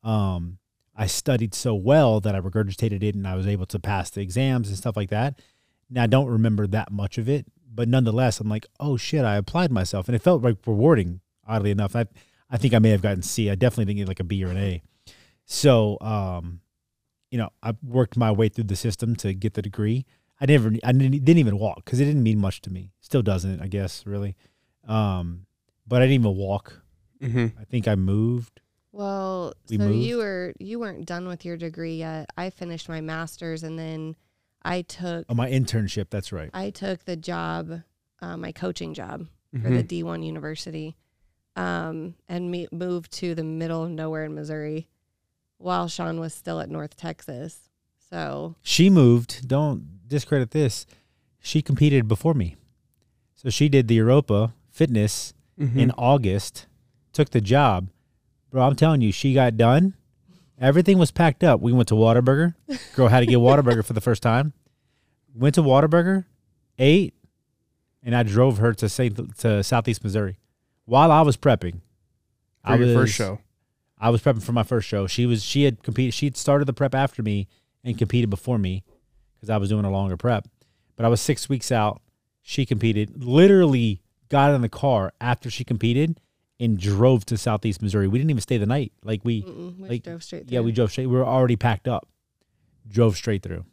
Um, 0.03 0.57
I 0.95 1.07
studied 1.07 1.53
so 1.55 1.73
well 1.73 2.19
that 2.19 2.35
I 2.35 2.41
regurgitated 2.41 3.01
it, 3.01 3.15
and 3.15 3.25
I 3.27 3.35
was 3.35 3.47
able 3.47 3.65
to 3.67 3.79
pass 3.79 4.09
the 4.09 4.21
exams 4.21 4.67
and 4.67 4.77
stuff 4.77 4.97
like 4.97 5.09
that. 5.09 5.39
Now 5.89 6.03
I 6.03 6.07
don't 6.07 6.27
remember 6.27 6.67
that 6.67 6.91
much 6.91 7.17
of 7.17 7.29
it, 7.29 7.45
but 7.73 7.87
nonetheless, 7.87 8.39
I'm 8.39 8.49
like, 8.49 8.65
oh 8.79 8.97
shit, 8.97 9.23
I 9.25 9.35
applied 9.37 9.71
myself, 9.71 10.07
and 10.07 10.15
it 10.15 10.21
felt 10.21 10.41
like 10.41 10.57
rewarding. 10.65 11.21
Oddly 11.47 11.71
enough, 11.71 11.95
I 11.95 12.05
I 12.49 12.57
think 12.57 12.73
I 12.73 12.79
may 12.79 12.89
have 12.89 13.01
gotten 13.01 13.21
C. 13.23 13.49
I 13.49 13.55
definitely 13.55 13.85
didn't 13.85 13.99
get 13.99 14.07
like 14.07 14.19
a 14.19 14.23
B 14.25 14.43
or 14.43 14.49
an 14.49 14.57
A. 14.57 14.81
So, 15.45 15.97
um, 16.01 16.61
you 17.29 17.37
know, 17.37 17.49
I 17.63 17.73
worked 17.83 18.15
my 18.17 18.31
way 18.31 18.49
through 18.49 18.65
the 18.65 18.75
system 18.75 19.15
to 19.17 19.33
get 19.33 19.53
the 19.53 19.61
degree. 19.61 20.05
I 20.39 20.45
never, 20.45 20.71
I 20.83 20.91
didn't, 20.91 21.23
didn't 21.23 21.37
even 21.37 21.57
walk 21.59 21.83
because 21.85 21.99
it 21.99 22.05
didn't 22.05 22.23
mean 22.23 22.39
much 22.39 22.61
to 22.61 22.69
me. 22.71 22.91
Still 22.99 23.21
doesn't, 23.21 23.61
I 23.61 23.67
guess, 23.67 24.05
really. 24.05 24.35
Um, 24.87 25.45
but 25.87 26.01
I 26.01 26.05
didn't 26.05 26.21
even 26.25 26.35
walk. 26.35 26.81
hmm 27.21 27.47
I 27.59 27.63
think 27.65 27.87
I 27.87 27.95
moved. 27.95 28.59
Well, 28.91 29.53
We 29.69 29.77
so 29.77 29.83
moved? 29.85 30.05
you 30.05 30.17
were 30.17 30.53
you 30.59 30.79
weren't 30.79 31.05
done 31.05 31.27
with 31.27 31.45
your 31.45 31.57
degree 31.57 31.95
yet. 31.95 32.29
I 32.37 32.49
finished 32.49 32.89
my 32.89 32.99
master's 33.01 33.63
and 33.63 33.77
then 33.79 34.15
I 34.63 34.81
took 34.83 35.25
Oh, 35.29 35.33
my 35.33 35.49
internship. 35.49 36.09
That's 36.09 36.31
right. 36.31 36.49
I 36.53 36.69
took 36.69 37.05
the 37.05 37.15
job, 37.15 37.81
uh, 38.21 38.37
my 38.37 38.51
coaching 38.51 38.93
job 38.93 39.27
for 39.61 39.69
hmm 39.69 39.75
the 39.75 39.83
D1 39.83 40.23
University, 40.25 40.95
um, 41.55 42.15
and 42.29 42.49
me, 42.49 42.67
moved 42.71 43.11
to 43.13 43.35
the 43.35 43.43
middle 43.43 43.83
of 43.83 43.89
nowhere 43.91 44.23
in 44.25 44.33
Missouri, 44.35 44.87
while 45.57 45.87
Shaun 45.87 46.19
was 46.19 46.33
still 46.33 46.59
at 46.59 46.69
North 46.69 46.95
Texas. 46.95 47.69
So 48.09 48.55
She 48.61 48.89
moved. 48.89 49.47
Don't 49.47 50.07
discredit 50.07 50.51
this. 50.51 50.85
She 51.39 51.61
competed 51.61 52.07
before 52.07 52.33
me. 52.33 52.55
So 53.35 53.49
she 53.49 53.67
did 53.69 53.87
the 53.87 53.95
Europa 53.95 54.53
fitness 54.69 55.33
hmm 55.57 55.77
in 55.79 55.91
August, 55.97 56.67
took 57.13 57.29
the 57.31 57.41
job. 57.41 57.89
Bro, 58.51 58.63
I'm 58.63 58.75
telling 58.75 59.01
you, 59.01 59.11
she 59.11 59.33
got 59.33 59.57
done. 59.57 59.93
Everything 60.61 60.99
was 60.99 61.09
packed 61.09 61.43
up. 61.43 61.59
We 61.59 61.73
went 61.73 61.89
to 61.89 61.95
Whataburger. 61.95 62.53
Girl 62.95 63.07
had 63.07 63.21
to 63.21 63.25
get 63.25 63.39
Whataburger 63.39 63.83
for 63.83 63.93
the 63.93 64.01
first 64.01 64.21
time. 64.21 64.53
Went 65.33 65.55
to 65.55 65.63
Whataburger, 65.63 66.25
ate, 66.77 67.15
and 68.03 68.15
I 68.15 68.21
drove 68.21 68.59
her 68.59 68.73
to 68.75 68.87
Saint, 68.87 69.37
to 69.39 69.63
Southeast 69.63 70.03
Missouri 70.03 70.37
while 70.85 71.11
I 71.11 71.21
was 71.21 71.35
prepping. 71.35 71.81
for 72.63 72.71
I 72.71 72.75
your 72.75 72.87
was, 72.87 72.95
first 72.95 73.13
show. 73.15 73.39
I 73.99 74.09
was 74.11 74.21
prepping 74.21 74.43
for 74.43 74.51
my 74.51 74.63
first 74.63 74.87
show. 74.87 75.07
She 75.07 75.25
was 75.25 75.43
she 75.43 75.63
had 75.63 75.81
competed. 75.81 76.13
She 76.13 76.27
had 76.27 76.37
started 76.37 76.65
the 76.65 76.73
prep 76.73 76.93
after 76.93 77.23
me 77.23 77.47
and 77.83 77.97
competed 77.97 78.29
before 78.29 78.59
me 78.59 78.83
because 79.35 79.49
I 79.49 79.57
was 79.57 79.69
doing 79.69 79.85
a 79.85 79.91
longer 79.91 80.17
prep. 80.17 80.47
But 80.95 81.05
I 81.05 81.09
was 81.09 81.21
six 81.21 81.49
weeks 81.49 81.71
out. 81.71 82.01
She 82.41 82.65
competed. 82.65 83.23
Literally 83.23 84.01
got 84.29 84.53
in 84.53 84.61
the 84.61 84.69
car 84.69 85.13
after 85.19 85.49
she 85.49 85.63
competed 85.63 86.19
and 86.61 86.77
drove 86.79 87.25
to 87.25 87.37
Southeast 87.37 87.81
Missouri. 87.81 88.07
We 88.07 88.19
didn't 88.19 88.29
even 88.29 88.41
stay 88.41 88.57
the 88.57 88.65
night. 88.65 88.93
Like 89.03 89.19
we, 89.25 89.41
we 89.41 89.89
like, 89.89 90.03
drove 90.03 90.23
straight. 90.23 90.49
yeah, 90.49 90.61
we 90.61 90.71
drove 90.71 90.91
straight. 90.91 91.07
We 91.07 91.17
were 91.17 91.25
already 91.25 91.57
packed 91.57 91.87
up. 91.89 92.07
Drove 92.87 93.17
straight 93.17 93.43
through. 93.43 93.65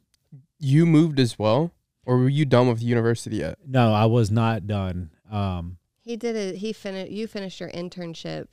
You 0.59 0.86
moved 0.86 1.20
as 1.20 1.39
well, 1.39 1.70
or 2.05 2.18
were 2.18 2.28
you 2.28 2.45
done 2.45 2.66
with 2.68 2.80
the 2.80 2.84
university 2.86 3.36
yet? 3.36 3.59
No, 3.66 3.93
I 3.93 4.07
was 4.07 4.30
not 4.30 4.66
done. 4.66 5.11
Um, 5.30 5.78
He 6.03 6.16
did 6.16 6.34
it. 6.34 6.57
He 6.57 6.72
finished. 6.72 7.12
You 7.12 7.26
finished 7.28 7.61
your 7.61 7.70
internship. 7.70 8.49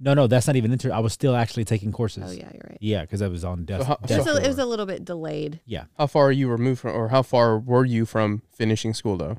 no, 0.00 0.14
no, 0.14 0.26
that's 0.26 0.46
not 0.46 0.56
even 0.56 0.72
inter. 0.72 0.92
I 0.92 0.98
was 1.00 1.12
still 1.12 1.34
actually 1.36 1.64
taking 1.64 1.92
courses. 1.92 2.24
Oh 2.26 2.30
yeah, 2.32 2.50
you're 2.52 2.66
right. 2.68 2.78
Yeah, 2.80 3.02
because 3.02 3.22
I 3.22 3.28
was 3.28 3.44
on 3.44 3.64
death. 3.64 3.80
So 3.80 3.86
how- 3.86 3.98
It 4.02 4.06
death 4.08 4.26
was, 4.26 4.36
a, 4.38 4.44
it 4.44 4.48
was 4.48 4.58
a 4.58 4.66
little 4.66 4.86
bit 4.86 5.04
delayed. 5.04 5.60
yeah. 5.64 5.84
How 5.98 6.06
far 6.06 6.26
are 6.26 6.32
you 6.32 6.48
removed 6.48 6.80
from, 6.80 6.94
or 6.96 7.08
how 7.08 7.22
far 7.22 7.58
were 7.58 7.84
you 7.84 8.04
from 8.06 8.42
finishing 8.50 8.92
school 8.94 9.16
though? 9.16 9.36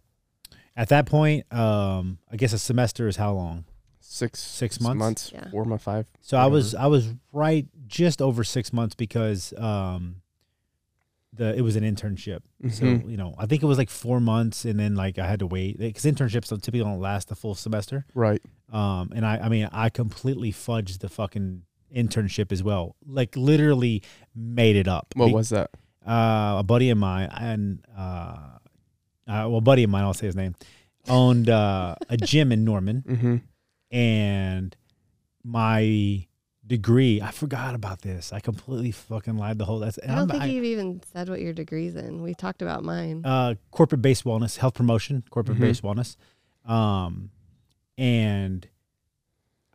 At 0.76 0.90
that 0.90 1.06
point, 1.06 1.46
um, 1.54 2.18
I 2.32 2.36
guess 2.38 2.52
a 2.54 2.58
semester 2.60 3.08
is 3.08 3.18
how 3.18 3.34
long? 3.34 3.66
Six, 4.14 4.40
Six 4.40 4.80
months? 4.80 5.32
Yeah. 5.34 5.50
four 5.50 5.66
months, 5.66 5.84
five. 5.86 6.06
So 6.22 6.38
I 6.38 6.46
was 6.46 6.76
I 6.76 6.86
was 6.86 7.14
right 7.32 7.66
just 7.88 8.22
over 8.22 8.44
six 8.44 8.72
months 8.72 8.94
because 8.96 9.54
um, 9.58 10.18
the 11.34 11.56
it 11.58 11.62
was 11.62 11.76
an 11.76 11.84
internship. 11.84 12.42
So 12.70 12.86
Mhm. 12.86 13.10
you 13.10 13.18
know 13.18 13.34
I 13.40 13.48
think 13.48 13.64
it 13.64 13.66
was 13.66 13.80
like 13.80 13.90
four 13.90 14.20
months, 14.20 14.66
and 14.66 14.80
then 14.80 14.94
like 14.96 15.18
I 15.18 15.26
had 15.28 15.40
to 15.40 15.48
wait 15.48 15.80
because 15.80 16.04
internships 16.04 16.50
don't- 16.50 16.62
typically 16.62 16.82
don't 16.84 17.00
last 17.00 17.28
the 17.30 17.36
full 17.36 17.56
semester. 17.56 18.06
Right. 18.14 18.42
Um, 18.72 19.12
and 19.16 19.26
I 19.26 19.38
I 19.40 19.50
mean 19.50 19.68
I 19.72 19.90
completely 19.90 20.52
fudged 20.52 21.00
the 21.00 21.10
fucking 21.10 21.64
internship 21.96 22.52
as 22.52 22.62
well. 22.62 22.96
Like 23.06 23.36
literally 23.36 24.04
made 24.36 24.76
it 24.76 24.88
up. 24.88 25.14
What 25.16 25.28
Be- 25.28 25.34
was 25.34 25.50
that? 25.50 25.72
uh, 26.06 26.58
a 26.60 26.64
buddy 26.64 26.90
of 26.92 26.98
mine 27.00 27.30
and 27.36 27.80
uh, 27.98 28.58
uh, 29.28 29.48
well, 29.50 29.62
buddy 29.62 29.84
of 29.84 29.90
mine, 29.90 30.04
I'll 30.04 30.14
say 30.14 30.28
his 30.28 30.36
name, 30.36 30.54
owned 31.08 31.50
uh, 31.50 31.96
a 32.10 32.18
gym 32.18 32.52
in 32.52 32.64
Norman, 32.64 33.04
Mm-hmm. 33.08 33.36
And 33.94 34.76
my 35.44 36.26
degree, 36.66 37.22
I 37.22 37.32
forgot 37.32 37.76
about 37.76 38.02
this. 38.02 38.34
I 38.34 38.40
completely 38.40 38.92
fucking 38.92 39.38
lied 39.38 39.58
the 39.58 39.66
whole. 39.66 39.80
That's 39.80 40.00
I 40.08 40.16
don't 40.16 40.30
think 40.30 40.44
I- 40.44 40.48
you've 40.48 40.64
even 40.66 41.02
said 41.14 41.30
what 41.30 41.40
your 41.42 41.54
degree's 41.54 41.96
in. 41.96 42.22
We 42.24 42.34
talked 42.34 42.62
about 42.62 42.84
mine. 42.84 43.22
uh, 43.26 43.56
corporate 43.72 44.02
based 44.02 44.24
wellness, 44.24 44.58
health 44.58 44.74
promotion, 44.74 45.24
corporate 45.30 45.60
based 45.60 45.84
wellness. 45.84 46.16
Um, 46.66 47.30
and 47.98 48.68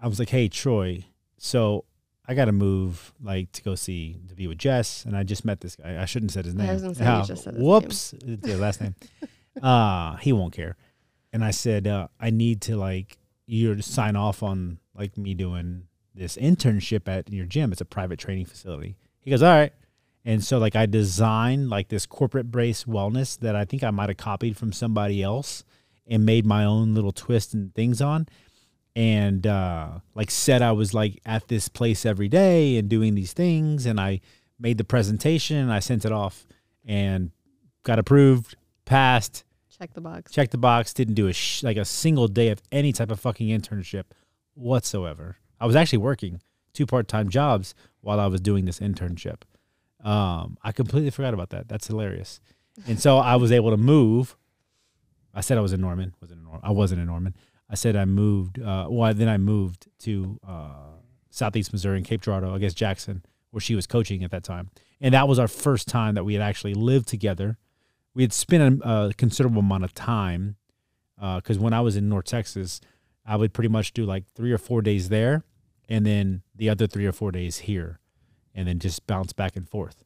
I 0.01 0.09
was 0.09 0.19
like, 0.19 0.31
hey, 0.31 0.49
Troy, 0.49 1.05
so 1.37 1.85
I 2.27 2.35
got 2.35 2.47
to 2.47 2.53
move 2.53 3.13
like 3.23 3.53
to 3.53 3.63
go 3.63 3.75
see 3.75 4.17
to 4.29 4.35
be 4.35 4.47
with 4.47 4.59
Jess. 4.59 5.05
And 5.05 5.17
I 5.17 5.23
just 5.23 5.45
met 5.45 5.61
this 5.61 5.77
guy. 5.77 6.01
I 6.01 6.07
shouldn't 6.07 6.31
have 6.31 6.35
said 6.35 6.45
his 6.47 6.55
I 6.55 6.59
name. 6.59 6.83
was 6.85 6.97
say 6.99 7.05
you 7.05 7.11
How- 7.11 7.23
just 7.25 7.45
said 7.45 7.55
his 7.55 7.63
name. 7.63 7.71
Whoops. 7.71 8.15
It's 8.25 8.43
the 8.47 8.57
last 8.57 8.81
name. 8.81 8.95
uh, 9.63 10.17
he 10.17 10.33
won't 10.33 10.55
care. 10.55 10.77
And 11.33 11.45
I 11.45 11.51
said, 11.51 11.87
uh, 11.87 12.09
I 12.19 12.31
need 12.31 12.63
to 12.63 12.77
like, 12.77 13.19
you 13.49 13.75
to 13.75 13.83
sign 13.83 14.15
off 14.15 14.43
on 14.43 14.79
like 14.95 15.17
me 15.17 15.35
doing 15.35 15.85
this 16.15 16.37
internship 16.37 17.09
at 17.09 17.33
your 17.33 17.47
gym. 17.47 17.73
It's 17.73 17.81
a 17.81 17.87
private 17.87 18.19
training 18.19 18.47
facility. 18.47 18.97
He 19.21 19.31
goes, 19.31 19.43
all 19.43 19.49
right. 19.55 19.73
And 20.25 20.45
so 20.45 20.59
like 20.59 20.77
I 20.77 20.85
designed 20.87 21.71
like 21.71 21.89
this 21.89 22.05
corporate 22.05 22.51
brace 22.51 22.85
wellness 22.85 23.39
that 23.39 23.57
I 23.57 23.65
think 23.65 23.83
I 23.83 23.91
might 23.91 24.11
have 24.11 24.19
copied 24.19 24.57
from 24.57 24.73
somebody 24.73 25.23
else 25.23 25.65
and 26.07 26.27
made 26.27 26.45
my 26.45 26.65
own 26.65 26.95
little 26.95 27.13
twist 27.13 27.55
and 27.55 27.75
things 27.75 28.03
on. 28.03 28.29
And 28.95 29.47
uh 29.47 30.01
like 30.15 30.31
said 30.31 30.61
I 30.61 30.73
was 30.73 30.93
like 30.93 31.21
at 31.25 31.49
this 31.49 31.69
place 31.69 32.05
every 32.05 32.29
day 32.29 32.77
and 32.77 32.89
doing 32.89 33.15
these 33.15 33.33
things 33.33 33.87
and 33.87 33.99
I 33.99 34.21
made 34.59 34.77
the 34.77 34.85
presentation 34.85 35.57
and 35.57 35.73
I 35.73 35.79
sent 35.79 36.05
it 36.05 36.13
off 36.13 36.47
and 36.85 37.31
got 37.85 37.99
approved, 37.99 38.57
passed, 38.85 39.45
Check 39.79 39.95
the 39.95 40.01
box. 40.01 40.33
check 40.33 40.51
the 40.51 40.59
box. 40.59 40.93
Didn't 40.93 41.15
do 41.15 41.29
a 41.29 41.33
sh- 41.33 41.63
like 41.63 41.77
a 41.77 41.85
single 41.85 42.27
day 42.29 42.49
of 42.49 42.61
any 42.73 42.93
type 42.93 43.11
of 43.11 43.21
fucking 43.21 43.49
internship 43.49 44.05
whatsoever. 44.55 45.37
I 45.61 45.67
was 45.67 45.77
actually 45.77 45.99
working 45.99 46.41
two 46.73 46.87
part 46.87 47.09
time 47.09 47.29
jobs 47.29 47.75
while 48.01 48.19
I 48.21 48.27
was 48.27 48.41
doing 48.41 48.65
this 48.65 48.81
internship. 48.81 49.43
Um, 50.03 50.57
I 50.63 50.73
completely 50.73 51.11
forgot 51.11 51.35
about 51.35 51.51
that. 51.51 51.69
That's 51.69 51.87
hilarious. 51.87 52.41
And 52.87 53.01
so 53.01 53.19
I 53.19 53.37
was 53.37 53.51
able 53.53 53.71
to 53.71 53.77
move. 53.77 54.37
I 55.35 55.41
said 55.41 55.59
I 55.59 55.61
was 55.61 55.73
in 55.73 55.81
Norman. 55.81 56.15
Wasn't 56.21 56.39
in 56.39 56.45
Norman. 56.45 56.61
I 56.65 56.71
wasn't 56.71 57.01
in 57.01 57.07
Norman. 57.07 57.35
I 57.71 57.75
said 57.75 57.97
I 57.97 58.05
moved. 58.05 58.61
Uh, 58.61 58.87
well, 58.89 59.13
then 59.13 59.29
I 59.29 59.37
moved 59.37 59.89
to 60.01 60.39
uh, 60.47 60.93
Southeast 61.31 61.73
Missouri 61.73 61.99
in 61.99 62.05
Cape 62.05 62.23
Girardeau, 62.23 62.55
I 62.55 62.59
guess 62.59 62.75
Jackson, 62.75 63.25
where 63.51 63.61
she 63.61 63.75
was 63.75 63.87
coaching 63.87 64.25
at 64.25 64.31
that 64.31 64.45
time. 64.45 64.71
And 65.01 65.15
that 65.15 65.29
was 65.29 65.39
our 65.39 65.49
first 65.49 65.87
time 65.89 66.15
that 66.15 66.25
we 66.25 66.35
had 66.35 66.43
actually 66.43 66.75
lived 66.75 67.09
together. 67.09 67.59
We 68.19 68.25
had 68.25 68.33
spent 68.33 68.83
a, 68.83 68.91
a 68.91 69.13
considerable 69.15 69.61
amount 69.61 69.85
of 69.85 69.95
time 69.95 70.57
uh, 71.23 71.37
because 71.37 71.57
when 71.57 71.73
I 71.73 71.81
was 71.83 71.95
in 71.95 72.09
North 72.09 72.25
Texas, 72.25 72.81
I 73.25 73.37
would 73.37 73.53
pretty 73.53 73.69
much 73.69 73.93
do 73.93 74.05
like 74.05 74.25
three 74.35 74.51
or 74.51 74.59
four 74.59 74.83
days 74.83 75.09
there, 75.09 75.45
and 75.89 76.05
then 76.05 76.43
the 76.53 76.69
other 76.69 76.89
three 76.89 77.07
or 77.07 77.13
four 77.13 77.31
days 77.31 77.59
here, 77.59 78.01
and 78.57 78.67
then 78.67 78.81
just 78.81 79.07
bounce 79.07 79.33
back 79.33 79.55
and 79.55 79.69
forth. 79.69 80.03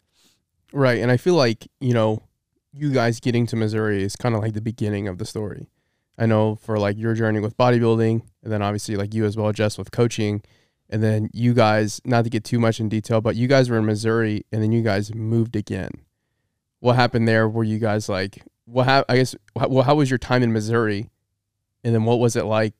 Right. 0.74 0.98
And 0.98 1.10
I 1.10 1.16
feel 1.16 1.36
like, 1.36 1.66
you 1.80 1.94
know, 1.94 2.22
you 2.70 2.92
guys 2.92 3.18
getting 3.18 3.46
to 3.46 3.56
Missouri 3.56 4.02
is 4.02 4.14
kind 4.14 4.34
of 4.34 4.42
like 4.42 4.52
the 4.52 4.60
beginning 4.60 5.08
of 5.08 5.16
the 5.16 5.24
story. 5.24 5.70
I 6.18 6.26
know 6.26 6.56
for 6.56 6.78
like 6.78 6.98
your 6.98 7.14
journey 7.14 7.40
with 7.40 7.56
bodybuilding, 7.56 8.20
and 8.42 8.52
then 8.52 8.60
obviously 8.60 8.94
like 8.94 9.14
you 9.14 9.24
as 9.24 9.38
well, 9.38 9.50
Jess, 9.52 9.78
with 9.78 9.90
coaching. 9.90 10.42
And 10.90 11.02
then 11.02 11.30
you 11.32 11.54
guys, 11.54 12.02
not 12.04 12.24
to 12.24 12.30
get 12.30 12.44
too 12.44 12.58
much 12.58 12.78
in 12.78 12.90
detail, 12.90 13.22
but 13.22 13.36
you 13.36 13.48
guys 13.48 13.70
were 13.70 13.78
in 13.78 13.86
Missouri 13.86 14.44
and 14.52 14.62
then 14.62 14.70
you 14.70 14.82
guys 14.82 15.14
moved 15.14 15.56
again. 15.56 15.92
What 16.82 16.96
happened 16.96 17.28
there? 17.28 17.48
Were 17.48 17.62
you 17.62 17.78
guys 17.78 18.08
like, 18.08 18.42
what 18.64 18.86
hap- 18.86 19.04
I 19.08 19.14
guess, 19.14 19.36
well, 19.54 19.84
how 19.84 19.94
was 19.94 20.10
your 20.10 20.18
time 20.18 20.42
in 20.42 20.52
Missouri? 20.52 21.10
And 21.84 21.94
then 21.94 22.02
what 22.02 22.18
was 22.18 22.34
it 22.34 22.44
like 22.44 22.74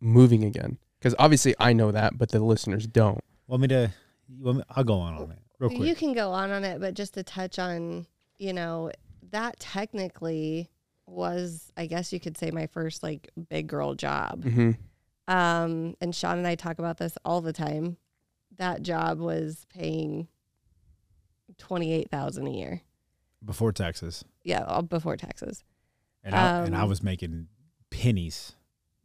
moving 0.00 0.42
again? 0.42 0.76
Because 0.98 1.14
obviously 1.20 1.54
I 1.60 1.72
know 1.72 1.92
that, 1.92 2.18
but 2.18 2.30
the 2.30 2.40
listeners 2.40 2.88
don't. 2.88 3.22
Want 3.46 3.62
me 3.62 3.68
to? 3.68 3.92
you 4.28 4.44
want 4.44 4.58
me- 4.58 4.64
I'll 4.70 4.82
go 4.82 4.94
on 4.94 5.14
on 5.14 5.30
it 5.30 5.38
real 5.60 5.70
quick. 5.70 5.86
You 5.86 5.94
can 5.94 6.14
go 6.14 6.32
on 6.32 6.50
on 6.50 6.64
it, 6.64 6.80
but 6.80 6.94
just 6.94 7.14
to 7.14 7.22
touch 7.22 7.60
on, 7.60 8.06
you 8.38 8.52
know, 8.52 8.90
that 9.30 9.60
technically 9.60 10.68
was, 11.06 11.70
I 11.76 11.86
guess 11.86 12.12
you 12.12 12.18
could 12.18 12.36
say, 12.36 12.50
my 12.50 12.66
first 12.66 13.04
like 13.04 13.30
big 13.48 13.68
girl 13.68 13.94
job. 13.94 14.42
Mm-hmm. 14.42 14.70
Um, 15.32 15.94
and 16.00 16.12
Shaun 16.12 16.38
and 16.38 16.46
I 16.46 16.56
talk 16.56 16.80
about 16.80 16.98
this 16.98 17.16
all 17.24 17.40
the 17.40 17.52
time. 17.52 17.98
That 18.56 18.82
job 18.82 19.20
was 19.20 19.64
paying 19.72 20.26
twenty 21.56 21.92
eight 21.92 22.10
thousand 22.10 22.48
a 22.48 22.50
year. 22.50 22.80
Before 23.44 23.72
taxes, 23.72 24.24
Yeah, 24.42 24.64
all 24.64 24.82
before 24.82 25.16
taxes. 25.16 25.62
and 26.22 26.34
I, 26.34 26.64
and 26.64 26.76
I 26.76 26.82
Um, 26.82 26.88
was 26.88 27.02
making 27.02 27.48
pennies. 27.90 28.54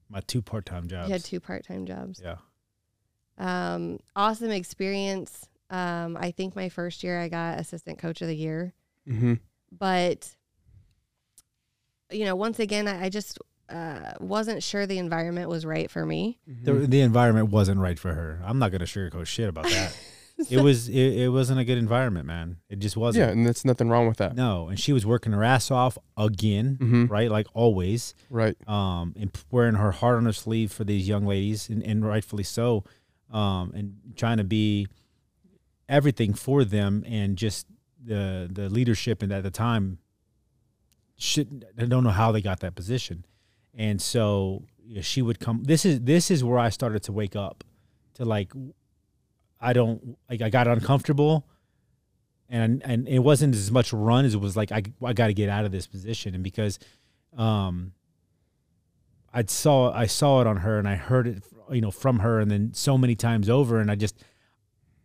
My 0.09 0.21
two 0.21 0.41
part 0.41 0.65
time 0.65 0.87
jobs. 0.87 1.07
You 1.09 1.13
had 1.13 1.23
two 1.23 1.39
part 1.39 1.65
time 1.65 1.85
jobs. 1.85 2.21
Yeah. 2.23 2.37
Um, 3.37 3.99
awesome 4.15 4.51
experience. 4.51 5.47
Um, 5.69 6.17
I 6.17 6.31
think 6.31 6.55
my 6.55 6.69
first 6.69 7.03
year 7.03 7.19
I 7.19 7.27
got 7.29 7.59
assistant 7.59 7.99
coach 7.99 8.21
of 8.21 8.27
the 8.27 8.35
year. 8.35 8.73
Mm-hmm. 9.07 9.33
but 9.71 10.35
you 12.11 12.25
know 12.25 12.35
once 12.35 12.59
again 12.59 12.87
i, 12.87 13.05
I 13.05 13.09
just 13.09 13.39
uh, 13.69 14.13
wasn't 14.19 14.61
sure 14.63 14.85
the 14.87 14.97
environment 14.97 15.47
was 15.49 15.63
right 15.65 15.89
for 15.91 16.05
me 16.05 16.39
The, 16.47 16.73
the 16.73 17.01
environment 17.01 17.49
wasn't 17.49 17.79
right 17.79 17.97
for 17.99 18.13
her. 18.13 18.41
I'm 18.43 18.57
not 18.59 18.71
gonna 18.71 18.85
sugarcoat 18.85 19.25
shit 19.27 19.47
about 19.47 19.65
that. 19.65 19.95
it 20.49 20.61
was 20.63 20.87
it, 20.89 20.95
it 21.23 21.29
wasn't 21.29 21.59
a 21.59 21.63
good 21.65 21.77
environment, 21.77 22.25
man. 22.25 22.57
It 22.69 22.79
just 22.79 22.95
wasn't. 22.97 23.25
Yeah, 23.27 23.31
and 23.31 23.45
that's 23.45 23.65
nothing 23.65 23.89
wrong 23.89 24.07
with 24.07 24.17
that. 24.17 24.35
No, 24.35 24.67
and 24.69 24.79
she 24.79 24.93
was 24.93 25.05
working 25.05 25.31
her 25.33 25.43
ass 25.43 25.69
off 25.71 25.97
again, 26.17 26.77
Mm-hmm. 26.81 27.05
right? 27.07 27.29
Like 27.29 27.47
always. 27.53 28.13
Right. 28.29 28.55
Um, 28.67 29.13
and 29.19 29.31
wearing 29.51 29.75
her 29.75 29.91
heart 29.91 30.17
on 30.17 30.25
her 30.25 30.33
sleeve 30.33 30.71
for 30.71 30.83
these 30.83 31.07
young 31.07 31.25
ladies, 31.25 31.69
and, 31.69 31.83
and 31.83 32.05
rightfully 32.05 32.43
so. 32.43 32.83
Um, 33.31 33.71
and 33.75 33.95
trying 34.15 34.37
to 34.37 34.43
be 34.43 34.87
everything 35.87 36.33
for 36.33 36.63
them, 36.63 37.03
and 37.07 37.37
just 37.37 37.67
the 38.03 38.49
the 38.51 38.69
leadership 38.69 39.21
and 39.21 39.31
at 39.31 39.43
the 39.43 39.51
time. 39.51 39.99
Should 41.21 41.65
I 41.77 41.83
don't 41.85 42.03
know 42.05 42.11
how 42.11 42.31
they 42.31 42.41
got 42.41 42.61
that 42.61 42.75
position, 42.75 43.25
and 43.73 44.01
so 44.01 44.63
yeah, 44.81 45.01
she 45.01 45.21
would 45.21 45.39
come. 45.41 45.63
This 45.65 45.83
is 45.85 45.99
this 46.01 46.31
is 46.31 46.45
where 46.45 46.57
I 46.57 46.69
started 46.69 47.03
to 47.03 47.11
wake 47.11 47.35
up, 47.35 47.65
to 48.13 48.23
like, 48.23 48.53
I 49.59 49.73
don't 49.73 50.17
like 50.29 50.41
I 50.41 50.49
got 50.49 50.67
uncomfortable 50.67 51.45
and 52.49 52.81
and 52.85 53.07
it 53.07 53.19
wasn't 53.19 53.53
as 53.55 53.71
much 53.71 53.91
run 53.93 54.25
as 54.25 54.33
it 54.33 54.39
was 54.41 54.55
like 54.57 54.71
I 54.71 54.83
I 55.03 55.13
got 55.13 55.27
to 55.27 55.33
get 55.33 55.49
out 55.49 55.65
of 55.65 55.71
this 55.71 55.85
position. 55.87 56.33
And 56.35 56.43
because 56.43 56.79
um 57.37 57.93
I 59.33 59.43
saw 59.45 59.91
I 59.93 60.05
saw 60.07 60.41
it 60.41 60.47
on 60.47 60.57
her 60.57 60.79
and 60.79 60.87
I 60.87 60.95
heard 60.95 61.27
it 61.27 61.43
you 61.71 61.81
know 61.81 61.91
from 61.91 62.19
her 62.19 62.39
and 62.39 62.49
then 62.49 62.73
so 62.73 62.97
many 62.97 63.15
times 63.15 63.49
over. 63.49 63.79
And 63.79 63.91
I 63.91 63.95
just 63.95 64.15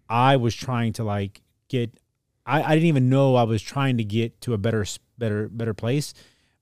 I 0.09 0.37
was 0.37 0.55
trying 0.55 0.93
to 0.95 1.05
like 1.05 1.43
get 1.69 1.99
I, 2.47 2.63
I 2.63 2.75
didn't 2.75 2.89
even 2.89 3.09
know 3.09 3.35
I 3.37 3.43
was 3.43 3.61
trying 3.63 3.97
to 3.99 4.05
get 4.05 4.41
to 4.43 4.55
a 4.55 4.59
better 4.59 4.85
better 5.19 5.49
better 5.49 5.75
place. 5.75 6.15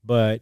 But 0.04 0.40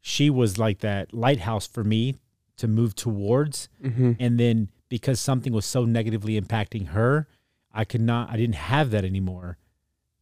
she 0.00 0.30
was 0.30 0.56
like 0.58 0.78
that 0.78 1.12
lighthouse 1.12 1.66
for 1.66 1.84
me 1.84 2.14
to 2.56 2.68
move 2.68 2.94
towards 2.94 3.68
Mm-hmm. 3.82 4.12
and 4.20 4.38
then 4.40 4.70
because 4.90 5.18
something 5.18 5.54
was 5.54 5.64
so 5.64 5.86
negatively 5.86 6.38
impacting 6.38 6.88
her 6.88 7.26
i 7.72 7.84
could 7.86 8.02
not 8.02 8.28
i 8.30 8.36
didn't 8.36 8.56
have 8.56 8.90
that 8.90 9.04
anymore 9.06 9.56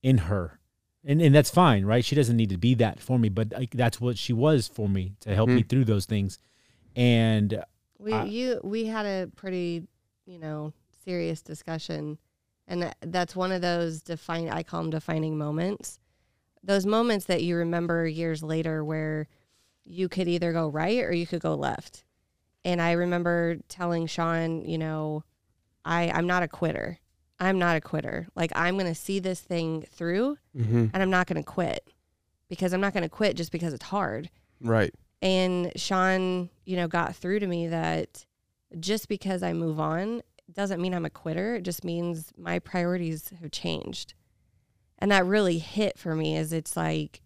in 0.02 0.18
her. 0.18 0.60
And 1.04 1.20
and 1.20 1.34
that's 1.34 1.50
fine 1.50 1.84
right? 1.84 2.04
She 2.04 2.14
doesn't 2.14 2.36
need 2.36 2.50
to 2.50 2.58
be 2.58 2.74
that 2.74 3.00
for 3.00 3.18
me 3.18 3.28
but 3.28 3.52
like, 3.52 3.70
that's 3.72 4.00
what 4.00 4.16
she 4.16 4.32
was 4.32 4.68
for 4.68 4.88
me 4.88 5.14
to 5.20 5.34
help 5.34 5.48
me 5.48 5.62
Mhm. 5.62 5.68
through 5.68 5.84
those 5.86 6.06
things. 6.06 6.38
And 6.94 7.64
we 7.98 8.12
Uh, 8.12 8.24
you 8.24 8.60
we 8.62 8.84
had 8.86 9.06
a 9.06 9.26
pretty 9.34 9.86
you 10.26 10.38
know 10.38 10.72
serious 11.04 11.40
discussion 11.42 12.18
and 12.68 12.82
that, 12.82 12.96
that's 13.00 13.34
one 13.34 13.50
of 13.50 13.62
those 13.62 14.02
define 14.02 14.48
i 14.48 14.62
call 14.62 14.82
them 14.82 14.90
defining 14.90 15.36
moments. 15.38 15.98
Those 16.62 16.84
moments 16.86 17.24
that 17.26 17.42
you 17.42 17.56
remember 17.56 18.06
years 18.06 18.42
later 18.42 18.84
where 18.84 19.26
you 19.84 20.08
could 20.08 20.28
either 20.28 20.52
go 20.52 20.68
right 20.68 20.98
or 20.98 21.12
you 21.12 21.26
could 21.26 21.40
go 21.40 21.54
left 21.54 22.04
and 22.68 22.80
i 22.82 22.92
remember 22.92 23.56
telling 23.68 24.06
shaun 24.06 24.64
you 24.72 24.78
know 24.78 25.22
i 25.84 26.10
i'm 26.16 26.26
not 26.26 26.42
a 26.42 26.48
quitter 26.48 26.98
i'm 27.40 27.58
not 27.58 27.76
a 27.76 27.80
quitter 27.80 28.26
like 28.34 28.50
i'm 28.54 28.74
going 28.78 28.86
to 28.94 28.94
see 29.06 29.18
this 29.18 29.40
thing 29.40 29.84
through 29.90 30.36
Mm-hmm. 30.56 30.86
and 30.92 31.02
i'm 31.02 31.10
not 31.10 31.26
going 31.28 31.42
to 31.42 31.50
quit 31.58 31.82
because 32.48 32.72
i'm 32.72 32.80
not 32.80 32.92
going 32.94 33.02
to 33.04 33.08
quit 33.08 33.36
just 33.36 33.52
because 33.52 33.72
it's 33.72 33.84
hard 33.86 34.30
Right. 34.60 34.92
and 35.22 35.72
Shaun, 35.76 36.50
you 36.64 36.76
know, 36.76 36.88
got 36.88 37.14
through 37.14 37.38
to 37.40 37.46
me 37.46 37.68
that 37.68 38.24
just 38.80 39.08
because 39.08 39.42
I 39.42 39.52
move 39.52 39.78
on 39.78 40.20
doesn't 40.52 40.80
mean 40.82 40.94
I'm 40.94 41.04
a 41.06 41.10
quitter. 41.10 41.54
It 41.56 41.62
just 41.62 41.84
means 41.84 42.32
my 42.36 42.58
priorities 42.58 43.30
have 43.40 43.50
changed. 43.52 44.14
And 44.98 45.10
that 45.12 45.24
really 45.26 45.58
hit 45.58 45.96
for 45.96 46.14
me 46.16 46.36
is 46.36 46.52
it's 46.52 46.76
like 46.76 47.20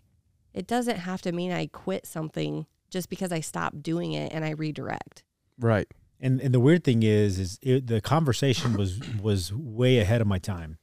it 0.52 0.66
doesn't 0.66 0.98
have 0.98 1.22
to 1.22 1.32
mean 1.32 1.52
I 1.52 1.66
quit 1.66 2.06
something 2.06 2.66
just 2.90 3.08
because 3.08 3.32
I 3.32 3.40
stop 3.40 3.72
doing 3.80 4.12
it 4.12 4.30
and 4.34 4.44
I 4.44 4.50
redirect. 4.50 5.24
Right. 5.62 5.86
and 6.20 6.40
and 6.40 6.52
the 6.52 6.60
weird 6.60 6.82
thing 6.84 7.02
is 7.02 7.38
is 7.38 7.58
it, 7.62 7.86
the 7.86 8.00
conversation 8.00 8.74
was 8.74 9.00
was 9.20 9.52
way 9.54 9.98
ahead 9.98 10.20
of 10.20 10.26
my 10.26 10.38
time. 10.38 10.78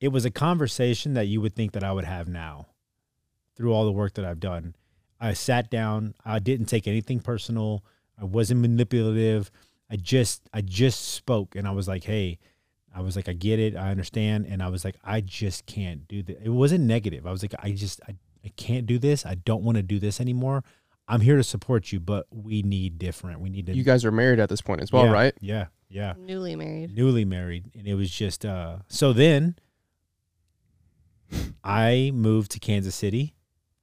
It 0.00 0.08
was 0.08 0.24
a 0.24 0.30
conversation 0.30 1.14
that 1.14 1.26
you 1.28 1.40
would 1.40 1.54
think 1.54 1.72
that 1.72 1.84
i 1.84 1.92
would 1.92 2.04
have 2.04 2.26
now 2.28 2.66
through 3.54 3.72
all 3.72 3.84
the 3.84 3.92
work 3.92 4.14
that 4.14 4.24
i've 4.24 4.40
done. 4.40 4.74
I 5.20 5.34
sat 5.34 5.70
down. 5.70 6.14
I 6.24 6.40
didn't 6.40 6.66
take 6.66 6.88
anything 6.88 7.20
personal. 7.20 7.84
I 8.20 8.24
wasn't 8.24 8.60
manipulative. 8.60 9.50
I 9.90 9.96
just 9.96 10.48
i 10.52 10.60
just 10.62 11.12
spoke 11.12 11.54
and 11.54 11.68
i 11.68 11.70
was 11.70 11.86
like 11.86 12.04
hey 12.04 12.38
i 12.94 13.00
was 13.00 13.14
like 13.16 13.28
i 13.28 13.34
get 13.34 13.58
it. 13.58 13.76
I 13.76 13.90
understand. 13.90 14.46
And 14.48 14.62
i 14.62 14.68
was 14.68 14.84
like 14.84 14.96
i 15.04 15.20
just 15.20 15.66
can't 15.66 16.08
do 16.08 16.22
this 16.22 16.38
it 16.42 16.48
wasn't 16.48 16.84
negative. 16.84 17.26
I 17.26 17.30
was 17.30 17.42
like 17.42 17.54
i 17.58 17.70
just 17.72 18.00
i, 18.08 18.14
I 18.44 18.48
can't 18.56 18.86
do 18.86 18.98
this. 18.98 19.24
I 19.26 19.34
don't 19.36 19.62
want 19.62 19.76
to 19.76 19.82
do 19.82 19.98
this 20.00 20.20
anymore 20.20 20.64
i'm 21.08 21.20
here 21.20 21.36
to 21.36 21.42
support 21.44 21.92
you 21.92 21.98
but 22.00 22.26
we 22.30 22.62
need 22.62 22.98
different 22.98 23.40
we 23.40 23.50
need 23.50 23.66
to 23.66 23.74
You 23.74 23.82
guys 23.84 24.04
are 24.04 24.12
married 24.12 24.38
at 24.40 24.48
this 24.48 24.60
point 24.62 24.80
as 24.82 24.92
well, 24.92 25.04
yeah, 25.06 25.10
right? 25.12 25.34
Yeah, 25.40 25.66
yeah. 25.88 26.14
Newly 26.18 26.56
married. 26.56 26.94
Newly 26.94 27.24
married, 27.24 27.70
and 27.76 27.86
it 27.86 27.94
was 27.94 28.10
just 28.10 28.44
uh. 28.46 28.78
So 28.88 29.12
then, 29.12 29.56
I 31.64 32.10
moved 32.14 32.50
to 32.52 32.58
Kansas 32.58 32.94
City, 32.94 33.34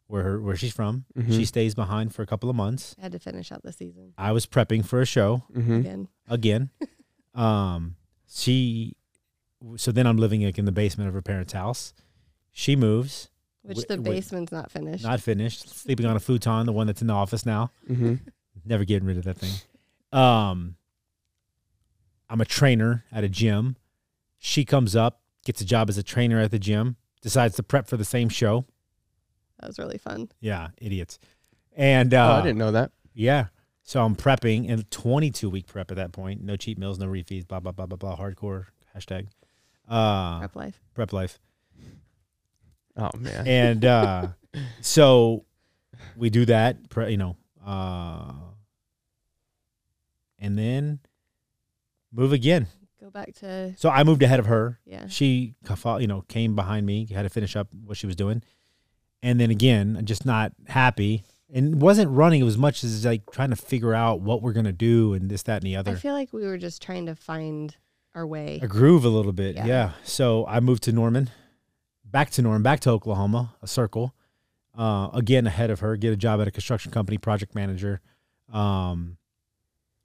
where 0.07 0.23
her 0.23 0.41
where 0.41 0.55
she's 0.55 0.73
from. 0.73 1.05
Mhm. 1.17 1.33
She 1.35 1.45
stays 1.45 1.75
behind 1.75 2.13
for 2.13 2.21
a 2.21 2.25
couple 2.25 2.49
of 2.49 2.55
months. 2.55 2.95
Had 2.99 3.11
to 3.13 3.19
finish 3.19 3.51
out 3.51 3.63
the 3.63 3.71
season 3.73 4.13
I 4.17 4.31
was 4.31 4.45
prepping 4.45 4.85
for 4.85 5.01
a 5.01 5.05
show 5.05 5.43
Mm-hmm. 5.55 5.73
again. 5.73 6.07
again. 6.27 6.69
um, 7.35 7.95
she. 8.27 8.95
So 9.75 9.91
then 9.91 10.07
I'm 10.07 10.17
living 10.17 10.43
like 10.43 10.57
in 10.57 10.65
the 10.65 10.71
basement 10.71 11.09
of 11.09 11.13
her 11.13 11.21
parents' 11.21 11.53
house. 11.53 11.93
She 12.51 12.75
moves, 12.75 13.29
Which 13.63 13.85
the 13.87 13.95
wait. 14.01 14.03
basement's 14.03 14.51
not 14.51 14.71
finished. 14.71 15.03
not 15.03 15.19
finished, 15.19 15.69
sleeping 15.69 16.05
on 16.05 16.15
a 16.15 16.19
futon, 16.19 16.65
the 16.65 16.71
one 16.71 16.87
that's 16.87 17.01
in 17.01 17.07
the 17.07 17.13
office 17.13 17.45
now. 17.45 17.71
Mm-hmm. 17.89 18.15
never 18.65 18.85
getting 18.85 19.07
rid 19.07 19.17
of 19.17 19.25
that 19.25 19.37
thing. 19.37 19.51
Um, 20.11 20.75
I'm 22.29 22.41
a 22.41 22.45
trainer 22.45 23.03
at 23.11 23.23
a 23.23 23.29
gym. 23.29 23.75
She 24.37 24.63
comes 24.65 24.95
up, 24.95 25.21
gets 25.45 25.61
a 25.61 25.65
job 25.65 25.89
as 25.89 25.97
a 25.97 26.03
trainer 26.03 26.39
at 26.39 26.51
the 26.51 26.59
gym, 26.59 26.95
decides 27.21 27.55
to 27.57 27.63
prep 27.63 27.87
for 27.87 27.97
the 27.97 28.05
same 28.05 28.29
show. 28.29 28.65
That 29.59 29.67
was 29.67 29.77
really 29.77 29.97
fun. 29.97 30.29
Yeah, 30.39 30.69
idiots. 30.77 31.19
And 31.75 32.13
oh, 32.13 32.21
uh, 32.23 32.39
I 32.39 32.41
didn't 32.41 32.57
know 32.57 32.71
that. 32.71 32.91
Yeah. 33.13 33.47
So 33.83 34.03
I'm 34.05 34.15
prepping 34.15 34.67
in 34.69 34.83
22 34.83 35.49
week 35.49 35.67
prep 35.67 35.91
at 35.91 35.97
that 35.97 36.11
point. 36.11 36.41
No 36.41 36.55
cheat 36.55 36.77
meals, 36.77 36.99
no 36.99 37.07
refeeds, 37.07 37.47
blah 37.47 37.59
blah 37.59 37.71
blah 37.71 37.87
blah 37.87 37.97
blah. 37.97 38.15
Hardcore 38.17 38.65
hashtag. 38.95 39.27
Uh, 39.87 40.39
Prep 40.39 40.55
life. 40.55 40.79
prep 40.93 41.11
life. 41.13 41.39
Oh 42.99 43.17
man. 43.17 43.47
And 43.47 43.85
uh, 43.85 44.27
so 44.81 45.45
we 46.17 46.29
do 46.29 46.45
that. 46.45 46.77
You 47.07 47.17
know, 47.17 47.37
uh, 47.65 48.33
and 50.37 50.57
then 50.57 50.99
move 52.11 52.33
again. 52.33 52.67
Go 52.99 53.09
back 53.09 53.33
to 53.35 53.73
So 53.77 53.89
I 53.89 54.03
moved 54.03 54.21
ahead 54.23 54.39
of 54.39 54.47
her. 54.47 54.79
yeah. 54.85 55.07
She, 55.07 55.55
you 55.99 56.07
know, 56.07 56.21
came 56.27 56.55
behind 56.55 56.85
me. 56.85 57.07
Had 57.11 57.23
to 57.23 57.29
finish 57.29 57.55
up 57.55 57.69
what 57.85 57.97
she 57.97 58.05
was 58.07 58.15
doing, 58.15 58.43
and 59.23 59.39
then 59.39 59.51
again, 59.51 59.95
I'm 59.97 60.05
just 60.05 60.25
not 60.25 60.51
happy. 60.67 61.23
And 61.51 61.81
wasn't 61.81 62.11
running 62.11 62.43
as 62.45 62.59
much 62.59 62.83
as 62.83 63.05
like 63.05 63.23
trying 63.31 63.49
to 63.49 63.55
figure 63.55 63.95
out 63.95 64.21
what 64.21 64.43
we're 64.43 64.53
gonna 64.53 64.71
do 64.71 65.13
and 65.13 65.31
this, 65.31 65.41
that, 65.43 65.63
and 65.63 65.71
the 65.71 65.77
other. 65.77 65.93
I 65.93 65.95
feel 65.95 66.13
like 66.13 66.31
we 66.31 66.45
were 66.45 66.57
just 66.59 66.79
trying 66.81 67.07
to 67.07 67.15
find 67.15 67.75
our 68.13 68.27
way. 68.27 68.59
a 68.61 68.67
groove 68.67 69.03
a 69.03 69.09
little 69.09 69.31
bit. 69.31 69.55
Yeah. 69.55 69.65
Yeah. 69.65 69.91
So 70.03 70.45
I 70.47 70.59
moved 70.59 70.83
to 70.83 70.91
Norman, 70.91 71.31
back 72.11 72.29
to 72.31 72.41
Norman, 72.41 72.63
back 72.63 72.79
to 72.81 72.89
Oklahoma, 72.89 73.55
a 73.61 73.67
circle. 73.67 74.13
Uh, 74.77 75.09
again, 75.13 75.47
ahead 75.47 75.69
of 75.69 75.79
her, 75.81 75.97
get 75.97 76.13
a 76.13 76.15
job 76.15 76.39
at 76.41 76.47
a 76.47 76.51
construction 76.51 76.91
company, 76.91 77.17
project 77.17 77.55
manager. 77.55 78.01
Um, 78.51 79.17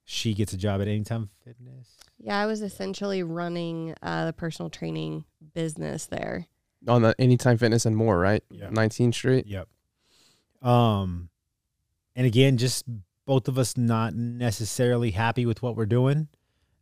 she 0.04 0.34
gets 0.34 0.52
a 0.52 0.56
job 0.56 0.80
at 0.80 0.88
Anytime 0.88 1.30
Fitness. 1.44 1.88
Yeah, 2.18 2.38
I 2.38 2.46
was 2.46 2.62
essentially 2.62 3.22
running 3.22 3.94
uh, 4.02 4.26
the 4.26 4.32
personal 4.32 4.70
training 4.70 5.24
business 5.54 6.06
there. 6.06 6.46
On 6.88 7.02
the 7.02 7.14
Anytime 7.18 7.56
Fitness 7.56 7.86
and 7.86 7.96
more, 7.96 8.18
right? 8.18 8.42
Yeah. 8.50 8.68
19th 8.68 9.14
Street. 9.14 9.46
Yep. 9.46 9.68
Um, 10.62 11.28
and 12.16 12.26
again, 12.26 12.56
just 12.58 12.84
both 13.26 13.48
of 13.48 13.58
us 13.58 13.76
not 13.76 14.14
necessarily 14.14 15.10
happy 15.10 15.46
with 15.46 15.62
what 15.62 15.76
we're 15.76 15.86
doing. 15.86 16.28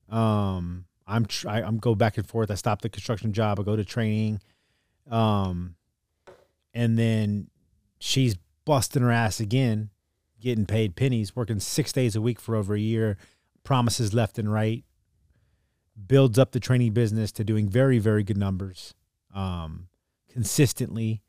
Um, 0.09 0.87
I'm 1.07 1.27
tr- 1.27 1.49
I, 1.49 1.63
I'm 1.63 1.79
go 1.79 1.95
back 1.95 2.17
and 2.17 2.27
forth. 2.27 2.51
I 2.51 2.55
stop 2.55 2.83
the 2.83 2.89
construction 2.89 3.33
job. 3.33 3.61
I 3.61 3.63
go 3.63 3.77
to 3.77 3.85
training. 3.85 4.41
Um, 5.11 5.77
and 6.75 6.99
then 6.99 7.49
she's 7.99 8.37
busting 8.65 9.03
her 9.03 9.11
ass 9.11 9.41
again, 9.41 9.91
getting 10.41 10.67
paid 10.67 10.97
pennies, 10.97 11.37
working 11.37 11.61
six 11.61 11.93
days 11.93 12.17
a 12.17 12.21
week 12.21 12.41
for 12.41 12.57
over 12.57 12.75
a 12.75 12.81
year, 12.81 13.17
promises 13.65 14.15
left 14.15 14.39
and 14.39 14.53
right, 14.53 14.85
builds 16.07 16.39
up 16.39 16.53
the 16.53 16.61
training 16.61 16.93
business 16.93 17.33
to 17.33 17.45
doing 17.45 17.69
very, 17.69 17.99
very 17.99 18.23
good 18.23 18.37
numbers, 18.37 18.95
um, 19.35 19.89
consistently. 20.31 21.23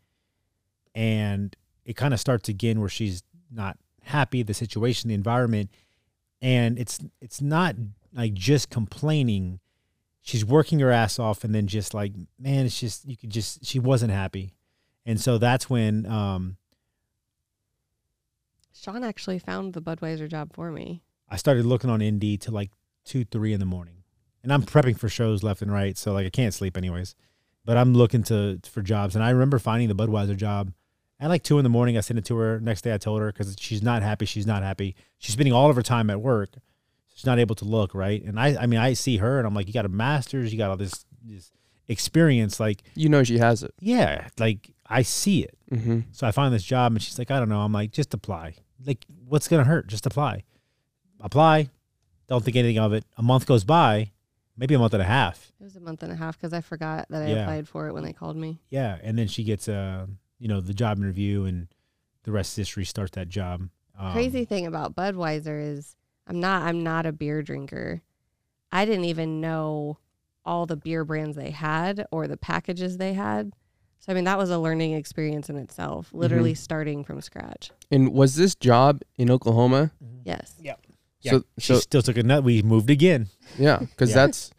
And 0.95 1.55
it 1.85 1.95
kind 1.95 2.13
of 2.13 2.19
starts 2.19 2.49
again 2.49 2.79
where 2.79 2.89
she's 2.89 3.23
not 3.51 3.77
happy, 4.03 4.43
the 4.43 4.53
situation, 4.53 5.09
the 5.09 5.15
environment. 5.15 5.69
And 6.41 6.77
it's 6.77 6.99
it's 7.21 7.41
not 7.41 7.75
like 8.13 8.33
just 8.33 8.69
complaining. 8.69 9.59
She's 10.25 10.45
working 10.45 10.79
her 10.79 10.89
ass 10.89 11.19
off 11.19 11.43
and 11.43 11.53
then 11.53 11.67
just 11.67 11.93
like, 11.93 12.13
man, 12.39 12.65
it's 12.65 12.79
just 12.79 13.05
you 13.05 13.17
could 13.17 13.29
just 13.29 13.65
she 13.65 13.77
wasn't 13.77 14.11
happy. 14.11 14.53
And 15.05 15.19
so 15.19 15.37
that's 15.37 15.69
when 15.69 16.05
um 16.05 16.57
Shaun 18.73 19.03
actually 19.03 19.37
found 19.37 19.73
the 19.73 19.81
Budweiser 19.81 20.29
job 20.29 20.53
for 20.53 20.71
me. 20.71 21.03
I 21.29 21.35
started 21.35 21.65
looking 21.65 21.89
on 21.89 22.01
Indeed 22.01 22.41
to 22.41 22.51
like 22.51 22.71
two, 23.05 23.25
three 23.25 23.53
in 23.53 23.59
the 23.59 23.65
morning, 23.65 24.03
and 24.41 24.51
I'm 24.51 24.63
prepping 24.63 24.97
for 24.97 25.09
shows 25.09 25.43
left 25.43 25.61
and 25.61 25.71
right, 25.71 25.97
so 25.97 26.13
like 26.13 26.25
I 26.25 26.29
can't 26.29 26.53
sleep 26.53 26.77
anyways. 26.77 27.15
But 27.65 27.77
I'm 27.77 27.93
looking 27.93 28.23
to 28.23 28.59
for 28.63 28.81
jobs, 28.81 29.15
and 29.15 29.23
I 29.23 29.29
remember 29.29 29.59
finding 29.59 29.89
the 29.89 29.95
Budweiser 29.95 30.35
job 30.37 30.73
at 31.19 31.29
like 31.29 31.43
two 31.43 31.57
in 31.57 31.63
the 31.63 31.69
morning. 31.69 31.97
I 31.97 32.01
sent 32.01 32.17
it 32.17 32.25
to 32.25 32.37
her. 32.37 32.59
Next 32.59 32.81
day, 32.81 32.93
I 32.93 32.97
told 32.97 33.21
her 33.21 33.27
because 33.31 33.55
she's 33.59 33.83
not 33.83 34.03
happy. 34.03 34.25
She's 34.25 34.47
not 34.47 34.63
happy. 34.63 34.95
She's 35.17 35.33
spending 35.33 35.53
all 35.53 35.69
of 35.69 35.75
her 35.75 35.81
time 35.81 36.09
at 36.09 36.21
work. 36.21 36.49
She's 37.13 37.25
not 37.25 37.39
able 37.39 37.55
to 37.55 37.65
look 37.65 37.93
right. 37.93 38.23
And 38.23 38.39
I, 38.39 38.55
I 38.63 38.65
mean, 38.65 38.79
I 38.79 38.93
see 38.93 39.17
her, 39.17 39.37
and 39.37 39.45
I'm 39.47 39.53
like, 39.53 39.67
you 39.67 39.73
got 39.73 39.85
a 39.85 39.89
master's, 39.89 40.51
you 40.51 40.57
got 40.57 40.69
all 40.71 40.77
this, 40.77 41.05
this 41.23 41.51
experience. 41.87 42.59
Like, 42.59 42.81
You 42.95 43.07
know 43.09 43.23
she 43.23 43.37
has 43.37 43.63
it. 43.63 43.73
yeah, 43.79 44.29
like 44.39 44.71
I 44.87 45.03
see 45.03 45.43
it. 45.43 45.57
Mm-hmm. 45.71 45.99
So 46.11 46.25
I 46.27 46.31
find 46.31 46.53
this 46.53 46.63
job, 46.63 46.91
and 46.91 47.01
she's 47.01 47.17
like, 47.19 47.29
I 47.31 47.39
don't 47.39 47.49
know. 47.49 47.59
I'm 47.61 47.71
like, 47.73 47.91
just 47.91 48.13
apply. 48.13 48.55
Like, 48.85 49.05
what's 49.27 49.47
gonna 49.47 49.63
hurt? 49.63 49.87
Just 49.87 50.05
apply. 50.05 50.43
Apply. 51.19 51.69
Don't 52.27 52.43
think 52.43 52.57
anything 52.57 52.79
of 52.79 52.93
it. 52.93 53.05
A 53.17 53.21
month 53.23 53.45
goes 53.45 53.63
by, 53.63 54.11
maybe 54.57 54.73
a 54.75 54.79
month 54.79 54.93
and 54.93 55.01
a 55.01 55.05
half. 55.05 55.51
It 55.59 55.63
was 55.63 55.75
a 55.75 55.79
month 55.81 56.03
and 56.03 56.11
a 56.11 56.15
half 56.15 56.37
because 56.37 56.53
I 56.53 56.61
forgot 56.61 57.05
that 57.09 57.21
I 57.23 57.27
Yeah. 57.27 57.43
applied 57.43 57.67
for 57.67 57.87
it 57.87 57.93
when 57.93 58.03
they 58.03 58.13
called 58.13 58.35
me. 58.37 58.59
Yeah, 58.69 58.97
and 59.03 59.17
then 59.17 59.27
she 59.27 59.43
gets 59.43 59.67
uh, 59.69 60.07
you 60.39 60.47
know, 60.47 60.61
the 60.61 60.73
job 60.73 60.97
interview, 60.97 61.43
and 61.45 61.67
the 62.23 62.31
rest 62.31 62.53
of 62.53 62.61
history 62.61 62.85
starts 62.85 63.11
that 63.11 63.29
job. 63.29 63.69
Um, 63.97 64.13
Crazy 64.13 64.45
thing 64.45 64.65
about 64.65 64.95
Budweiser 64.95 65.61
is 65.61 65.95
I'm 66.27 66.39
not 66.39 66.63
I'm 66.63 66.83
not 66.83 67.05
a 67.05 67.11
beer 67.11 67.41
drinker. 67.41 68.01
I 68.71 68.85
didn't 68.85 69.05
even 69.05 69.41
know 69.41 69.97
all 70.45 70.65
the 70.65 70.75
beer 70.75 71.05
brands 71.05 71.35
they 71.37 71.51
had 71.51 72.05
or 72.11 72.27
the 72.27 72.37
packages 72.37 72.97
they 72.97 73.13
had. 73.13 73.51
So 73.99 74.11
I 74.11 74.15
mean 74.15 74.23
that 74.25 74.37
was 74.37 74.49
a 74.49 74.57
learning 74.57 74.93
experience 74.93 75.49
in 75.49 75.57
itself, 75.57 76.07
mm-hmm. 76.07 76.19
literally 76.19 76.53
starting 76.53 77.03
from 77.03 77.21
scratch. 77.21 77.71
And 77.91 78.13
was 78.13 78.35
this 78.35 78.55
job 78.55 79.01
in 79.17 79.29
Oklahoma? 79.29 79.91
Mm-hmm. 80.03 80.21
Yes. 80.25 80.55
Yeah, 80.59 80.75
So, 81.31 81.43
she 81.57 81.73
so 81.73 81.79
still 81.79 82.01
took 82.01 82.17
a 82.17 82.23
nut. 82.23 82.43
We 82.43 82.61
moved 82.61 82.89
again. 82.89 83.27
yeah, 83.57 83.79
because 83.79 84.09
Yeah. 84.09 84.15
that's, 84.15 84.51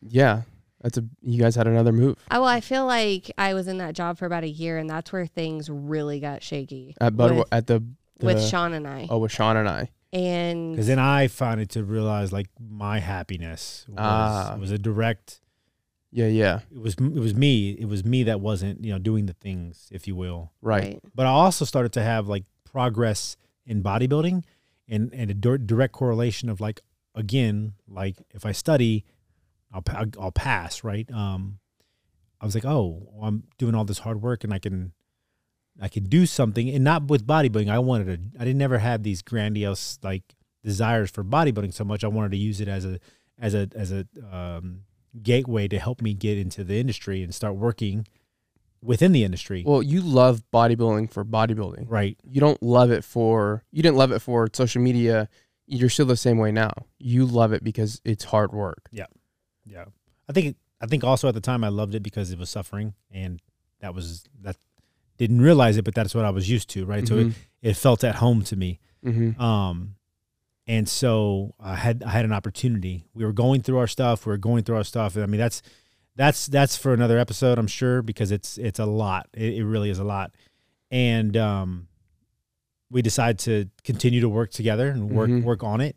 yeah, 0.00 0.42
that's 0.80 0.96
a. 0.96 1.04
You 1.20 1.38
guys 1.38 1.56
had 1.56 1.66
another 1.66 1.92
move 1.92 2.16
I, 2.30 2.38
well, 2.38 2.48
I 2.48 2.60
feel 2.60 2.86
like 2.86 3.30
I 3.36 3.52
was 3.52 3.68
in 3.68 3.78
that 3.78 3.94
job 3.94 4.16
for 4.16 4.24
about 4.24 4.44
a 4.44 4.48
year 4.48 4.78
and 4.78 4.88
that's 4.88 5.12
where 5.12 5.26
things 5.26 5.68
really 5.68 6.20
got 6.20 6.42
shaky 6.42 6.96
at 7.00 7.16
Bud 7.16 7.32
with, 7.36 7.48
at 7.52 7.66
the, 7.66 7.82
the 8.18 8.26
with 8.26 8.42
Shaun 8.42 8.72
and 8.72 8.86
I. 8.86 9.08
Oh, 9.10 9.18
with 9.18 9.32
Shaun 9.32 9.56
and 9.58 9.68
I. 9.68 9.90
And 10.16 10.72
Because 10.72 10.86
then 10.86 10.98
I 10.98 11.28
found 11.28 11.60
it 11.60 11.68
to 11.70 11.84
realize 11.84 12.32
like 12.32 12.48
my 12.58 12.98
happiness 13.00 13.84
was, 13.88 13.96
Ah. 13.98 14.56
was 14.58 14.70
a 14.70 14.78
direct. 14.78 15.40
Yeah, 16.12 16.28
yeah, 16.28 16.60
It 16.70 16.80
was 16.80 16.94
it 16.94 17.18
was 17.20 17.34
me. 17.34 17.70
It 17.72 17.86
was 17.86 18.04
me 18.04 18.22
that 18.22 18.40
wasn't 18.40 18.82
you 18.84 18.92
know 18.92 18.98
doing 18.98 19.26
the 19.26 19.34
things, 19.34 19.88
if 19.92 20.06
you 20.08 20.14
will. 20.16 20.52
right. 20.62 20.98
but 21.14 21.26
I 21.26 21.30
also 21.30 21.64
started 21.66 21.92
to 21.94 22.02
have 22.02 22.26
like 22.28 22.44
progress 22.64 23.36
in 23.66 23.82
bodybuilding 23.82 24.44
and, 24.88 25.12
and 25.12 25.30
a 25.30 25.34
direct 25.34 25.92
correlation 25.92 26.48
of 26.48 26.60
like, 26.60 26.80
again, 27.14 27.72
like 27.88 28.16
if 28.30 28.46
I 28.46 28.52
study, 28.52 29.04
I'll, 29.72 29.82
I'll 30.20 30.30
pass, 30.32 30.84
right? 30.84 31.10
Um, 31.10 31.58
I 32.40 32.44
was 32.46 32.54
like, 32.54 32.64
oh, 32.64 33.08
well, 33.10 33.28
I'm 33.28 33.44
doing 33.58 33.74
all 33.74 33.84
this 33.84 33.98
hard 33.98 34.22
work 34.22 34.44
and 34.44 34.54
I 34.54 34.58
can, 34.60 34.92
I 35.80 35.88
could 35.88 36.08
do 36.08 36.26
something 36.26 36.70
and 36.70 36.82
not 36.82 37.08
with 37.08 37.26
bodybuilding. 37.26 37.68
I 37.68 37.78
wanted 37.78 38.06
to, 38.34 38.40
I 38.40 38.44
didn't 38.44 38.58
never 38.58 38.78
have 38.78 39.02
these 39.02 39.22
grandiose 39.22 39.98
like 40.02 40.22
desires 40.64 41.10
for 41.10 41.22
bodybuilding 41.22 41.74
so 41.74 41.84
much. 41.84 42.02
I 42.04 42.08
wanted 42.08 42.30
to 42.32 42.38
use 42.38 42.60
it 42.60 42.68
as 42.68 42.84
a, 42.84 42.98
as 43.38 43.54
a, 43.54 43.68
as 43.74 43.92
a, 43.92 44.06
um, 44.32 44.82
gateway 45.22 45.66
to 45.68 45.78
help 45.78 46.02
me 46.02 46.12
get 46.14 46.36
into 46.38 46.62
the 46.64 46.78
industry 46.78 47.22
and 47.22 47.34
start 47.34 47.56
working 47.56 48.06
within 48.82 49.12
the 49.12 49.24
industry. 49.24 49.64
Well, 49.66 49.82
you 49.82 50.00
love 50.00 50.42
bodybuilding 50.52 51.10
for 51.10 51.24
bodybuilding. 51.24 51.86
right. 51.88 52.16
You 52.22 52.40
don't 52.40 52.62
love 52.62 52.90
it 52.90 53.04
for. 53.04 53.64
You 53.70 53.82
didn't 53.82 53.96
love 53.96 54.12
it 54.12 54.20
for 54.20 54.48
social 54.52 54.82
media. 54.82 55.28
You're 55.66 55.88
still 55.88 56.06
the 56.06 56.16
same 56.16 56.38
way 56.38 56.52
now. 56.52 56.72
You 56.98 57.24
love 57.26 57.52
it 57.52 57.64
because 57.64 58.00
it's 58.04 58.24
hard 58.24 58.52
work. 58.52 58.88
Yeah, 58.92 59.06
Yeah. 59.64 59.86
I 60.28 60.32
think 60.32 60.56
I 60.80 60.86
think 60.86 61.04
also 61.04 61.28
at 61.28 61.34
the 61.34 61.40
time 61.40 61.64
I 61.64 61.68
loved 61.68 61.94
it 61.94 62.02
because 62.02 62.30
it 62.30 62.38
was 62.38 62.50
suffering, 62.50 62.94
and 63.10 63.40
that 63.80 63.94
was 63.94 64.24
that 64.42 64.56
didn't 65.18 65.40
realize 65.40 65.76
it, 65.76 65.84
but 65.84 65.94
that's 65.94 66.14
what 66.14 66.24
I 66.24 66.30
was 66.30 66.48
used 66.50 66.68
to, 66.70 66.84
right? 66.84 67.06
So 67.06 67.18
it, 67.18 67.32
it 67.62 67.74
felt 67.74 68.04
at 68.04 68.16
home 68.16 68.42
to 68.44 68.56
me. 68.56 68.80
mm-hmm. 69.04 69.40
Um, 69.40 69.94
and 70.66 70.88
so 70.88 71.54
I 71.60 71.76
had 71.76 72.02
I 72.02 72.10
had 72.10 72.24
an 72.24 72.32
opportunity. 72.32 73.04
We 73.14 73.24
were 73.24 73.32
going 73.32 73.62
through 73.62 73.78
our 73.78 73.86
stuff. 73.86 74.26
We 74.26 74.30
were 74.30 74.36
going 74.38 74.64
through 74.64 74.76
our 74.76 74.84
stuff. 74.84 75.16
I 75.16 75.26
mean, 75.26 75.38
that's 75.40 75.62
that's 76.16 76.46
that's 76.46 76.76
for 76.76 76.92
another 76.92 77.18
episode, 77.18 77.58
I'm 77.58 77.68
sure, 77.68 78.02
because 78.02 78.32
it's 78.32 78.58
it's 78.58 78.78
a 78.80 78.86
lot. 78.86 79.28
It, 79.32 79.54
it 79.54 79.64
really 79.64 79.90
is 79.90 79.98
a 80.00 80.04
lot. 80.04 80.32
And 80.90 81.36
um, 81.36 81.88
we 82.90 83.00
decided 83.02 83.38
to 83.40 83.70
continue 83.84 84.20
to 84.20 84.28
work 84.28 84.50
together 84.50 84.88
and 84.88 85.10
work 85.10 85.30
Mhm. 85.30 85.44
work 85.44 85.62
on 85.62 85.80
it 85.80 85.96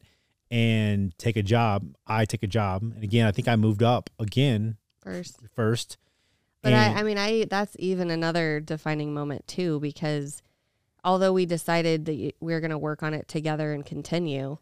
and 0.52 1.18
take 1.18 1.36
a 1.38 1.44
job. 1.44 1.86
I 2.08 2.26
take 2.26 2.44
a 2.44 2.48
job, 2.48 2.82
and 2.84 3.04
again, 3.04 3.26
I 3.28 3.32
think 3.32 3.48
I 3.48 3.56
moved 3.56 3.82
up 3.84 4.10
again 4.20 4.78
first. 5.04 5.38
first. 5.56 5.98
But 6.62 6.74
And- 6.74 6.82
I, 6.82 6.94
mm. 6.94 7.00
I 7.00 7.04
mean, 7.04 7.18
I 7.18 7.46
that's 7.46 7.76
even 7.80 8.10
another 8.12 8.60
defining 8.60 9.14
moment 9.14 9.48
too, 9.48 9.80
because 9.80 10.42
although 11.04 11.34
we 11.34 11.46
decided 11.46 12.06
that 12.06 12.34
we 12.40 12.54
are 12.54 12.60
going 12.60 12.72
to 12.72 12.78
work 12.78 13.04
on 13.04 13.14
it 13.14 13.28
together 13.28 13.72
and 13.74 13.86
continue, 13.86 14.58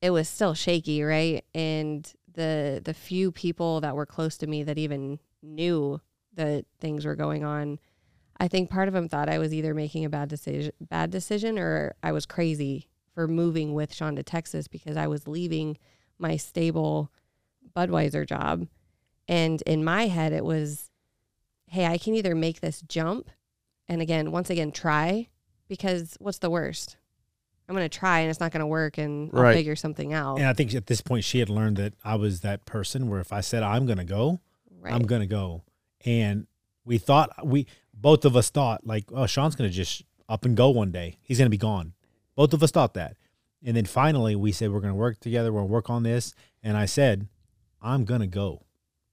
it 0.00 0.10
was 0.10 0.28
still 0.28 0.54
shaky, 0.54 1.02
right? 1.02 1.44
And 1.54 2.10
the 2.32 2.80
the 2.84 2.94
few 2.94 3.32
people 3.32 3.80
that 3.80 3.96
were 3.96 4.06
close 4.06 4.36
to 4.38 4.46
me 4.46 4.62
that 4.62 4.78
even 4.78 5.18
knew 5.42 6.00
that 6.34 6.66
things 6.80 7.04
were 7.04 7.16
going 7.16 7.44
on, 7.44 7.78
I 8.38 8.46
think 8.46 8.70
part 8.70 8.88
of 8.88 8.94
them 8.94 9.08
thought 9.08 9.28
I 9.28 9.38
was 9.38 9.54
either 9.54 9.74
making 9.74 10.04
a 10.04 10.10
bad 10.10 10.28
decision, 10.28 10.72
bad 10.80 11.10
decision, 11.10 11.58
or 11.58 11.94
I 12.02 12.12
was 12.12 12.26
crazy 12.26 12.88
for 13.14 13.26
moving 13.26 13.72
with 13.72 13.94
Shaun 13.94 14.14
to 14.16 14.22
Texas 14.22 14.68
because 14.68 14.96
I 14.96 15.06
was 15.06 15.26
leaving 15.26 15.78
my 16.18 16.36
stable 16.36 17.10
Budweiser 17.74 18.26
job. 18.26 18.66
And 19.26 19.62
in 19.62 19.82
my 19.82 20.06
head, 20.06 20.32
it 20.34 20.44
was 20.44 20.90
hey, 21.68 21.86
I 21.86 21.98
can 21.98 22.14
either 22.14 22.34
make 22.34 22.60
this 22.60 22.82
jump 22.82 23.30
and 23.88 24.02
again, 24.02 24.32
once 24.32 24.50
again, 24.50 24.72
try 24.72 25.28
because 25.68 26.16
what's 26.20 26.38
the 26.38 26.50
worst? 26.50 26.96
I'm 27.68 27.74
going 27.74 27.88
to 27.88 27.98
try 27.98 28.20
and 28.20 28.30
it's 28.30 28.40
not 28.40 28.52
going 28.52 28.60
to 28.60 28.66
work 28.66 28.98
and 28.98 29.30
I'll 29.34 29.42
Right. 29.42 29.54
figure 29.56 29.74
something 29.76 30.12
out. 30.12 30.36
And 30.38 30.46
I 30.46 30.52
think 30.52 30.74
at 30.74 30.86
this 30.86 31.00
point 31.00 31.24
she 31.24 31.40
had 31.40 31.48
learned 31.48 31.76
that 31.78 31.94
I 32.04 32.14
was 32.14 32.40
that 32.40 32.64
person 32.64 33.08
where 33.08 33.20
if 33.20 33.32
I 33.32 33.40
said 33.40 33.62
I'm 33.62 33.86
going 33.86 33.98
to 33.98 34.04
go, 34.04 34.40
right. 34.80 34.92
I'm 34.94 35.02
going 35.02 35.20
to 35.20 35.26
go. 35.26 35.64
And 36.04 36.46
we 36.84 36.98
thought 36.98 37.44
we 37.44 37.66
both 37.92 38.24
of 38.24 38.36
us 38.36 38.50
thought 38.50 38.86
like, 38.86 39.04
oh, 39.12 39.26
Shaun's 39.26 39.56
going 39.56 39.68
to 39.68 39.74
just 39.74 40.02
up 40.28 40.44
and 40.44 40.56
go 40.56 40.70
one 40.70 40.92
day. 40.92 41.18
He's 41.22 41.38
going 41.38 41.46
to 41.46 41.50
be 41.50 41.56
gone. 41.56 41.94
Both 42.36 42.52
of 42.52 42.62
us 42.62 42.70
thought 42.70 42.94
that. 42.94 43.16
And 43.64 43.76
then 43.76 43.84
finally 43.86 44.36
we 44.36 44.52
said 44.52 44.70
we're 44.70 44.80
going 44.80 44.92
to 44.92 44.98
work 44.98 45.18
together. 45.18 45.52
We're 45.52 45.60
going 45.60 45.68
to 45.68 45.72
work 45.72 45.90
on 45.90 46.02
this. 46.04 46.34
And 46.62 46.76
I 46.76 46.84
said, 46.84 47.26
I'm 47.82 48.04
going 48.04 48.20
to 48.20 48.26
go. 48.28 48.62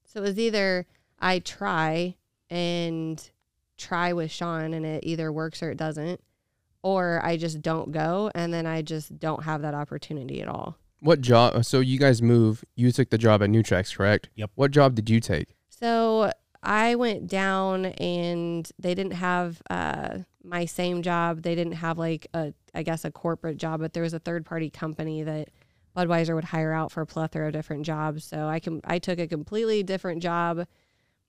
So 0.04 0.20
it 0.20 0.22
was 0.24 0.38
either 0.38 0.86
I 1.18 1.40
try 1.40 2.14
and 2.50 3.30
try 3.76 4.12
with 4.12 4.30
Shaun 4.30 4.74
and 4.74 4.86
it 4.86 5.04
either 5.04 5.32
works 5.32 5.62
or 5.62 5.70
it 5.70 5.76
doesn't, 5.76 6.20
or 6.82 7.20
I 7.24 7.36
just 7.36 7.62
don't 7.62 7.92
go 7.92 8.30
and 8.34 8.52
then 8.52 8.66
I 8.66 8.82
just 8.82 9.18
don't 9.18 9.44
have 9.44 9.62
that 9.62 9.74
opportunity 9.74 10.40
at 10.42 10.48
all. 10.48 10.76
What 11.00 11.20
job? 11.20 11.64
So 11.64 11.80
you 11.80 11.98
guys 11.98 12.22
move. 12.22 12.64
You 12.76 12.90
took 12.90 13.10
the 13.10 13.18
job 13.18 13.42
at 13.42 13.50
Nutrex, 13.50 13.96
correct? 13.96 14.30
Yep. 14.36 14.52
What 14.54 14.70
job 14.70 14.94
did 14.94 15.10
you 15.10 15.20
take? 15.20 15.54
So 15.68 16.32
I 16.62 16.94
went 16.94 17.26
down 17.26 17.86
and 17.86 18.70
they 18.78 18.94
didn't 18.94 19.12
have 19.12 19.60
uh, 19.68 20.20
my 20.42 20.64
same 20.64 21.02
job. 21.02 21.42
They 21.42 21.54
didn't 21.54 21.74
have 21.74 21.98
like 21.98 22.26
a, 22.32 22.54
I 22.74 22.82
guess, 22.82 23.04
a 23.04 23.10
corporate 23.10 23.58
job, 23.58 23.80
but 23.80 23.92
there 23.92 24.02
was 24.02 24.14
a 24.14 24.18
third 24.18 24.46
party 24.46 24.70
company 24.70 25.22
that 25.24 25.50
Budweiser 25.94 26.34
would 26.34 26.44
hire 26.44 26.72
out 26.72 26.90
for 26.90 27.02
a 27.02 27.06
plethora 27.06 27.48
of 27.48 27.52
different 27.52 27.84
jobs. 27.84 28.24
So 28.24 28.48
I 28.48 28.58
can, 28.58 28.80
I 28.84 28.98
took 28.98 29.18
a 29.18 29.26
completely 29.26 29.82
different 29.82 30.22
job, 30.22 30.66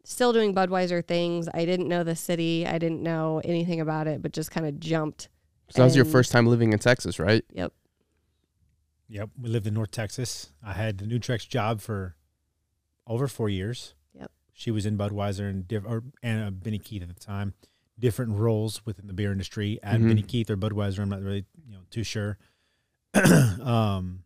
still 0.05 0.31
doing 0.33 0.53
Budweiser 0.55 1.05
things. 1.05 1.47
I 1.53 1.65
didn't 1.65 1.87
know 1.87 2.03
the 2.03 2.15
city. 2.15 2.65
I 2.65 2.77
didn't 2.77 3.01
know 3.03 3.41
anything 3.43 3.81
about 3.81 4.07
it, 4.07 4.21
but 4.21 4.31
just 4.31 4.51
kind 4.51 4.65
of 4.65 4.79
jumped. 4.79 5.29
So 5.69 5.79
that 5.81 5.85
was 5.85 5.95
your 5.95 6.05
first 6.05 6.31
time 6.31 6.45
living 6.47 6.73
in 6.73 6.79
Texas, 6.79 7.19
right? 7.19 7.43
Yep. 7.51 7.73
Yep. 9.09 9.29
We 9.41 9.49
lived 9.49 9.67
in 9.67 9.73
North 9.73 9.91
Texas. 9.91 10.51
I 10.63 10.73
had 10.73 10.97
the 10.99 11.05
Nutrex 11.05 11.47
job 11.47 11.81
for 11.81 12.15
over 13.07 13.27
four 13.27 13.49
years. 13.49 13.93
Yep. 14.17 14.31
She 14.53 14.71
was 14.71 14.85
in 14.85 14.97
Budweiser 14.97 15.49
and 15.49 15.67
diff- 15.67 15.85
or 15.85 16.03
and 16.23 16.43
uh, 16.43 16.51
Benny 16.51 16.79
Keith 16.79 17.01
at 17.03 17.07
the 17.09 17.13
time. 17.15 17.53
Different 17.99 18.33
roles 18.33 18.85
within 18.85 19.07
the 19.07 19.13
beer 19.13 19.31
industry 19.31 19.79
at 19.81 19.99
Mhm. 19.99 20.07
Benny 20.09 20.21
Keith 20.23 20.49
or 20.49 20.57
Budweiser. 20.57 20.99
I'm 20.99 21.09
not 21.09 21.21
really 21.21 21.45
you 21.67 21.73
know 21.73 21.81
too 21.89 22.03
sure. 22.03 22.37
um, 23.13 24.23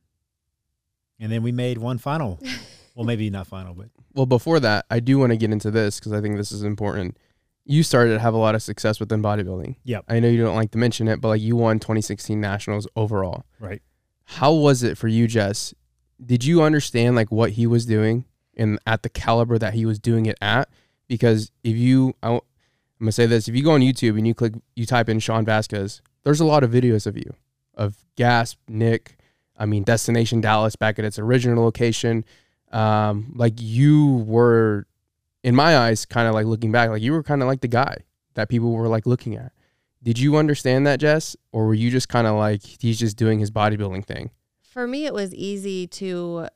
and 1.19 1.31
then 1.31 1.43
we 1.43 1.51
made 1.51 1.77
one 1.77 1.97
final. 1.97 2.39
well, 2.95 3.05
maybe 3.05 3.29
not 3.29 3.47
final, 3.47 3.73
but 3.73 3.89
Well, 4.19 4.25
before 4.25 4.59
that, 4.59 4.85
I 4.91 4.99
do 4.99 5.17
want 5.17 5.29
to 5.31 5.37
get 5.37 5.49
into 5.49 5.71
this 5.71 5.97
because 5.97 6.11
I 6.11 6.19
think 6.19 6.35
this 6.35 6.51
is 6.51 6.61
important. 6.61 7.15
You 7.63 7.83
started 7.83 8.15
to 8.15 8.19
have 8.19 8.33
a 8.33 8.37
lot 8.37 8.53
of 8.53 8.61
success 8.61 8.99
within 8.99 9.21
bodybuilding. 9.21 9.77
Yep. 9.85 10.03
I 10.09 10.19
know 10.19 10.27
you 10.27 10.43
don't 10.43 10.57
like 10.57 10.71
to 10.71 10.77
mention 10.77 11.07
it, 11.07 11.21
but 11.21 11.29
like 11.29 11.41
you 11.41 11.55
won 11.55 11.79
2016 11.79 12.41
nationals 12.41 12.85
overall. 12.97 13.45
right. 13.61 13.81
How 14.25 14.51
was 14.51 14.83
it 14.83 14.97
for 14.97 15.07
you, 15.07 15.25
Jess? 15.25 15.73
Did 16.23 16.43
you 16.43 16.61
understand 16.61 17.15
like 17.15 17.31
what 17.31 17.51
he 17.51 17.65
was 17.65 17.85
doing 17.85 18.25
and 18.57 18.77
at 18.85 19.03
the 19.03 19.09
caliber 19.09 19.57
that 19.57 19.73
he 19.73 19.85
was 19.85 19.99
doing 19.99 20.25
it 20.25 20.37
at? 20.41 20.67
Because 21.07 21.49
if 21.63 21.77
you, 21.77 22.13
I, 22.21 22.33
am 22.33 22.41
gonna 22.99 23.13
say 23.13 23.25
this: 23.25 23.47
if 23.47 23.55
you 23.55 23.63
go 23.63 23.71
on 23.71 23.79
YouTube 23.79 24.17
and 24.17 24.27
you 24.27 24.33
click, 24.33 24.55
you 24.75 24.85
type 24.85 25.07
in 25.07 25.19
Shaun 25.19 25.45
Vasquez, 25.45 26.01
there's 26.25 26.41
a 26.41 26.45
lot 26.45 26.65
of 26.65 26.71
videos 26.71 27.07
of 27.07 27.15
you, 27.15 27.35
of 27.73 27.95
Gasp, 28.17 28.57
Nick, 28.67 29.15
I 29.57 29.65
mean 29.65 29.83
Destination 29.83 30.41
Dallas 30.41 30.75
back 30.75 30.99
at 30.99 31.05
its 31.05 31.17
original 31.17 31.63
location. 31.63 32.25
Um, 32.71 33.33
like 33.35 33.53
you 33.57 34.23
were, 34.27 34.87
in 35.43 35.55
my 35.55 35.77
eyes, 35.77 36.05
kind 36.05 36.27
of 36.27 36.33
like 36.33 36.45
looking 36.45 36.71
back, 36.71 36.89
like 36.89 37.01
you 37.01 37.11
were 37.11 37.23
kind 37.23 37.41
of 37.41 37.47
like 37.47 37.61
the 37.61 37.67
guy 37.67 37.97
that 38.35 38.49
people 38.49 38.71
were 38.71 38.87
like 38.87 39.05
looking 39.05 39.35
at. 39.35 39.51
Did 40.01 40.17
you 40.19 40.37
understand 40.37 40.87
that, 40.87 40.99
Jess, 40.99 41.35
or 41.51 41.65
were 41.67 41.73
you 41.73 41.89
just 41.91 42.07
kind 42.09 42.27
of 42.27 42.35
like 42.35 42.61
he's 42.63 42.99
just 42.99 43.17
doing 43.17 43.39
his 43.39 43.51
bodybuilding 43.51 44.05
thing? 44.05 44.31
For 44.61 44.87
me, 44.87 45.05
it 45.05 45.13
was 45.13 45.33
easy 45.33 45.87
to, 45.87 46.47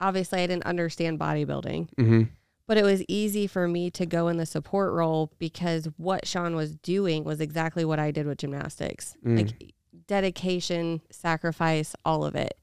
obviously, 0.00 0.40
I 0.40 0.46
didn't 0.46 0.66
understand 0.66 1.20
bodybuilding. 1.20 1.88
Mm-hmm. 1.94 2.22
but 2.66 2.76
it 2.76 2.82
was 2.84 3.02
easy 3.08 3.46
for 3.46 3.66
me 3.66 3.90
to 3.90 4.04
go 4.04 4.28
in 4.28 4.36
the 4.36 4.46
support 4.46 4.92
role 4.92 5.32
because 5.38 5.88
what 5.96 6.26
Shaun 6.26 6.54
was 6.54 6.76
doing 6.76 7.24
was 7.24 7.40
exactly 7.40 7.84
what 7.84 7.98
I 7.98 8.10
did 8.10 8.26
with 8.26 8.38
gymnastics. 8.38 9.16
Mm. 9.24 9.36
Like 9.38 9.74
dedication, 10.06 11.00
sacrifice, 11.10 11.94
all 12.04 12.24
of 12.24 12.34
it. 12.34 12.58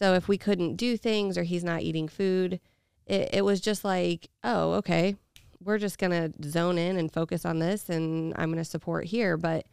So 0.00 0.14
if 0.14 0.28
we 0.28 0.38
couldn't 0.38 0.76
do 0.76 0.96
things 0.96 1.36
or 1.36 1.42
he's 1.42 1.64
not 1.64 1.82
eating 1.82 2.08
food, 2.08 2.60
it, 3.06 3.30
it 3.34 3.44
was 3.44 3.60
just 3.60 3.84
like, 3.84 4.30
oh, 4.42 4.72
okay, 4.74 5.16
we're 5.62 5.78
just 5.78 5.98
going 5.98 6.12
to 6.12 6.48
zone 6.48 6.78
in 6.78 6.96
and 6.96 7.12
focus 7.12 7.44
on 7.44 7.58
this 7.58 7.90
and 7.90 8.32
I'm 8.36 8.50
going 8.50 8.62
to 8.62 8.64
support 8.64 9.04
here. 9.06 9.36
But 9.36 9.66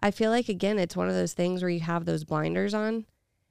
I 0.00 0.10
feel 0.10 0.30
like, 0.30 0.48
again, 0.48 0.78
it's 0.78 0.96
one 0.96 1.08
of 1.08 1.14
those 1.14 1.34
things 1.34 1.60
where 1.60 1.70
you 1.70 1.80
have 1.80 2.06
those 2.06 2.24
blinders 2.24 2.72
on 2.72 3.04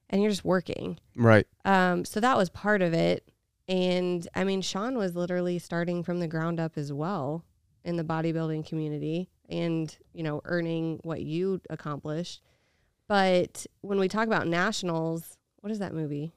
and 0.09 0.21
you're 0.21 0.31
just 0.31 0.45
working. 0.45 0.97
Right. 1.15 1.45
Um, 1.65 2.03
so 2.03 2.19
that 2.19 2.37
was 2.37 2.49
part 2.49 2.81
of 2.81 2.93
it. 2.93 3.29
And 3.67 4.27
I 4.33 4.43
mean, 4.43 4.61
Shaun 4.61 4.97
was 4.97 5.15
literally 5.15 5.59
starting 5.59 6.01
from 6.01 6.19
the 6.19 6.27
ground 6.27 6.59
up 6.59 6.77
as 6.77 6.91
well 6.91 7.43
in 7.83 7.97
the 7.97 8.03
bodybuilding 8.03 8.65
community 8.65 9.29
and, 9.49 9.95
you 10.13 10.23
know, 10.23 10.41
earning 10.45 10.99
what 11.03 11.21
you 11.21 11.61
accomplished. 11.69 12.41
But 13.07 13.65
when 13.81 13.99
we 13.99 14.07
talk 14.07 14.27
about 14.27 14.47
nationals, 14.47 15.36
what 15.67 15.73
is 15.73 15.79
that 15.79 15.93
movie? 15.93 16.33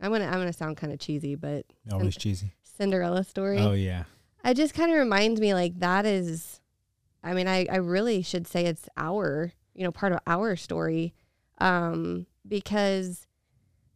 I'm 0.00 0.10
gonna 0.10 0.24
I'm 0.24 0.32
gonna 0.32 0.50
sound 0.50 0.78
kind 0.78 0.90
of 0.90 0.98
cheesy, 0.98 1.34
but 1.34 1.66
Always 1.92 2.16
cheesy. 2.16 2.54
Cinderella 2.62 3.22
story. 3.22 3.58
Oh 3.58 3.72
yeah. 3.72 4.04
It 4.46 4.54
just 4.54 4.72
kind 4.72 4.90
of 4.90 4.96
reminds 4.96 5.42
me 5.42 5.52
like 5.52 5.78
that 5.80 6.06
is, 6.06 6.62
I 7.22 7.34
mean, 7.34 7.48
I, 7.48 7.66
I 7.70 7.76
really 7.76 8.22
should 8.22 8.46
say 8.46 8.64
it's 8.64 8.88
our, 8.96 9.52
you 9.74 9.84
know, 9.84 9.92
part 9.92 10.14
of 10.14 10.20
our 10.26 10.56
story, 10.56 11.12
um, 11.58 12.24
because 12.48 13.26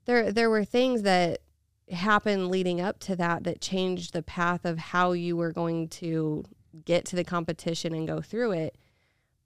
there 0.05 0.31
there 0.31 0.51
were 0.51 0.67
things 0.67 1.01
that 1.05 1.39
happened 1.91 2.51
leading 2.51 2.83
up 2.83 2.99
to 3.01 3.17
that 3.17 3.45
that 3.45 3.63
changed 3.63 4.13
the 4.13 4.23
path 4.23 4.67
of 4.67 4.77
how 4.77 5.13
you 5.13 5.39
were 5.39 5.53
going 5.53 5.89
to 5.89 6.45
get 6.85 7.07
to 7.07 7.17
the 7.17 7.25
competition 7.25 7.95
and 7.95 8.07
go 8.07 8.21
through 8.21 8.53
it. 8.53 8.77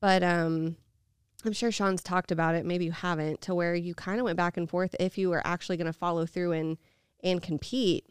But 0.01 0.25
um, 0.25 0.75
I'm 1.45 1.53
sure 1.53 1.71
Shaun's 1.71 2.03
talked 2.03 2.33
about 2.33 2.55
it. 2.55 2.65
Maybe 2.65 2.85
you 2.87 2.93
haven't, 2.93 3.41
to 3.43 3.55
where 3.55 3.75
you 3.75 3.95
kind 3.95 4.19
of 4.19 4.25
went 4.25 4.37
back 4.37 4.57
and 4.57 4.69
forth 4.69 4.95
if 4.99 5.19
you 5.19 5.29
were 5.31 5.47
actually 5.47 5.77
going 5.77 5.87
to 5.87 5.93
follow 5.93 6.27
through 6.27 6.53
and 6.53 6.79
and 7.23 7.43
compete. 7.43 8.07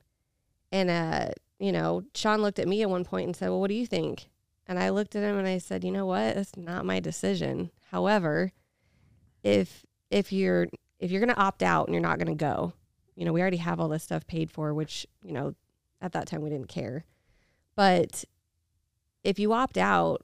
And 0.72 0.90
uh, 0.90 1.30
you 1.60 1.72
know, 1.72 2.04
Shaun 2.16 2.42
looked 2.42 2.60
at 2.60 2.68
me 2.68 2.82
at 2.82 2.90
one 2.90 3.06
point 3.06 3.28
and 3.28 3.36
said, 3.36 3.50
"Well, 3.50 3.60
what 3.60 3.70
do 3.70 3.76
you 3.76 3.88
think?" 3.88 4.30
And 4.68 4.80
I 4.80 4.90
looked 4.90 5.16
at 5.16 5.24
him 5.24 5.38
and 5.38 5.48
I 5.48 5.58
said, 5.58 5.84
"You 5.84 5.92
know 5.92 6.06
what? 6.06 6.36
That's 6.36 6.56
not 6.58 6.86
my 6.86 7.00
decision. 7.00 7.72
However, 7.92 8.52
if 9.44 9.86
if 10.10 10.32
you're 10.32 10.68
if 11.00 11.12
you're 11.12 11.22
going 11.22 11.34
to 11.34 11.42
opt 11.42 11.64
out 11.64 11.88
and 11.88 11.94
you're 11.94 12.02
not 12.02 12.18
going 12.18 12.28
to 12.28 12.46
go, 12.46 12.74
you 13.16 13.26
know, 13.26 13.34
we 13.34 13.42
already 13.42 13.58
have 13.58 13.80
all 13.80 13.90
this 13.90 14.04
stuff 14.04 14.26
paid 14.26 14.52
for, 14.52 14.74
which 14.74 15.06
you 15.24 15.34
know, 15.34 15.56
at 16.02 16.14
that 16.14 16.28
time 16.28 16.42
we 16.42 16.50
didn't 16.50 16.70
care. 16.70 17.06
But 17.76 18.24
if 19.24 19.40
you 19.40 19.54
opt 19.54 19.78
out, 19.78 20.24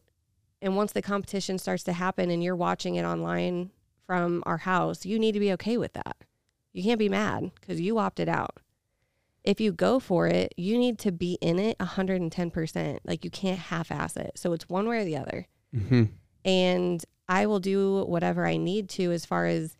and 0.61 0.75
once 0.75 0.91
the 0.91 1.01
competition 1.01 1.57
starts 1.57 1.83
to 1.83 1.93
happen 1.93 2.29
and 2.29 2.43
you're 2.43 2.55
watching 2.55 2.95
it 2.95 3.03
online 3.03 3.71
from 4.05 4.43
our 4.45 4.57
house, 4.57 5.05
you 5.05 5.19
need 5.19 5.33
to 5.33 5.39
be 5.39 5.53
okay 5.53 5.77
with 5.77 5.93
that. 5.93 6.17
You 6.73 6.83
can't 6.83 6.99
be 6.99 7.09
mad 7.09 7.51
because 7.59 7.79
you 7.79 7.97
opted 7.97 8.29
out 8.29 8.59
if 9.43 9.59
you 9.59 9.71
go 9.71 9.99
for 9.99 10.27
it, 10.27 10.53
you 10.57 10.77
need 10.77 10.99
to 10.99 11.11
be 11.11 11.37
in 11.41 11.59
it 11.59 11.77
110%. 11.79 12.99
Like 13.03 13.23
you 13.23 13.31
can't 13.31 13.59
half 13.59 13.91
ass 13.91 14.17
it. 14.17 14.31
So 14.35 14.53
it's 14.53 14.69
one 14.69 14.87
way 14.87 14.99
or 14.99 15.05
the 15.05 15.17
other. 15.17 15.47
Mm-hmm. 15.75 16.03
And 16.45 17.05
I 17.27 17.45
will 17.45 17.59
do 17.59 18.05
whatever 18.05 18.45
I 18.45 18.57
need 18.57 18.89
to 18.89 19.11
as 19.11 19.25
far 19.25 19.45
as 19.45 19.77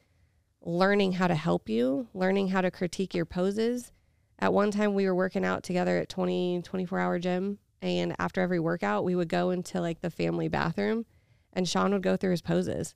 learning 0.61 1.13
how 1.13 1.27
to 1.27 1.35
help 1.35 1.69
you, 1.69 2.07
learning 2.13 2.49
how 2.49 2.61
to 2.61 2.71
critique 2.71 3.13
your 3.13 3.25
poses. 3.25 3.91
At 4.39 4.53
one 4.53 4.71
time, 4.71 4.93
we 4.93 5.05
were 5.05 5.15
working 5.15 5.45
out 5.45 5.63
together 5.63 5.97
at 5.97 6.09
20, 6.09 6.61
24 6.63 6.99
hour 6.99 7.19
gym. 7.19 7.59
And 7.81 8.15
after 8.19 8.41
every 8.41 8.59
workout, 8.59 9.03
we 9.03 9.15
would 9.15 9.29
go 9.29 9.51
into 9.51 9.79
like 9.79 10.01
the 10.01 10.09
family 10.09 10.47
bathroom 10.47 11.05
and 11.53 11.67
Shaun 11.67 11.93
would 11.93 12.03
go 12.03 12.17
through 12.17 12.31
his 12.31 12.41
poses. 12.41 12.93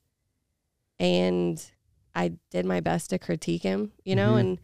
And 1.00 1.64
I 2.14 2.34
did 2.52 2.66
my 2.66 2.80
best 2.80 3.10
to 3.10 3.20
critique 3.20 3.64
him, 3.64 3.94
you 4.04 4.16
know, 4.16 4.34
Mhm. 4.34 4.40
and 4.40 4.60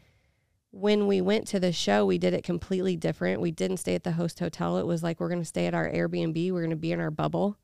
when 0.72 1.08
we 1.08 1.20
went 1.20 1.48
to 1.48 1.60
the 1.60 1.72
show, 1.72 2.06
we 2.06 2.20
did 2.20 2.34
it 2.34 2.44
completely 2.44 2.96
different. 2.96 3.42
We 3.42 3.50
didn't 3.50 3.78
stay 3.78 3.96
at 3.96 4.04
the 4.04 4.12
host 4.12 4.40
hotel. 4.40 4.78
It 4.78 4.86
was 4.86 5.02
like 5.02 5.20
we're 5.20 5.30
going 5.30 5.42
to 5.42 5.46
stay 5.46 5.66
at 5.66 5.74
our 5.74 5.90
Airbnb. 5.90 6.52
We're 6.52 6.62
going 6.62 6.70
to 6.70 6.76
be 6.76 6.92
in 6.92 7.00
our 7.00 7.10
bubble. 7.10 7.58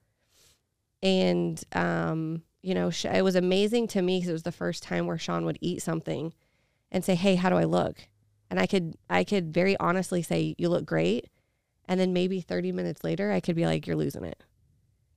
And 1.04 1.64
um, 1.74 2.44
you 2.62 2.74
know, 2.74 2.90
it 2.90 3.22
was 3.22 3.36
amazing 3.36 3.88
to 3.90 4.02
me 4.02 4.18
because 4.18 4.30
it 4.30 4.34
was 4.34 4.44
the 4.44 4.52
first 4.52 4.82
time 4.82 5.06
where 5.06 5.20
Shaun 5.20 5.46
would 5.46 5.60
eat 5.62 5.84
something 5.84 6.34
and 6.92 7.06
say, 7.06 7.14
"Hey, 7.14 7.36
how 7.36 7.50
do 7.52 7.58
I 7.58 7.66
look?" 7.66 8.08
And 8.50 8.60
I 8.60 8.66
could 8.66 8.96
I 9.08 9.24
could 9.24 9.54
very 9.54 9.78
honestly 9.78 10.24
say, 10.24 10.56
"You 10.58 10.70
look 10.70 10.86
great." 10.86 11.30
And 11.88 12.00
then 12.00 12.14
maybe 12.14 12.42
30 12.42 12.72
minutes 12.72 13.04
later, 13.04 13.32
I 13.32 13.40
could 13.40 13.56
be 13.56 13.66
like, 13.66 13.86
"You're 13.88 13.96
losing 13.96 14.24
it." 14.26 14.42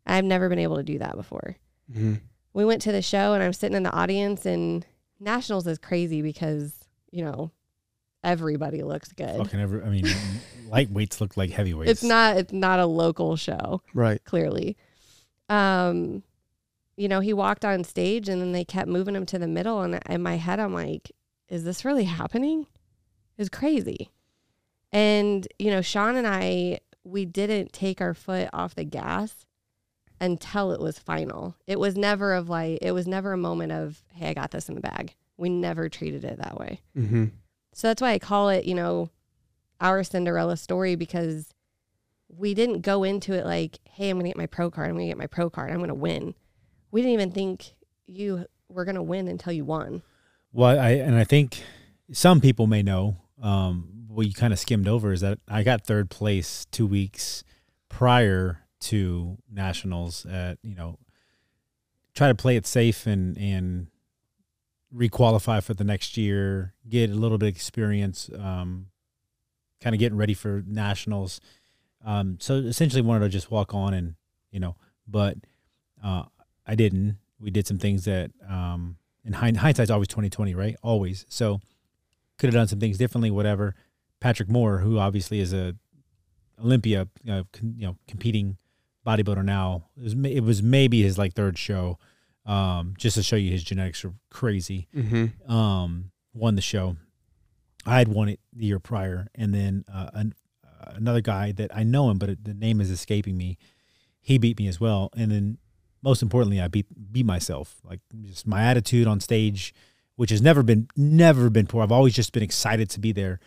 I've 0.06 0.24
never 0.24 0.48
been 0.48 0.58
able 0.58 0.76
to 0.76 0.82
do 0.82 0.98
that 0.98 1.16
before 1.16 1.56
Mm-hmm. 1.92 2.14
we 2.54 2.64
went 2.64 2.82
to 2.82 2.92
the 2.92 3.02
show 3.02 3.32
and 3.34 3.42
I'm 3.42 3.52
sitting 3.54 3.76
in 3.76 3.82
the 3.82 3.92
audience 3.92 4.44
and 4.46 4.86
Nationals 5.20 5.66
is 5.66 5.78
crazy 5.78 6.20
because, 6.22 6.74
you 7.10 7.24
know, 7.24 7.50
everybody 8.22 8.82
looks 8.82 9.12
good. 9.12 9.36
Fucking 9.38 9.60
ever. 9.60 9.82
I 9.84 9.88
mean, 9.88 10.04
lightweights 10.70 11.20
look 11.20 11.36
like 11.36 11.50
heavyweights. 11.50 11.90
It's 11.90 12.02
not 12.02 12.36
it's 12.36 12.52
not 12.52 12.78
a 12.80 12.86
local 12.86 13.36
show, 13.36 13.82
Right. 13.94 14.22
clearly. 14.24 14.76
um, 15.48 16.22
you 16.96 17.06
know, 17.08 17.20
he 17.20 17.32
walked 17.32 17.64
on 17.64 17.84
stage 17.84 18.28
and 18.28 18.40
then 18.40 18.52
they 18.52 18.64
kept 18.64 18.88
moving 18.88 19.14
him 19.14 19.24
to 19.26 19.38
the 19.38 19.46
middle. 19.46 19.82
And 19.82 20.00
in 20.10 20.20
my 20.22 20.36
head, 20.36 20.58
I'm 20.58 20.74
like, 20.74 21.12
is 21.48 21.62
this 21.64 21.84
really 21.84 22.04
happening? 22.04 22.66
It's 23.38 23.48
crazy. 23.48 24.10
And, 24.92 25.46
you 25.58 25.70
know, 25.70 25.82
Shaun 25.82 26.16
and 26.16 26.26
I, 26.26 26.80
we 27.04 27.24
didn't 27.24 27.72
take 27.72 28.00
our 28.00 28.14
foot 28.14 28.48
off 28.52 28.74
the 28.74 28.84
gas 28.84 29.46
until 30.20 30.72
it 30.72 30.80
was 30.80 30.98
final. 30.98 31.54
It 31.66 31.78
was 31.78 31.96
never 31.96 32.34
of 32.34 32.48
like, 32.48 32.78
it 32.82 32.92
was 32.92 33.06
never 33.06 33.32
a 33.32 33.38
moment 33.38 33.72
of, 33.72 34.02
hey, 34.14 34.28
I 34.28 34.34
got 34.34 34.50
this 34.50 34.68
in 34.68 34.74
the 34.74 34.80
bag. 34.80 35.14
We 35.36 35.48
never 35.48 35.88
treated 35.88 36.24
it 36.24 36.38
that 36.38 36.58
way. 36.58 36.80
Mm-hmm. 36.96 37.26
So 37.74 37.88
that's 37.88 38.02
why 38.02 38.12
I 38.12 38.18
call 38.18 38.48
it, 38.48 38.64
you 38.64 38.74
know, 38.74 39.10
our 39.80 40.02
Cinderella 40.02 40.56
story 40.56 40.96
because 40.96 41.54
we 42.28 42.54
didn't 42.54 42.80
go 42.80 43.04
into 43.04 43.32
it 43.34 43.46
like, 43.46 43.78
hey, 43.84 44.10
I'm 44.10 44.16
going 44.16 44.24
to 44.24 44.30
get 44.30 44.36
my 44.36 44.46
pro 44.46 44.70
card. 44.70 44.88
I'm 44.88 44.96
going 44.96 45.06
to 45.06 45.10
get 45.10 45.18
my 45.18 45.26
pro 45.26 45.48
card. 45.48 45.70
I'm 45.70 45.78
going 45.78 45.88
to 45.88 45.94
win. 45.94 46.34
We 46.90 47.00
didn't 47.00 47.14
even 47.14 47.30
think 47.30 47.74
you 48.06 48.46
were 48.68 48.84
going 48.84 48.96
to 48.96 49.02
win 49.02 49.28
until 49.28 49.52
you 49.52 49.64
won. 49.64 50.02
Well, 50.52 50.78
I 50.78 50.90
and 50.90 51.14
I 51.14 51.24
think 51.24 51.62
some 52.12 52.40
people 52.40 52.66
may 52.66 52.82
know 52.82 53.16
um, 53.42 53.97
what 54.08 54.26
you 54.26 54.32
kind 54.32 54.52
of 54.52 54.58
skimmed 54.58 54.88
over 54.88 55.12
is 55.12 55.20
that 55.20 55.38
I 55.48 55.62
got 55.62 55.84
third 55.84 56.10
place 56.10 56.66
two 56.70 56.86
weeks 56.86 57.44
prior 57.88 58.64
to 58.80 59.38
nationals. 59.50 60.26
At 60.26 60.58
you 60.62 60.74
know, 60.74 60.98
try 62.14 62.28
to 62.28 62.34
play 62.34 62.56
it 62.56 62.66
safe 62.66 63.06
and 63.06 63.36
and 63.36 63.88
requalify 64.94 65.62
for 65.62 65.74
the 65.74 65.84
next 65.84 66.16
year, 66.16 66.74
get 66.88 67.10
a 67.10 67.14
little 67.14 67.38
bit 67.38 67.50
of 67.50 67.54
experience, 67.54 68.30
um, 68.38 68.86
kind 69.80 69.94
of 69.94 70.00
getting 70.00 70.16
ready 70.18 70.34
for 70.34 70.62
nationals. 70.66 71.40
Um, 72.04 72.38
so 72.40 72.54
essentially, 72.54 73.02
wanted 73.02 73.24
to 73.24 73.28
just 73.28 73.50
walk 73.50 73.74
on 73.74 73.92
and 73.92 74.14
you 74.50 74.60
know, 74.60 74.76
but 75.06 75.36
uh, 76.02 76.24
I 76.66 76.74
didn't. 76.74 77.18
We 77.40 77.50
did 77.50 77.66
some 77.66 77.78
things 77.78 78.04
that 78.06 78.30
um, 78.48 78.96
in 79.24 79.34
hind- 79.34 79.58
hindsight's 79.58 79.90
always 79.90 80.08
twenty 80.08 80.30
twenty, 80.30 80.54
right? 80.54 80.76
Always. 80.82 81.26
So 81.28 81.60
could 82.38 82.46
have 82.46 82.54
done 82.54 82.68
some 82.68 82.80
things 82.80 82.98
differently, 82.98 83.30
whatever. 83.30 83.74
Patrick 84.20 84.48
Moore, 84.48 84.78
who 84.78 84.98
obviously 84.98 85.40
is 85.40 85.52
a 85.52 85.76
Olympia, 86.62 87.08
uh, 87.28 87.44
con, 87.52 87.74
you 87.76 87.86
know, 87.86 87.96
competing 88.08 88.56
bodybuilder 89.06 89.44
now, 89.44 89.84
it 89.96 90.02
was, 90.02 90.14
it 90.24 90.40
was 90.40 90.62
maybe 90.62 91.02
his 91.02 91.16
like 91.18 91.34
third 91.34 91.56
show, 91.56 91.98
um, 92.46 92.94
just 92.98 93.14
to 93.14 93.22
show 93.22 93.36
you 93.36 93.50
his 93.50 93.62
genetics 93.62 94.04
are 94.04 94.14
crazy. 94.30 94.88
Mm-hmm. 94.94 95.50
Um, 95.52 96.10
won 96.34 96.56
the 96.56 96.62
show. 96.62 96.96
I 97.86 97.98
had 97.98 98.08
won 98.08 98.28
it 98.28 98.40
the 98.52 98.66
year 98.66 98.78
prior, 98.78 99.28
and 99.34 99.54
then 99.54 99.84
uh, 99.92 100.10
an, 100.12 100.34
uh, 100.64 100.92
another 100.96 101.20
guy 101.20 101.52
that 101.52 101.74
I 101.74 101.84
know 101.84 102.10
him, 102.10 102.18
but 102.18 102.30
it, 102.30 102.44
the 102.44 102.54
name 102.54 102.80
is 102.80 102.90
escaping 102.90 103.36
me. 103.36 103.56
He 104.20 104.36
beat 104.36 104.58
me 104.58 104.66
as 104.68 104.80
well, 104.80 105.10
and 105.16 105.30
then 105.30 105.58
most 106.02 106.22
importantly, 106.22 106.60
I 106.60 106.68
beat 106.68 106.86
beat 107.12 107.24
myself. 107.24 107.76
Like 107.84 108.00
just 108.22 108.46
my 108.46 108.62
attitude 108.62 109.06
on 109.06 109.20
stage, 109.20 109.72
which 110.16 110.30
has 110.30 110.42
never 110.42 110.62
been 110.62 110.88
never 110.96 111.50
been 111.50 111.66
poor. 111.66 111.82
I've 111.82 111.92
always 111.92 112.14
just 112.14 112.32
been 112.32 112.42
excited 112.42 112.90
to 112.90 113.00
be 113.00 113.12
there. 113.12 113.40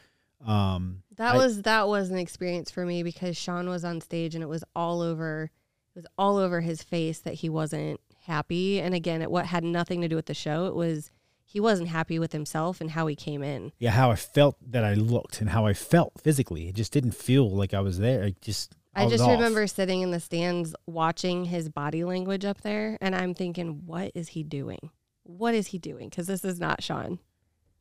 Um, 0.45 1.03
That 1.17 1.35
I- 1.35 1.37
was 1.37 1.61
that 1.63 1.87
was 1.87 2.09
an 2.09 2.17
experience 2.17 2.71
for 2.71 2.85
me 2.85 3.03
because 3.03 3.37
Shaun 3.37 3.69
was 3.69 3.83
on 3.85 4.01
stage 4.01 4.33
and 4.35 4.43
it 4.43 4.47
was 4.47 4.63
all 4.75 5.01
over 5.01 5.51
it 5.95 5.99
was 5.99 6.05
all 6.17 6.37
over 6.37 6.61
his 6.61 6.81
face 6.83 7.19
that 7.19 7.35
he 7.35 7.49
wasn't 7.49 7.99
happy. 8.25 8.79
And 8.79 8.93
again, 8.95 9.21
it 9.21 9.29
what 9.29 9.45
had 9.47 9.63
nothing 9.63 10.01
to 10.01 10.07
do 10.07 10.15
with 10.15 10.25
the 10.27 10.33
show. 10.33 10.65
It 10.65 10.75
was 10.75 11.11
he 11.43 11.59
wasn't 11.59 11.89
happy 11.89 12.17
with 12.17 12.31
himself 12.31 12.79
and 12.79 12.91
how 12.91 13.07
he 13.07 13.15
came 13.15 13.43
in. 13.43 13.73
yeah, 13.77 13.91
how 13.91 14.09
I 14.09 14.15
felt 14.15 14.55
that 14.71 14.85
I 14.85 14.93
looked 14.93 15.41
and 15.41 15.49
how 15.49 15.65
I 15.65 15.73
felt 15.73 16.13
physically. 16.21 16.69
It 16.69 16.75
just 16.75 16.93
didn't 16.93 17.11
feel 17.13 17.49
like 17.49 17.73
I 17.73 17.81
was 17.81 17.99
there. 17.99 18.23
I 18.23 18.35
just 18.41 18.73
I 18.95 19.03
was 19.03 19.13
just 19.13 19.29
remember 19.29 19.67
sitting 19.67 20.01
in 20.01 20.11
the 20.11 20.19
stands 20.21 20.73
watching 20.87 21.45
his 21.45 21.67
body 21.69 22.03
language 22.05 22.45
up 22.45 22.61
there 22.61 22.97
and 23.01 23.13
I'm 23.15 23.33
thinking, 23.33 23.85
what 23.85 24.11
is 24.15 24.29
he 24.29 24.43
doing? 24.43 24.91
What 25.23 25.53
is 25.53 25.67
he 25.67 25.77
doing? 25.77 26.09
Because 26.09 26.27
this 26.27 26.43
is 26.45 26.59
not 26.59 26.81
Shaun. 26.83 27.19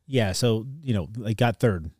Yeah, 0.07 0.33
so 0.33 0.67
you 0.83 0.93
know, 0.93 1.09
I 1.25 1.33
got 1.35 1.61
third, 1.61 1.91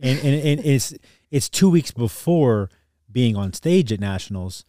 and, 0.00 0.18
and 0.20 0.34
and 0.46 0.60
it's 0.64 0.94
it's 1.30 1.48
two 1.48 1.70
weeks 1.70 1.90
before 1.90 2.70
being 3.10 3.36
on 3.36 3.52
stage 3.52 3.92
at 3.92 4.00
nationals, 4.00 4.64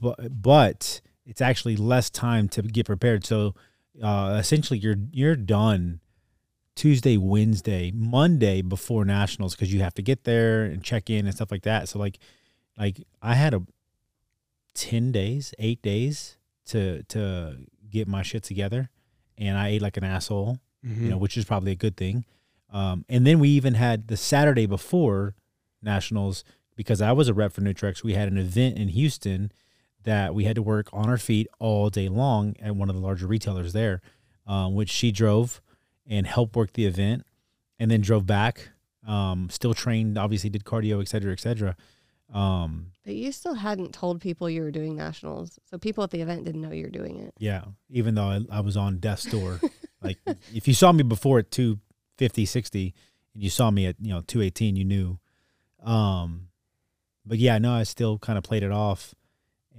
but 0.00 0.42
but 0.42 1.00
it's 1.26 1.40
actually 1.40 1.76
less 1.76 2.10
time 2.10 2.48
to 2.50 2.62
get 2.62 2.86
prepared. 2.86 3.24
So 3.24 3.54
uh, 4.02 4.36
essentially, 4.40 4.78
you're 4.78 4.96
you're 5.12 5.36
done 5.36 6.00
Tuesday, 6.74 7.16
Wednesday, 7.16 7.92
Monday 7.94 8.62
before 8.62 9.04
nationals 9.04 9.54
because 9.54 9.72
you 9.72 9.80
have 9.80 9.94
to 9.94 10.02
get 10.02 10.24
there 10.24 10.64
and 10.64 10.82
check 10.82 11.10
in 11.10 11.26
and 11.26 11.34
stuff 11.34 11.50
like 11.50 11.62
that. 11.62 11.88
So 11.88 11.98
like 11.98 12.18
like 12.78 13.00
I 13.20 13.34
had 13.34 13.54
a 13.54 13.62
ten 14.74 15.12
days, 15.12 15.54
eight 15.58 15.82
days 15.82 16.36
to 16.66 17.02
to 17.04 17.58
get 17.90 18.08
my 18.08 18.22
shit 18.22 18.42
together, 18.42 18.88
and 19.36 19.58
I 19.58 19.68
ate 19.68 19.82
like 19.82 19.96
an 19.96 20.04
asshole 20.04 20.58
Mm-hmm. 20.84 21.04
you 21.04 21.10
know, 21.10 21.16
which 21.16 21.36
is 21.36 21.44
probably 21.44 21.70
a 21.70 21.76
good 21.76 21.96
thing. 21.96 22.24
Um, 22.72 23.04
and 23.08 23.26
then 23.26 23.38
we 23.38 23.50
even 23.50 23.74
had 23.74 24.08
the 24.08 24.16
Saturday 24.16 24.66
before 24.66 25.34
nationals 25.82 26.42
because 26.74 27.02
I 27.02 27.12
was 27.12 27.28
a 27.28 27.34
rep 27.34 27.52
for 27.52 27.60
Nutrex. 27.60 28.02
We 28.02 28.14
had 28.14 28.28
an 28.28 28.38
event 28.38 28.78
in 28.78 28.88
Houston 28.88 29.52
that 30.04 30.34
we 30.34 30.44
had 30.44 30.56
to 30.56 30.62
work 30.62 30.88
on 30.92 31.08
our 31.08 31.18
feet 31.18 31.46
all 31.58 31.90
day 31.90 32.08
long 32.08 32.56
at 32.60 32.74
one 32.74 32.88
of 32.88 32.96
the 32.96 33.02
larger 33.02 33.26
retailers 33.26 33.72
there, 33.72 34.00
um, 34.46 34.74
which 34.74 34.90
she 34.90 35.12
drove 35.12 35.60
and 36.06 36.26
helped 36.26 36.56
work 36.56 36.72
the 36.72 36.86
event, 36.86 37.24
and 37.78 37.90
then 37.90 38.00
drove 38.00 38.26
back. 38.26 38.70
Um, 39.06 39.48
still 39.50 39.74
trained, 39.74 40.16
obviously 40.18 40.50
did 40.50 40.64
cardio, 40.64 41.00
et 41.00 41.08
cetera, 41.08 41.32
et 41.32 41.40
cetera. 41.40 41.76
Um, 42.32 42.86
But 43.04 43.14
you 43.14 43.30
still 43.32 43.54
hadn't 43.54 43.92
told 43.92 44.20
people 44.20 44.48
you 44.48 44.62
were 44.62 44.70
doing 44.70 44.96
nationals. 44.96 45.58
So 45.66 45.78
people 45.78 46.02
at 46.02 46.10
the 46.10 46.22
event 46.22 46.44
didn't 46.44 46.62
know 46.62 46.70
you 46.72 46.84
were 46.84 46.90
doing 46.90 47.18
it. 47.18 47.34
Yeah, 47.38 47.64
even 47.90 48.14
though 48.14 48.24
I, 48.24 48.40
I 48.50 48.60
was 48.60 48.76
on 48.76 48.98
death's 48.98 49.24
door. 49.24 49.60
like 50.02 50.18
if 50.54 50.66
you 50.66 50.74
saw 50.74 50.90
me 50.92 51.02
before 51.02 51.38
at 51.40 51.50
250, 52.22 52.46
60, 52.46 52.94
and 53.34 53.42
you 53.42 53.50
saw 53.50 53.70
me 53.70 53.86
at, 53.86 53.96
you 54.00 54.10
know, 54.10 54.20
218, 54.26 54.76
you 54.76 54.84
knew. 54.84 55.18
Um, 55.82 56.48
but 57.26 57.38
yeah, 57.38 57.58
no, 57.58 57.72
I 57.72 57.82
still 57.82 58.18
kind 58.18 58.38
of 58.38 58.44
played 58.44 58.62
it 58.62 58.70
off 58.70 59.14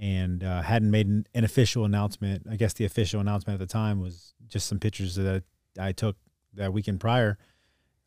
and 0.00 0.42
uh, 0.42 0.62
hadn't 0.62 0.90
made 0.90 1.06
an, 1.06 1.26
an 1.34 1.44
official 1.44 1.84
announcement. 1.84 2.46
I 2.50 2.56
guess 2.56 2.74
the 2.74 2.84
official 2.84 3.20
announcement 3.20 3.60
at 3.60 3.66
the 3.66 3.72
time 3.72 4.00
was 4.00 4.34
just 4.48 4.66
some 4.66 4.78
pictures 4.78 5.14
that 5.16 5.44
I 5.78 5.92
took 5.92 6.16
that 6.54 6.72
weekend 6.72 7.00
prior. 7.00 7.38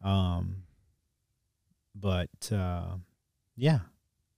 Um, 0.04 0.64
but 1.96 2.52
uh, 2.52 2.98
yeah, 3.56 3.80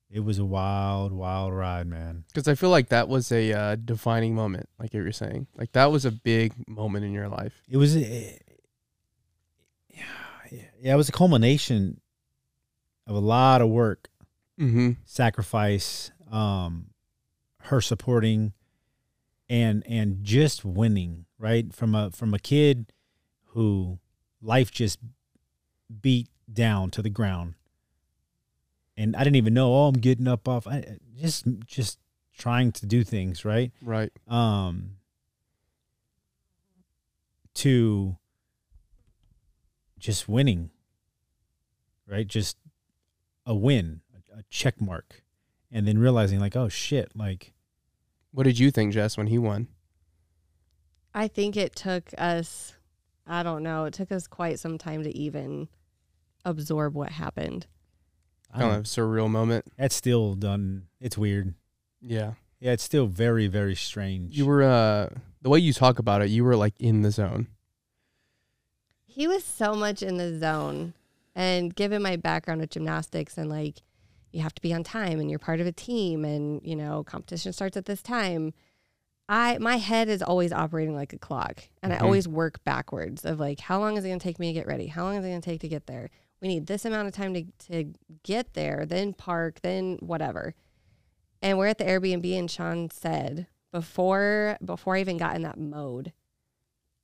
it 0.10 0.22
was 0.22 0.40
a 0.40 0.46
wild, 0.46 1.12
wild 1.12 1.54
ride, 1.54 1.88
man. 1.88 2.24
Because 2.28 2.48
I 2.48 2.56
feel 2.56 2.70
like 2.70 2.90
that 2.90 3.10
was 3.10 3.32
a 3.32 3.52
uh, 3.52 3.76
defining 3.76 4.34
moment, 4.34 4.70
like 4.80 4.94
you 4.94 5.04
were 5.04 5.12
saying. 5.12 5.48
Like 5.58 5.74
that 5.74 5.92
was 5.92 6.06
a 6.06 6.12
big 6.12 6.54
moment 6.68 7.06
in 7.06 7.12
your 7.12 7.28
life. 7.28 7.62
it 7.70 7.78
was 7.78 7.96
yeah, 10.52 10.94
it 10.94 10.98
was 10.98 11.10
a 11.10 11.12
culmination 11.14 12.00
of 13.08 13.16
a 13.16 13.20
lot 13.20 13.62
of 13.62 13.70
work, 13.70 14.10
Mm-hmm. 14.60 14.92
sacrifice, 15.06 16.12
um, 16.32 16.88
her 17.64 17.80
supporting, 17.82 18.52
and 19.50 19.84
and 19.88 20.24
just 20.24 20.66
winning 20.66 21.26
right 21.38 21.74
from 21.74 21.96
a 21.96 22.12
from 22.12 22.34
a 22.34 22.40
kid 22.40 22.92
who 23.54 24.00
life 24.42 24.70
just 24.72 25.00
beat 26.02 26.28
down 26.52 26.92
to 26.92 27.02
the 27.02 27.10
ground, 27.10 27.54
and 28.98 29.16
I 29.16 29.24
didn't 29.24 29.38
even 29.38 29.54
know. 29.54 29.74
Oh, 29.74 29.88
I'm 29.88 29.94
getting 29.96 30.28
up 30.28 30.48
off. 30.48 30.68
I 30.68 30.98
just 31.18 31.46
just 31.66 32.00
trying 32.38 32.72
to 32.74 32.86
do 32.86 33.04
things 33.04 33.44
right. 33.46 33.72
Right. 33.82 34.12
um 34.28 34.98
to 37.56 38.18
just 40.00 40.28
winning 40.30 40.70
right 42.08 42.28
just 42.28 42.58
a 43.46 43.54
win 43.54 44.02
a 44.36 44.44
check 44.50 44.80
mark 44.82 45.24
and 45.72 45.88
then 45.88 45.98
realizing 45.98 46.40
like 46.40 46.56
oh 46.56 46.70
shit 46.70 47.12
like 47.16 47.54
What 48.32 48.44
did 48.44 48.60
you 48.60 48.70
think, 48.72 48.94
Jess, 48.94 49.18
when 49.18 49.28
he 49.28 49.38
won? 49.40 49.68
I 51.16 51.28
think 51.28 51.58
it 51.58 51.76
took 51.76 52.12
us, 52.18 52.76
I 53.26 53.42
don't 53.42 53.64
know, 53.64 53.86
it 53.86 53.94
took 53.96 54.12
us 54.12 54.28
quite 54.28 54.60
some 54.60 54.78
time 54.78 55.04
to 55.04 55.16
even 55.18 55.68
absorb 56.46 56.94
what 56.94 57.10
happened. 57.10 57.66
I 58.54 58.60
Kind 58.60 58.72
don't, 58.72 58.80
of 58.82 58.86
surreal 58.86 59.30
moment. 59.30 59.66
that's 59.78 59.96
still 59.96 60.36
done 60.36 60.84
it's 61.02 61.18
weird 61.18 61.54
Yeah. 62.02 62.34
yeah 62.60 62.72
it's 62.72 62.84
still 62.84 63.06
very 63.08 63.48
very 63.48 63.76
strange 63.76 64.36
You 64.38 64.46
were 64.46 64.64
uh 64.64 65.10
the 65.42 65.50
way 65.50 65.60
you 65.60 65.74
talk 65.74 66.00
about 66.00 66.22
it, 66.22 66.30
you 66.30 66.44
were 66.44 66.56
like 66.56 66.74
in 66.80 67.02
the 67.02 67.12
zone. 67.12 67.48
He 69.10 69.28
was 69.28 69.44
so 69.44 69.74
much 69.76 70.02
in 70.04 70.18
the 70.18 70.38
zone. 70.38 70.94
And 71.36 71.74
given 71.76 72.02
my 72.02 72.16
background 72.16 72.62
with 72.62 72.70
gymnastics 72.70 73.38
and 73.38 73.50
like, 73.50 73.78
you 74.32 74.42
have 74.42 74.54
to 74.56 74.62
be 74.62 74.74
on 74.74 74.84
time 74.84 75.20
and 75.20 75.30
you're 75.30 75.40
part 75.40 75.60
of 75.60 75.68
a 75.68 75.72
team 75.72 76.24
and, 76.24 76.62
you 76.64 76.76
know, 76.76 77.04
competition 77.04 77.52
starts 77.54 77.76
at 77.78 77.86
this 77.86 78.02
time. 78.04 78.54
I 79.28 79.58
my 79.60 79.78
head 79.78 80.10
is 80.10 80.22
always 80.24 80.52
operating 80.52 80.96
like 80.96 81.14
a 81.14 81.18
clock 81.20 81.64
and 81.84 81.92
Mhm. 81.92 81.96
I 81.96 82.00
always 82.00 82.28
work 82.28 82.64
backwards 82.64 83.26
of 83.26 83.40
like 83.40 83.60
how 83.60 83.80
long 83.80 83.96
is 83.98 84.04
it 84.04 84.08
going 84.08 84.20
to 84.20 84.24
take 84.24 84.40
me 84.40 84.48
to 84.48 84.54
get 84.54 84.68
ready? 84.68 84.88
How 84.88 85.04
long 85.04 85.16
is 85.18 85.26
it 85.26 85.30
going 85.30 85.42
to 85.42 85.50
take 85.50 85.62
to 85.62 85.68
get 85.68 85.86
there? 85.88 86.10
We 86.42 86.48
need 86.48 86.68
this 86.68 86.84
amount 86.86 87.08
of 87.08 87.14
time 87.14 87.34
to 87.36 87.44
to 87.72 87.94
get 88.24 88.54
there, 88.54 88.86
then 88.88 89.14
park, 89.14 89.62
then 89.62 89.98
whatever. 90.02 90.56
And 91.42 91.58
we're 91.58 91.68
at 91.68 91.78
the 91.78 91.86
Airbnb 91.86 92.38
and 92.38 92.50
Shaun 92.50 92.90
said 92.90 93.48
before 93.72 94.58
before 94.66 94.96
I 94.96 95.00
even 95.02 95.18
got 95.18 95.36
in 95.36 95.44
that 95.44 95.60
mode, 95.60 96.12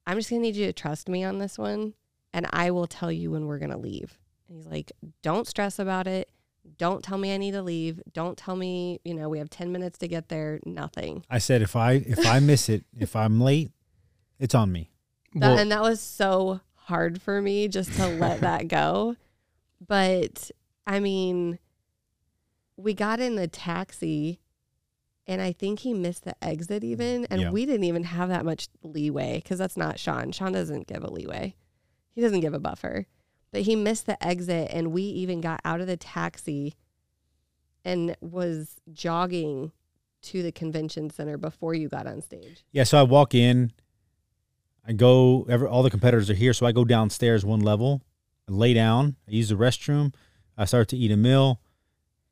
I'm 0.08 0.18
just 0.18 0.30
gonna 0.30 0.42
need 0.42 0.56
you 0.56 0.66
to 0.68 0.74
trust 0.74 1.10
me 1.10 1.24
on 1.24 1.40
this 1.40 1.58
one, 1.58 1.94
and 2.34 2.48
I 2.52 2.72
will 2.72 2.88
tell 2.88 3.12
you 3.12 3.32
when 3.32 3.48
we're 3.48 3.60
gonna 3.60 3.78
leave. 3.78 4.18
And 4.48 4.58
he's 4.58 4.68
like, 4.68 4.92
Don't 5.22 5.48
stress 5.48 5.80
about 5.80 6.08
it. 6.08 6.30
Don't 6.78 7.04
tell 7.04 7.18
me 7.18 7.34
I 7.34 7.38
need 7.38 7.52
to 7.52 7.62
leave. 7.62 8.02
Don't 8.14 8.38
tell 8.38 8.56
me, 8.56 9.00
you 9.04 9.14
know, 9.14 9.30
we 9.30 9.38
have 9.38 9.50
10 9.52 9.72
minutes 9.72 10.00
to 10.00 10.08
get 10.08 10.30
there. 10.30 10.60
Nothing. 10.66 11.24
I 11.30 11.38
said 11.38 11.62
if 11.62 11.76
I 11.76 11.94
if 11.94 12.26
I 12.26 12.40
miss 12.40 12.70
it, 12.70 12.86
if 12.98 13.16
I'm 13.16 13.40
late, 13.40 13.72
it's 14.40 14.56
on 14.56 14.72
me. 14.72 14.92
That, 15.36 15.50
Well, 15.50 15.58
and 15.58 15.72
that 15.72 15.82
was 15.82 16.02
so 16.02 16.62
hard 16.74 17.22
for 17.22 17.42
me 17.42 17.68
just 17.68 17.94
to 17.94 18.08
let 18.08 18.42
that 18.42 18.68
go. 18.68 19.16
But 19.88 20.50
I 20.88 21.00
mean, 21.00 21.60
we 22.78 22.94
got 22.94 23.20
in 23.20 23.36
the 23.36 23.48
taxi 23.48 24.40
and 25.28 25.42
I 25.42 25.52
think 25.52 25.80
he 25.80 25.94
missed 25.94 26.24
the 26.24 26.36
exit 26.44 26.84
mm, 26.84 26.88
even. 26.88 27.26
And 27.26 27.42
Yeah. 27.42 27.52
we 27.52 27.66
didn't 27.66 27.86
even 27.86 28.04
have 28.04 28.30
that 28.30 28.46
much 28.46 28.68
leeway 28.84 29.42
because 29.44 29.58
that's 29.58 29.78
not 29.78 30.00
Shaun. 30.00 30.32
Shaun 30.32 30.52
doesn't 30.54 30.88
give 30.88 31.04
a 31.04 31.12
leeway, 31.12 31.56
he 32.12 32.22
doesn't 32.22 32.42
give 32.42 32.54
a 32.54 32.60
buffer. 32.60 33.08
But 33.52 33.62
he 33.62 33.76
missed 33.76 34.06
the 34.06 34.22
exit 34.26 34.70
and 34.74 34.92
we 34.92 35.04
even 35.04 35.40
got 35.40 35.62
out 35.64 35.80
of 35.80 35.88
the 35.88 35.96
taxi 35.96 36.76
and 37.86 38.16
was 38.20 38.76
jogging 38.92 39.72
to 40.24 40.44
the 40.44 40.52
convention 40.52 41.10
center 41.10 41.38
before 41.38 41.74
you 41.74 41.88
got 41.88 42.08
on 42.08 42.22
stage. 42.22 42.66
Yeah, 42.72 42.84
so 42.84 42.98
I 42.98 43.04
walk 43.04 43.34
in, 43.36 43.72
I 44.86 44.94
go. 44.94 45.46
Every, 45.48 45.68
all 45.68 45.84
the 45.84 45.90
competitors 45.90 46.30
are 46.30 46.34
here, 46.36 46.52
so 46.52 46.66
I 46.66 46.72
go 46.72 46.84
downstairs 46.84 47.46
one 47.46 47.60
level, 47.62 48.02
I 48.50 48.52
lay 48.52 48.74
down, 48.74 49.16
I 49.28 49.32
use 49.32 49.50
the 49.50 49.56
restroom, 49.56 50.14
I 50.58 50.66
start 50.66 50.90
to 50.90 50.98
eat 50.98 51.12
a 51.12 51.18
meal, 51.18 51.62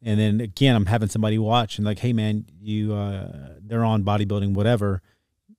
and 0.04 0.20
then 0.20 0.42
again 0.42 0.76
I'm 0.76 0.86
having 0.86 1.10
somebody 1.10 1.38
watch 1.38 1.78
and 1.78 1.86
like, 1.86 2.00
hey 2.00 2.14
man, 2.14 2.46
you 2.62 2.94
uh, 2.94 3.56
they're 3.62 3.84
on 3.84 4.04
bodybuilding, 4.04 4.54
whatever. 4.54 5.02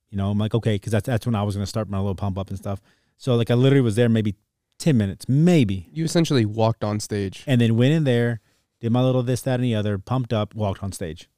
You 0.09 0.17
know, 0.17 0.29
I'm 0.29 0.37
like, 0.37 0.53
okay, 0.53 0.75
because 0.75 0.91
that's 0.91 1.07
that's 1.07 1.25
when 1.25 1.35
I 1.35 1.43
was 1.43 1.55
gonna 1.55 1.65
start 1.65 1.89
my 1.89 1.97
little 1.97 2.15
pump 2.15 2.37
up 2.37 2.49
and 2.49 2.57
stuff. 2.57 2.79
So 3.17 3.35
like 3.35 3.51
I 3.51 3.55
literally 3.55 3.81
was 3.81 3.95
there 3.95 4.09
maybe 4.09 4.35
ten 4.77 4.97
minutes, 4.97 5.27
maybe, 5.27 5.89
you 5.93 6.03
essentially 6.03 6.45
walked 6.45 6.83
on 6.83 6.99
stage 6.99 7.43
and 7.47 7.59
then 7.61 7.75
went 7.77 7.93
in 7.93 8.03
there, 8.03 8.41
did 8.79 8.91
my 8.91 9.01
little 9.01 9.23
this, 9.23 9.41
that, 9.43 9.55
and 9.55 9.63
the 9.63 9.75
other, 9.75 9.97
pumped 9.97 10.33
up, 10.33 10.53
walked 10.53 10.83
on 10.83 10.91
stage 10.91 11.29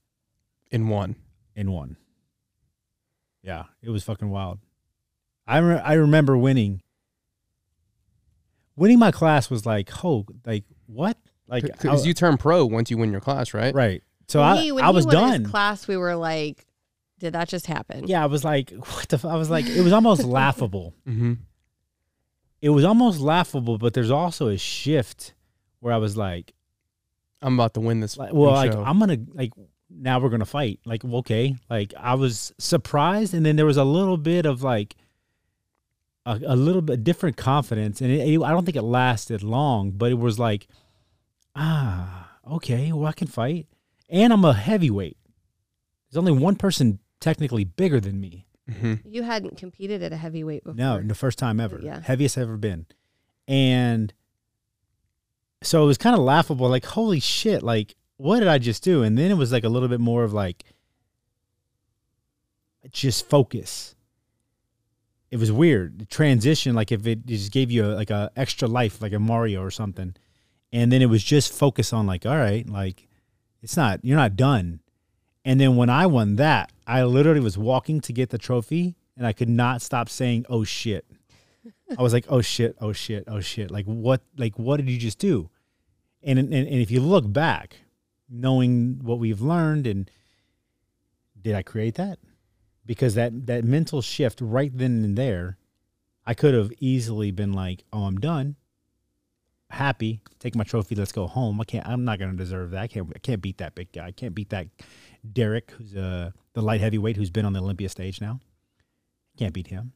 in 0.71 0.87
one. 0.87 1.15
in 1.55 1.71
one. 1.71 1.97
Yeah, 3.43 3.65
it 3.81 3.89
was 3.89 4.03
fucking 4.03 4.29
wild. 4.29 4.59
I 5.45 5.59
re- 5.59 5.81
I 5.83 5.93
remember 5.93 6.37
winning. 6.37 6.81
Winning 8.75 8.99
my 8.99 9.11
class 9.11 9.49
was 9.49 9.65
like, 9.65 9.89
oh, 10.03 10.25
like 10.45 10.65
what? 10.85 11.17
Like, 11.47 11.63
Because 11.63 12.05
you 12.05 12.13
turn 12.13 12.37
pro 12.37 12.65
once 12.65 12.91
you 12.91 12.97
win 12.97 13.11
your 13.11 13.21
class, 13.21 13.53
right? 13.53 13.73
right? 13.73 14.03
So 14.27 14.39
When 14.39 14.47
I 14.49 14.57
he- 14.61 14.71
when 14.73 14.83
I 14.83 14.87
he 14.87 14.93
was 14.93 15.05
went 15.07 15.19
his 15.19 15.31
done. 15.39 15.43
class, 15.45 15.87
we 15.87 15.95
were 15.97 16.15
like, 16.15 16.65
did 17.19 17.33
that 17.33 17.47
just 17.47 17.65
happen? 17.67 18.07
Yeah, 18.07 18.21
I 18.23 18.27
was 18.27 18.43
like, 18.43 18.71
what 18.75 19.07
the? 19.09 19.15
F-? 19.15 19.25
I 19.25 19.35
was 19.37 19.49
like, 19.49 19.65
it 19.65 19.81
was 19.81 19.93
almost 19.93 20.23
laughable. 20.39 20.93
Mm-hmm. 21.07 21.33
It 22.61 22.69
was 22.69 22.83
almost 22.83 23.19
laughable, 23.19 23.77
but 23.77 23.93
there's 23.93 24.11
also 24.11 24.47
a 24.49 24.57
shift 24.57 25.33
where 25.79 25.93
I 25.93 25.97
was 25.97 26.17
like, 26.17 26.53
I'm 27.41 27.53
about 27.53 27.75
to 27.75 27.79
win 27.79 27.99
this. 27.99 28.17
like 28.17 28.33
well, 28.33 28.49
big 28.51 28.55
like 28.55 28.71
show. 28.73 28.83
I'm 28.83 28.99
gonna 28.99 29.19
like 29.33 29.53
now 29.89 30.19
we're 30.19 30.29
gonna 30.29 30.45
fight. 30.45 30.79
Like 30.85 31.05
okay, 31.05 31.55
like 31.69 31.93
I 31.97 32.15
was 32.15 32.51
surprised, 32.57 33.33
and 33.35 33.45
then 33.45 33.55
there 33.57 33.65
was 33.67 33.77
a 33.77 33.83
little 33.83 34.17
bit 34.17 34.45
of 34.47 34.63
like 34.63 34.95
a, 36.25 36.39
a 36.47 36.55
little 36.55 36.81
bit 36.81 37.03
different 37.03 37.37
confidence, 37.37 38.01
and 38.01 38.11
it, 38.11 38.27
it- 38.27 38.41
I 38.41 38.49
don't 38.51 38.65
think 38.65 38.75
it 38.75 38.81
lasted 38.81 39.43
long, 39.43 39.91
but 39.91 40.11
it 40.11 40.17
was 40.17 40.39
like 40.39 40.67
ah 41.57 42.31
okay, 42.51 42.91
well 42.91 43.07
I 43.07 43.11
can 43.13 43.27
fight, 43.27 43.67
and 44.09 44.31
I'm 44.31 44.45
a 44.45 44.53
heavyweight. 44.53 45.17
There's 46.09 46.17
only 46.17 46.31
one 46.31 46.55
person 46.55 46.99
technically 47.19 47.63
bigger 47.65 47.99
than 47.99 48.19
me. 48.19 48.45
Mhm. 48.69 49.01
You 49.05 49.23
hadn't 49.23 49.57
competed 49.57 50.03
at 50.03 50.11
a 50.13 50.17
heavyweight 50.17 50.63
before. 50.63 50.75
No, 50.75 51.01
the 51.01 51.15
first 51.15 51.39
time 51.39 51.59
ever. 51.59 51.79
Yeah. 51.81 52.01
Heaviest 52.01 52.37
I've 52.37 52.43
ever 52.43 52.57
been. 52.57 52.85
And 53.47 54.13
so 55.61 55.83
it 55.83 55.87
was 55.87 55.97
kind 55.97 56.15
of 56.15 56.21
laughable, 56.21 56.69
like, 56.69 56.85
holy 56.85 57.19
shit, 57.21 57.63
like, 57.63 57.95
what 58.17 58.39
did 58.39 58.47
I 58.47 58.57
just 58.57 58.83
do? 58.83 59.03
And 59.03 59.17
then 59.17 59.31
it 59.31 59.37
was 59.37 59.51
like 59.51 59.63
a 59.63 59.69
little 59.69 59.87
bit 59.89 59.99
more 59.99 60.23
of 60.23 60.33
like 60.33 60.63
just 62.91 63.27
focus. 63.29 63.95
It 65.29 65.37
was 65.37 65.51
weird. 65.51 65.99
The 65.99 66.05
transition, 66.05 66.73
like 66.73 66.91
if 66.91 67.05
it 67.05 67.25
just 67.25 67.51
gave 67.51 67.69
you 67.69 67.85
a, 67.85 67.91
like 67.93 68.09
a 68.09 68.31
extra 68.35 68.67
life, 68.67 69.01
like 69.01 69.13
a 69.13 69.19
Mario 69.19 69.61
or 69.61 69.71
something. 69.71 70.15
And 70.71 70.91
then 70.91 71.01
it 71.01 71.07
was 71.07 71.23
just 71.23 71.53
focus 71.53 71.93
on 71.93 72.05
like, 72.05 72.25
all 72.25 72.37
right, 72.37 72.67
like 72.67 73.07
it's 73.61 73.77
not 73.77 74.03
you're 74.03 74.17
not 74.17 74.35
done. 74.35 74.81
And 75.45 75.61
then 75.61 75.77
when 75.77 75.89
I 75.89 76.07
won 76.07 76.35
that, 76.35 76.71
I 76.85 77.03
literally 77.03 77.39
was 77.39 77.57
walking 77.57 78.01
to 78.01 78.13
get 78.13 78.29
the 78.29 78.37
trophy 78.37 78.95
and 79.15 79.25
I 79.25 79.33
could 79.33 79.49
not 79.49 79.81
stop 79.81 80.09
saying, 80.09 80.45
"Oh 80.49 80.63
shit." 80.63 81.05
I 81.97 82.01
was 82.01 82.13
like, 82.13 82.25
"Oh 82.29 82.41
shit, 82.41 82.77
oh 82.79 82.93
shit, 82.93 83.23
oh 83.27 83.39
shit." 83.39 83.71
Like 83.71 83.85
what 83.85 84.21
like 84.37 84.57
what 84.59 84.77
did 84.77 84.89
you 84.89 84.97
just 84.97 85.19
do? 85.19 85.49
And 86.23 86.37
and, 86.37 86.53
and 86.53 86.67
if 86.67 86.91
you 86.91 86.99
look 87.01 87.31
back, 87.31 87.77
knowing 88.29 88.99
what 89.01 89.19
we've 89.19 89.41
learned 89.41 89.87
and 89.87 90.09
did 91.41 91.55
I 91.55 91.63
create 91.63 91.95
that? 91.95 92.19
Because 92.85 93.15
that 93.15 93.47
that 93.47 93.63
mental 93.63 94.01
shift 94.01 94.39
right 94.41 94.71
then 94.73 95.03
and 95.03 95.17
there, 95.17 95.57
I 96.25 96.33
could 96.33 96.53
have 96.53 96.71
easily 96.79 97.31
been 97.31 97.53
like, 97.53 97.83
"Oh, 97.91 98.03
I'm 98.03 98.19
done." 98.19 98.55
Happy, 99.69 100.21
take 100.39 100.55
my 100.55 100.63
trophy, 100.63 100.95
let's 100.95 101.11
go 101.11 101.27
home. 101.27 101.59
I 101.59 101.65
can't 101.65 101.85
I'm 101.85 102.05
not 102.05 102.19
going 102.19 102.31
to 102.31 102.37
deserve 102.37 102.71
that. 102.71 102.81
I 102.81 102.87
can't 102.87 103.11
I 103.15 103.19
can't 103.19 103.41
beat 103.41 103.57
that 103.57 103.75
big 103.75 103.91
guy. 103.91 104.07
I 104.07 104.11
can't 104.11 104.33
beat 104.33 104.49
that 104.49 104.67
Derek, 105.33 105.71
who's 105.71 105.95
uh, 105.95 106.31
the 106.53 106.61
light 106.61 106.79
heavyweight 106.79 107.17
who's 107.17 107.29
been 107.29 107.45
on 107.45 107.53
the 107.53 107.59
Olympia 107.59 107.89
stage 107.89 108.21
now. 108.21 108.39
Can't 109.37 109.53
beat 109.53 109.67
him. 109.67 109.91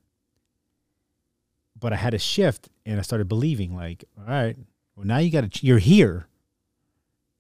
But 1.80 1.94
I 1.94 1.96
had 1.96 2.14
a 2.14 2.20
shift 2.20 2.70
and 2.86 3.00
I 3.00 3.02
started 3.02 3.28
believing, 3.28 3.76
like, 3.76 4.04
all 4.18 4.26
right, 4.26 4.56
well, 4.96 5.08
now 5.08 5.18
you 5.18 5.32
got 5.32 5.52
to, 5.52 5.66
you're 5.66 5.80
here. 5.80 6.28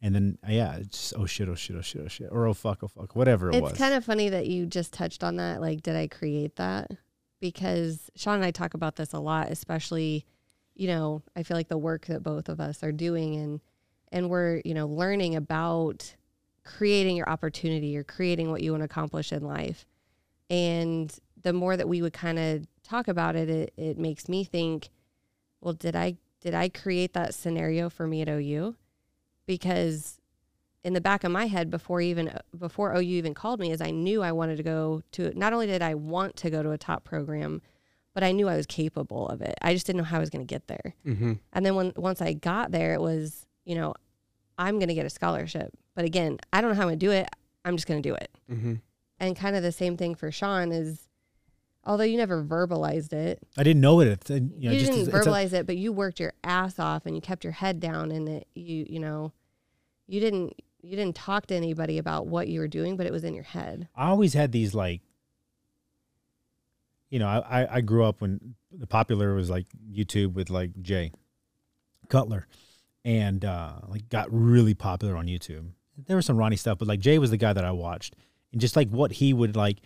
And 0.01 0.15
then, 0.15 0.38
uh, 0.43 0.51
yeah, 0.51 0.77
it's 0.77 0.97
just, 0.97 1.13
oh 1.15 1.27
shit, 1.27 1.47
oh 1.47 1.53
shit, 1.53 1.75
oh 1.75 1.82
shit, 1.82 2.01
oh 2.03 2.07
shit, 2.07 2.29
or 2.32 2.47
oh 2.47 2.55
fuck, 2.55 2.79
oh 2.82 2.88
fuck, 2.88 3.15
whatever 3.15 3.49
it 3.49 3.55
It's 3.55 3.61
was. 3.61 3.77
kind 3.77 3.93
of 3.93 4.03
funny 4.03 4.29
that 4.29 4.47
you 4.47 4.65
just 4.65 4.93
touched 4.93 5.23
on 5.23 5.36
that. 5.36 5.61
Like, 5.61 5.84
did 5.84 5.95
I 5.95 6.07
create 6.07 6.55
that? 6.55 6.89
Because 7.39 8.09
Shaun 8.15 8.36
and 8.36 8.45
I 8.45 8.49
talk 8.49 8.73
about 8.73 8.95
this 8.95 9.13
a 9.13 9.19
lot, 9.19 9.51
especially, 9.51 10.25
you 10.76 10.88
know, 10.88 11.22
I 11.36 11.43
feel 11.43 11.57
like 11.57 11.67
the 11.67 11.78
work 11.78 12.05
that 12.07 12.24
both 12.24 12.49
of 12.49 12.59
us 12.59 12.84
are 12.84 12.91
doing 12.91 13.36
and 13.36 13.61
and 14.11 14.30
we're, 14.30 14.61
you 14.65 14.74
know, 14.74 14.88
learning 14.88 15.36
about 15.36 16.15
creating 16.65 17.15
your 17.15 17.30
opportunity 17.30 17.97
or 17.97 18.03
creating 18.03 18.51
what 18.51 18.61
you 18.61 18.72
want 18.72 18.82
to 18.82 18.86
accomplish 18.86 19.32
in 19.32 19.43
life. 19.43 19.86
And 20.49 21.13
the 21.41 21.53
more 21.53 21.78
that 21.78 21.88
we 21.88 22.01
would 22.01 22.13
kind 22.13 22.38
of 22.38 22.65
talk 22.84 23.07
about 23.07 23.36
it, 23.36 23.49
it, 23.49 23.74
it 23.78 23.97
makes 23.97 24.28
me 24.28 24.43
think, 24.43 24.89
well, 25.62 25.74
did 25.74 25.96
I 25.96 26.17
did 26.41 26.54
I 26.54 26.70
create 26.70 27.13
that 27.13 27.33
scenario 27.33 27.89
for 27.89 28.08
me 28.08 28.21
at 28.21 28.29
OU? 28.29 28.75
Because 29.46 30.20
in 30.83 30.93
the 30.93 31.01
back 31.01 31.24
of 31.24 31.32
my 31.32 31.46
head 31.46 31.70
before 31.70 32.01
even 32.01 32.37
before 32.58 32.93
OU 32.96 33.01
even 33.01 33.33
called 33.33 33.59
me 33.59 33.71
is 33.71 33.82
I 33.82 33.91
knew 33.91 34.24
I 34.24 34.32
wanted 34.32 34.58
to 34.58 34.63
go 34.63 35.04
to 35.13 35.37
not 35.37 35.54
only 35.54 35.67
did 35.67 35.82
I 35.82 35.93
want 35.93 36.36
to 36.37 36.50
go 36.50 36.63
to 36.63 36.71
a 36.71 36.78
top 36.78 37.04
program, 37.04 37.62
but 38.13 38.24
I 38.24 38.32
knew 38.32 38.47
I 38.50 38.55
was 38.58 38.66
capable 38.66 39.28
of 39.29 39.42
it. 39.42 39.55
I 39.62 39.74
just 39.74 39.86
didn't 39.86 39.97
know 40.00 40.04
how 40.05 40.17
I 40.17 40.20
was 40.20 40.29
going 40.29 40.46
to 40.46 40.54
get 40.54 40.67
there. 40.67 40.96
Mhm. 41.05 41.39
And 41.54 41.66
then 41.66 41.75
when 41.75 41.93
once 41.96 42.21
I 42.21 42.33
got 42.33 42.71
there, 42.71 42.93
it 42.93 43.01
was, 43.01 43.46
you 43.66 43.75
know, 43.75 43.93
I'm 44.58 44.79
going 44.79 44.89
to 44.89 44.93
get 44.96 45.05
a 45.05 45.09
scholarship. 45.09 45.71
But 45.96 46.05
again, 46.05 46.38
I 46.54 46.62
don't 46.62 46.71
know 46.71 46.75
how 46.75 46.82
I'm 46.83 46.88
going 46.89 47.00
to 47.00 47.05
do 47.05 47.12
it. 47.12 47.28
I'm 47.66 47.75
just 47.75 47.88
going 47.88 48.01
to 48.01 48.09
do 48.09 48.16
it. 48.16 48.32
Mhm. 48.50 48.82
And 49.20 49.36
kind 49.36 49.55
of 49.55 49.63
the 49.63 49.71
same 49.71 49.97
thing 49.97 50.16
for 50.16 50.32
Shaun 50.32 50.71
is 50.71 51.08
although 51.83 52.04
you 52.04 52.17
never 52.17 52.43
verbalized 52.43 53.12
it, 53.13 53.39
I 53.58 53.63
didn't 53.63 53.82
know 53.82 54.00
it. 54.01 54.08
It's, 54.08 54.29
uh, 54.29 54.36
you 54.36 54.50
you, 54.58 54.70
just 54.71 54.86
didn't 54.92 55.01
it's- 55.08 55.08
it's 55.08 55.28
a- 55.28 55.29
verbalize 55.29 55.54
it, 55.54 55.66
but 55.66 55.78
you 55.78 55.92
worked 55.92 56.20
your 56.20 56.33
ass 56.43 56.78
off 56.79 57.05
and 57.05 57.16
you 57.16 57.21
kept 57.21 57.43
your 57.43 57.54
head 57.54 57.79
down 57.79 58.12
and 58.12 58.28
it, 58.29 58.47
you, 58.55 58.86
you 58.89 59.00
know, 59.00 59.32
you 60.08 60.20
didn't 60.20 60.54
you 60.83 60.96
didn't 60.96 61.16
talk 61.16 61.46
to 61.46 61.54
anybody 61.54 62.00
about 62.00 62.25
what 62.25 62.47
you 62.47 62.59
were 62.59 62.67
doing, 62.67 62.97
but 62.97 63.05
it 63.05 63.12
was 63.12 63.24
in 63.24 63.36
your 63.36 63.43
head. 63.43 63.88
I 63.96 64.08
always 64.08 64.33
had 64.33 64.51
these 64.51 64.74
like, 64.74 65.01
you 67.12 67.20
know, 67.20 67.28
I, 67.28 67.67
I- 67.78 67.82
grew 67.82 68.04
up 68.05 68.21
when 68.21 68.55
the 68.71 68.88
popular 68.88 69.36
was 69.36 69.50
like 69.50 69.67
YouTube 69.93 70.33
with 70.33 70.50
like 70.50 70.71
Jay 70.82 71.12
Cutler, 72.09 72.47
and 73.05 73.46
uh, 73.46 73.74
like 73.88 74.09
got 74.09 74.28
really 74.32 74.74
popular 74.74 75.16
on 75.16 75.28
YouTube. 75.28 75.67
There 76.08 76.16
was 76.16 76.25
some 76.25 76.38
Ronnie 76.38 76.55
stuff, 76.55 76.79
but 76.79 76.88
like 76.88 77.00
Jay 77.00 77.20
was 77.20 77.29
the 77.29 77.38
guy 77.38 77.54
that 77.54 77.66
I 77.66 77.71
watched, 77.71 78.16
and 78.51 78.59
just 78.59 78.75
like 78.75 78.89
what 78.89 79.12
he 79.12 79.33
would 79.33 79.55
like, 79.55 79.79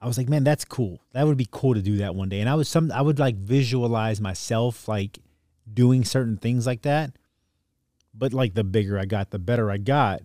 I 0.00 0.06
was 0.06 0.16
like, 0.18 0.28
man, 0.28 0.44
that's 0.44 0.64
cool. 0.64 1.00
That 1.12 1.26
would 1.26 1.36
be 1.36 1.48
cool 1.50 1.74
to 1.74 1.82
do 1.82 1.96
that 1.98 2.14
one 2.14 2.28
day. 2.28 2.40
And 2.40 2.48
I 2.48 2.54
was 2.54 2.68
some, 2.68 2.92
I 2.92 3.02
would 3.02 3.18
like 3.18 3.36
visualize 3.36 4.20
myself 4.20 4.88
like 4.88 5.18
doing 5.72 6.04
certain 6.04 6.36
things 6.36 6.66
like 6.66 6.82
that. 6.82 7.12
But 8.14 8.32
like 8.32 8.54
the 8.54 8.64
bigger 8.64 8.98
I 8.98 9.04
got, 9.04 9.30
the 9.30 9.38
better 9.38 9.70
I 9.70 9.76
got 9.78 10.22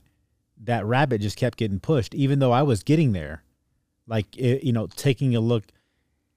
that 0.64 0.86
rabbit 0.86 1.22
just 1.22 1.38
kept 1.38 1.58
getting 1.58 1.80
pushed, 1.80 2.16
even 2.16 2.40
though 2.40 2.52
I 2.52 2.64
was 2.64 2.84
getting 2.84 3.12
there. 3.12 3.44
Like 4.08 4.36
it, 4.38 4.64
you 4.64 4.72
know, 4.72 4.88
taking 4.88 5.36
a 5.36 5.40
look 5.40 5.64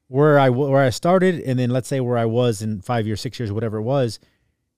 where 0.08 0.38
I 0.38 0.50
where 0.50 0.82
I 0.82 0.90
started, 0.90 1.40
and 1.40 1.58
then 1.58 1.70
let's 1.70 1.88
say 1.88 2.00
where 2.00 2.18
I 2.18 2.24
was 2.24 2.60
in 2.60 2.80
five 2.80 3.06
years, 3.06 3.20
six 3.20 3.38
years, 3.38 3.52
whatever 3.52 3.78
it 3.78 3.82
was. 3.82 4.18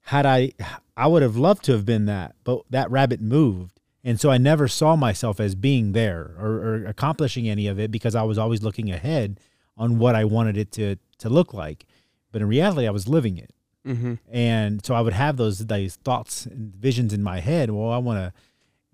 Had 0.04 0.24
I, 0.26 0.52
I 0.96 1.06
would 1.06 1.22
have 1.22 1.36
loved 1.36 1.64
to 1.64 1.72
have 1.72 1.84
been 1.84 2.06
that, 2.06 2.34
but 2.42 2.62
that 2.70 2.90
rabbit 2.90 3.20
moved, 3.20 3.78
And 4.02 4.18
so 4.18 4.30
I 4.30 4.38
never 4.38 4.66
saw 4.66 4.96
myself 4.96 5.40
as 5.40 5.54
being 5.54 5.92
there 5.92 6.34
or, 6.38 6.50
or 6.50 6.86
accomplishing 6.86 7.48
any 7.48 7.66
of 7.66 7.78
it 7.78 7.90
because 7.90 8.14
I 8.14 8.22
was 8.22 8.38
always 8.38 8.62
looking 8.62 8.90
ahead 8.90 9.38
on 9.76 9.98
what 9.98 10.14
I 10.14 10.24
wanted 10.24 10.56
it 10.56 10.72
to 10.72 10.96
to 11.18 11.28
look 11.28 11.52
like. 11.52 11.86
But 12.32 12.42
in 12.42 12.48
reality, 12.48 12.86
I 12.86 12.90
was 12.90 13.08
living 13.08 13.36
it. 13.36 13.52
Mm-hmm. 13.86 14.14
And 14.30 14.84
so 14.84 14.94
I 14.94 15.00
would 15.00 15.12
have 15.12 15.36
those 15.36 15.66
those 15.66 15.96
thoughts 15.96 16.46
and 16.46 16.74
visions 16.74 17.12
in 17.12 17.22
my 17.22 17.40
head. 17.40 17.70
Well, 17.70 17.90
I 17.90 17.98
want 17.98 18.18
to, 18.18 18.32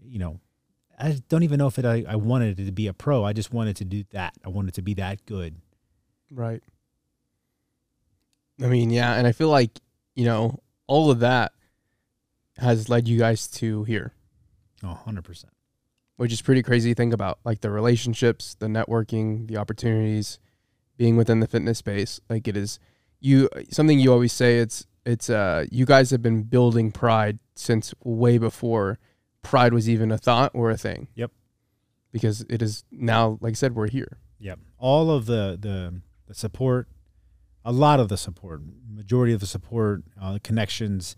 you 0.04 0.18
know, 0.18 0.40
I 0.98 1.20
don't 1.28 1.42
even 1.44 1.58
know 1.58 1.66
if 1.68 1.78
it, 1.78 1.84
I, 1.84 2.04
I 2.08 2.16
wanted 2.16 2.58
it 2.58 2.64
to 2.64 2.72
be 2.72 2.86
a 2.88 2.92
pro. 2.92 3.22
I 3.24 3.32
just 3.32 3.52
wanted 3.52 3.76
to 3.76 3.84
do 3.84 4.04
that. 4.10 4.34
I 4.44 4.48
wanted 4.48 4.74
to 4.74 4.82
be 4.82 4.94
that 4.94 5.24
good. 5.26 5.56
Right. 6.30 6.62
I 8.62 8.66
mean, 8.66 8.90
yeah, 8.90 9.14
and 9.14 9.26
I 9.26 9.32
feel 9.32 9.48
like, 9.48 9.70
you 10.14 10.24
know, 10.24 10.60
all 10.86 11.10
of 11.10 11.20
that 11.20 11.52
has 12.58 12.88
led 12.88 13.06
you 13.06 13.18
guys 13.18 13.46
to 13.48 13.84
here, 13.84 14.12
Oh, 14.82 14.98
100%. 15.06 15.44
which 16.16 16.32
is 16.32 16.40
pretty 16.40 16.62
crazy 16.62 16.90
to 16.90 16.94
think 16.94 17.12
about. 17.12 17.38
Like 17.44 17.60
the 17.60 17.70
relationships, 17.70 18.54
the 18.58 18.66
networking, 18.66 19.46
the 19.48 19.58
opportunities, 19.58 20.38
being 20.96 21.16
within 21.18 21.40
the 21.40 21.46
fitness 21.46 21.78
space. 21.78 22.18
Like 22.30 22.48
it 22.48 22.56
is 22.56 22.78
you 23.20 23.50
something 23.70 23.98
you 23.98 24.10
always 24.12 24.32
say 24.32 24.58
it's 24.58 24.86
it's 25.04 25.28
uh 25.28 25.66
you 25.70 25.84
guys 25.84 26.10
have 26.10 26.22
been 26.22 26.42
building 26.42 26.90
pride 26.92 27.38
since 27.54 27.94
way 28.02 28.38
before 28.38 28.98
pride 29.42 29.72
was 29.74 29.88
even 29.90 30.10
a 30.10 30.16
thought 30.18 30.50
or 30.54 30.70
a 30.70 30.76
thing. 30.78 31.08
Yep. 31.14 31.32
Because 32.12 32.46
it 32.48 32.62
is 32.62 32.84
now, 32.90 33.36
like 33.42 33.52
I 33.52 33.54
said, 33.54 33.74
we're 33.74 33.88
here. 33.90 34.16
Yep. 34.38 34.58
All 34.78 35.10
of 35.10 35.26
the, 35.26 35.58
the, 35.60 36.00
the 36.26 36.34
support, 36.34 36.88
a 37.64 37.72
lot 37.72 38.00
of 38.00 38.08
the 38.08 38.16
support, 38.16 38.62
majority 38.88 39.32
of 39.32 39.40
the 39.40 39.46
support, 39.46 40.02
uh, 40.20 40.38
connections 40.42 41.16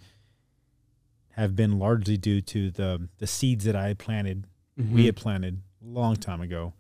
have 1.31 1.55
been 1.55 1.79
largely 1.79 2.17
due 2.17 2.41
to 2.41 2.71
the, 2.71 3.09
the 3.19 3.27
seeds 3.27 3.65
that 3.65 3.77
I 3.77 3.89
had 3.89 3.99
planted 3.99 4.47
we 4.93 5.07
had 5.07 5.17
planted 5.17 5.61
a 5.83 5.89
long 5.89 6.17
time 6.17 6.41
ago. 6.41 6.73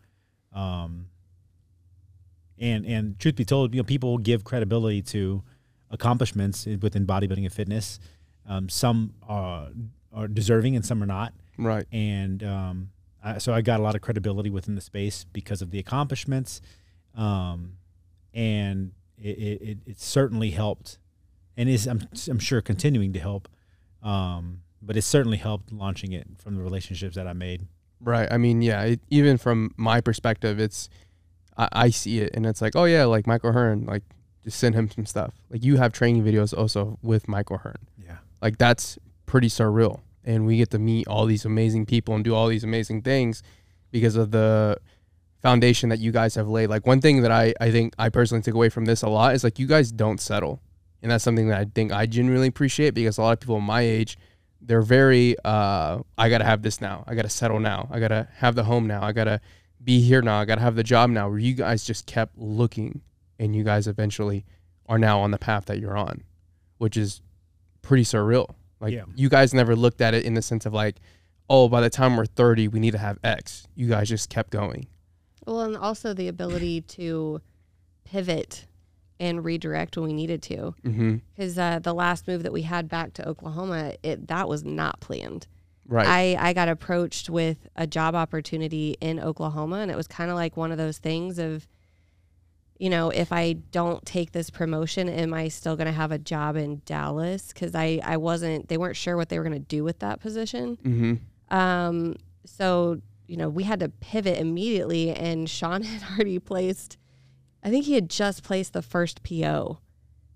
Um, 0.52 1.06
and 2.58 2.86
and 2.86 3.18
truth 3.18 3.36
be 3.36 3.44
told, 3.44 3.74
you 3.74 3.80
know, 3.80 3.84
people 3.84 4.18
give 4.18 4.44
credibility 4.44 5.02
to 5.02 5.42
accomplishments 5.90 6.66
within 6.80 7.06
bodybuilding 7.06 7.44
and 7.44 7.52
fitness. 7.52 7.98
Um, 8.46 8.68
some 8.68 9.14
are, 9.28 9.68
are 10.12 10.28
deserving 10.28 10.74
and 10.74 10.84
some 10.84 11.02
are 11.02 11.06
not. 11.06 11.34
right. 11.58 11.86
And 11.92 12.42
um, 12.42 12.90
I, 13.22 13.38
so 13.38 13.52
I 13.52 13.60
got 13.60 13.80
a 13.80 13.82
lot 13.82 13.94
of 13.94 14.00
credibility 14.00 14.50
within 14.50 14.74
the 14.74 14.80
space 14.80 15.24
because 15.32 15.60
of 15.60 15.70
the 15.70 15.78
accomplishments. 15.78 16.60
Um, 17.14 17.74
and 18.34 18.92
it, 19.16 19.38
it, 19.38 19.78
it, 19.86 20.00
certainly 20.00 20.50
helped 20.50 20.98
and 21.56 21.68
is, 21.68 21.86
I'm, 21.86 22.02
I'm 22.28 22.38
sure, 22.38 22.60
continuing 22.60 23.12
to 23.14 23.18
help. 23.18 23.48
Um, 24.02 24.62
but 24.80 24.96
it 24.96 25.02
certainly 25.02 25.38
helped 25.38 25.72
launching 25.72 26.12
it 26.12 26.26
from 26.38 26.54
the 26.54 26.62
relationships 26.62 27.16
that 27.16 27.26
I 27.26 27.32
made. 27.32 27.66
Right. 28.00 28.30
I 28.30 28.38
mean, 28.38 28.62
yeah, 28.62 28.82
it, 28.82 29.00
even 29.10 29.38
from 29.38 29.74
my 29.76 30.00
perspective, 30.00 30.60
it's, 30.60 30.88
I, 31.56 31.68
I 31.72 31.90
see 31.90 32.20
it 32.20 32.30
and 32.34 32.46
it's 32.46 32.62
like, 32.62 32.76
oh, 32.76 32.84
yeah, 32.84 33.04
like 33.04 33.26
Michael 33.26 33.52
Hearn, 33.52 33.86
like 33.86 34.04
just 34.44 34.58
send 34.58 34.74
him 34.74 34.90
some 34.90 35.06
stuff. 35.06 35.34
Like 35.50 35.64
you 35.64 35.76
have 35.76 35.92
training 35.92 36.24
videos 36.24 36.56
also 36.56 36.98
with 37.02 37.28
Michael 37.28 37.58
Hearn. 37.58 37.88
Yeah. 38.02 38.18
Like 38.40 38.58
that's 38.58 38.98
pretty 39.26 39.48
surreal. 39.48 40.00
And 40.24 40.46
we 40.46 40.58
get 40.58 40.70
to 40.70 40.78
meet 40.78 41.08
all 41.08 41.26
these 41.26 41.44
amazing 41.44 41.86
people 41.86 42.14
and 42.14 42.24
do 42.24 42.34
all 42.34 42.48
these 42.48 42.64
amazing 42.64 43.02
things 43.02 43.42
because 43.90 44.14
of 44.14 44.30
the 44.30 44.78
foundation 45.48 45.88
that 45.88 45.98
you 45.98 46.12
guys 46.12 46.34
have 46.34 46.48
laid. 46.48 46.68
Like 46.68 46.86
one 46.86 47.00
thing 47.00 47.22
that 47.22 47.30
I, 47.32 47.54
I 47.60 47.70
think 47.70 47.94
I 47.98 48.08
personally 48.10 48.42
take 48.42 48.54
away 48.54 48.68
from 48.68 48.84
this 48.84 49.02
a 49.02 49.08
lot 49.08 49.34
is 49.34 49.44
like 49.44 49.58
you 49.58 49.66
guys 49.66 49.90
don't 49.90 50.20
settle. 50.20 50.60
And 51.02 51.10
that's 51.10 51.24
something 51.24 51.48
that 51.48 51.58
I 51.58 51.64
think 51.74 51.92
I 51.92 52.06
genuinely 52.06 52.48
appreciate 52.48 52.92
because 52.94 53.18
a 53.18 53.22
lot 53.22 53.32
of 53.32 53.40
people 53.40 53.60
my 53.60 53.80
age, 53.80 54.18
they're 54.60 54.82
very 54.82 55.36
uh 55.44 56.00
I 56.18 56.28
gotta 56.28 56.44
have 56.44 56.62
this 56.62 56.80
now. 56.80 57.04
I 57.06 57.14
gotta 57.14 57.28
settle 57.30 57.60
now. 57.60 57.88
I 57.90 57.98
gotta 58.00 58.28
have 58.36 58.54
the 58.56 58.64
home 58.64 58.86
now. 58.86 59.02
I 59.02 59.12
gotta 59.12 59.40
be 59.82 60.00
here 60.00 60.20
now. 60.22 60.40
I 60.40 60.44
gotta 60.44 60.60
have 60.60 60.74
the 60.76 60.82
job 60.82 61.08
now. 61.10 61.28
Where 61.30 61.38
you 61.38 61.54
guys 61.54 61.84
just 61.84 62.06
kept 62.06 62.36
looking 62.36 63.00
and 63.38 63.54
you 63.56 63.64
guys 63.64 63.86
eventually 63.86 64.44
are 64.86 64.98
now 64.98 65.20
on 65.20 65.30
the 65.30 65.38
path 65.38 65.66
that 65.66 65.78
you're 65.78 65.96
on, 65.96 66.24
which 66.78 66.96
is 66.96 67.22
pretty 67.82 68.02
surreal. 68.04 68.54
Like 68.80 68.92
Yeah. 68.92 69.04
you 69.14 69.28
guys 69.28 69.54
never 69.54 69.74
looked 69.76 70.00
at 70.00 70.12
it 70.14 70.24
in 70.24 70.34
the 70.34 70.42
sense 70.42 70.66
of 70.66 70.74
like, 70.74 70.96
oh, 71.48 71.68
by 71.68 71.80
the 71.80 71.90
time 71.90 72.16
we're 72.16 72.26
30, 72.26 72.68
we 72.68 72.80
need 72.80 72.90
to 72.92 72.98
have 72.98 73.18
X. 73.24 73.66
You 73.76 73.88
guys 73.88 74.08
just 74.08 74.28
kept 74.28 74.50
going. 74.50 74.88
Well, 75.48 75.62
and 75.62 75.76
also 75.76 76.12
the 76.12 76.28
ability 76.28 76.82
to 76.82 77.40
pivot 78.04 78.66
and 79.20 79.44
redirect 79.44 79.96
when 79.96 80.06
we 80.06 80.12
needed 80.12 80.42
to. 80.42 80.74
Mm-hmm. 80.84 81.16
Because 81.34 81.58
uh, 81.58 81.78
the 81.80 81.94
last 81.94 82.28
move 82.28 82.42
that 82.42 82.52
we 82.52 82.62
had 82.62 82.88
back 82.88 83.14
to 83.14 83.28
Oklahoma, 83.28 83.94
it 84.02 84.28
that 84.28 84.48
was 84.48 84.64
not 84.64 85.00
planned. 85.00 85.46
Right. 85.86 86.36
I, 86.38 86.50
I 86.50 86.52
got 86.52 86.68
approached 86.68 87.30
with 87.30 87.66
a 87.74 87.86
job 87.86 88.14
opportunity 88.14 88.96
in 89.00 89.18
Oklahoma, 89.18 89.76
and 89.76 89.90
it 89.90 89.96
was 89.96 90.06
kind 90.06 90.30
of 90.30 90.36
like 90.36 90.56
one 90.56 90.70
of 90.70 90.76
those 90.76 90.98
things 90.98 91.38
of, 91.38 91.66
you 92.78 92.90
know, 92.90 93.08
if 93.08 93.32
I 93.32 93.54
don't 93.54 94.04
take 94.04 94.32
this 94.32 94.50
promotion, 94.50 95.08
am 95.08 95.32
I 95.32 95.48
still 95.48 95.76
going 95.76 95.86
to 95.86 95.92
have 95.92 96.12
a 96.12 96.18
job 96.18 96.56
in 96.56 96.82
Dallas? 96.84 97.54
Because 97.54 97.74
I, 97.74 98.00
I 98.04 98.18
wasn't, 98.18 98.68
they 98.68 98.76
weren't 98.76 98.96
sure 98.96 99.16
what 99.16 99.30
they 99.30 99.38
were 99.38 99.44
going 99.44 99.60
to 99.60 99.66
do 99.66 99.82
with 99.82 100.00
that 100.00 100.20
position. 100.20 100.76
mm-hmm. 100.76 101.56
Um, 101.56 102.16
so, 102.44 103.00
you 103.28 103.36
know, 103.36 103.48
we 103.48 103.64
had 103.64 103.80
to 103.80 103.90
pivot 103.90 104.38
immediately, 104.38 105.10
and 105.10 105.48
Shaun 105.48 105.82
had 105.84 106.02
already 106.10 106.40
placed, 106.40 106.96
I 107.62 107.70
think 107.70 107.84
he 107.84 107.94
had 107.94 108.10
just 108.10 108.42
placed 108.42 108.72
the 108.72 108.82
first 108.82 109.22
PO. 109.22 109.78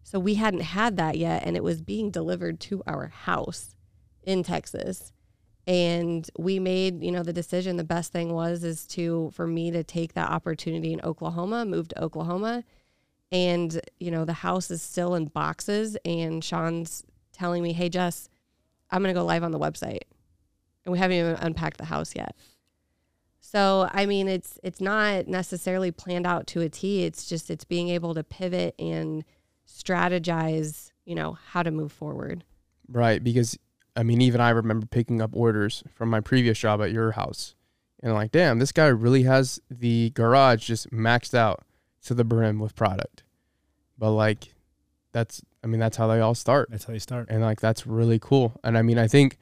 So 0.04 0.20
we 0.20 0.34
hadn't 0.34 0.60
had 0.60 0.96
that 0.98 1.16
yet, 1.16 1.42
and 1.44 1.56
it 1.56 1.64
was 1.64 1.80
being 1.80 2.10
delivered 2.10 2.60
to 2.60 2.82
our 2.86 3.08
house 3.08 3.74
in 4.22 4.42
Texas. 4.42 5.12
And 5.66 6.28
we 6.38 6.58
made, 6.58 7.02
you 7.02 7.12
know, 7.12 7.22
the 7.22 7.32
decision. 7.32 7.76
The 7.76 7.84
best 7.84 8.12
thing 8.12 8.32
was 8.34 8.62
is 8.64 8.86
to 8.88 9.30
for 9.32 9.46
me 9.46 9.70
to 9.70 9.84
take 9.84 10.12
that 10.14 10.28
opportunity 10.28 10.92
in 10.92 11.00
Oklahoma, 11.02 11.64
move 11.64 11.88
to 11.88 12.02
Oklahoma, 12.02 12.64
and 13.30 13.80
you 14.00 14.10
know 14.10 14.24
the 14.24 14.32
house 14.32 14.72
is 14.72 14.82
still 14.82 15.14
in 15.14 15.26
boxes. 15.26 15.96
And 16.04 16.42
Shaun's 16.42 17.04
telling 17.32 17.62
me, 17.62 17.72
"Hey, 17.72 17.88
Jess, 17.88 18.28
I'm 18.90 19.02
gonna 19.02 19.14
go 19.14 19.24
live 19.24 19.44
on 19.44 19.52
the 19.52 19.58
website." 19.58 20.02
and 20.84 20.92
we 20.92 20.98
haven't 20.98 21.16
even 21.16 21.34
unpacked 21.36 21.78
the 21.78 21.84
house 21.84 22.14
yet. 22.14 22.36
So 23.52 23.86
I 23.92 24.06
mean, 24.06 24.28
it's 24.28 24.58
it's 24.62 24.80
not 24.80 25.28
necessarily 25.28 25.90
planned 25.90 26.26
out 26.26 26.46
to 26.48 26.62
a 26.62 26.70
T. 26.70 27.04
It's 27.04 27.28
just 27.28 27.50
it's 27.50 27.64
being 27.64 27.90
able 27.90 28.14
to 28.14 28.24
pivot 28.24 28.74
and 28.78 29.26
strategize. 29.68 30.90
You 31.04 31.16
know 31.16 31.36
how 31.50 31.62
to 31.62 31.70
move 31.70 31.92
forward. 31.92 32.44
Right. 32.88 33.22
Because 33.22 33.58
I 33.94 34.04
mean, 34.04 34.22
even 34.22 34.40
I 34.40 34.48
remember 34.50 34.86
picking 34.86 35.20
up 35.20 35.32
orders 35.34 35.84
from 35.94 36.08
my 36.08 36.20
previous 36.20 36.58
job 36.58 36.80
at 36.80 36.92
your 36.92 37.10
house. 37.10 37.54
And 38.02 38.14
like, 38.14 38.32
damn, 38.32 38.58
this 38.58 38.72
guy 38.72 38.86
really 38.86 39.24
has 39.24 39.60
the 39.70 40.10
garage 40.14 40.66
just 40.66 40.90
maxed 40.90 41.34
out 41.34 41.62
to 42.06 42.14
the 42.14 42.24
brim 42.24 42.58
with 42.58 42.74
product. 42.74 43.22
But 43.98 44.12
like 44.12 44.54
that's 45.12 45.42
I 45.62 45.66
mean, 45.66 45.78
that's 45.78 45.98
how 45.98 46.06
they 46.06 46.20
all 46.20 46.34
start. 46.34 46.70
That's 46.70 46.84
how 46.84 46.94
you 46.94 47.00
start. 47.00 47.28
and 47.28 47.42
like 47.42 47.60
that's 47.60 47.86
really 47.86 48.18
cool 48.18 48.58
and 48.64 48.78
i 48.78 48.82
mean 48.82 48.98
i 48.98 49.06
think 49.06 49.36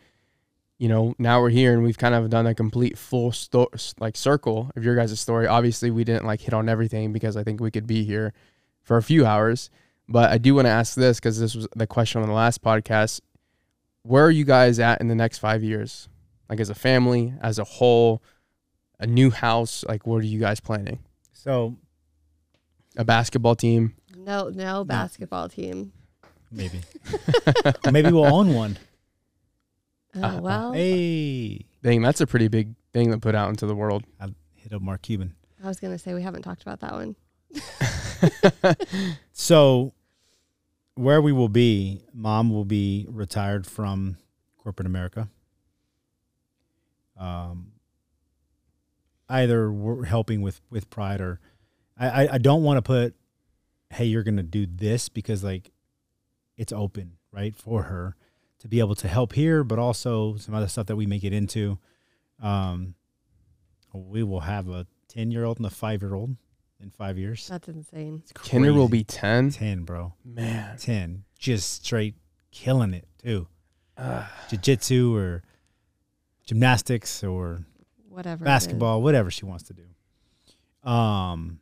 you 0.80 0.88
know 0.88 1.14
now 1.18 1.42
we're 1.42 1.50
here 1.50 1.74
and 1.74 1.84
we've 1.84 1.98
kind 1.98 2.14
of 2.14 2.30
done 2.30 2.46
a 2.46 2.54
complete 2.54 2.96
full 2.96 3.30
sto- 3.32 3.68
like 4.00 4.16
circle 4.16 4.70
of 4.74 4.82
your 4.82 4.96
guys' 4.96 5.20
story. 5.20 5.46
Obviously 5.46 5.90
we 5.90 6.04
didn't 6.04 6.24
like 6.24 6.40
hit 6.40 6.54
on 6.54 6.70
everything 6.70 7.12
because 7.12 7.36
i 7.36 7.44
think 7.44 7.60
we 7.60 7.70
could 7.70 7.86
be 7.86 8.02
here 8.02 8.32
for 8.82 8.96
a 8.96 9.02
few 9.02 9.26
hours. 9.26 9.68
But 10.08 10.30
i 10.30 10.38
do 10.38 10.54
want 10.54 10.64
to 10.64 10.70
ask 10.70 10.94
this 10.94 11.20
because 11.20 11.38
this 11.38 11.54
was 11.54 11.68
the 11.76 11.86
question 11.86 12.22
on 12.22 12.28
the 12.28 12.34
last 12.34 12.62
podcast. 12.62 13.20
Where 14.04 14.24
are 14.24 14.30
you 14.30 14.46
guys 14.46 14.78
at 14.80 15.02
in 15.02 15.08
the 15.08 15.14
next 15.14 15.36
five 15.38 15.62
years? 15.62 16.08
Like 16.48 16.60
as 16.60 16.70
a 16.70 16.74
family 16.74 17.34
as 17.42 17.58
a 17.58 17.64
whole 17.64 18.22
a 18.98 19.06
new 19.06 19.30
house 19.30 19.84
like 19.86 20.06
what 20.06 20.16
are 20.16 20.26
you 20.26 20.40
guys 20.40 20.60
planning? 20.60 21.00
So 21.34 21.76
a 22.96 23.04
basketball 23.04 23.54
team? 23.54 23.96
No, 24.16 24.48
no. 24.48 24.84
basketball 24.84 25.50
team. 25.50 25.92
maybe, 26.50 26.80
maybe 27.92 28.10
we'll 28.10 28.32
own 28.32 28.54
one. 28.54 28.78
Oh 30.16 30.22
Uh, 30.22 30.40
well, 30.40 30.72
Hey, 30.72 31.66
dang 31.82 32.02
that's 32.02 32.20
a 32.20 32.26
pretty 32.26 32.48
big 32.48 32.74
thing 32.92 33.10
to 33.12 33.18
put 33.18 33.34
out 33.34 33.48
into 33.50 33.66
the 33.66 33.74
world 33.74 34.04
I 34.20 34.28
hit 34.54 34.72
up 34.72 34.82
Mark 34.82 35.02
Cuban. 35.02 35.34
I 35.62 35.68
was 35.68 35.78
gonna 35.80 35.98
say 35.98 36.14
we 36.14 36.22
haven't 36.22 36.42
talked 36.42 36.62
about 36.62 36.80
that 36.80 36.92
one. 36.92 37.16
So, 39.32 39.94
where 40.94 41.22
we 41.22 41.32
will 41.32 41.48
be, 41.48 42.02
mom 42.12 42.50
will 42.50 42.66
be 42.66 43.06
retired 43.08 43.66
from 43.66 44.18
corporate 44.58 44.86
America. 44.86 45.28
Um, 47.16 47.72
either 49.28 49.72
we're 49.72 50.04
helping 50.04 50.42
with 50.42 50.60
with 50.70 50.90
pride 50.90 51.20
or 51.20 51.40
I 51.98 52.08
I, 52.08 52.34
I 52.34 52.38
don't 52.38 52.62
want 52.62 52.78
to 52.78 52.82
put, 52.82 53.14
hey, 53.90 54.04
you're 54.06 54.22
gonna 54.22 54.42
do 54.42 54.66
this 54.66 55.08
because 55.08 55.42
like, 55.42 55.70
it's 56.56 56.72
open 56.72 57.12
right 57.32 57.54
for 57.56 57.84
her 57.84 58.16
to 58.60 58.68
be 58.68 58.78
able 58.78 58.94
to 58.96 59.08
help 59.08 59.32
here, 59.32 59.64
but 59.64 59.78
also 59.78 60.36
some 60.36 60.54
other 60.54 60.68
stuff 60.68 60.86
that 60.86 60.96
we 60.96 61.06
may 61.06 61.18
get 61.18 61.32
into. 61.32 61.78
Um, 62.42 62.94
we 63.92 64.22
will 64.22 64.40
have 64.40 64.68
a 64.68 64.86
ten 65.08 65.30
year 65.30 65.44
old 65.44 65.58
and 65.58 65.66
a 65.66 65.70
five 65.70 66.02
year 66.02 66.14
old 66.14 66.36
in 66.80 66.90
five 66.90 67.18
years. 67.18 67.46
That's 67.48 67.68
insane. 67.68 68.20
It's 68.22 68.32
kinder 68.32 68.72
will 68.72 68.88
be 68.88 69.04
10 69.04 69.50
10, 69.50 69.84
bro. 69.84 70.14
man 70.24 70.76
10. 70.78 71.24
Just 71.38 71.84
straight 71.84 72.14
killing 72.52 72.94
it, 72.94 73.06
too. 73.22 73.48
Ugh. 73.98 74.24
Jiu 74.48 74.58
jitsu 74.58 75.14
or 75.14 75.42
gymnastics 76.46 77.22
or 77.22 77.64
Whatever. 78.08 78.44
basketball, 78.44 79.02
whatever 79.02 79.30
she 79.30 79.44
wants 79.44 79.64
to 79.64 79.74
do. 79.74 80.88
Um, 80.90 81.60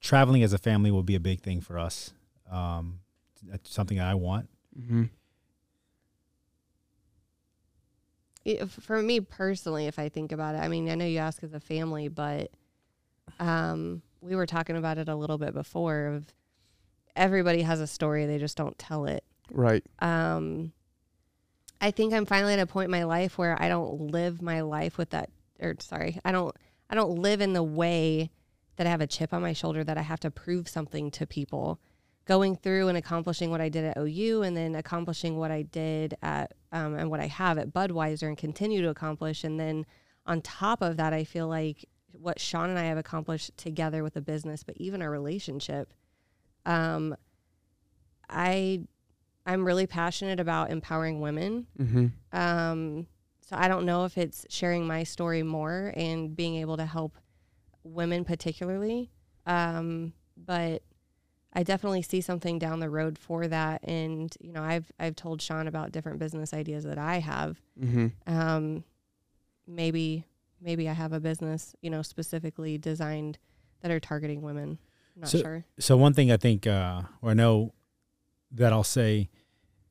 traveling 0.00 0.42
as 0.42 0.52
a 0.54 0.58
family 0.58 0.90
will 0.90 1.02
be 1.02 1.14
a 1.14 1.20
big 1.20 1.40
thing 1.40 1.60
for 1.60 1.78
us. 1.78 2.12
Um, 2.50 3.00
that's 3.42 3.70
something 3.70 4.00
I 4.00 4.14
want. 4.14 4.48
Mm-hmm. 4.78 5.02
If- 5.02 5.10
for 8.56 9.02
me 9.02 9.20
personally, 9.20 9.86
if 9.86 9.98
I 9.98 10.08
think 10.08 10.32
about 10.32 10.54
it, 10.54 10.58
I 10.58 10.68
mean, 10.68 10.88
I 10.88 10.94
know 10.94 11.04
you 11.04 11.18
ask 11.18 11.42
as 11.42 11.54
a 11.54 11.60
family, 11.60 12.08
but 12.08 12.50
um, 13.38 14.02
we 14.20 14.36
were 14.36 14.46
talking 14.46 14.76
about 14.76 14.98
it 14.98 15.08
a 15.08 15.14
little 15.14 15.38
bit 15.38 15.54
before. 15.54 16.06
Of 16.06 16.26
everybody 17.16 17.62
has 17.62 17.80
a 17.80 17.86
story, 17.86 18.26
they 18.26 18.38
just 18.38 18.56
don't 18.56 18.78
tell 18.78 19.06
it. 19.06 19.24
Right. 19.50 19.84
Um, 20.00 20.72
I 21.80 21.90
think 21.90 22.12
I'm 22.12 22.26
finally 22.26 22.54
at 22.54 22.58
a 22.58 22.66
point 22.66 22.86
in 22.86 22.90
my 22.90 23.04
life 23.04 23.38
where 23.38 23.60
I 23.60 23.68
don't 23.68 24.10
live 24.10 24.42
my 24.42 24.62
life 24.62 24.98
with 24.98 25.10
that, 25.10 25.30
or 25.60 25.76
sorry, 25.80 26.18
I 26.24 26.32
don't, 26.32 26.54
I 26.90 26.94
don't 26.94 27.18
live 27.18 27.40
in 27.40 27.52
the 27.52 27.62
way 27.62 28.30
that 28.76 28.86
I 28.86 28.90
have 28.90 29.00
a 29.00 29.06
chip 29.06 29.32
on 29.32 29.42
my 29.42 29.52
shoulder 29.52 29.84
that 29.84 29.98
I 29.98 30.02
have 30.02 30.20
to 30.20 30.30
prove 30.30 30.68
something 30.68 31.10
to 31.12 31.26
people. 31.26 31.80
Going 32.28 32.56
through 32.56 32.88
and 32.88 32.98
accomplishing 32.98 33.50
what 33.50 33.60
I 33.60 33.70
did 33.70 33.84
at 33.84 33.96
OU, 33.96 34.42
and 34.42 34.56
then 34.56 34.74
accomplishing 34.74 35.38
what 35.38 35.50
I 35.50 35.62
did 35.62 36.14
at 36.20 36.52
um, 36.72 36.94
and 36.94 37.10
what 37.10 37.20
I 37.20 37.26
have 37.26 37.56
at 37.56 37.72
Budweiser, 37.72 38.28
and 38.28 38.36
continue 38.36 38.82
to 38.82 38.90
accomplish, 38.90 39.44
and 39.44 39.58
then 39.58 39.86
on 40.26 40.42
top 40.42 40.82
of 40.82 40.98
that, 40.98 41.14
I 41.14 41.24
feel 41.24 41.48
like 41.48 41.88
what 42.12 42.38
Shaun 42.38 42.68
and 42.68 42.78
I 42.78 42.84
have 42.84 42.98
accomplished 42.98 43.56
together 43.56 44.02
with 44.02 44.14
the 44.14 44.20
business, 44.20 44.62
but 44.62 44.76
even 44.76 45.00
our 45.00 45.10
relationship. 45.10 45.94
Um, 46.66 47.16
I 48.28 48.82
I'm 49.46 49.64
really 49.64 49.86
passionate 49.86 50.40
about 50.40 50.70
empowering 50.70 51.20
women. 51.22 51.66
Mm-hmm. 51.80 52.06
Um, 52.38 53.06
so 53.40 53.56
I 53.56 53.66
don't 53.66 53.86
know 53.86 54.04
if 54.04 54.18
it's 54.18 54.44
sharing 54.50 54.86
my 54.86 55.04
story 55.04 55.42
more 55.42 55.94
and 55.96 56.36
being 56.36 56.56
able 56.56 56.76
to 56.76 56.84
help 56.84 57.16
women 57.82 58.26
particularly. 58.26 59.10
Um, 59.46 60.12
but 60.36 60.82
I 61.52 61.62
definitely 61.62 62.02
see 62.02 62.20
something 62.20 62.58
down 62.58 62.80
the 62.80 62.90
road 62.90 63.18
for 63.18 63.48
that. 63.48 63.82
And, 63.84 64.34
you 64.40 64.52
know, 64.52 64.62
I've, 64.62 64.90
I've 64.98 65.16
told 65.16 65.40
Shaun 65.40 65.66
about 65.66 65.92
different 65.92 66.18
business 66.18 66.52
ideas 66.52 66.84
that 66.84 66.98
I 66.98 67.18
have. 67.20 67.60
Mm-hmm. 67.82 68.08
Um, 68.26 68.84
maybe, 69.66 70.24
maybe 70.60 70.88
I 70.88 70.92
have 70.92 71.12
a 71.12 71.20
business, 71.20 71.74
you 71.80 71.90
know, 71.90 72.02
specifically 72.02 72.78
designed 72.78 73.38
that 73.80 73.90
are 73.90 74.00
targeting 74.00 74.42
women. 74.42 74.78
I'm 75.16 75.20
not 75.22 75.30
So- 75.30 75.38
sure. 75.40 75.64
So 75.78 75.96
one 75.96 76.12
thing 76.14 76.30
I 76.30 76.36
think, 76.36 76.66
uh, 76.66 77.02
or 77.22 77.30
I 77.30 77.34
know 77.34 77.72
that 78.52 78.72
I'll 78.72 78.84
say, 78.84 79.28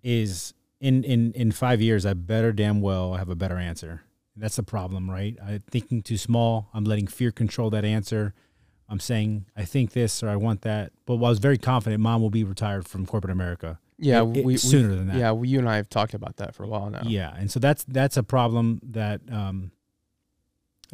is 0.04 0.54
in 0.80 1.04
in 1.04 1.32
in 1.34 1.52
five 1.52 1.82
years, 1.82 2.06
I 2.06 2.14
better 2.14 2.52
damn 2.54 2.82
well 2.82 3.16
have 3.16 3.30
a 3.30 3.36
better 3.36 3.58
answer. 3.58 4.02
That's 4.36 4.56
the 4.58 4.64
problem, 4.64 5.10
right? 5.10 5.36
I'm 5.44 5.64
thinking 5.72 6.04
too 6.04 6.18
small. 6.18 6.70
I'm 6.74 6.84
letting 6.84 7.08
fear 7.08 7.32
control 7.32 7.72
that 7.72 7.84
answer. 7.84 8.36
I'm 8.89 8.99
saying 8.99 9.45
I 9.55 9.65
think 9.65 9.91
this 9.91 10.23
or 10.23 10.30
I 10.30 10.35
want 10.35 10.61
that. 10.61 10.91
But 11.05 11.15
I 11.15 11.18
was 11.18 11.39
very 11.39 11.57
confident 11.57 12.01
mom 12.01 12.22
will 12.22 12.30
be 12.30 12.43
retired 12.43 12.88
from 12.88 13.05
corporate 13.05 13.31
America. 13.31 13.80
Yeah, 13.99 14.22
It- 14.23 14.38
it- 14.38 14.45
we, 14.45 14.53
we 14.53 14.57
sooner 14.57 14.95
than 14.95 15.07
that. 15.07 15.18
Yeah, 15.18 15.31
we, 15.31 15.49
you 15.49 15.59
and 15.59 15.68
I 15.69 15.76
have 15.77 15.89
talked 15.89 16.14
about 16.14 16.38
that 16.38 16.53
for 16.55 16.64
a 16.64 16.68
while 16.68 16.89
now. 16.89 17.01
Yeah, 17.05 17.34
and 17.38 17.49
so 17.51 17.59
that's 17.59 17.84
that's 17.85 18.15
a 18.18 18.23
problem 18.23 18.80
that 18.84 19.22
um, 19.31 19.72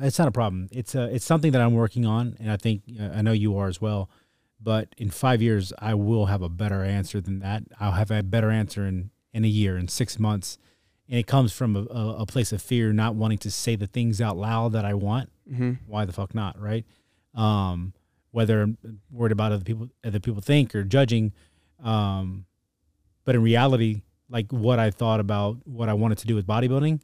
it's 0.02 0.18
not 0.18 0.28
a 0.28 0.32
problem. 0.32 0.70
It's 0.72 0.96
a 0.96 1.14
it's 1.14 1.26
something 1.26 1.52
that 1.52 1.62
I'm 1.62 1.74
working 1.74 2.06
on, 2.06 2.36
and 2.40 2.52
I 2.52 2.58
think 2.58 2.82
uh, 3.00 3.10
I 3.14 3.22
know 3.22 3.32
you 3.32 3.58
are 3.58 3.68
as 3.68 3.80
well. 3.82 4.10
But 4.62 4.96
in 4.98 5.10
five 5.10 5.42
years, 5.42 5.74
I 5.80 5.94
will 5.94 6.28
have 6.28 6.42
a 6.42 6.48
better 6.50 6.84
answer 6.84 7.20
than 7.20 7.40
that. 7.40 7.64
I'll 7.80 7.92
have 7.92 8.10
a 8.12 8.24
better 8.24 8.50
answer 8.50 8.86
in 8.88 9.12
in 9.34 9.44
a 9.44 9.48
year, 9.50 9.78
in 9.78 9.88
six 9.88 10.18
months, 10.18 10.58
and 11.10 11.20
it 11.20 11.28
comes 11.28 11.52
from 11.54 11.76
a, 11.76 11.82
a, 11.92 12.16
a 12.20 12.26
place 12.26 12.52
of 12.54 12.62
fear, 12.62 12.94
not 12.94 13.16
wanting 13.16 13.40
to 13.40 13.52
say 13.52 13.76
the 13.76 13.88
things 13.88 14.22
out 14.22 14.38
loud 14.38 14.72
that 14.72 14.86
I 14.86 14.94
want. 14.94 15.30
Mm-hmm. 15.52 15.72
Why 15.88 16.06
the 16.06 16.14
fuck 16.14 16.34
not, 16.34 16.60
right? 16.60 16.86
Um, 17.36 17.94
whether 18.32 18.62
I'm 18.64 18.78
worried 19.12 19.32
about 19.32 19.52
other 19.52 19.64
people, 19.64 19.90
other 20.04 20.20
people 20.20 20.42
think 20.42 20.74
or 20.76 20.84
judging, 20.84 21.34
um, 21.84 22.46
but 23.26 23.36
in 23.36 23.42
reality, 23.44 24.02
like 24.30 24.52
what 24.52 24.80
I 24.80 24.90
thought 24.92 25.20
about 25.20 25.58
what 25.66 25.88
I 25.90 25.94
wanted 25.94 26.18
to 26.20 26.28
do 26.28 26.36
with 26.36 26.48
bodybuilding, 26.48 27.02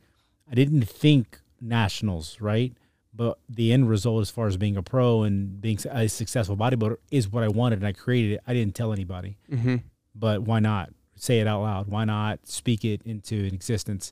I 0.52 0.56
didn't 0.56 0.84
think 0.90 1.40
nationals, 1.62 2.40
right? 2.42 2.74
But 3.14 3.38
the 3.50 3.72
end 3.74 3.90
result, 3.90 4.22
as 4.22 4.30
far 4.30 4.48
as 4.48 4.58
being 4.58 4.78
a 4.78 4.82
pro 4.84 5.24
and 5.24 5.60
being 5.62 5.78
a 5.92 6.08
successful 6.08 6.56
bodybuilder, 6.58 6.98
is 7.12 7.28
what 7.30 7.44
I 7.44 7.48
wanted, 7.48 7.80
and 7.80 7.88
I 7.88 7.92
created 7.94 8.34
it. 8.34 8.42
I 8.48 8.54
didn't 8.54 8.76
tell 8.76 8.92
anybody, 8.94 9.38
Mm-hmm. 9.52 9.78
but 10.16 10.42
why 10.44 10.60
not 10.60 10.90
say 11.16 11.40
it 11.40 11.48
out 11.48 11.62
loud? 11.62 11.88
Why 11.88 12.06
not 12.06 12.48
speak 12.48 12.86
it 12.86 13.02
into 13.04 13.36
existence? 13.46 14.12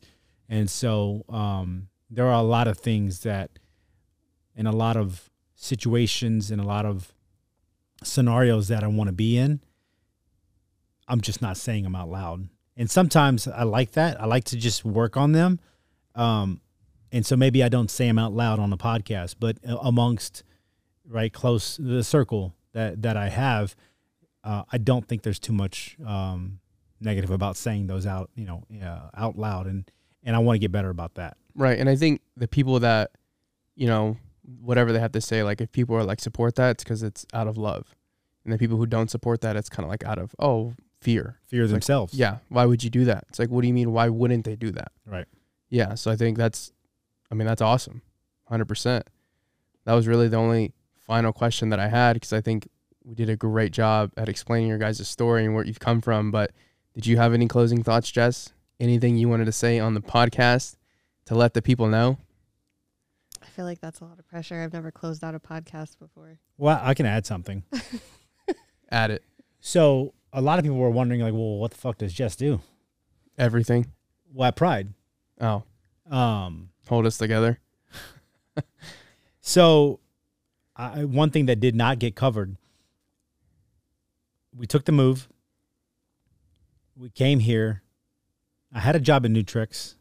And 0.49 0.69
so 0.69 1.23
um, 1.29 1.87
there 2.09 2.25
are 2.27 2.33
a 2.39 2.41
lot 2.43 2.67
of 2.67 2.77
things 2.77 3.21
that, 3.21 3.49
in 4.55 4.67
a 4.67 4.71
lot 4.71 4.97
of 4.97 5.29
situations, 5.57 6.51
and 6.51 6.61
a 6.61 6.63
lot 6.63 6.85
of 6.85 7.11
scenarios 8.03 8.69
that 8.69 8.83
I 8.83 8.87
want 8.87 9.09
to 9.09 9.13
be 9.13 9.37
in, 9.37 9.59
I'm 11.07 11.19
just 11.19 11.41
not 11.41 11.57
saying 11.57 11.83
them 11.83 11.95
out 11.95 12.09
loud. 12.09 12.47
And 12.77 12.89
sometimes 12.89 13.47
I 13.47 13.63
like 13.63 13.93
that. 13.93 14.21
I 14.21 14.25
like 14.25 14.45
to 14.45 14.55
just 14.57 14.85
work 14.85 15.17
on 15.17 15.31
them. 15.31 15.59
Um, 16.15 16.61
and 17.11 17.25
so 17.25 17.35
maybe 17.35 17.63
I 17.63 17.69
don't 17.69 17.89
say 17.89 18.05
them 18.05 18.19
out 18.19 18.33
loud 18.33 18.59
on 18.59 18.69
the 18.69 18.77
podcast, 18.77 19.35
but 19.39 19.57
uh, 19.67 19.77
amongst 19.77 20.43
right 21.09 21.33
close 21.33 21.77
the 21.77 22.03
circle 22.03 22.53
that 22.73 23.01
that 23.01 23.17
I 23.17 23.29
have, 23.29 23.75
uh, 24.43 24.63
I 24.71 24.77
don't 24.77 25.07
think 25.07 25.23
there's 25.23 25.39
too 25.39 25.53
much 25.53 25.97
um, 26.05 26.59
negative 26.99 27.31
about 27.31 27.57
saying 27.57 27.87
those 27.87 28.05
out, 28.05 28.29
you 28.35 28.45
know, 28.45 28.63
uh, 28.83 29.09
out 29.15 29.37
loud, 29.37 29.67
and 29.67 29.89
and 30.23 30.35
I 30.35 30.39
want 30.39 30.55
to 30.55 30.59
get 30.59 30.71
better 30.71 30.89
about 30.89 31.15
that. 31.15 31.37
Right. 31.55 31.79
And 31.79 31.89
I 31.89 31.95
think 31.95 32.21
the 32.35 32.47
people 32.47 32.79
that, 32.81 33.11
you 33.75 33.87
know, 33.87 34.17
whatever 34.61 34.91
they 34.91 34.99
have 34.99 35.11
to 35.11 35.21
say, 35.21 35.43
like 35.43 35.61
if 35.61 35.71
people 35.71 35.95
are 35.95 36.03
like 36.03 36.19
support 36.19 36.55
that, 36.55 36.71
it's 36.71 36.83
because 36.83 37.03
it's 37.03 37.25
out 37.33 37.47
of 37.47 37.57
love. 37.57 37.95
And 38.43 38.53
the 38.53 38.57
people 38.57 38.77
who 38.77 38.85
don't 38.85 39.11
support 39.11 39.41
that, 39.41 39.55
it's 39.55 39.69
kind 39.69 39.83
of 39.83 39.89
like 39.89 40.05
out 40.05 40.17
of, 40.17 40.33
oh, 40.39 40.73
fear. 41.01 41.39
Fear 41.47 41.63
Like, 41.63 41.71
themselves. 41.71 42.13
Yeah. 42.13 42.37
Why 42.49 42.65
would 42.65 42.83
you 42.83 42.89
do 42.89 43.05
that? 43.05 43.25
It's 43.29 43.39
like, 43.39 43.49
what 43.49 43.61
do 43.61 43.67
you 43.67 43.73
mean? 43.73 43.91
Why 43.91 44.07
wouldn't 44.09 44.45
they 44.45 44.55
do 44.55 44.71
that? 44.71 44.91
Right. 45.05 45.25
Yeah. 45.69 45.95
So 45.95 46.09
I 46.11 46.15
think 46.15 46.37
that's, 46.37 46.71
I 47.29 47.35
mean, 47.35 47.45
that's 47.45 47.61
awesome. 47.61 48.01
100%. 48.49 49.03
That 49.85 49.93
was 49.93 50.07
really 50.07 50.29
the 50.29 50.37
only 50.37 50.73
final 50.95 51.33
question 51.33 51.69
that 51.69 51.79
I 51.79 51.89
had 51.89 52.13
because 52.13 52.31
I 52.33 52.39
think 52.41 52.69
we 53.03 53.15
did 53.15 53.29
a 53.29 53.35
great 53.35 53.71
job 53.73 54.11
at 54.17 54.29
explaining 54.29 54.69
your 54.69 54.77
guys' 54.77 55.05
story 55.07 55.45
and 55.45 55.53
where 55.53 55.65
you've 55.65 55.79
come 55.79 56.01
from. 56.01 56.31
But 56.31 56.51
did 56.93 57.05
you 57.05 57.17
have 57.17 57.33
any 57.33 57.47
closing 57.47 57.83
thoughts, 57.83 58.09
Jess? 58.11 58.53
Anything 58.79 59.17
you 59.17 59.27
wanted 59.29 59.45
to 59.45 59.51
say 59.51 59.79
on 59.79 59.93
the 59.93 60.01
podcast 60.01 60.75
to 61.25 61.35
let 61.35 61.53
the 61.53 61.61
people 61.61 61.87
know? 61.87 62.17
I 63.41 63.45
feel 63.47 63.65
like 63.65 63.79
that's 63.81 63.99
a 64.01 64.05
lot 64.05 64.19
of 64.19 64.27
pressure. 64.27 64.61
I've 64.61 64.73
never 64.73 64.91
closed 64.91 65.23
out 65.23 65.35
a 65.35 65.39
podcast 65.39 65.97
before. 65.99 66.39
Well, 66.57 66.79
I 66.81 66.93
can 66.93 67.05
add 67.05 67.25
something. 67.25 67.63
Add 68.91 69.11
it. 69.11 69.23
So 69.59 70.13
a 70.31 70.41
lot 70.41 70.59
of 70.59 70.63
people 70.63 70.77
were 70.77 70.89
wondering, 70.89 71.19
like, 71.21 71.33
well, 71.33 71.57
what 71.57 71.71
the 71.71 71.77
fuck 71.77 71.97
does 71.97 72.13
Jess 72.13 72.35
do? 72.37 72.61
Everything. 73.37 73.87
Well, 74.33 74.47
at 74.47 74.55
Pride. 74.55 74.93
Oh, 75.41 75.63
Um, 76.09 76.69
hold 76.87 77.05
us 77.05 77.17
together. 77.17 77.59
so 79.41 79.99
I, 80.75 81.03
one 81.05 81.31
thing 81.31 81.47
that 81.47 81.59
did 81.59 81.75
not 81.75 81.99
get 81.99 82.15
covered, 82.15 82.55
we 84.55 84.65
took 84.65 84.85
the 84.85 84.91
move. 84.91 85.27
We 86.95 87.09
came 87.09 87.39
here. 87.39 87.83
I 88.73 88.79
had 88.79 88.95
a 88.95 88.99
job 88.99 89.25
at 89.25 89.31
Nutrex, 89.31 89.95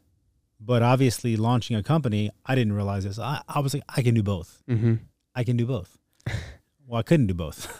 but 0.59 0.81
obviously 0.81 1.35
launching 1.35 1.75
a 1.75 1.83
company, 1.83 2.31
I 2.45 2.55
didn't 2.55 2.73
realize 2.73 3.03
this. 3.03 3.19
I, 3.19 3.41
I 3.47 3.59
was 3.59 3.73
like, 3.73 3.83
I 3.89 4.01
can 4.01 4.15
do 4.15 4.23
both. 4.23 4.63
Mm-hmm. 4.69 4.95
I 5.35 5.43
can 5.43 5.57
do 5.57 5.65
both. 5.65 5.97
well, 6.87 6.99
I 6.99 7.03
couldn't 7.03 7.27
do 7.27 7.33
both. 7.33 7.71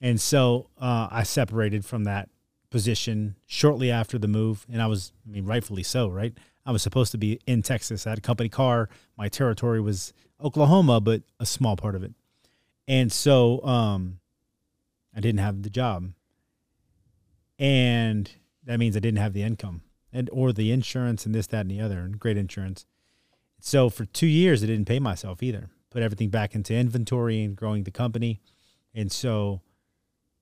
and 0.00 0.20
so 0.20 0.70
uh, 0.78 1.08
I 1.10 1.22
separated 1.22 1.84
from 1.84 2.04
that 2.04 2.28
position 2.70 3.36
shortly 3.46 3.90
after 3.90 4.18
the 4.18 4.26
move. 4.26 4.66
And 4.70 4.82
I 4.82 4.86
was, 4.86 5.12
I 5.26 5.30
mean, 5.30 5.44
rightfully 5.44 5.84
so, 5.84 6.08
right? 6.08 6.36
I 6.66 6.72
was 6.72 6.82
supposed 6.82 7.12
to 7.12 7.18
be 7.18 7.38
in 7.46 7.62
Texas. 7.62 8.06
I 8.06 8.10
had 8.10 8.18
a 8.18 8.22
company 8.22 8.48
car. 8.48 8.88
My 9.16 9.28
territory 9.28 9.80
was 9.80 10.12
Oklahoma, 10.42 11.00
but 11.00 11.22
a 11.38 11.46
small 11.46 11.76
part 11.76 11.94
of 11.94 12.02
it. 12.02 12.12
And 12.88 13.12
so 13.12 13.64
um, 13.64 14.18
I 15.14 15.20
didn't 15.20 15.40
have 15.40 15.62
the 15.62 15.70
job. 15.70 16.10
And 17.58 18.30
that 18.64 18.78
means 18.78 18.96
I 18.96 19.00
didn't 19.00 19.20
have 19.20 19.32
the 19.32 19.42
income 19.42 19.82
and 20.14 20.30
or 20.32 20.52
the 20.52 20.70
insurance 20.70 21.26
and 21.26 21.34
this, 21.34 21.48
that, 21.48 21.62
and 21.62 21.70
the 21.70 21.80
other, 21.80 21.98
and 21.98 22.18
great 22.18 22.38
insurance. 22.38 22.86
So 23.60 23.90
for 23.90 24.04
two 24.04 24.26
years, 24.28 24.62
I 24.62 24.66
didn't 24.66 24.86
pay 24.86 25.00
myself 25.00 25.42
either. 25.42 25.68
Put 25.90 26.02
everything 26.02 26.30
back 26.30 26.54
into 26.54 26.74
inventory 26.74 27.42
and 27.42 27.56
growing 27.56 27.82
the 27.82 27.90
company. 27.90 28.40
And 28.94 29.10
so 29.10 29.60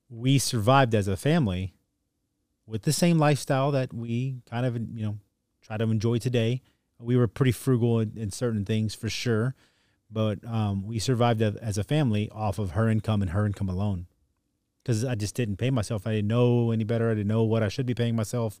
we 0.09 0.37
survived 0.37 0.93
as 0.93 1.07
a 1.07 1.17
family 1.17 1.73
with 2.67 2.83
the 2.83 2.93
same 2.93 3.17
lifestyle 3.17 3.71
that 3.71 3.93
we 3.93 4.37
kind 4.49 4.65
of, 4.65 4.75
you 4.77 5.05
know, 5.05 5.17
try 5.61 5.77
to 5.77 5.83
enjoy 5.85 6.19
today. 6.19 6.61
We 6.99 7.17
were 7.17 7.27
pretty 7.27 7.51
frugal 7.51 7.99
in, 7.99 8.13
in 8.15 8.31
certain 8.31 8.63
things 8.63 8.93
for 8.93 9.09
sure, 9.09 9.55
but 10.09 10.45
um, 10.45 10.85
we 10.85 10.99
survived 10.99 11.41
as 11.41 11.77
a 11.77 11.83
family 11.83 12.29
off 12.31 12.59
of 12.59 12.71
her 12.71 12.87
income 12.87 13.21
and 13.21 13.31
her 13.31 13.45
income 13.45 13.69
alone. 13.69 14.05
Because 14.83 15.03
I 15.05 15.15
just 15.15 15.33
didn't 15.33 15.57
pay 15.57 15.71
myself. 15.71 16.05
I 16.05 16.11
didn't 16.11 16.27
know 16.27 16.71
any 16.71 16.83
better. 16.83 17.09
I 17.09 17.13
didn't 17.13 17.27
know 17.27 17.43
what 17.43 17.63
I 17.63 17.69
should 17.69 17.85
be 17.85 17.95
paying 17.95 18.15
myself. 18.15 18.59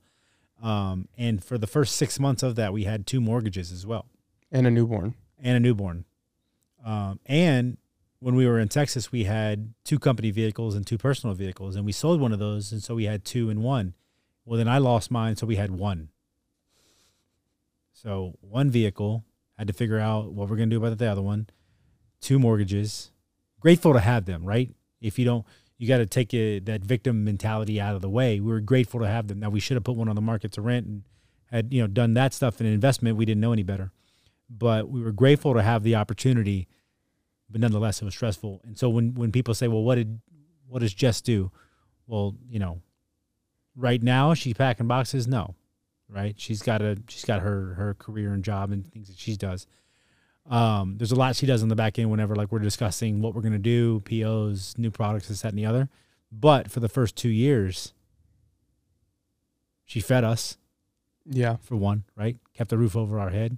Um, 0.61 1.07
and 1.17 1.43
for 1.43 1.57
the 1.57 1.67
first 1.67 1.95
six 1.95 2.19
months 2.19 2.41
of 2.43 2.55
that, 2.55 2.71
we 2.73 2.83
had 2.85 3.05
two 3.05 3.19
mortgages 3.19 3.71
as 3.71 3.85
well 3.85 4.05
And 4.51 4.65
a 4.67 4.71
newborn. 4.71 5.15
and 5.41 5.57
a 5.57 5.59
newborn. 5.59 6.05
Um, 6.85 7.19
and 7.25 7.77
when 8.19 8.35
we 8.35 8.45
were 8.47 8.59
in 8.59 8.69
Texas, 8.69 9.11
we 9.11 9.25
had 9.25 9.73
two 9.83 9.99
company 9.99 10.31
vehicles 10.31 10.75
and 10.75 10.87
two 10.87 10.97
personal 10.97 11.35
vehicles, 11.35 11.75
and 11.75 11.85
we 11.85 11.91
sold 11.91 12.21
one 12.21 12.31
of 12.31 12.39
those, 12.39 12.71
and 12.71 12.81
so 12.81 12.95
we 12.95 13.03
had 13.05 13.25
two 13.25 13.49
and 13.49 13.61
one. 13.63 13.93
Well, 14.45 14.57
then 14.57 14.67
I 14.69 14.77
lost 14.77 15.11
mine, 15.11 15.35
so 15.35 15.45
we 15.45 15.55
had 15.57 15.71
one. 15.71 16.09
So 17.91 18.35
one 18.41 18.69
vehicle 18.69 19.23
had 19.57 19.67
to 19.67 19.73
figure 19.73 19.99
out 19.99 20.33
what 20.33 20.49
we're 20.49 20.55
gonna 20.57 20.67
do 20.71 20.77
about 20.83 20.97
the 20.97 21.07
other 21.11 21.21
one. 21.21 21.47
Two 22.21 22.39
mortgages. 22.39 23.11
Grateful 23.59 23.93
to 23.93 23.99
have 23.99 24.25
them, 24.25 24.45
right? 24.45 24.73
If 25.01 25.19
you 25.19 25.25
don't, 25.25 25.45
you 25.83 25.87
got 25.89 25.97
to 25.97 26.05
take 26.05 26.33
a, 26.33 26.59
that 26.59 26.81
victim 26.81 27.23
mentality 27.23 27.79
out 27.79 27.95
of 27.95 28.01
the 28.01 28.09
way. 28.09 28.39
We 28.39 28.51
were 28.51 28.61
grateful 28.61 28.99
to 29.01 29.07
have 29.07 29.27
them. 29.27 29.39
Now 29.39 29.49
we 29.49 29.59
should 29.59 29.75
have 29.75 29.83
put 29.83 29.95
one 29.95 30.09
on 30.09 30.15
the 30.15 30.21
market 30.21 30.53
to 30.53 30.61
rent 30.61 30.87
and 30.87 31.03
had 31.51 31.73
you 31.73 31.81
know 31.81 31.87
done 31.87 32.13
that 32.15 32.33
stuff 32.33 32.59
in 32.61 32.67
investment. 32.67 33.17
We 33.17 33.25
didn't 33.25 33.41
know 33.41 33.53
any 33.53 33.63
better 33.63 33.91
but 34.57 34.89
we 34.89 35.01
were 35.01 35.11
grateful 35.11 35.53
to 35.53 35.61
have 35.61 35.83
the 35.83 35.95
opportunity. 35.95 36.67
But 37.49 37.61
nonetheless, 37.61 38.01
it 38.01 38.05
was 38.05 38.13
stressful. 38.15 38.61
And 38.63 38.77
so 38.77 38.89
when 38.89 39.13
when 39.13 39.31
people 39.31 39.53
say, 39.53 39.67
"Well, 39.67 39.83
what 39.83 39.95
did 39.95 40.19
what 40.67 40.79
does 40.79 40.93
Jess 40.93 41.21
do?" 41.21 41.51
Well, 42.07 42.35
you 42.49 42.59
know, 42.59 42.81
right 43.75 44.01
now 44.01 44.33
she's 44.33 44.53
packing 44.55 44.87
boxes. 44.87 45.27
No, 45.27 45.55
right? 46.09 46.35
She's 46.39 46.61
got 46.61 46.81
a 46.81 46.97
she's 47.07 47.25
got 47.25 47.41
her 47.41 47.75
her 47.75 47.93
career 47.93 48.33
and 48.33 48.43
job 48.43 48.71
and 48.71 48.87
things 48.91 49.07
that 49.07 49.17
she 49.17 49.35
does. 49.35 49.67
Um, 50.49 50.95
there's 50.97 51.11
a 51.11 51.15
lot 51.15 51.35
she 51.35 51.45
does 51.45 51.63
on 51.63 51.69
the 51.69 51.75
back 51.75 51.97
end 51.97 52.11
whenever 52.11 52.35
like 52.35 52.51
we're 52.51 52.59
discussing 52.59 53.21
what 53.21 53.33
we're 53.33 53.41
gonna 53.41 53.57
do, 53.59 54.01
POs, 54.01 54.75
new 54.77 54.91
products, 54.91 55.27
this, 55.29 55.41
that, 55.41 55.49
and 55.49 55.57
the 55.57 55.65
other. 55.65 55.89
But 56.31 56.69
for 56.69 56.79
the 56.79 56.89
first 56.89 57.15
two 57.15 57.29
years, 57.29 57.93
she 59.85 59.99
fed 59.99 60.23
us 60.23 60.57
Yeah. 61.25 61.57
for 61.61 61.75
one, 61.75 62.03
right? 62.15 62.37
Kept 62.53 62.69
the 62.69 62.77
roof 62.77 62.95
over 62.95 63.19
our 63.19 63.29
head. 63.29 63.57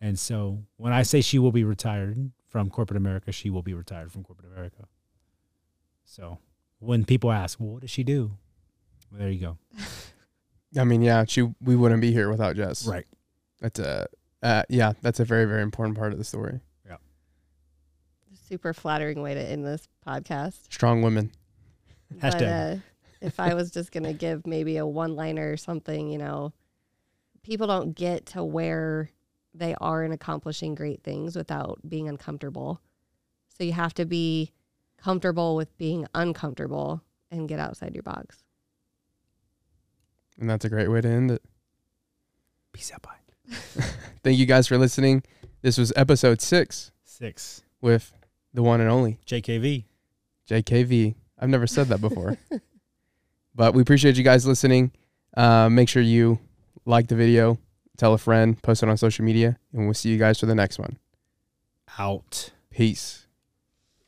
And 0.00 0.18
so 0.18 0.64
when 0.76 0.92
I 0.92 1.02
say 1.02 1.20
she 1.20 1.38
will 1.38 1.52
be 1.52 1.64
retired 1.64 2.30
from 2.46 2.70
corporate 2.70 2.96
America, 2.96 3.32
she 3.32 3.50
will 3.50 3.62
be 3.62 3.74
retired 3.74 4.10
from 4.10 4.24
corporate 4.24 4.50
America. 4.52 4.88
So 6.04 6.38
when 6.78 7.04
people 7.04 7.30
ask, 7.30 7.60
well, 7.60 7.70
what 7.70 7.82
does 7.82 7.90
she 7.90 8.02
do? 8.02 8.32
Well, 9.10 9.20
there 9.20 9.30
you 9.30 9.40
go. 9.40 9.58
I 10.78 10.84
mean, 10.84 11.02
yeah, 11.02 11.24
she 11.26 11.42
we 11.60 11.76
wouldn't 11.76 12.00
be 12.00 12.12
here 12.12 12.28
without 12.30 12.56
Jess. 12.56 12.86
Right. 12.86 13.06
That's 13.60 13.78
a 13.78 14.06
uh, 14.42 14.62
yeah, 14.68 14.92
that's 15.02 15.20
a 15.20 15.24
very 15.24 15.44
very 15.44 15.62
important 15.62 15.96
part 15.96 16.12
of 16.12 16.18
the 16.18 16.24
story. 16.24 16.60
Yeah. 16.86 16.96
Super 18.48 18.72
flattering 18.72 19.22
way 19.22 19.34
to 19.34 19.40
end 19.40 19.64
this 19.66 19.88
podcast. 20.06 20.72
Strong 20.72 21.02
women. 21.02 21.32
But, 22.20 22.34
Hashtag. 22.34 22.76
uh, 22.76 22.80
if 23.20 23.38
I 23.38 23.54
was 23.54 23.70
just 23.70 23.92
going 23.92 24.02
to 24.02 24.12
give 24.12 24.44
maybe 24.44 24.78
a 24.78 24.84
one 24.84 25.14
liner 25.14 25.52
or 25.52 25.56
something, 25.56 26.08
you 26.08 26.18
know, 26.18 26.52
people 27.44 27.68
don't 27.68 27.94
get 27.94 28.26
to 28.26 28.42
where 28.42 29.10
they 29.54 29.76
are 29.80 30.02
in 30.02 30.10
accomplishing 30.10 30.74
great 30.74 31.04
things 31.04 31.36
without 31.36 31.78
being 31.88 32.08
uncomfortable. 32.08 32.80
So 33.56 33.62
you 33.62 33.72
have 33.74 33.94
to 33.94 34.06
be 34.06 34.52
comfortable 34.96 35.54
with 35.54 35.76
being 35.78 36.06
uncomfortable 36.14 37.02
and 37.30 37.48
get 37.48 37.60
outside 37.60 37.94
your 37.94 38.02
box. 38.02 38.42
And 40.38 40.48
that's 40.48 40.64
a 40.64 40.68
great 40.68 40.88
way 40.88 41.00
to 41.00 41.08
end 41.08 41.30
it. 41.30 41.42
Peace 42.72 42.90
out. 42.92 43.02
Bye. 43.02 43.19
Thank 44.22 44.38
you 44.38 44.46
guys 44.46 44.66
for 44.66 44.78
listening. 44.78 45.22
This 45.62 45.78
was 45.78 45.92
episode 45.96 46.40
six 46.40 46.90
Six. 47.04 47.62
with 47.80 48.12
the 48.54 48.62
one 48.62 48.80
and 48.80 48.90
only 48.90 49.18
JKV. 49.26 49.84
JKV. 50.48 51.14
I've 51.38 51.48
never 51.48 51.66
said 51.66 51.88
that 51.88 52.00
before. 52.00 52.36
but 53.54 53.74
we 53.74 53.82
appreciate 53.82 54.16
you 54.16 54.24
guys 54.24 54.46
listening. 54.46 54.92
Uh, 55.36 55.68
make 55.68 55.88
sure 55.88 56.02
you 56.02 56.38
like 56.84 57.08
the 57.08 57.14
video, 57.14 57.58
tell 57.96 58.14
a 58.14 58.18
friend, 58.18 58.60
post 58.62 58.82
it 58.82 58.88
on 58.88 58.96
social 58.96 59.24
media, 59.24 59.58
and 59.72 59.84
we'll 59.84 59.94
see 59.94 60.10
you 60.10 60.18
guys 60.18 60.40
for 60.40 60.46
the 60.46 60.54
next 60.54 60.78
one. 60.78 60.98
Out. 61.98 62.50
Peace. 62.70 63.26